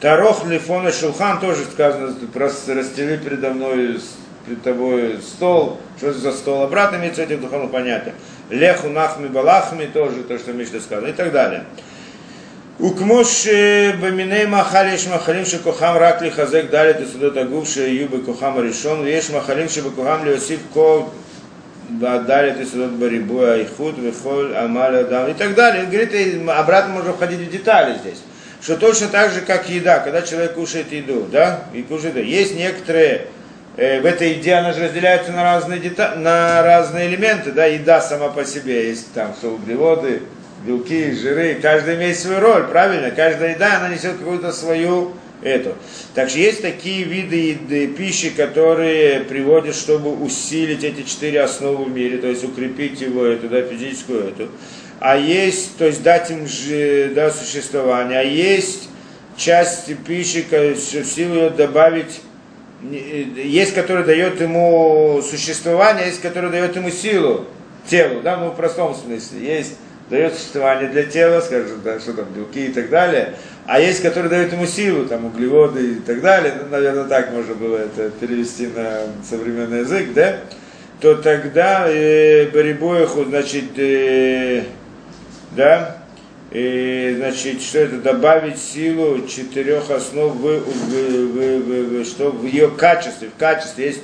Тарох 0.00 0.46
Лифона 0.46 0.92
Шулхан 0.92 1.40
тоже 1.40 1.64
сказано, 1.64 2.14
просто 2.32 2.74
расстели 2.74 3.18
передо 3.18 3.50
мной 3.50 4.00
перед 4.46 4.62
тобой 4.62 5.18
стол, 5.20 5.78
что 5.98 6.14
за 6.14 6.32
стол 6.32 6.62
обратно 6.62 6.96
имеется 6.96 7.22
этим 7.22 7.42
духовно 7.42 7.68
понятно. 7.68 8.12
Леху 8.48 8.88
нахми 8.88 9.28
балахми 9.28 9.84
тоже 9.86 10.22
то, 10.22 10.38
что 10.38 10.54
Мишна 10.54 10.80
сказано 10.80 11.08
и 11.08 11.12
так 11.12 11.32
далее. 11.32 11.64
Укмош 12.78 13.44
баминей 14.00 14.46
махали 14.46 14.98
махалим 15.10 15.44
шикохам 15.44 15.98
рак 15.98 16.22
ли 16.22 16.30
хазек 16.30 16.70
дали 16.70 16.94
ты 16.94 17.04
судот 17.04 17.36
агув 17.36 17.68
ше 17.68 17.90
юбы 17.90 18.22
кохам 18.22 18.58
решен 18.64 19.04
веш 19.04 19.28
махалим 19.28 19.68
шибакухам 19.68 20.24
леосив 20.24 20.60
ко 20.72 21.10
дали 21.90 22.52
ты 22.52 22.64
судот 22.64 22.92
барибуя 22.92 23.56
и 23.56 23.66
худ 23.66 23.98
вихоль 23.98 24.56
амаля 24.56 25.04
дам 25.04 25.28
и 25.28 25.34
так 25.34 25.54
далее. 25.54 25.84
Говорит, 25.84 26.48
обратно 26.48 26.94
можно 26.94 27.12
входить 27.12 27.40
в 27.40 27.50
детали 27.50 27.98
здесь. 27.98 28.22
Что 28.62 28.76
точно 28.76 29.08
так 29.08 29.32
же, 29.32 29.40
как 29.40 29.68
еда, 29.70 30.00
когда 30.00 30.22
человек 30.22 30.54
кушает 30.54 30.92
еду, 30.92 31.26
да, 31.32 31.64
и 31.72 31.82
кушает. 31.82 32.16
Есть 32.16 32.54
некоторые, 32.54 33.26
э, 33.76 34.00
в 34.00 34.06
этой 34.06 34.32
еде 34.32 34.54
она 34.54 34.72
же 34.72 34.84
разделяется 34.84 35.32
на 35.32 35.42
разные, 35.42 35.80
дета- 35.80 36.16
на 36.16 36.62
разные 36.62 37.08
элементы, 37.08 37.52
да, 37.52 37.64
еда 37.64 38.00
сама 38.02 38.28
по 38.28 38.44
себе, 38.44 38.88
есть 38.88 39.12
там 39.14 39.34
углеводы, 39.42 40.22
белки, 40.66 41.12
жиры, 41.12 41.58
каждый 41.60 41.94
имеет 41.94 42.18
свою 42.18 42.40
роль, 42.40 42.64
правильно? 42.64 43.10
Каждая 43.10 43.54
еда, 43.54 43.78
она 43.78 43.88
несет 43.88 44.18
какую-то 44.18 44.52
свою 44.52 45.14
эту. 45.42 45.74
Так 46.14 46.28
что 46.28 46.38
есть 46.38 46.60
такие 46.60 47.04
виды 47.04 47.36
еды, 47.52 47.86
пищи, 47.86 48.28
которые 48.28 49.20
приводят, 49.20 49.74
чтобы 49.74 50.12
усилить 50.22 50.84
эти 50.84 51.02
четыре 51.02 51.40
основы 51.40 51.84
в 51.84 51.90
мире, 51.90 52.18
то 52.18 52.26
есть 52.26 52.44
укрепить 52.44 53.00
его, 53.00 53.24
эту, 53.24 53.48
да, 53.48 53.62
физическую 53.62 54.28
эту. 54.28 54.50
А 55.00 55.16
есть, 55.16 55.76
то 55.78 55.86
есть 55.86 56.02
дать 56.02 56.30
им 56.30 56.46
да, 57.14 57.30
существование. 57.30 58.20
А 58.20 58.22
есть 58.22 58.88
часть 59.36 59.96
пищи, 60.06 60.42
ко- 60.42 60.74
в 60.74 61.04
силу 61.04 61.34
ее 61.34 61.50
добавить 61.50 62.20
не- 62.82 63.32
есть, 63.44 63.74
который 63.74 64.04
дает 64.04 64.40
ему 64.40 65.22
существование, 65.22 66.06
есть, 66.06 66.20
который 66.20 66.50
дает 66.50 66.76
ему 66.76 66.90
силу 66.90 67.46
телу, 67.86 68.20
да, 68.20 68.36
ну 68.36 68.50
в 68.50 68.56
простом 68.56 68.94
смысле. 68.94 69.40
Есть, 69.40 69.76
дает 70.10 70.34
существование 70.34 70.90
для 70.90 71.04
тела, 71.04 71.40
скажем, 71.40 71.80
да, 71.84 71.98
что 72.00 72.12
там, 72.12 72.26
белки 72.34 72.66
и 72.66 72.72
так 72.72 72.90
далее, 72.90 73.34
а 73.66 73.80
есть, 73.80 74.02
который 74.02 74.28
дает 74.28 74.52
ему 74.52 74.66
силу, 74.66 75.06
там, 75.06 75.24
углеводы 75.26 75.92
и 75.92 75.94
так 75.94 76.20
далее, 76.20 76.54
ну, 76.60 76.68
наверное, 76.68 77.04
так 77.04 77.32
можно 77.32 77.54
было 77.54 77.76
это 77.78 78.10
перевести 78.10 78.66
на 78.66 79.02
современный 79.28 79.80
язык, 79.80 80.12
да, 80.12 80.40
то 81.00 81.14
тогда 81.14 81.86
э, 81.88 82.48
Барибоеху, 82.50 83.24
значит, 83.24 83.78
э, 83.78 84.64
да, 85.52 85.98
и, 86.50 87.14
значит, 87.16 87.62
что 87.62 87.78
это, 87.78 87.96
добавить 87.98 88.58
силу 88.58 89.26
четырех 89.26 89.90
основ 89.90 90.34
в, 90.34 90.40
в- 90.40 90.64
в- 90.64 91.60
в- 91.62 92.00
в- 92.00 92.04
что 92.04 92.30
в 92.30 92.44
ее 92.44 92.68
качестве, 92.70 93.28
в 93.28 93.38
качестве 93.38 93.86
есть 93.86 94.00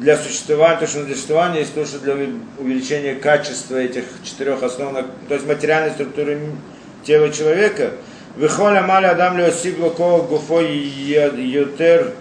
для 0.00 0.16
существования, 0.16 0.78
то, 0.80 0.86
что 0.86 1.04
для 1.04 1.14
существования 1.14 1.60
есть 1.60 1.74
то, 1.74 1.84
что 1.84 1.98
для 1.98 2.16
увеличения 2.58 3.14
качества 3.14 3.76
этих 3.76 4.04
четырех 4.24 4.62
основных, 4.62 5.06
то 5.28 5.34
есть 5.34 5.46
материальной 5.46 5.90
структуры 5.90 6.40
тела 7.04 7.30
человека. 7.30 7.92
Выхоля 8.36 8.80
маля 8.82 9.10
адам 9.10 9.36
леосигло 9.36 9.90
гуфо 9.90 10.60
йотер 10.62 12.14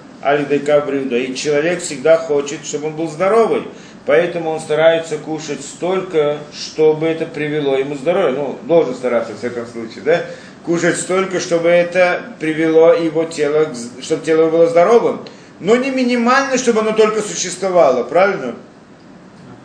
брюда. 0.85 1.17
И 1.17 1.35
человек 1.35 1.81
всегда 1.81 2.17
хочет, 2.17 2.65
чтобы 2.65 2.87
он 2.87 2.95
был 2.95 3.07
здоровый. 3.09 3.63
Поэтому 4.09 4.49
он 4.49 4.59
старается 4.59 5.19
кушать 5.19 5.61
столько, 5.61 6.39
чтобы 6.51 7.05
это 7.05 7.27
привело 7.27 7.77
ему 7.77 7.93
здоровье. 7.93 8.31
Ну, 8.31 8.57
должен 8.63 8.95
стараться, 8.95 9.33
в 9.33 9.37
всяком 9.37 9.67
случае, 9.67 10.01
да? 10.03 10.25
Кушать 10.65 10.97
столько, 10.97 11.39
чтобы 11.39 11.69
это 11.69 12.23
привело 12.39 12.91
его 12.91 13.25
тело, 13.25 13.67
чтобы 14.01 14.25
тело 14.25 14.49
было 14.49 14.65
здоровым. 14.65 15.19
Но 15.59 15.75
не 15.75 15.91
минимально, 15.91 16.57
чтобы 16.57 16.79
оно 16.79 16.93
только 16.93 17.21
существовало, 17.21 18.01
правильно? 18.01 18.55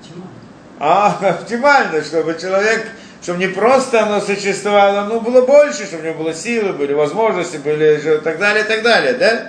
Оптимально. 0.02 0.30
А 0.78 1.18
оптимально, 1.40 2.04
чтобы 2.04 2.36
человек, 2.38 2.86
чтобы 3.22 3.38
не 3.38 3.48
просто 3.48 4.02
оно 4.02 4.20
существовало, 4.20 5.06
но 5.06 5.20
было 5.20 5.46
больше, 5.46 5.86
чтобы 5.86 6.02
у 6.02 6.06
него 6.06 6.22
было 6.22 6.34
силы, 6.34 6.74
были 6.74 6.92
возможности, 6.92 7.56
были 7.56 7.96
и 7.96 8.18
так 8.22 8.38
далее, 8.38 8.62
и 8.62 8.68
так 8.68 8.82
далее, 8.82 9.14
да? 9.14 9.48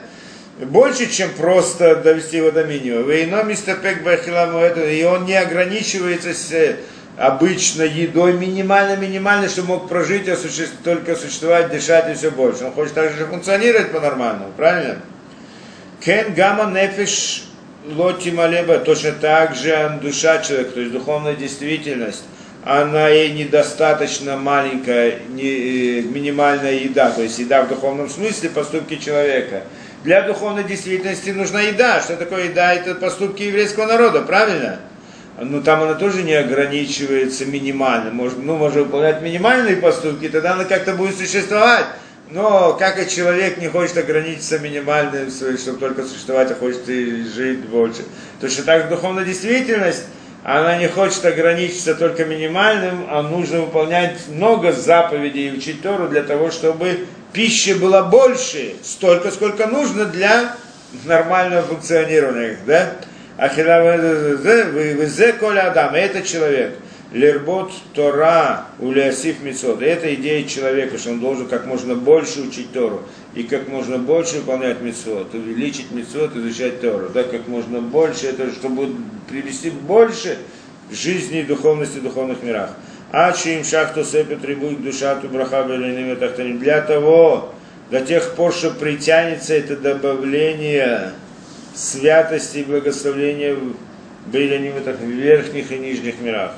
Больше, 0.60 1.12
чем 1.12 1.32
просто 1.32 1.98
довести 1.98 2.38
его 2.38 2.50
до 2.50 2.64
минимума. 2.64 3.12
Вейно 3.12 3.44
мистер 3.44 3.78
Бахиламу 4.06 4.60
это, 4.60 4.90
и 4.90 5.04
он 5.04 5.26
не 5.26 5.36
ограничивается 5.36 6.30
э, 6.56 6.78
обычной 7.18 7.90
едой 7.90 8.34
минимально-минимально, 8.34 9.50
чтобы 9.50 9.70
мог 9.70 9.90
прожить, 9.90 10.30
а 10.30 10.38
суще- 10.38 10.70
только 10.82 11.18
существовать, 11.18 11.72
дышать 11.72 12.10
и 12.10 12.14
все 12.14 12.32
больше. 12.32 12.64
Он 12.64 12.72
хочет 12.72 12.94
также 12.94 13.26
функционировать 13.26 13.92
по-нормальному, 13.92 14.54
правильно? 14.56 15.00
Кен 16.00 16.34
гамма 16.34 16.72
нефиш 16.72 17.44
лоти 17.86 18.30
малеба, 18.30 18.78
точно 18.78 19.12
так 19.12 19.56
же 19.56 20.00
душа 20.02 20.38
человека, 20.38 20.72
то 20.72 20.80
есть 20.80 20.94
духовная 20.94 21.36
действительность, 21.36 22.24
она 22.64 23.10
ей 23.10 23.34
недостаточно 23.34 24.38
маленькая, 24.38 25.20
не, 25.30 25.44
э, 25.44 26.02
минимальная 26.04 26.76
еда, 26.76 27.12
то 27.12 27.22
есть 27.22 27.38
еда 27.40 27.64
в 27.64 27.68
духовном 27.68 28.10
смысле, 28.10 28.50
поступки 28.50 28.96
человека. 28.96 29.64
Для 30.06 30.22
духовной 30.22 30.64
действительности 30.64 31.32
нужна 31.32 31.62
еда. 31.62 32.00
Что 32.00 32.16
такое 32.16 32.44
еда? 32.44 32.76
Это 32.76 32.94
поступки 32.94 33.42
еврейского 33.42 33.88
народа, 33.88 34.22
правильно? 34.22 34.78
Но 35.42 35.62
там 35.62 35.82
она 35.82 35.96
тоже 35.96 36.22
не 36.22 36.36
ограничивается 36.36 37.46
минимально. 37.48 38.12
Может, 38.12 38.38
ну, 38.38 38.56
можно 38.56 38.84
выполнять 38.84 39.24
минимальные 39.24 39.78
поступки, 39.78 40.30
тогда 40.30 40.54
она 40.54 40.66
как-то 40.66 40.94
будет 40.94 41.18
существовать. 41.18 41.86
Но 42.30 42.74
как 42.74 43.04
и 43.04 43.10
человек 43.10 43.58
не 43.58 43.68
хочет 43.68 43.98
ограничиться 43.98 44.60
минимальным, 44.60 45.32
чтобы 45.32 45.80
только 45.80 46.04
существовать, 46.04 46.52
а 46.52 46.54
хочет 46.54 46.88
и 46.88 47.24
жить 47.24 47.62
больше. 47.62 48.04
Точно 48.40 48.64
так 48.64 48.84
же 48.84 48.90
духовная 48.90 49.26
действительность, 49.26 50.04
она 50.44 50.78
не 50.78 50.88
хочет 50.88 51.26
ограничиться 51.26 51.96
только 51.96 52.26
минимальным, 52.26 53.08
а 53.10 53.24
нужно 53.24 53.62
выполнять 53.62 54.28
много 54.28 54.72
заповедей 54.72 55.50
и 55.50 55.58
учить 55.58 55.82
Тору 55.82 56.08
для 56.08 56.22
того, 56.22 56.52
чтобы 56.52 57.08
пищи 57.36 57.74
было 57.74 58.04
больше, 58.04 58.76
столько, 58.82 59.30
сколько 59.30 59.68
нужно 59.68 60.06
для 60.06 60.56
нормального 61.04 61.64
функционирования. 61.64 62.58
Да? 62.66 62.94
Ахилавезе 63.38 65.34
коля 65.34 65.70
Адам, 65.70 65.94
это 65.94 66.22
человек. 66.22 66.80
Лербот 67.12 67.72
Тора 67.94 68.66
улиасиф 68.80 69.42
мицот. 69.42 69.82
Это 69.82 70.14
идея 70.16 70.48
человека, 70.48 70.98
что 70.98 71.12
он 71.12 71.20
должен 71.20 71.48
как 71.48 71.66
можно 71.66 71.96
больше 71.96 72.42
учить 72.42 72.72
Тору 72.72 73.04
и 73.36 73.44
как 73.44 73.68
можно 73.68 73.98
больше 73.98 74.38
выполнять 74.38 74.82
мицот, 74.82 75.34
увеличить 75.34 75.92
мицот, 75.92 76.36
изучать 76.36 76.82
Тору. 76.82 77.10
Да, 77.14 77.24
как 77.24 77.48
можно 77.48 77.80
больше, 77.80 78.28
это 78.28 78.52
чтобы 78.52 78.96
привести 79.30 79.70
больше 79.70 80.38
жизни 80.92 81.40
и 81.40 81.44
духовности 81.44 82.00
в 82.00 82.04
духовных 82.04 82.42
мирах. 82.44 82.72
А 83.18 83.34
им 83.46 83.64
шахту 83.64 84.04
сепет 84.04 84.42
требует 84.42 84.84
душа 84.84 85.16
ту 85.16 85.30
браха 85.30 85.64
Для 85.64 86.82
того, 86.82 87.54
до 87.90 88.02
тех 88.02 88.36
пор, 88.36 88.52
что 88.52 88.72
притянется 88.72 89.54
это 89.54 89.78
добавление 89.78 91.12
святости 91.74 92.58
и 92.58 92.64
благословения 92.66 93.56
в 93.56 94.32
верхних 94.32 95.72
и 95.72 95.78
нижних 95.78 96.20
мирах. 96.20 96.56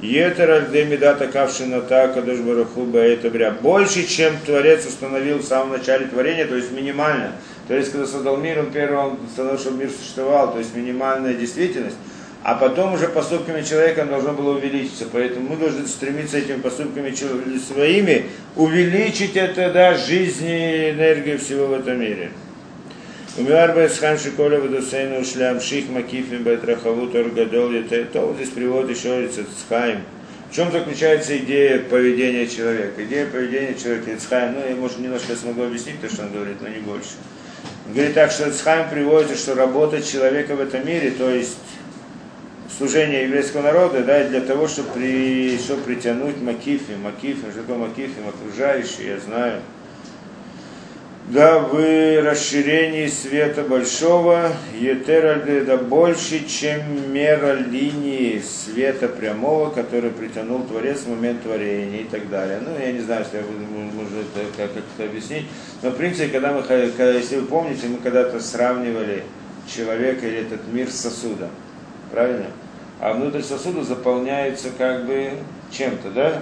Етер 0.00 0.52
альдемида 0.52 1.16
такавшината 1.16 2.12
кадош 2.14 2.38
бараху 2.38 2.86
это 2.96 3.28
бря. 3.28 3.50
Больше, 3.50 4.06
чем 4.06 4.34
Творец 4.46 4.86
установил 4.86 5.38
в 5.38 5.44
самом 5.44 5.70
начале 5.70 6.06
творения, 6.06 6.46
то 6.46 6.54
есть 6.54 6.70
минимально. 6.70 7.32
То 7.66 7.74
есть, 7.74 7.90
когда 7.90 8.06
создал 8.06 8.36
мир, 8.36 8.60
он 8.60 8.70
первым 8.70 9.18
установил, 9.26 9.58
чтобы 9.58 9.78
мир 9.78 9.90
существовал, 9.90 10.52
то 10.52 10.60
есть 10.60 10.76
минимальная 10.76 11.34
действительность. 11.34 11.96
А 12.44 12.56
потом 12.56 12.94
уже 12.94 13.06
поступками 13.08 13.62
человека 13.62 14.04
должно 14.04 14.32
было 14.32 14.56
увеличиться. 14.56 15.06
Поэтому 15.12 15.50
мы 15.50 15.56
должны 15.56 15.86
стремиться 15.86 16.38
этими 16.38 16.60
поступками 16.60 17.14
своими 17.58 18.26
увеличить 18.56 19.36
это, 19.36 19.70
да, 19.72 19.94
жизнь 19.94 20.46
и 20.46 20.90
энергию 20.90 21.38
всего 21.38 21.66
в 21.66 21.72
этом 21.72 22.00
мире. 22.00 22.30
Здесь 28.34 28.48
приводит 28.50 28.96
еще 28.96 29.24
Ицхайм. 29.24 30.00
В 30.50 30.54
чем 30.54 30.70
заключается 30.70 31.38
идея 31.38 31.78
поведения 31.78 32.46
человека? 32.46 33.04
Идея 33.04 33.26
поведения 33.26 33.74
человека 33.74 34.10
Ицхайм, 34.10 34.54
ну 34.54 34.68
я 34.68 34.74
может 34.76 34.98
немножко 34.98 35.34
смогу 35.34 35.62
объяснить 35.62 36.00
то, 36.02 36.10
что 36.10 36.24
он 36.24 36.32
говорит, 36.32 36.56
но 36.60 36.68
не 36.68 36.80
больше. 36.80 37.08
Он 37.86 37.94
говорит 37.94 38.14
так, 38.14 38.32
что 38.32 38.48
Ицхайм 38.48 38.90
приводит, 38.90 39.38
что 39.38 39.54
работа 39.54 40.02
человека 40.02 40.54
в 40.54 40.60
этом 40.60 40.86
мире, 40.86 41.12
то 41.12 41.30
есть 41.30 41.56
служение 42.82 43.22
еврейского 43.22 43.62
народа, 43.62 44.02
да, 44.02 44.24
для 44.24 44.40
того, 44.40 44.66
чтобы, 44.66 44.88
при, 44.94 45.56
чтобы 45.56 45.82
притянуть 45.82 46.42
Макифим, 46.42 47.02
Макифим, 47.02 47.52
что 47.52 47.60
такое 47.60 47.78
Макифим, 47.78 48.28
окружающий, 48.28 49.06
я 49.06 49.20
знаю, 49.20 49.60
да 51.28 51.60
в 51.60 52.20
расширении 52.24 53.06
света 53.06 53.62
большого, 53.62 54.50
Етер 54.80 55.78
больше, 55.84 56.44
чем 56.44 57.12
мера 57.12 57.52
линии 57.52 58.40
света 58.40 59.06
прямого, 59.06 59.70
который 59.70 60.10
притянул 60.10 60.64
Творец 60.64 61.02
в 61.02 61.10
момент 61.10 61.40
творения 61.44 62.00
и 62.00 62.04
так 62.04 62.28
далее. 62.30 62.58
Ну, 62.66 62.72
я 62.84 62.90
не 62.90 63.00
знаю, 63.00 63.24
если 63.24 63.36
я 63.36 63.44
буду, 63.44 63.60
можно 63.60 64.18
это, 64.18 64.56
как, 64.56 64.72
как 64.74 64.82
это 64.98 65.08
объяснить, 65.08 65.46
но 65.82 65.90
в 65.90 65.96
принципе, 65.96 66.30
когда 66.30 66.52
мы, 66.52 66.62
когда, 66.62 67.12
если 67.12 67.36
вы 67.36 67.46
помните, 67.46 67.86
мы 67.86 67.98
когда-то 67.98 68.40
сравнивали 68.40 69.22
человека 69.72 70.26
или 70.26 70.38
этот 70.38 70.66
мир 70.72 70.90
с 70.90 70.96
сосудом, 70.96 71.50
правильно? 72.10 72.46
А 73.02 73.14
внутрь 73.14 73.42
сосуда 73.42 73.82
заполняется 73.82 74.68
как 74.78 75.06
бы 75.06 75.32
чем-то, 75.72 76.10
да? 76.10 76.40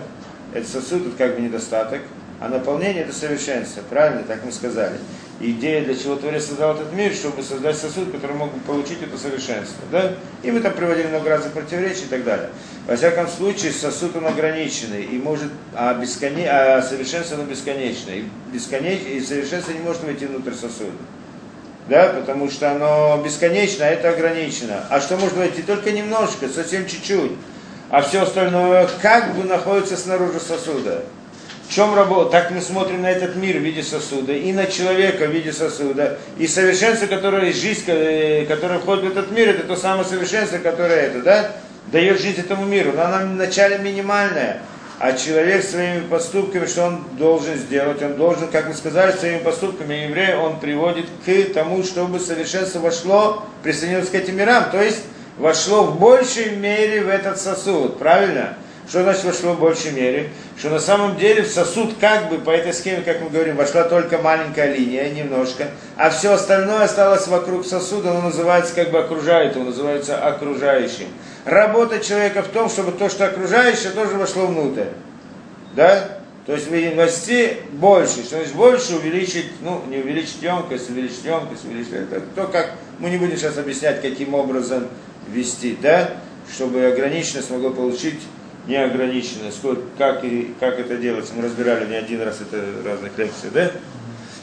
Этот 0.52 0.68
сосуд 0.68 1.06
это 1.06 1.16
как 1.16 1.36
бы 1.36 1.40
недостаток, 1.40 2.02
а 2.38 2.50
наполнение 2.50 3.04
это 3.04 3.14
совершенство, 3.14 3.80
правильно, 3.88 4.24
так 4.24 4.44
мы 4.44 4.52
сказали. 4.52 4.98
идея, 5.40 5.82
для 5.82 5.94
чего 5.94 6.16
Творец 6.16 6.44
создал 6.44 6.74
этот 6.74 6.92
мир, 6.92 7.14
чтобы 7.14 7.42
создать 7.42 7.78
сосуд, 7.78 8.12
который 8.12 8.36
мог 8.36 8.52
бы 8.52 8.60
получить 8.60 9.02
это 9.02 9.16
совершенство. 9.16 9.82
Да? 9.90 10.12
И 10.42 10.50
мы 10.50 10.60
там 10.60 10.74
приводили 10.74 11.06
много 11.06 11.30
разных 11.30 11.54
противоречий 11.54 12.04
и 12.04 12.08
так 12.08 12.24
далее. 12.24 12.50
Во 12.86 12.94
всяком 12.94 13.26
случае, 13.26 13.72
сосуд 13.72 14.16
он 14.16 14.26
ограниченный, 14.26 15.04
и 15.04 15.16
может, 15.16 15.50
а, 15.74 15.94
бесконе, 15.94 16.46
а 16.46 16.82
совершенство 16.82 17.38
оно 17.38 17.46
бесконечное. 17.46 18.16
И, 18.16 18.24
бесконеч, 18.52 19.00
и 19.08 19.18
совершенство 19.22 19.72
не 19.72 19.80
может 19.80 20.04
войти 20.04 20.26
внутрь 20.26 20.52
сосуда. 20.52 20.92
Да, 21.88 22.14
потому 22.18 22.50
что 22.50 22.70
оно 22.70 23.20
бесконечно, 23.24 23.84
а 23.86 23.88
это 23.88 24.10
ограничено. 24.10 24.84
А 24.90 25.00
что 25.00 25.16
может 25.16 25.36
войти? 25.36 25.62
Только 25.62 25.90
немножко, 25.90 26.48
совсем 26.48 26.86
чуть-чуть. 26.86 27.32
А 27.90 28.02
все 28.02 28.22
остальное 28.22 28.88
как 29.02 29.34
бы 29.34 29.44
находится 29.44 29.96
снаружи 29.96 30.38
сосуда. 30.38 31.02
В 31.68 31.72
чем 31.74 31.94
работа? 31.94 32.30
Так 32.30 32.50
мы 32.50 32.60
смотрим 32.60 33.02
на 33.02 33.10
этот 33.10 33.36
мир 33.36 33.58
в 33.58 33.60
виде 33.60 33.82
сосуда, 33.82 34.32
и 34.32 34.52
на 34.52 34.66
человека 34.66 35.26
в 35.26 35.30
виде 35.30 35.52
сосуда. 35.52 36.18
И 36.36 36.48
совершенство, 36.48 37.06
которое 37.06 37.52
жизнь, 37.52 37.84
э, 37.86 38.44
которое 38.46 38.80
входит 38.80 39.04
в 39.04 39.08
этот 39.10 39.30
мир, 39.30 39.50
это 39.50 39.62
то 39.62 39.76
самое 39.76 40.04
совершенство, 40.04 40.58
которое 40.58 41.06
это, 41.06 41.22
да, 41.22 41.52
дает 41.92 42.20
жизнь 42.20 42.40
этому 42.40 42.64
миру. 42.66 42.92
Но 42.94 43.02
она 43.02 43.18
вначале 43.18 43.78
минимальная. 43.78 44.62
А 45.00 45.14
человек 45.14 45.64
своими 45.64 46.06
поступками, 46.06 46.66
что 46.66 46.84
он 46.88 47.04
должен 47.16 47.56
сделать? 47.56 48.02
Он 48.02 48.16
должен, 48.16 48.48
как 48.48 48.68
мы 48.68 48.74
сказали, 48.74 49.12
своими 49.12 49.38
поступками 49.38 49.94
еврей, 49.94 50.34
он 50.34 50.60
приводит 50.60 51.06
к 51.24 51.54
тому, 51.54 51.82
чтобы 51.82 52.20
совершенство 52.20 52.80
вошло, 52.80 53.42
присоединилось 53.62 54.10
к 54.10 54.14
этим 54.14 54.36
мирам. 54.36 54.70
То 54.70 54.82
есть 54.82 55.00
вошло 55.38 55.84
в 55.84 55.98
большей 55.98 56.54
мере 56.54 57.02
в 57.02 57.08
этот 57.08 57.40
сосуд. 57.40 57.98
Правильно? 57.98 58.58
Что 58.90 59.02
значит 59.02 59.24
вошло 59.24 59.54
в 59.54 59.60
большей 59.60 59.92
мере? 59.92 60.28
Что 60.58 60.68
на 60.68 60.78
самом 60.78 61.16
деле 61.16 61.44
в 61.44 61.48
сосуд 61.48 61.94
как 61.98 62.28
бы 62.28 62.36
по 62.36 62.50
этой 62.50 62.74
схеме, 62.74 63.00
как 63.00 63.22
мы 63.22 63.30
говорим, 63.30 63.56
вошла 63.56 63.84
только 63.84 64.18
маленькая 64.18 64.74
линия, 64.74 65.08
немножко, 65.08 65.68
а 65.96 66.10
все 66.10 66.34
остальное 66.34 66.84
осталось 66.84 67.26
вокруг 67.26 67.64
сосуда, 67.64 68.10
оно 68.10 68.22
называется 68.22 68.74
как 68.74 68.90
бы 68.90 68.98
окружает, 68.98 69.54
его 69.54 69.64
называется 69.64 70.18
окружающим. 70.18 71.06
Работа 71.44 72.00
человека 72.00 72.42
в 72.42 72.48
том, 72.48 72.68
чтобы 72.68 72.92
то, 72.92 73.08
что 73.08 73.26
окружающее, 73.26 73.90
тоже 73.90 74.16
вошло 74.16 74.46
внутрь. 74.46 74.84
Да? 75.74 76.18
То 76.46 76.54
есть 76.54 76.70
ввести 76.70 77.58
больше. 77.72 78.24
Что 78.24 78.36
значит 78.36 78.54
больше? 78.54 78.96
Увеличить, 78.96 79.46
ну, 79.60 79.82
не 79.88 79.98
увеличить 79.98 80.42
емкость, 80.42 80.90
увеличить 80.90 81.24
емкость, 81.24 81.64
увеличить. 81.64 81.92
Это 81.92 82.20
то, 82.34 82.46
как 82.46 82.72
мы 82.98 83.10
не 83.10 83.18
будем 83.18 83.36
сейчас 83.36 83.56
объяснять, 83.56 84.02
каким 84.02 84.34
образом 84.34 84.88
ввести, 85.28 85.78
да? 85.80 86.10
Чтобы 86.52 86.84
ограниченность 86.86 87.50
могла 87.50 87.70
получить 87.70 88.20
неограниченно, 88.66 89.50
сколько, 89.50 89.82
как, 89.96 90.24
и, 90.24 90.54
как 90.60 90.78
это 90.78 90.96
делается. 90.96 91.34
Мы 91.34 91.42
разбирали 91.44 91.86
не 91.86 91.96
один 91.96 92.22
раз 92.22 92.40
это 92.40 92.62
разных 92.84 93.16
лекциях, 93.16 93.52
да? 93.52 93.70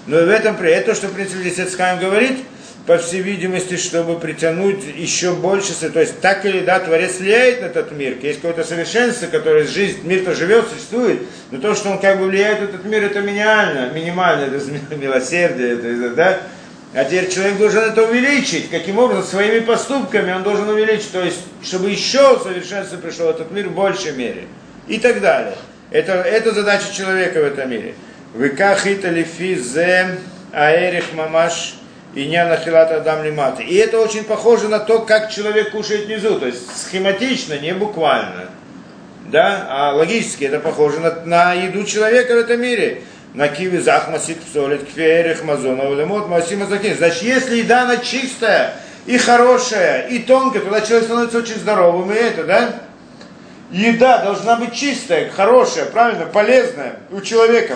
Но 0.06 0.18
в 0.18 0.30
этом, 0.30 0.56
это 0.56 0.86
то, 0.88 0.96
что, 0.96 1.08
в 1.08 1.14
принципе, 1.14 1.42
здесь 1.42 1.60
Эцхайм 1.60 2.00
говорит, 2.00 2.40
по 2.88 2.98
всей 2.98 3.22
видимости, 3.22 3.76
чтобы 3.76 4.18
притянуть 4.18 4.82
еще 4.96 5.34
больше, 5.34 5.74
то 5.74 6.00
есть 6.00 6.22
так 6.22 6.46
или 6.46 6.62
да, 6.62 6.80
Творец 6.80 7.20
влияет 7.20 7.62
на 7.62 7.66
этот 7.66 7.92
мир, 7.92 8.18
есть 8.22 8.42
какое-то 8.42 8.64
совершенство, 8.64 9.28
которое 9.28 9.68
жизнь, 9.68 10.00
мир-то 10.04 10.34
живет, 10.34 10.70
существует, 10.70 11.20
но 11.52 11.60
то, 11.60 11.76
что 11.76 11.90
он 11.90 12.00
как 12.00 12.18
бы 12.18 12.28
влияет 12.28 12.62
на 12.62 12.64
этот 12.64 12.86
мир, 12.86 13.04
это 13.04 13.20
минимально, 13.20 13.92
минимально, 13.94 14.56
это 14.56 14.96
милосердие, 14.96 15.74
это, 15.74 16.10
да, 16.16 16.40
а 16.94 17.04
теперь 17.04 17.30
человек 17.30 17.58
должен 17.58 17.84
это 17.84 18.04
увеличить. 18.04 18.70
Каким 18.70 18.98
образом? 18.98 19.24
Своими 19.24 19.60
поступками 19.60 20.32
он 20.32 20.42
должен 20.42 20.70
увеличить. 20.70 21.12
То 21.12 21.22
есть, 21.22 21.42
чтобы 21.62 21.92
еще 21.92 22.40
совершенство 22.42 22.96
пришло 22.96 23.28
в 23.28 23.30
этот 23.32 23.52
мир 23.52 23.68
в 23.68 23.74
большей 23.74 24.14
мере. 24.14 24.46
И 24.88 24.98
так 24.98 25.20
далее. 25.20 25.56
Это, 25.92 26.14
это 26.14 26.54
задача 26.54 26.92
человека 26.92 27.42
в 27.42 27.44
этом 27.44 27.70
мире. 27.70 27.94
Выкахита 28.34 29.10
лифи 29.10 29.56
зе 29.56 30.18
аэрих 30.54 31.14
мамаш 31.14 31.76
и 32.14 32.26
не 32.26 32.44
нахилата 32.44 33.02
дам 33.02 33.24
лиматы. 33.24 33.64
И 33.64 33.76
это 33.76 34.00
очень 34.00 34.24
похоже 34.24 34.70
на 34.70 34.80
то, 34.80 35.00
как 35.00 35.32
человек 35.32 35.72
кушает 35.72 36.06
внизу. 36.06 36.40
То 36.40 36.48
есть 36.48 36.76
схематично, 36.76 37.58
не 37.60 37.74
буквально. 37.74 38.46
Да? 39.26 39.68
А 39.70 39.94
логически 39.94 40.46
это 40.46 40.60
похоже 40.60 41.00
на, 41.00 41.12
на 41.26 41.54
еду 41.54 41.84
человека 41.84 42.34
в 42.34 42.38
этом 42.38 42.62
мире 42.62 43.04
на 43.34 43.50
киви 43.50 43.78
захмасит 43.78 44.42
псолит 44.42 44.88
кферих 44.88 45.44
мазона 45.44 45.90
улемот 45.90 46.28
масима 46.28 46.66
закин. 46.66 46.96
Значит, 46.98 47.22
если 47.22 47.58
еда 47.58 47.84
она 47.84 47.98
чистая 47.98 48.74
и 49.06 49.18
хорошая, 49.18 50.08
и 50.08 50.20
тонкая, 50.20 50.64
тогда 50.64 50.82
человек 50.82 51.06
становится 51.06 51.38
очень 51.38 51.56
здоровым, 51.56 52.12
и 52.12 52.16
это, 52.16 52.46
да? 52.46 52.82
Еда 53.70 54.20
должна 54.24 54.56
быть 54.56 54.74
чистая, 54.74 55.30
хорошая, 55.30 55.86
правильно, 55.86 56.26
полезная 56.26 56.96
у 57.12 57.22
человека. 57.22 57.76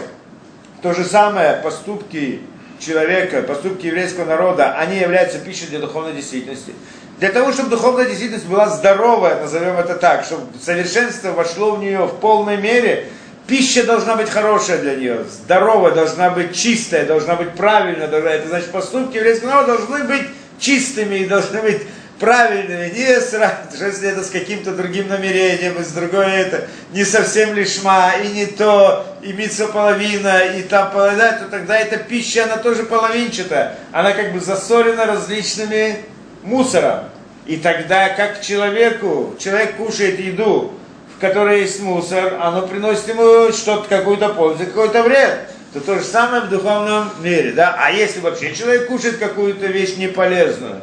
То 0.81 0.93
же 0.93 1.03
самое 1.03 1.57
поступки 1.57 2.41
человека, 2.81 3.41
поступки 3.41 3.87
еврейского 3.87 4.25
народа, 4.25 4.75
они 4.77 4.97
являются 4.97 5.39
пищей 5.39 5.67
для 5.67 5.79
духовной 5.79 6.13
действительности. 6.13 6.73
Для 7.19 7.29
того, 7.29 7.51
чтобы 7.51 7.69
духовная 7.69 8.05
действительность 8.05 8.47
была 8.47 8.67
здоровая, 8.67 9.39
назовем 9.39 9.77
это 9.77 9.95
так, 9.95 10.23
чтобы 10.23 10.43
совершенство 10.59 11.31
вошло 11.31 11.75
в 11.75 11.79
нее 11.79 12.05
в 12.05 12.19
полной 12.19 12.57
мере, 12.57 13.07
Пища 13.47 13.83
должна 13.83 14.15
быть 14.15 14.29
хорошая 14.29 14.77
для 14.77 14.95
нее, 14.95 15.25
здоровая, 15.29 15.93
должна 15.93 16.29
быть 16.29 16.55
чистая, 16.55 17.05
должна 17.05 17.35
быть 17.35 17.51
правильная. 17.51 18.07
Должна, 18.07 18.31
это 18.31 18.47
значит, 18.47 18.71
поступки 18.71 19.17
еврейского 19.17 19.49
народа 19.49 19.77
должны 19.77 20.05
быть 20.05 20.27
чистыми 20.59 21.15
и 21.15 21.25
должны 21.25 21.61
быть 21.61 21.81
правильными, 22.21 22.93
не 22.95 23.19
сразу, 23.19 23.55
если 23.83 24.09
это 24.09 24.23
с 24.23 24.29
каким-то 24.29 24.73
другим 24.73 25.09
намерением, 25.09 25.81
и 25.81 25.83
с 25.83 25.89
другой 25.89 26.31
это, 26.31 26.67
не 26.93 27.03
совсем 27.03 27.55
лишма, 27.55 28.13
и 28.23 28.27
не 28.27 28.45
то, 28.45 29.05
и 29.23 29.33
мица 29.33 29.67
половина, 29.67 30.37
и 30.55 30.61
там 30.61 30.91
половина, 30.91 31.33
то 31.33 31.49
тогда 31.49 31.77
эта 31.77 31.97
пища, 31.97 32.43
она 32.43 32.57
тоже 32.57 32.83
половинчатая, 32.83 33.75
она 33.91 34.13
как 34.13 34.33
бы 34.33 34.39
засорена 34.39 35.05
различными 35.05 35.97
мусором. 36.43 37.05
И 37.47 37.57
тогда, 37.57 38.09
как 38.09 38.41
человеку, 38.41 39.35
человек 39.39 39.77
кушает 39.77 40.19
еду, 40.19 40.73
в 41.17 41.19
которой 41.19 41.61
есть 41.61 41.81
мусор, 41.81 42.37
оно 42.39 42.67
приносит 42.67 43.07
ему 43.07 43.51
что-то, 43.51 43.89
какую-то 43.89 44.29
пользу, 44.29 44.65
какой-то 44.65 45.03
вред. 45.03 45.49
То 45.73 45.79
то 45.79 45.95
же 45.97 46.03
самое 46.03 46.43
в 46.43 46.49
духовном 46.49 47.09
мире, 47.21 47.53
да? 47.53 47.75
А 47.79 47.91
если 47.91 48.19
вообще 48.19 48.53
человек 48.53 48.87
кушает 48.87 49.17
какую-то 49.17 49.67
вещь 49.67 49.95
неполезную, 49.95 50.81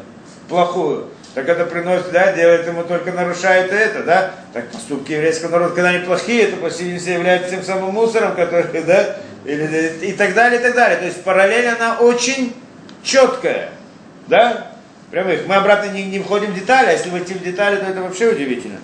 плохую, 0.49 1.09
так 1.39 1.49
это 1.49 1.67
приносит, 1.67 2.11
да, 2.11 2.33
делает 2.33 2.67
ему 2.67 2.83
только 2.83 3.13
нарушает 3.13 3.71
это, 3.71 4.03
да? 4.03 4.33
Так 4.53 4.71
поступки 4.71 5.13
еврейского 5.13 5.53
народа, 5.53 5.75
когда 5.77 5.91
они 5.91 6.05
плохие, 6.05 6.49
то 6.49 6.57
по 6.57 6.69
сей 6.69 6.99
являются 6.99 7.51
тем 7.51 7.63
самым 7.63 7.95
мусором, 7.95 8.35
который, 8.35 8.83
да, 8.83 9.19
или, 9.45 9.93
и 10.03 10.13
так 10.15 10.35
далее, 10.35 10.59
и 10.59 10.63
так 10.65 10.75
далее. 10.75 10.99
То 10.99 11.05
есть 11.05 11.23
параллель, 11.23 11.69
она 11.69 12.01
очень 12.01 12.57
четкая, 13.05 13.69
да? 14.27 14.73
Прямых. 15.13 15.47
Мы 15.47 15.55
обратно 15.55 15.93
не, 15.93 16.07
не 16.07 16.19
входим 16.19 16.51
в 16.51 16.55
детали, 16.57 16.89
а 16.89 16.93
если 16.93 17.11
войти 17.11 17.35
в 17.35 17.43
детали, 17.45 17.77
то 17.77 17.87
это 17.87 18.03
вообще 18.03 18.31
удивительно. 18.31 18.81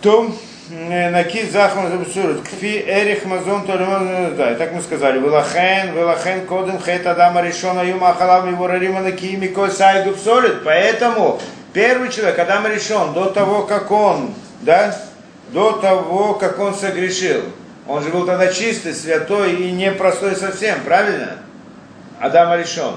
То 0.00 0.34
накид 0.70 1.50
захман 1.50 1.90
забсурут. 1.90 2.42
Кфи 2.42 2.84
эрих 2.86 3.24
мазон 3.24 3.66
толемон. 3.66 4.36
Да, 4.36 4.54
так 4.54 4.72
мы 4.72 4.80
сказали. 4.82 5.18
Вилахен, 5.18 5.94
вилахен 5.94 6.46
кодем 6.46 6.78
хет 6.80 7.06
адама 7.06 7.42
решена 7.42 7.80
юма 7.80 8.14
халам 8.14 8.50
его 8.50 8.66
рарима 8.66 9.00
наки 9.00 9.36
микой 9.36 9.70
сайгу 9.70 10.12
псолит. 10.12 10.64
Поэтому 10.64 11.40
первый 11.72 12.10
человек, 12.10 12.38
Адам 12.38 12.66
решен, 12.66 13.12
до 13.12 13.30
того, 13.30 13.62
как 13.62 13.90
он, 13.90 14.34
да, 14.60 14.94
до 15.50 15.72
того, 15.72 16.34
как 16.34 16.58
он 16.58 16.74
согрешил. 16.74 17.42
Он 17.86 18.02
же 18.02 18.10
был 18.10 18.26
тогда 18.26 18.52
чистый, 18.52 18.92
святой 18.92 19.54
и 19.54 19.72
непростой 19.72 20.36
совсем, 20.36 20.80
правильно? 20.84 21.38
Адам 22.20 22.58
решен. 22.58 22.96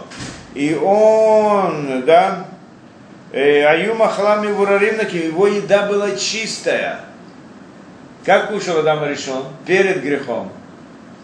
И 0.54 0.76
он, 0.76 2.04
да, 2.06 2.46
Аюма 3.32 4.10
халами 4.10 4.52
вураримнаки, 4.52 5.16
его 5.16 5.48
еда 5.48 5.86
была 5.86 6.12
чистая. 6.18 7.00
Как 8.26 8.50
кушал 8.50 8.80
Адам 8.80 9.08
решен? 9.08 9.44
Перед 9.66 10.02
грехом. 10.04 10.52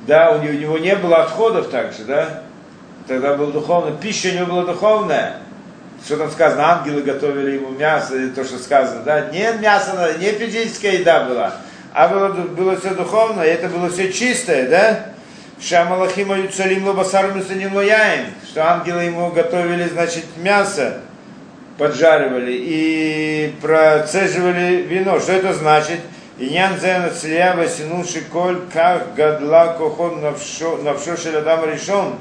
Да, 0.08 0.32
у 0.32 0.42
него, 0.42 0.54
у 0.54 0.58
него 0.58 0.78
не 0.78 0.96
было 0.96 1.24
отходов 1.24 1.70
также, 1.70 2.04
да? 2.06 2.44
Тогда 3.08 3.36
был 3.36 3.52
духовный, 3.52 3.96
пища 3.98 4.30
у 4.30 4.32
него 4.32 4.46
была 4.48 4.66
духовная. 4.66 5.38
Что 6.06 6.18
там 6.18 6.32
сказано, 6.32 6.74
ангелы 6.74 7.02
готовили 7.02 7.56
ему 7.56 7.70
мясо, 7.70 8.16
то, 8.36 8.44
что 8.44 8.58
сказано, 8.58 9.02
да? 9.04 9.30
Не 9.32 9.52
мясо, 9.60 10.16
не 10.20 10.32
физическая 10.32 10.94
еда 10.94 11.24
была, 11.24 11.56
а 11.94 12.08
было, 12.08 12.30
было 12.30 12.80
все 12.80 12.92
духовное, 12.92 13.46
и 13.46 13.50
это 13.50 13.68
было 13.68 13.90
все 13.90 14.12
чистое, 14.12 14.70
да? 14.70 15.06
Шамалахима 15.60 16.38
Юцалим 16.38 16.88
Лобасар 16.88 17.34
Мусаним 17.34 17.76
Лояем, 17.76 18.28
что 18.48 18.72
ангелы 18.72 19.04
ему 19.04 19.32
готовили, 19.32 19.88
значит, 19.88 20.26
мясо, 20.38 21.00
поджаривали 21.78 22.54
и 22.54 23.56
процеживали 23.62 24.84
вино. 24.84 25.20
Что 25.20 25.34
это 25.34 25.54
значит? 25.54 26.00
Иньян 26.40 26.80
зен 26.80 27.10
цлия 27.20 27.56
васину 27.56 28.06
шиколь 28.06 28.62
как 28.72 29.16
гадла 29.16 29.76
кохон 29.76 30.22
навшо 30.22 31.18
шел 31.18 31.38
адам 31.38 31.66
решен 31.66 32.14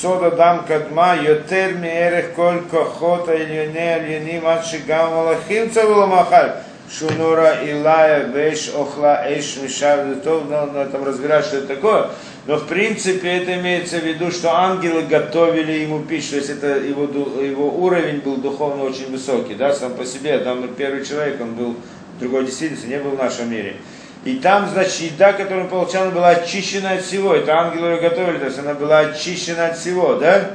сода 0.00 0.30
дам 0.30 0.64
кадма 0.64 1.14
йотер 1.16 1.74
миэрех 1.74 2.32
коль 2.32 2.62
кохота 2.70 3.36
ильоне 3.36 3.96
альяним 3.96 4.46
ад 4.46 4.64
шигам 4.64 5.12
малахим 5.12 5.70
цавула 5.70 6.06
махаль 6.06 6.52
шунора 6.90 7.58
илая 7.62 8.24
веш 8.28 8.70
охла 8.74 9.28
эш 9.28 9.58
мишав 9.58 10.22
то 10.24 10.42
но 10.48 10.86
там 10.86 11.04
разбирать, 11.04 11.44
что 11.44 11.58
это 11.58 11.74
такое. 11.74 12.06
Но 12.46 12.56
в 12.56 12.66
принципе 12.66 13.28
это 13.28 13.60
имеется 13.60 13.98
в 13.98 14.04
виду, 14.04 14.30
что 14.30 14.56
ангелы 14.56 15.02
готовили 15.02 15.72
ему 15.72 16.00
пищу, 16.00 16.30
то 16.30 16.36
есть 16.36 16.50
это 16.50 16.78
его, 16.78 17.04
его 17.04 17.68
уровень 17.68 18.20
был 18.20 18.36
духовно 18.36 18.84
очень 18.84 19.10
высокий, 19.10 19.54
да, 19.54 19.74
сам 19.74 19.92
по 19.92 20.06
себе, 20.06 20.38
там 20.38 20.66
первый 20.74 21.04
человек, 21.04 21.38
он 21.40 21.54
был 21.54 21.76
другой 22.20 22.44
действительности, 22.44 22.86
не 22.86 22.98
был 22.98 23.10
в 23.12 23.18
нашем 23.18 23.50
мире. 23.50 23.76
И 24.24 24.36
там, 24.36 24.68
значит, 24.68 25.00
еда, 25.00 25.32
которую 25.32 25.64
он 25.64 25.70
получал, 25.70 26.04
она 26.04 26.10
была 26.10 26.28
очищена 26.28 26.92
от 26.92 27.02
всего. 27.02 27.34
Это 27.34 27.58
ангелы 27.58 27.88
ее 27.88 28.00
готовили, 28.00 28.38
то 28.38 28.46
есть 28.46 28.58
она 28.58 28.74
была 28.74 29.00
очищена 29.00 29.68
от 29.68 29.78
всего, 29.78 30.14
да? 30.14 30.50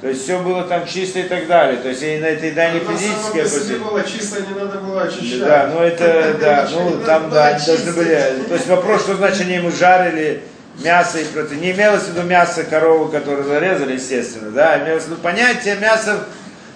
То 0.00 0.08
есть 0.08 0.22
все 0.22 0.40
было 0.40 0.62
там 0.62 0.86
чисто 0.86 1.18
и 1.18 1.24
так 1.24 1.48
далее. 1.48 1.80
То 1.80 1.88
есть 1.88 2.02
и 2.02 2.18
на 2.18 2.26
этой 2.26 2.50
еда 2.50 2.70
не 2.70 2.78
физическая. 2.78 3.44
Самом 3.46 3.88
было 3.88 4.04
чисто, 4.04 4.42
не 4.42 4.54
надо 4.54 4.78
было 4.78 5.02
очищать. 5.02 5.40
Да, 5.40 5.70
ну 5.74 5.80
это, 5.80 6.36
да, 6.40 6.68
ну 6.70 7.00
там, 7.04 7.28
да, 7.30 7.48
они 7.48 7.66
должны 7.66 7.92
были. 7.92 8.14
То 8.46 8.54
есть 8.54 8.68
вопрос, 8.68 9.02
что 9.02 9.16
значит 9.16 9.40
они 9.42 9.54
ему 9.54 9.72
жарили 9.72 10.42
мясо 10.84 11.18
и 11.18 11.24
протеин. 11.24 11.60
Не 11.60 11.72
имелось 11.72 12.04
в 12.04 12.10
виду 12.10 12.22
мясо 12.22 12.62
коровы, 12.62 13.10
которую 13.10 13.48
зарезали, 13.48 13.94
естественно, 13.94 14.52
да, 14.52 14.78
имелось 14.78 15.04
в 15.04 15.06
виду 15.08 15.16
понятие 15.20 15.74
мяса, 15.74 16.24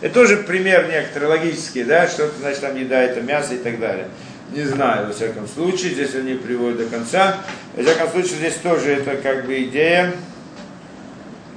это 0.00 0.14
тоже 0.14 0.38
пример 0.38 0.88
некоторый 0.88 1.28
логический, 1.28 1.84
да, 1.84 2.08
что 2.08 2.28
значит 2.40 2.60
там 2.60 2.74
еда, 2.74 3.00
это 3.00 3.20
мясо 3.20 3.54
и 3.54 3.58
так 3.58 3.78
далее. 3.78 4.08
Не 4.52 4.64
знаю, 4.64 5.06
во 5.06 5.12
всяком 5.14 5.48
случае, 5.48 5.92
здесь 5.92 6.14
он 6.14 6.26
не 6.26 6.34
приводит 6.34 6.76
до 6.76 6.84
конца. 6.84 7.36
Во 7.74 7.82
всяком 7.82 8.10
случае, 8.10 8.36
здесь 8.36 8.56
тоже 8.56 8.92
это 8.92 9.16
как 9.16 9.46
бы 9.46 9.62
идея, 9.62 10.12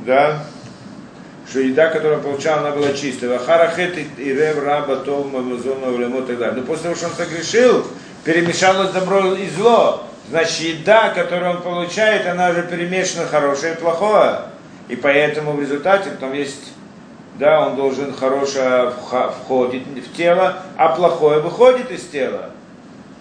да, 0.06 0.46
что 1.50 1.60
еда, 1.60 1.90
которую 1.90 2.20
он 2.20 2.24
получал, 2.24 2.60
она 2.60 2.72
была 2.72 2.94
чистая. 2.94 3.32
Вахарахет 3.32 3.98
и 3.98 4.34
рев 4.34 4.64
раба 4.64 4.96
том 4.98 5.30
мамазона 5.30 5.88
улемо 5.88 6.20
и 6.20 6.24
так 6.24 6.38
далее. 6.38 6.62
Но 6.62 6.64
после 6.64 6.84
того, 6.84 6.96
что 6.96 7.08
он 7.08 7.14
согрешил, 7.14 7.86
перемешалось 8.24 8.92
добро 8.92 9.34
и 9.34 9.50
зло. 9.50 10.06
Значит, 10.30 10.60
еда, 10.62 11.10
которую 11.10 11.52
он 11.52 11.62
получает, 11.62 12.26
она 12.26 12.50
уже 12.50 12.64
перемешана 12.64 13.28
хорошее 13.28 13.74
и 13.74 13.78
плохое. 13.78 14.40
И 14.88 14.96
поэтому 14.96 15.52
в 15.52 15.60
результате 15.60 16.12
там 16.12 16.34
есть, 16.34 16.72
да, 17.38 17.68
он 17.68 17.76
должен 17.76 18.14
хорошее 18.14 18.94
входит 19.44 19.84
в 19.84 20.16
тело, 20.16 20.60
а 20.78 20.96
плохое 20.96 21.42
выходит 21.42 21.92
из 21.92 22.06
тела. 22.08 22.52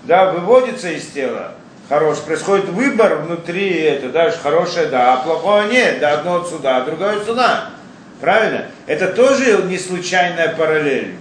Да, 0.05 0.33
выводится 0.33 0.91
из 0.91 1.07
тела. 1.07 1.53
Хорош, 1.89 2.19
происходит 2.19 2.67
выбор 2.67 3.17
внутри 3.17 3.71
это, 3.81 4.09
да, 4.09 4.31
хорошее, 4.31 4.87
да, 4.87 5.15
а 5.15 5.17
плохое 5.19 5.69
нет, 5.69 5.99
да, 6.01 6.15
одно 6.15 6.43
отсюда, 6.43 6.79
а 6.79 6.85
другое 6.85 7.21
отсюда. 7.21 7.67
Правильно? 8.21 8.67
Это 8.87 9.09
тоже 9.09 9.63
не 9.65 9.79
случайная 9.79 10.55
параллель. 10.57 11.15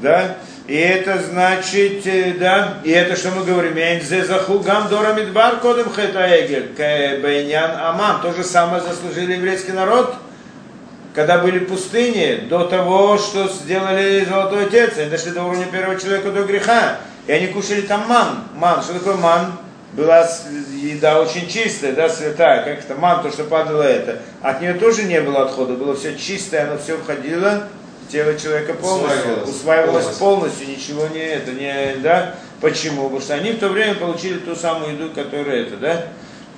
Да? 0.00 0.36
И 0.68 0.76
это 0.76 1.20
значит, 1.20 2.06
э, 2.06 2.34
да, 2.38 2.74
и 2.84 2.90
это 2.90 3.16
что 3.16 3.32
мы 3.32 3.44
говорим, 3.44 3.76
заху 4.24 4.60
гам 4.60 4.88
дора 4.88 5.12
мидбар 5.14 5.56
кодем 5.56 5.92
хетаэгель, 5.92 6.72
бейнян 7.20 7.72
амам, 7.80 8.20
то 8.20 8.32
же 8.32 8.44
самое 8.44 8.80
заслужили 8.80 9.34
еврейский 9.34 9.72
народ, 9.72 10.14
когда 11.14 11.38
были 11.38 11.58
пустыни, 11.58 12.46
до 12.48 12.64
того, 12.64 13.18
что 13.18 13.48
сделали 13.48 14.24
Золотой 14.24 14.66
Отец, 14.66 14.96
они 14.98 15.10
дошли 15.10 15.32
до 15.32 15.42
уровня 15.42 15.66
первого 15.66 15.98
человека 15.98 16.30
до 16.30 16.44
греха, 16.44 16.98
и 17.26 17.32
они 17.32 17.48
кушали 17.48 17.82
там 17.82 18.08
ман. 18.08 18.44
Ман, 18.54 18.82
что 18.82 18.94
такое 18.94 19.16
ман? 19.16 19.52
Была 19.92 20.26
еда 20.72 21.20
очень 21.20 21.48
чистая, 21.48 21.92
да, 21.92 22.08
святая, 22.08 22.64
как 22.64 22.78
это, 22.82 22.94
ман, 22.94 23.22
то, 23.22 23.30
что 23.30 23.44
падало 23.44 23.82
это. 23.82 24.20
От 24.40 24.62
нее 24.62 24.74
тоже 24.74 25.04
не 25.04 25.20
было 25.20 25.42
отхода, 25.42 25.74
было 25.74 25.94
все 25.94 26.16
чистое, 26.16 26.64
оно 26.66 26.78
все 26.78 26.96
входило 26.96 27.68
тело 28.10 28.38
человека 28.38 28.74
полностью, 28.74 29.20
усваивалось, 29.20 29.48
усваивалось 29.50 30.04
полностью. 30.16 30.66
полностью, 30.66 30.68
ничего 30.68 31.08
не 31.08 31.20
это, 31.20 31.52
не, 31.52 31.96
да, 32.02 32.34
почему? 32.60 33.04
Потому 33.04 33.20
что 33.20 33.34
они 33.34 33.52
в 33.52 33.58
то 33.58 33.68
время 33.68 33.94
получили 33.94 34.38
ту 34.38 34.54
самую 34.54 34.94
еду, 34.94 35.10
которая 35.14 35.62
это, 35.62 35.76
да, 35.76 36.04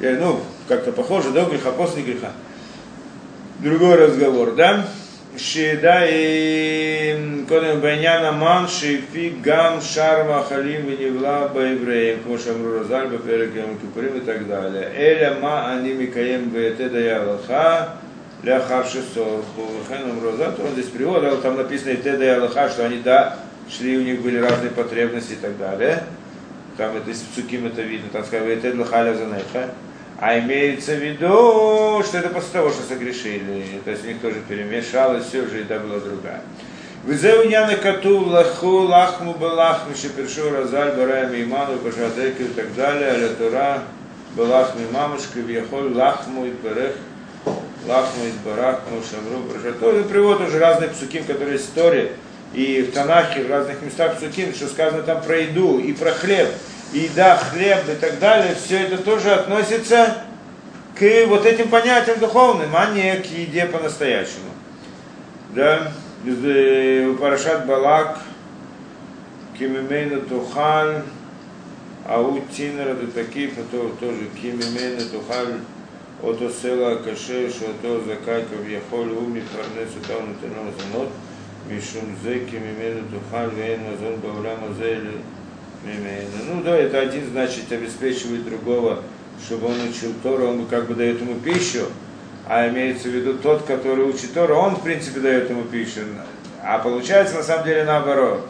ну, 0.01 0.41
как-то 0.69 0.93
похоже, 0.93 1.31
до 1.31 1.45
греха, 1.45 1.71
после 1.71 2.03
греха. 2.03 2.33
Другой 3.61 3.97
разговор, 3.97 4.55
да? 4.55 4.87
שדה 5.38 6.02
קודם 7.48 7.82
בעניין 7.82 8.26
המן 8.26 8.64
שהפיק 8.68 9.34
גם 9.42 9.82
שאר 9.82 10.24
מאכלים 10.28 10.82
ונבלע 10.88 11.48
בעבריים, 11.48 12.18
כמו 12.24 12.40
שאמרו 12.40 12.80
רז"ל 12.80 13.06
בפרק 13.06 13.50
יום 13.56 13.76
הכיפורים 13.78 14.10
ות"ד, 14.16 14.52
אלא 14.96 15.40
מה 15.42 15.74
אני 15.74 15.94
מקיים 15.94 16.50
ויתד 16.54 16.96
היה 16.96 17.22
הלכה 17.22 17.86
לאחר 18.44 18.88
שסורחו, 18.88 19.68
וכן 19.82 20.02
אמרו 20.10 20.30
רז"ל, 20.30 20.52
он 20.64 20.74
здесь 20.74 20.90
приводил, 20.90 21.42
там 21.42 21.58
написано 21.58 21.92
יתד 21.92 22.22
היה 22.22 22.36
הלכה, 22.36 22.70
что 22.70 22.86
они, 22.86 23.00
да, 23.04 23.36
шли, 23.70 23.98
у 23.98 24.02
них 24.02 24.22
были 24.22 24.38
разные 24.38 24.72
потребности 24.72 25.34
и 25.34 25.36
так 25.36 25.58
далее. 25.58 26.04
Там 26.78 26.96
это 26.96 27.12
из 27.12 27.20
Пцуким 27.20 27.66
это 27.66 27.82
видно, 27.82 28.10
там 28.12 28.24
сказано, 28.24 28.50
יתד 28.50 28.76
לך 28.76 28.94
лязанеха. 28.94 29.70
А 30.21 30.39
имеется 30.39 30.95
в 30.95 30.99
виду, 30.99 32.03
что 32.05 32.19
это 32.19 32.29
после 32.29 32.51
того, 32.53 32.71
что 32.71 32.83
согрешили. 32.83 33.81
То 33.85 33.91
есть 33.91 34.05
у 34.05 34.09
них 34.09 34.21
тоже 34.21 34.37
перемешалось, 34.49 35.27
все 35.27 35.47
же 35.47 35.59
еда 35.59 35.79
была 35.79 35.99
другая. 35.99 36.43
Везеу 37.05 37.49
няна 37.49 37.77
коту 37.77 38.21
лаху 38.21 38.83
лахму 38.83 39.35
балахму 39.35 39.95
шепершу 39.95 40.51
разаль 40.51 40.97
барая 40.97 41.29
мейману 41.29 41.79
пашатеки 41.79 42.43
и 42.43 42.49
так 42.57 42.75
далее, 42.75 43.11
аля 43.11 43.29
тура 43.29 43.83
балахми 44.35 44.87
мамушка 44.91 45.41
вьяхоль 45.41 45.93
лахму 45.93 46.47
и 46.47 46.51
перех 46.51 46.93
лахму 47.87 48.25
и 48.25 48.49
барах, 48.49 48.81
шамру, 49.11 49.43
пашатеки. 49.53 49.81
Тоже 49.81 50.05
привод 50.05 50.41
уже 50.41 50.59
разные 50.59 50.89
псуким, 50.91 51.25
которые 51.25 51.57
истории 51.57 52.13
и 52.55 52.83
в 52.83 52.93
Танахе, 52.95 53.43
в 53.43 53.51
разных 53.51 53.83
местах 53.83 54.17
Псуким, 54.17 54.55
что 54.55 54.69
сказано 54.69 55.03
там 55.03 55.23
про 55.23 55.39
еду 55.39 55.79
и 55.79 55.93
про 55.93 56.13
хлеб, 56.13 56.49
и 56.49 56.74
еда, 56.94 57.38
хлеб 57.38 57.90
и 57.90 57.96
так 57.96 58.20
далее, 58.20 58.56
все 58.56 58.80
это 58.80 58.98
тоже 58.98 59.32
относится 59.32 60.24
к 60.96 61.26
вот 61.28 61.46
этим 61.46 61.70
понятиям 61.70 62.20
духовным, 62.20 62.70
а 62.76 62.92
не 62.92 63.18
к 63.18 63.26
еде 63.26 63.66
по-настоящему. 63.66 64.52
Да, 65.56 65.92
э, 66.26 67.16
Парашат 67.20 67.66
Балак, 67.66 68.20
Кимимейна 69.58 70.22
Тухаль, 70.22 71.04
Аутинер, 72.06 72.90
это 72.90 73.08
такие, 73.08 73.50
то 73.50 73.96
тоже 74.00 74.28
Кимимейна 74.42 75.02
Тухаль, 75.02 75.60
אותו 76.24 76.50
סלע 76.50 76.92
הקשה 76.92 77.50
שאותו 77.52 78.00
זכאי 78.06 78.42
כביכול 78.50 79.10
הוא 79.10 79.30
מפרנס 79.30 79.96
אותה 79.96 80.14
ונותן 80.14 80.48
לו 80.56 80.64
מזונות 80.64 81.08
משום 81.68 82.16
זה 82.24 82.40
כי 82.50 82.58
ממנו 82.58 83.00
תאכל 83.12 83.50
ואין 83.56 83.80
מזון 83.94 84.22
בעולם 84.22 84.58
הזה 84.64 84.98
ממנו. 85.02 85.18
ну 86.49 86.63
да, 86.63 86.77
это 86.77 87.01
один, 87.01 87.31
значит, 87.31 87.71
обеспечивает 87.71 88.45
другого, 88.45 89.03
чтобы 89.45 89.67
он 89.69 89.89
учил 89.89 90.13
Тору, 90.23 90.49
он 90.49 90.67
как 90.67 90.87
бы 90.87 90.95
дает 90.95 91.21
ему 91.21 91.35
пищу, 91.37 91.87
а 92.47 92.69
имеется 92.69 93.09
в 93.09 93.13
виду 93.13 93.35
тот, 93.35 93.63
который 93.65 94.05
учит 94.05 94.33
Тору, 94.33 94.55
он 94.57 94.77
в 94.77 94.83
принципе 94.83 95.21
дает 95.21 95.51
ему 95.51 95.63
пищу. 95.63 96.01
А 96.63 96.79
получается 96.79 97.37
на 97.37 97.43
самом 97.43 97.67
деле 97.67 97.85
наоборот. 97.85 98.47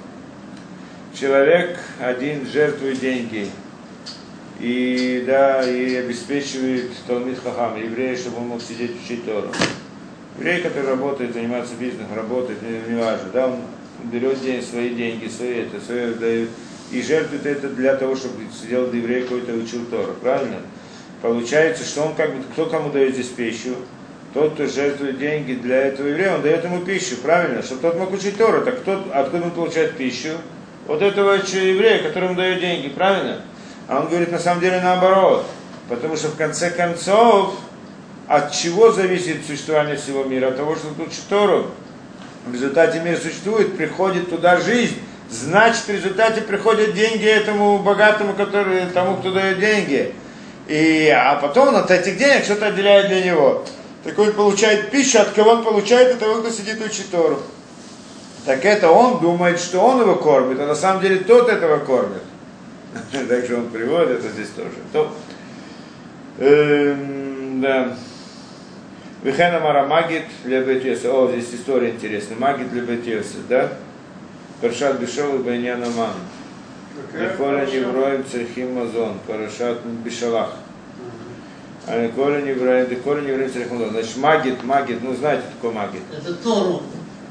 Человек 1.19 1.78
один 2.01 2.47
жертвует 2.47 2.98
деньги, 2.98 3.48
и, 4.61 5.24
да, 5.27 5.69
и 5.69 5.94
обеспечивает 5.97 6.90
Талмит 7.06 7.39
Хахам, 7.43 7.77
еврея, 7.77 8.16
чтобы 8.16 8.39
он 8.39 8.48
мог 8.48 8.62
сидеть 8.62 8.93
учить 9.05 9.24
Тору. 9.24 9.48
Еврей, 10.36 10.62
который 10.62 10.90
работает, 10.90 11.32
занимается 11.32 11.74
бизнесом, 11.78 12.15
работает, 12.15 12.61
не, 12.62 12.94
не 12.94 13.01
да, 13.32 13.47
он 13.47 13.61
берет 14.11 14.40
день, 14.43 14.62
свои 14.62 14.90
деньги, 14.94 15.28
свои 15.28 15.61
это, 15.61 15.81
свои 15.81 16.15
дает, 16.15 16.48
и 16.95 17.03
жертвует 17.03 17.45
это 17.45 17.69
для 17.69 17.97
того, 17.97 18.15
чтобы 18.15 18.37
сидел 18.53 18.87
до 18.87 18.97
еврея 18.97 19.23
какой-то 19.23 19.53
учил 19.53 19.85
Тору, 19.87 20.15
правильно? 20.23 20.59
Получается, 21.21 21.85
что 21.85 22.03
он 22.03 22.15
как 22.15 22.35
бы, 22.35 22.43
кто 22.53 22.66
кому 22.66 22.91
дает 22.91 23.15
здесь 23.15 23.29
пищу? 23.29 23.75
Тот, 24.33 24.55
кто 24.55 24.66
жертвует 24.66 25.19
деньги 25.19 25.55
для 25.55 25.87
этого 25.87 26.07
еврея, 26.07 26.37
он 26.37 26.43
дает 26.43 26.65
ему 26.65 26.85
пищу, 26.85 27.16
правильно? 27.16 27.62
Чтобы 27.62 27.83
тот 27.83 27.99
мог 27.99 28.12
учить 28.12 28.37
Тору. 28.37 28.65
Так 28.65 28.81
кто, 28.81 29.05
откуда 29.12 29.45
он 29.45 29.51
получает 29.51 29.97
пищу? 29.97 30.31
Вот 30.87 31.03
этого 31.03 31.35
еврея, 31.35 32.03
которому 32.03 32.37
дает 32.37 32.61
деньги, 32.61 32.89
правильно? 32.89 33.41
А 33.89 34.01
он 34.01 34.09
говорит 34.09 34.31
на 34.31 34.39
самом 34.39 34.61
деле 34.61 34.81
наоборот. 34.81 35.47
Потому 35.89 36.16
что 36.16 36.29
в 36.29 36.37
конце 36.37 36.71
концов, 36.71 37.55
от 38.29 38.53
чего 38.53 38.93
зависит 38.93 39.45
существование 39.47 39.97
всего 39.97 40.25
мира? 40.25 40.49
От 40.49 40.57
того, 40.57 40.77
что 40.77 40.89
тут 40.97 41.09
Тору. 41.29 41.71
В 42.47 42.53
результате 42.53 43.01
мир 43.01 43.16
существует, 43.19 43.77
приходит 43.77 44.31
туда 44.31 44.61
жизнь. 44.61 44.99
Значит, 45.31 45.85
в 45.85 45.89
результате 45.91 46.43
приходят 46.43 46.95
деньги 46.95 47.25
этому 47.25 47.79
богатому, 47.79 48.35
который, 48.35 48.87
тому, 48.87 49.17
кто 49.17 49.33
дает 49.33 49.59
деньги. 49.59 50.15
И, 50.69 51.09
а 51.09 51.37
потом 51.37 51.69
он 51.69 51.77
от 51.77 51.91
этих 51.91 52.17
денег 52.17 52.45
что-то 52.45 52.67
отделяет 52.67 53.09
для 53.09 53.23
него. 53.25 53.65
Так 54.05 54.19
он 54.19 54.33
получает 54.33 54.91
пищу, 54.91 55.21
от 55.21 55.31
кого 55.31 55.53
он 55.53 55.65
получает, 55.65 56.13
от 56.13 56.19
того, 56.19 56.41
кто 56.41 56.51
сидит 56.51 56.81
и 56.81 56.85
учит 56.85 57.11
Тору. 57.11 57.41
Так 58.45 58.65
это 58.65 58.91
он 58.91 59.21
думает, 59.21 59.59
что 59.59 59.81
он 59.81 60.03
его 60.03 60.17
кормит, 60.17 60.61
а 60.61 60.67
на 60.67 60.75
самом 60.75 61.03
деле 61.03 61.19
тот 61.21 61.49
этого 61.49 61.79
кормит. 61.79 62.23
Так 63.29 63.45
что 63.45 63.57
он 63.57 63.69
приводит 63.71 64.21
это 64.21 64.29
здесь 64.29 64.51
тоже. 64.51 64.71
То, 64.93 65.13
эм. 66.39 67.95
Вихена 69.25 69.59
Мара 69.59 69.87
Магит 69.87 70.25
Лебетьеса. 70.45 71.11
О, 71.11 71.31
здесь 71.33 71.49
история 71.55 71.91
интересная. 71.91 72.37
Магит 72.37 72.71
Лебетьеса, 72.75 73.39
да? 73.49 73.73
Паршат 74.61 74.99
Бешол 75.01 75.37
и 75.37 75.39
Баньяна 75.39 75.87
Ман. 75.91 76.15
Коля 77.37 77.67
Невроем 77.67 78.25
Церхим 78.31 78.75
Мазон. 78.75 79.19
Парашат 79.27 79.85
Бешалах. 80.05 80.51
А 81.87 82.09
Коля 82.15 82.41
Невроем, 82.41 82.89
да 82.89 82.97
Коля 82.97 83.21
Невроем 83.21 83.53
Церхим 83.53 83.77
Мазон. 83.77 83.91
Значит, 83.91 84.17
Магит, 84.17 84.65
Магит, 84.65 85.03
ну 85.03 85.15
знаете, 85.15 85.45
такой 85.55 85.75
Магит. 85.75 86.03
Это 86.13 86.35
Тору 86.35 86.83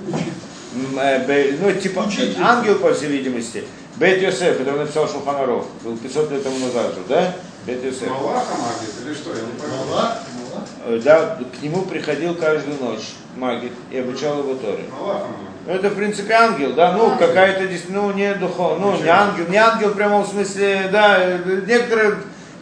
учит. 0.07 0.33
Ну, 0.75 1.71
типа, 1.73 1.99
Учитель. 2.01 2.35
ангел, 2.41 2.79
по 2.79 2.93
всей 2.93 3.07
видимости. 3.09 3.63
Бет 3.97 4.21
Йосеф, 4.21 4.57
который 4.57 4.79
написал 4.79 5.07
Шуханаров, 5.07 5.67
был 5.83 5.95
500 5.97 6.31
лет 6.31 6.43
тому 6.43 6.57
назад 6.57 6.95
же, 6.95 7.01
да? 7.07 7.35
Бет 7.67 7.83
Йосеф. 7.83 8.09
Малаха 8.09 8.55
магит 8.55 8.89
или 9.05 9.13
что? 9.13 9.29
Я 9.29 9.41
не 9.41 9.51
понял. 9.51 9.85
Мала, 9.87 10.17
мала. 10.51 10.65
Э, 10.85 10.99
Да, 11.03 11.39
к 11.59 11.61
нему 11.61 11.83
приходил 11.83 12.33
каждую 12.35 12.77
ночь 12.81 13.13
Магит 13.37 13.71
и 13.91 13.99
обучал 13.99 14.39
его 14.39 14.55
Торе. 14.55 14.85
Малаха 14.91 15.27
магит. 15.27 15.52
Ну, 15.65 15.73
это, 15.73 15.89
в 15.89 15.95
принципе, 15.95 16.33
ангел, 16.33 16.73
да, 16.73 16.91
ну, 16.91 17.11
Ангел. 17.11 17.27
какая-то, 17.27 17.63
дис- 17.65 17.85
ну, 17.87 18.11
не 18.11 18.33
духов, 18.35 18.79
ну, 18.79 18.97
не 19.01 19.07
ангел, 19.07 19.45
не 19.47 19.55
ангел 19.55 19.89
в 19.89 19.95
прямом 19.95 20.25
смысле, 20.25 20.89
да, 20.91 21.37
некоторые 21.65 22.15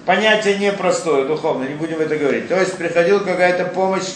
понятие 0.06 0.57
непростое, 0.60 1.26
духовное, 1.26 1.68
не 1.68 1.73
будем 1.76 1.99
это 1.99 2.15
говорить. 2.15 2.48
То 2.48 2.60
есть 2.60 2.78
приходил 2.78 3.22
какая-то 3.22 3.65
помощь 3.65 4.14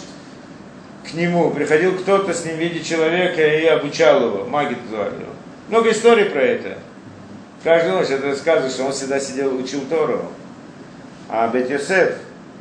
к 1.10 1.14
нему, 1.16 1.50
приходил 1.50 1.98
кто-то 1.98 2.32
с 2.34 2.46
ним 2.46 2.56
в 2.58 2.60
виде 2.60 2.84
человека 2.84 3.42
и 3.42 3.66
обучал 3.66 4.24
его, 4.24 4.46
Магит 4.46 4.78
звали 4.90 5.14
его. 5.16 5.34
Много 5.70 5.90
историй 5.92 6.26
про 6.26 6.42
это. 6.42 6.78
Каждую 7.64 7.98
ночь 7.98 8.10
это 8.10 8.28
рассказывает, 8.28 8.72
что 8.72 8.84
он 8.86 8.92
всегда 8.92 9.20
сидел, 9.20 9.56
учил 9.56 9.82
Тору. 9.90 10.26
А 11.28 11.48
Бет 11.48 11.72
Йосеф, 11.72 12.14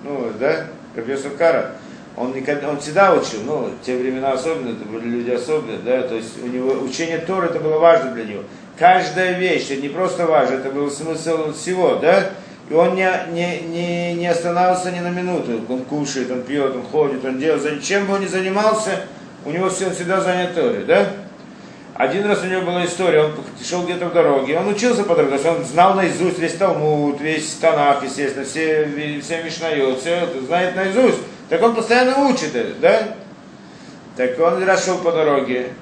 ну, 0.02 0.32
да, 0.40 0.68
как 0.94 1.06
Йосеф 1.06 1.36
Кара, 1.36 1.72
он, 2.16 2.32
никогда, 2.32 2.70
он 2.70 2.78
всегда 2.78 3.12
учил, 3.12 3.40
ну, 3.44 3.70
в 3.80 3.84
те 3.84 3.96
времена 3.96 4.32
особенно, 4.32 4.70
это 4.70 4.84
были 4.84 5.06
люди 5.06 5.30
особенные, 5.30 5.78
да, 5.78 6.02
то 6.02 6.14
есть 6.14 6.42
у 6.42 6.46
него 6.46 6.72
учение 6.82 7.18
Торы 7.18 7.48
это 7.48 7.58
было 7.58 7.78
важно 7.78 8.12
для 8.12 8.24
него. 8.24 8.42
Каждая 8.78 9.38
вещь, 9.38 9.70
это 9.70 9.82
не 9.82 9.88
просто 9.88 10.26
важно, 10.26 10.54
это 10.54 10.70
был 10.70 10.90
смысл 10.90 11.52
всего, 11.52 11.96
да, 11.96 12.30
и 12.70 12.74
он 12.74 12.94
не, 12.94 13.08
не, 13.32 13.60
не, 13.60 14.14
не 14.14 14.26
останавливался 14.26 14.92
ни 14.92 15.00
на 15.00 15.10
минуту, 15.10 15.60
он 15.68 15.80
кушает, 15.84 16.30
он 16.30 16.42
пьет, 16.42 16.74
он 16.74 16.82
ходит, 16.82 17.24
он 17.24 17.38
делает, 17.38 17.82
чем 17.82 18.06
бы 18.06 18.14
он 18.14 18.20
ни 18.20 18.26
занимался, 18.26 19.00
у 19.44 19.50
него 19.50 19.68
все, 19.68 19.88
он 19.88 19.94
всегда 19.94 20.20
занят 20.20 20.54
Торой, 20.54 20.84
да. 20.84 21.08
Один 21.94 22.26
раз 22.26 22.42
у 22.42 22.46
него 22.46 22.62
была 22.62 22.84
история, 22.84 23.22
он 23.22 23.32
шел 23.62 23.84
где-то 23.84 24.06
в 24.06 24.12
дороге, 24.12 24.58
он 24.58 24.68
учился 24.68 25.04
по 25.04 25.14
дороге, 25.14 25.38
он 25.48 25.64
знал 25.64 25.94
наизусть 25.94 26.40
весь 26.40 26.54
Талмуд, 26.54 27.20
весь 27.20 27.54
Танах, 27.54 28.02
естественно, 28.02 28.44
все, 28.44 29.20
все 29.22 29.42
Мишнайот, 29.42 30.00
все 30.00 30.10
это 30.10 30.40
знает 30.44 30.74
наизусть. 30.74 31.20
Так 31.48 31.62
он 31.62 31.74
постоянно 31.74 32.28
учит 32.28 32.54
да? 32.80 33.14
Так 34.16 34.38
он 34.38 34.62
шел 34.76 34.98
по 34.98 35.12
дороге, 35.12 35.72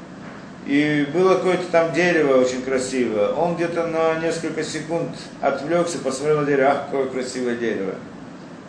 и 0.66 1.06
было 1.12 1.34
какое-то 1.34 1.64
там 1.70 1.92
дерево 1.92 2.40
очень 2.40 2.62
красивое. 2.62 3.28
Он 3.30 3.56
где-то 3.56 3.86
на 3.88 4.14
несколько 4.20 4.62
секунд 4.62 5.10
отвлекся, 5.40 5.98
посмотрел 5.98 6.40
на 6.40 6.46
дерево, 6.46 6.70
ах, 6.70 6.84
какое 6.86 7.06
красивое 7.06 7.56
дерево. 7.56 7.94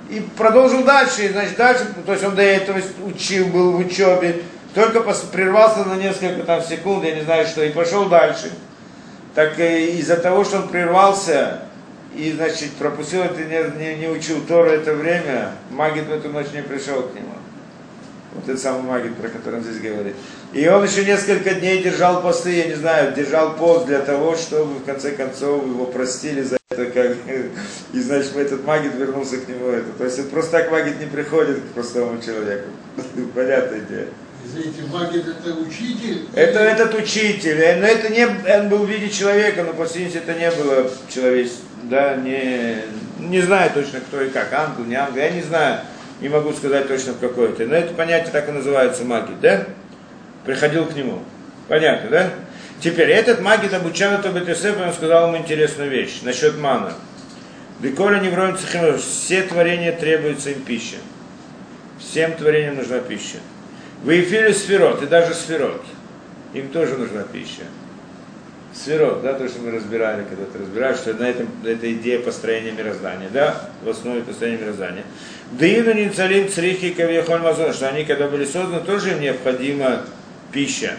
И 0.10 0.22
продолжил 0.38 0.84
дальше, 0.84 1.26
и, 1.26 1.30
значит, 1.30 1.56
дальше, 1.56 1.86
то 2.06 2.12
есть 2.12 2.26
он 2.26 2.36
до 2.36 2.42
этого 2.42 2.80
учил, 3.06 3.48
был 3.48 3.72
в 3.74 3.78
учебе, 3.78 4.42
только 4.74 5.02
прервался 5.02 5.86
на 5.86 5.96
несколько 5.96 6.44
там 6.44 6.62
секунд, 6.62 7.06
я 7.06 7.16
не 7.16 7.22
знаю 7.22 7.48
что, 7.48 7.64
и 7.64 7.70
пошел 7.70 8.06
дальше. 8.06 8.52
Так 9.36 9.60
э, 9.60 9.92
из-за 9.92 10.18
того, 10.18 10.44
что 10.44 10.58
он 10.58 10.68
прервался 10.68 11.62
и, 12.16 12.32
значит, 12.32 12.72
пропустил 12.74 13.22
это, 13.24 13.42
не, 13.42 13.84
не, 13.84 13.96
не 13.96 14.08
учил 14.10 14.42
Тору 14.48 14.70
это 14.70 14.94
время, 14.94 15.52
Магит 15.72 16.06
в 16.06 16.12
эту 16.12 16.30
ночь 16.30 16.48
не 16.54 16.62
пришел 16.62 17.04
к 17.04 17.16
нему. 17.16 17.34
Вот 18.34 18.50
этот 18.50 18.62
самый 18.62 18.84
Магит, 18.84 19.16
про 19.16 19.30
который 19.30 19.60
он 19.60 19.64
здесь 19.64 19.80
говорит. 19.80 20.16
И 20.54 20.68
он 20.68 20.84
еще 20.84 21.06
несколько 21.06 21.56
дней 21.56 21.84
держал 21.84 22.22
посты, 22.22 22.52
я 22.52 22.68
не 22.68 22.76
знаю, 22.76 23.14
держал 23.14 23.56
пост 23.56 23.86
для 23.86 24.00
того, 24.00 24.36
чтобы 24.36 24.76
в 24.76 24.84
конце 24.84 25.12
концов 25.12 25.66
его 25.66 25.86
простили 25.86 26.42
за 26.42 26.58
это, 26.70 26.86
как, 26.86 27.18
и 27.94 28.00
значит 28.00 28.36
этот 28.36 28.66
Магит 28.66 28.96
вернулся 28.96 29.38
к 29.38 29.48
нему. 29.48 29.68
Это. 29.70 29.92
То 29.98 30.06
есть 30.06 30.20
это 30.20 30.30
просто 30.30 30.52
так 30.52 30.72
Магит 30.72 31.00
не 31.00 31.08
приходит 31.08 31.60
к 31.60 31.74
простому 31.74 32.22
человеку. 32.22 32.70
Понятная 33.36 33.80
идея. 33.80 34.08
Извините, 34.46 34.82
Магит 34.92 35.26
это 35.28 35.56
учитель? 35.56 36.28
Это 36.34 36.60
этот 36.60 36.94
учитель, 36.96 37.80
но 37.80 37.88
это 37.88 38.10
не, 38.10 38.26
он 38.26 38.70
был 38.70 38.80
в 38.80 38.90
виде 38.90 39.10
человека, 39.10 39.64
но 39.64 39.74
по 39.74 39.86
сути 39.86 40.18
это 40.18 40.34
не 40.34 40.52
было 40.52 40.92
человечество, 41.10 41.64
да, 41.90 42.16
не, 42.16 42.78
не 43.20 43.42
знаю 43.42 43.72
точно 43.74 44.00
кто 44.00 44.22
и 44.22 44.30
как, 44.30 44.52
ангел, 44.54 44.86
не 44.86 44.96
ангел, 44.96 45.22
я 45.22 45.32
не 45.32 45.42
знаю, 45.42 45.82
не 46.22 46.30
могу 46.30 46.54
сказать 46.54 46.88
точно 46.88 47.14
в 47.14 47.20
какой 47.20 47.54
то 47.54 47.66
но 47.66 47.76
это 47.76 47.94
понятие 47.94 48.32
так 48.32 48.48
и 48.50 48.52
называется 48.52 49.04
магия, 49.04 49.36
да? 49.42 49.66
Приходил 50.46 50.86
к 50.86 50.96
нему, 50.96 51.20
понятно, 51.68 52.10
да? 52.10 52.30
Теперь 52.80 53.10
этот 53.12 53.42
магит 53.42 53.74
обучал 53.74 54.14
это 54.14 54.30
Бетесеф, 54.30 54.80
он 54.80 54.94
сказал 54.94 55.28
ему 55.28 55.38
интересную 55.38 55.90
вещь 55.90 56.20
насчет 56.24 56.58
мана. 56.58 56.94
Беколя 57.80 58.20
не 58.20 58.30
цехим, 58.58 58.98
все 58.98 59.44
творения 59.44 59.92
требуется 59.92 60.52
им 60.52 60.62
пища. 60.62 60.98
Всем 62.00 62.34
творениям 62.34 62.76
нужна 62.76 63.00
пища. 63.00 63.38
В 64.04 64.10
эфире 64.10 64.54
сферот, 64.54 65.02
и 65.02 65.06
даже 65.06 65.34
сферот. 65.34 65.84
Им 66.54 66.70
тоже 66.70 66.98
нужна 66.98 67.24
пища. 67.24 67.64
Сферот, 68.74 69.22
да, 69.22 69.34
то, 69.34 69.48
что 69.48 69.62
мы 69.62 69.72
разбирали, 69.72 70.26
когда-то 70.28 70.58
разбирали, 70.58 70.96
что 70.96 71.14
на 71.14 71.30
этом, 71.30 71.48
это 71.64 71.94
идея 71.94 72.20
построения 72.20 72.72
мироздания, 72.72 73.30
да, 73.32 73.70
в 73.84 73.90
основе 73.90 74.22
построения 74.22 74.58
мироздания. 74.58 75.04
Дыину 75.52 75.94
не 75.94 76.10
царим 76.10 76.50
црихи 76.50 76.90
кавьехоль 76.90 77.40
мазон, 77.40 77.72
что 77.74 77.88
они, 77.88 78.04
когда 78.04 78.28
были 78.28 78.46
созданы, 78.46 78.80
тоже 78.80 79.12
им 79.12 79.22
необходима 79.22 80.02
пища. 80.52 80.94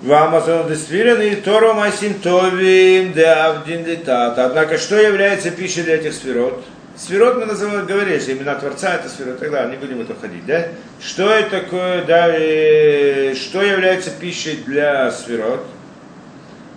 Вамазон 0.00 0.66
десфирен 0.66 1.20
и 1.20 1.34
Тору 1.34 1.74
Масинтовим 1.74 3.12
де 3.12 3.26
Авдин 3.26 3.84
Летат. 3.84 4.38
Однако, 4.38 4.78
что 4.78 4.98
является 4.98 5.50
пищей 5.50 5.82
для 5.82 5.96
этих 5.96 6.14
сферот? 6.14 6.64
Сферот 6.96 7.36
мы 7.36 7.44
называем, 7.44 7.84
говорили, 7.84 8.18
что 8.18 8.32
имена 8.32 8.54
Творца 8.54 8.94
это 8.94 9.10
сферот, 9.10 9.42
и 9.42 9.48
далее, 9.50 9.70
не 9.72 9.76
будем 9.76 9.98
в 9.98 10.00
это 10.00 10.14
входить, 10.14 10.46
да? 10.46 10.68
Что 11.02 11.30
это 11.30 11.60
такое, 11.60 12.04
да, 12.04 12.28
э, 12.30 13.34
что 13.34 13.62
является 13.62 14.10
пищей 14.10 14.62
для 14.66 15.10
сферот? 15.10 15.66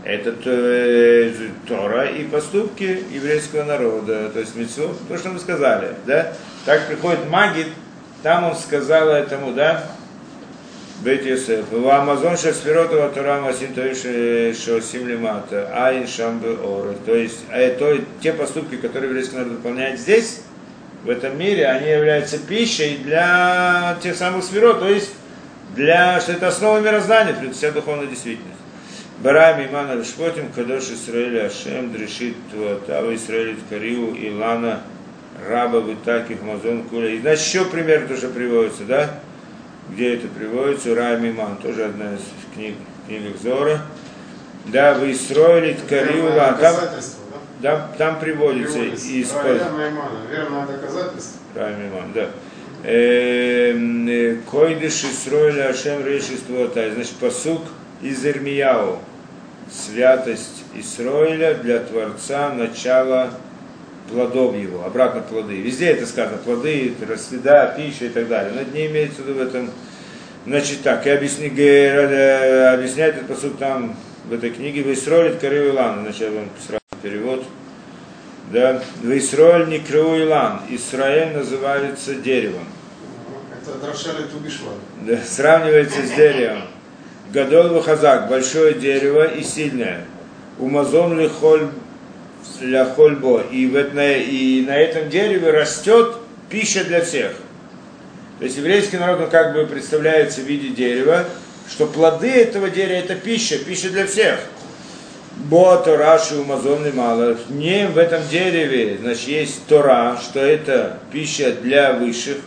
Это 0.04 0.36
э, 0.46 1.34
Тора 1.68 2.06
и 2.06 2.26
поступки 2.26 3.04
еврейского 3.12 3.64
народа, 3.64 4.30
то 4.30 4.40
есть 4.40 4.56
митцвот, 4.56 4.98
то, 5.08 5.18
что 5.18 5.30
мы 5.30 5.40
сказали, 5.40 5.96
да? 6.06 6.34
Так 6.66 6.88
приходит 6.88 7.30
Магид, 7.30 7.68
там 8.22 8.44
он 8.44 8.56
сказал 8.56 9.10
этому, 9.10 9.54
да, 9.54 9.86
Бет 11.04 11.26
Йосеф. 11.26 11.70
В 11.72 11.90
Амазон 11.90 12.38
Шасфиротова 12.38 13.10
Тора 13.10 13.42
Масин 13.42 13.74
Шосим 13.76 15.08
Лимата, 15.08 15.70
Айн 15.74 16.08
Шамбе 16.08 16.52
Ор. 16.52 16.96
То 17.06 17.16
есть, 17.16 17.40
а 17.50 17.70
то, 17.78 17.98
те 18.22 18.32
поступки, 18.32 18.76
которые 18.76 19.10
еврейский 19.10 19.36
народ 19.36 19.54
выполняет 19.54 20.00
здесь, 20.00 20.42
в 21.04 21.10
этом 21.10 21.38
мире, 21.38 21.68
они 21.68 21.90
являются 21.90 22.38
пищей 22.38 22.98
для 23.04 23.98
тех 24.02 24.16
самых 24.16 24.44
сферот, 24.46 24.80
то 24.80 24.88
есть 24.88 25.12
для, 25.76 26.22
что 26.22 26.32
это 26.32 26.48
основа 26.48 26.80
мироздания, 26.80 27.36
вся 27.52 27.72
духовная 27.72 28.08
действительность. 28.08 28.53
Барами 29.20 29.68
Имана 29.68 29.96
Рашпотим, 29.96 30.52
Кадош 30.52 30.90
Исраэль 30.90 31.46
Ашем, 31.46 31.94
Дрешит 31.94 32.36
Туатава 32.52 33.16
Исраэль 33.16 33.58
Кариу, 33.70 34.14
Илана, 34.16 34.82
Раба, 35.48 35.80
Витаких, 35.80 36.42
Мазон, 36.42 36.84
Куля. 36.84 37.10
И 37.10 37.20
значит, 37.20 37.46
еще 37.46 37.66
пример 37.66 38.08
тоже 38.08 38.28
приводится, 38.28 38.84
да? 38.84 39.20
где 39.90 40.16
это 40.16 40.28
приводится, 40.28 40.96
Рай 40.96 41.20
Миман, 41.20 41.58
тоже 41.58 41.86
одна 41.86 42.14
из 42.14 42.22
книг, 42.54 42.76
книг 43.08 43.36
Зора. 43.42 43.82
Да, 44.66 44.94
вы 44.94 45.14
строили 45.14 45.74
Ткариула, 45.74 46.36
там, 46.36 46.56
доказательство, 46.56 47.24
да? 47.60 47.90
там 47.98 48.20
приводится 48.20 48.80
Приводится. 48.80 49.08
из 49.08 49.34
Рая 49.34 49.72
Маймана. 49.72 50.20
Верное 50.32 50.66
доказательство. 50.66 51.40
Рай 51.56 51.74
Миман, 51.76 52.14
да. 52.14 52.30
Эм, 52.86 54.08
э, 54.08 54.38
Койдыш 54.50 55.04
Исроили 55.04 55.60
Ашем 55.60 56.06
Решество 56.06 56.70
Значит, 56.74 57.16
посук 57.20 57.62
из 58.04 58.26
Ирмияу. 58.26 59.00
Святость 59.72 60.66
Исроиля 60.76 61.56
для 61.56 61.80
Творца, 61.80 62.54
начало 62.54 63.32
плодов 64.12 64.56
его, 64.56 64.86
обратно 64.86 65.22
плоды. 65.22 65.62
Везде 65.62 65.88
это 65.88 66.06
сказано, 66.06 66.38
плоды, 66.38 66.94
расследа, 67.08 67.74
пища 67.76 68.06
и 68.06 68.10
так 68.10 68.28
далее. 68.28 68.52
Но 68.54 68.62
это 68.62 68.78
не 68.78 68.86
имеется 68.88 69.24
в 69.24 69.28
виду 69.28 69.40
в 69.40 69.42
этом. 69.42 69.72
Значит 70.46 70.82
так, 70.84 71.08
и 71.08 71.10
объясни, 71.10 71.48
объясняет 71.48 73.16
этот 73.16 73.28
посуд 73.28 73.58
там, 73.58 73.96
в 74.30 74.34
этой 74.34 74.50
книге, 74.52 74.82
Вейсролит 74.82 75.40
Карю 75.40 75.70
Илан, 75.70 76.02
значит, 76.04 76.30
вам 76.30 76.50
сразу 76.60 76.82
перевод. 77.02 77.46
Да, 78.52 78.84
Вейсроль 79.02 79.70
не 79.70 79.80
Крю 79.80 80.22
Илан, 80.22 80.60
Исраэль 80.70 81.34
называется 81.36 82.16
деревом. 82.16 82.66
Это 83.52 83.78
Дрошали 83.80 84.28
Тубишвар. 84.28 84.76
Да, 85.02 85.18
сравнивается 85.26 86.06
с 86.06 86.12
деревом. 86.12 86.64
Гадол 87.34 87.70
Вахазак, 87.70 88.30
большое 88.30 88.76
дерево 88.76 89.24
и 89.26 89.42
сильное. 89.42 90.06
Умазон 90.60 91.20
лихоль 91.20 91.70
для 92.60 92.86
хольбо. 92.86 93.42
И, 93.52 93.66
в 93.66 93.76
это- 93.76 94.12
и 94.12 94.62
на 94.62 94.78
этом 94.78 95.10
дереве 95.10 95.50
растет 95.50 96.18
пища 96.48 96.84
для 96.84 97.02
всех. 97.02 97.32
То 98.38 98.46
есть 98.46 98.58
еврейский 98.58 98.98
народ, 98.98 99.22
он 99.22 99.30
как 99.32 99.54
бы 99.54 99.66
представляется 99.66 100.42
в 100.42 100.44
виде 100.44 100.70
дерева, 100.70 101.26
что 101.68 101.88
плоды 101.88 102.30
этого 102.30 102.70
дерева 102.70 103.00
это 103.00 103.16
пища, 103.16 103.58
пища 103.58 103.90
для 103.90 104.06
всех. 104.06 104.40
Бо 105.36 105.78
Тора 105.78 106.20
Умазон 106.40 106.86
мало. 106.94 107.36
Не 107.50 107.88
в 107.88 107.98
этом 107.98 108.22
дереве, 108.30 109.00
значит, 109.02 109.28
есть 109.28 109.66
Тора, 109.66 110.20
что 110.22 110.40
это 110.40 111.00
пища 111.12 111.52
для 111.64 111.94
высших. 111.94 112.38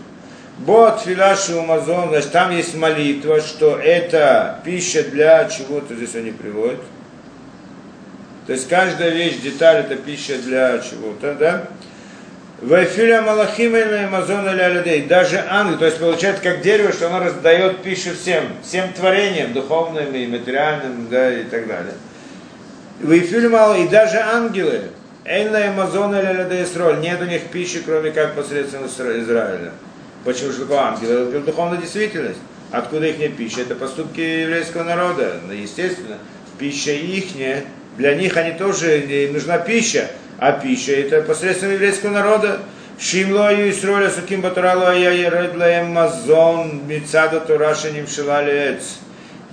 Бо 0.59 0.91
Тфилаши 0.91 1.55
Умазон, 1.55 2.09
значит, 2.09 2.33
там 2.33 2.51
есть 2.51 2.75
молитва, 2.75 3.41
что 3.41 3.79
это 3.79 4.59
пища 4.65 5.03
для 5.03 5.49
чего-то, 5.49 5.95
здесь 5.95 6.15
они 6.15 6.31
приводят. 6.31 6.81
То 8.47 8.53
есть 8.53 8.69
каждая 8.69 9.11
вещь, 9.11 9.37
деталь, 9.43 9.79
это 9.79 9.97
пища 9.97 10.39
для 10.39 10.79
чего-то, 10.79 11.35
да? 11.35 11.65
Вайфиля 12.63 13.21
Малахим 13.21 13.77
или 13.77 14.05
Амазон 14.05 14.49
или 14.49 14.63
Алядей, 14.63 15.03
даже 15.03 15.45
ангел, 15.47 15.79
то 15.79 15.85
есть 15.85 15.99
получается 15.99 16.43
как 16.43 16.63
дерево, 16.63 16.91
что 16.91 17.09
оно 17.09 17.19
раздает 17.23 17.83
пищу 17.83 18.15
всем, 18.15 18.45
всем 18.63 18.95
творениям, 18.95 19.53
духовным 19.53 20.15
и 20.15 20.27
материальным, 20.27 21.09
да, 21.11 21.35
и 21.35 21.45
так 21.45 21.67
далее. 21.67 21.93
Вайфиля 23.03 23.51
Мал, 23.51 23.75
и 23.75 23.89
даже 23.89 24.17
ангелы, 24.17 24.85
Эйна 25.27 25.69
Амазон 25.69 26.17
или 26.17 26.25
Алядей 26.25 26.65
Исроль, 26.65 27.01
нет 27.01 27.21
у 27.21 27.27
них 27.27 27.43
пищи, 27.49 27.83
кроме 27.85 28.11
как 28.11 28.35
посредством 28.35 28.87
Израиля. 28.87 29.73
Почему 30.27 30.51
же 30.51 30.63
такое 30.63 30.79
ангелы? 30.79 31.29
Это 31.29 31.41
духовная 31.41 31.79
действительность. 31.79 32.41
Откуда 32.73 33.07
их 33.07 33.37
пища? 33.37 33.61
Это 33.61 33.77
поступки 33.77 34.21
еврейского 34.21 34.83
народа. 34.83 35.41
Ну, 35.47 35.53
естественно, 35.53 36.19
пища 36.59 36.91
ихняя, 36.91 37.65
для 37.97 38.13
них 38.17 38.37
они 38.37 38.51
тоже 38.59 39.03
им 39.03 39.35
нужна 39.35 39.59
пища, 39.59 40.11
а 40.39 40.51
пища 40.51 40.95
это 40.95 41.23
посредством 41.23 41.75
еврейского 41.75 42.11
народа. 42.11 42.59
Шимлою 42.99 43.71
Исроля 43.71 44.11
Суким 44.11 44.45
Ая 44.45 45.13
Ередлаем 45.13 45.93
Мазон 45.93 46.89
Мицада 46.89 47.39
Тураша 47.39 47.93
Нимшилалец. 47.93 48.99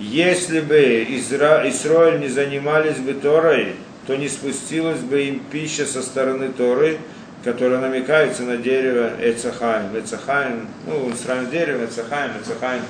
Если 0.00 0.58
бы 0.58 1.06
Изра... 1.08 1.62
Исраиль 1.68 2.18
не 2.18 2.28
занимались 2.28 2.96
бы 2.96 3.14
Торой, 3.14 3.76
то 4.08 4.16
не 4.16 4.28
спустилась 4.28 4.98
бы 4.98 5.22
им 5.22 5.38
пища 5.52 5.86
со 5.86 6.02
стороны 6.02 6.48
Торы, 6.48 6.98
которая 7.44 7.78
намекается 7.78 8.42
на 8.42 8.56
дерево 8.56 9.12
Эцахаим. 9.20 9.96
Эцахаим, 9.98 10.66
ну, 10.86 11.12
сравним 11.14 11.50
дерево, 11.50 11.84
Эцахаим, 11.84 12.32
Эцахаим. 12.40 12.82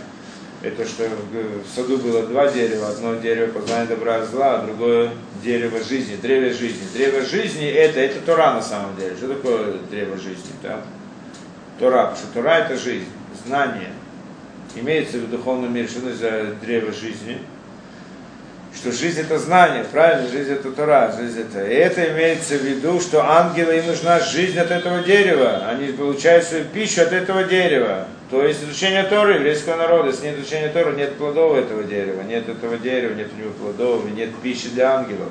Это 0.62 0.86
что 0.86 1.05
в 1.05 1.68
саду 1.74 1.98
было 1.98 2.26
два 2.26 2.51
дерева, 2.51 2.89
одно 2.89 3.16
дерево 3.16 3.52
познания 3.52 3.86
добра 3.86 4.20
и 4.20 4.26
зла, 4.26 4.60
а 4.60 4.64
другое 4.64 5.10
дерево 5.43 5.78
жизни, 5.82 6.16
древо 6.16 6.55
жизни. 6.55 6.86
Древо 6.94 7.20
жизни 7.20 7.66
это, 7.66 8.01
это 8.01 8.20
Тора 8.20 8.55
на 8.55 8.62
самом 8.62 8.97
деле. 8.97 9.14
Что 9.14 9.28
такое 9.28 9.74
древо 9.90 10.16
жизни? 10.16 10.52
Да? 10.62 10.81
Тора, 11.78 12.05
потому 12.05 12.16
что 12.16 12.26
Тора 12.32 12.59
это 12.60 12.76
жизнь, 12.76 13.09
знание. 13.44 13.90
Имеется 14.74 15.18
в 15.18 15.28
духовном 15.28 15.74
мире, 15.74 15.86
что 15.86 15.98
это 15.98 16.16
за 16.16 16.55
древо 16.64 16.93
жизни? 16.93 17.39
Что 18.74 18.90
жизнь 18.90 19.20
это 19.20 19.38
знание, 19.38 19.84
правильно? 19.84 20.28
Жизнь 20.28 20.52
это 20.52 20.70
Тора, 20.72 21.12
жизнь 21.16 21.40
это. 21.40 21.64
И 21.64 21.74
это 21.74 22.10
имеется 22.10 22.56
в 22.56 22.62
виду, 22.62 23.01
что 23.01 23.24
ангелы 23.24 23.76
им 23.78 23.86
нужна 23.86 24.18
жизнь 24.18 24.59
от 24.59 24.70
этого 24.70 25.02
дерева. 25.02 25.62
Они 25.68 25.92
получают 25.92 26.44
свою 26.44 26.64
пищу 26.64 27.02
от 27.02 27.12
этого 27.12 27.44
дерева. 27.44 28.09
То 28.30 28.44
есть 28.44 28.64
изучение 28.64 29.05
Торы 29.05 29.34
еврейского 29.34 29.76
народа. 29.76 30.09
Если 30.09 30.26
нет 30.26 30.38
изучения 30.38 30.68
Торы, 30.68 30.96
нет 30.96 31.14
плодов 31.16 31.56
этого 31.56 31.84
дерева. 31.84 32.22
Нет 32.22 32.48
этого 32.48 32.76
дерева, 32.76 33.14
нет 33.14 33.28
у 33.36 33.40
него 33.40 33.52
плодов, 33.52 34.05
нет 34.10 34.30
пищи 34.42 34.68
для 34.70 34.96
ангелов. 34.96 35.30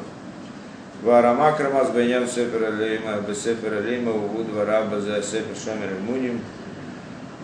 Варама 1.02 1.52
крамаз 1.52 1.90
байнян 1.90 2.26
сефер 2.28 2.64
алейма, 2.64 4.12
увуд 4.12 4.50
вараба 4.54 5.02
за 5.02 5.22
сефер 5.22 5.56
шомер 5.62 5.90
муним 6.08 6.40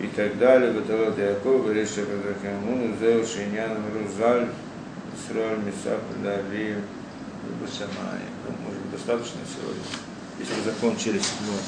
и 0.00 0.06
так 0.06 0.38
далее. 0.38 0.70
Баталат 0.70 1.18
Яков, 1.18 1.68
Береша 1.68 2.00
Петракамуну, 2.00 2.96
Зеу 2.98 3.22
Шиньян, 3.26 3.76
Рузаль, 3.94 4.46
Исраиль, 5.14 5.58
Мисаф, 5.60 6.00
Лали, 6.24 6.82
Бусамай. 7.60 8.22
Ну, 8.46 8.54
может 8.64 8.80
быть, 8.82 8.92
достаточно 8.92 9.40
сегодня, 9.46 9.82
если 10.38 10.54
мы 10.54 10.62
закончили 10.64 11.18
седьмое. 11.18 11.62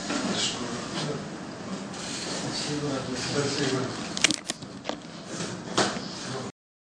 Спасибо. 2.42 2.90
Спасибо. 3.32 3.80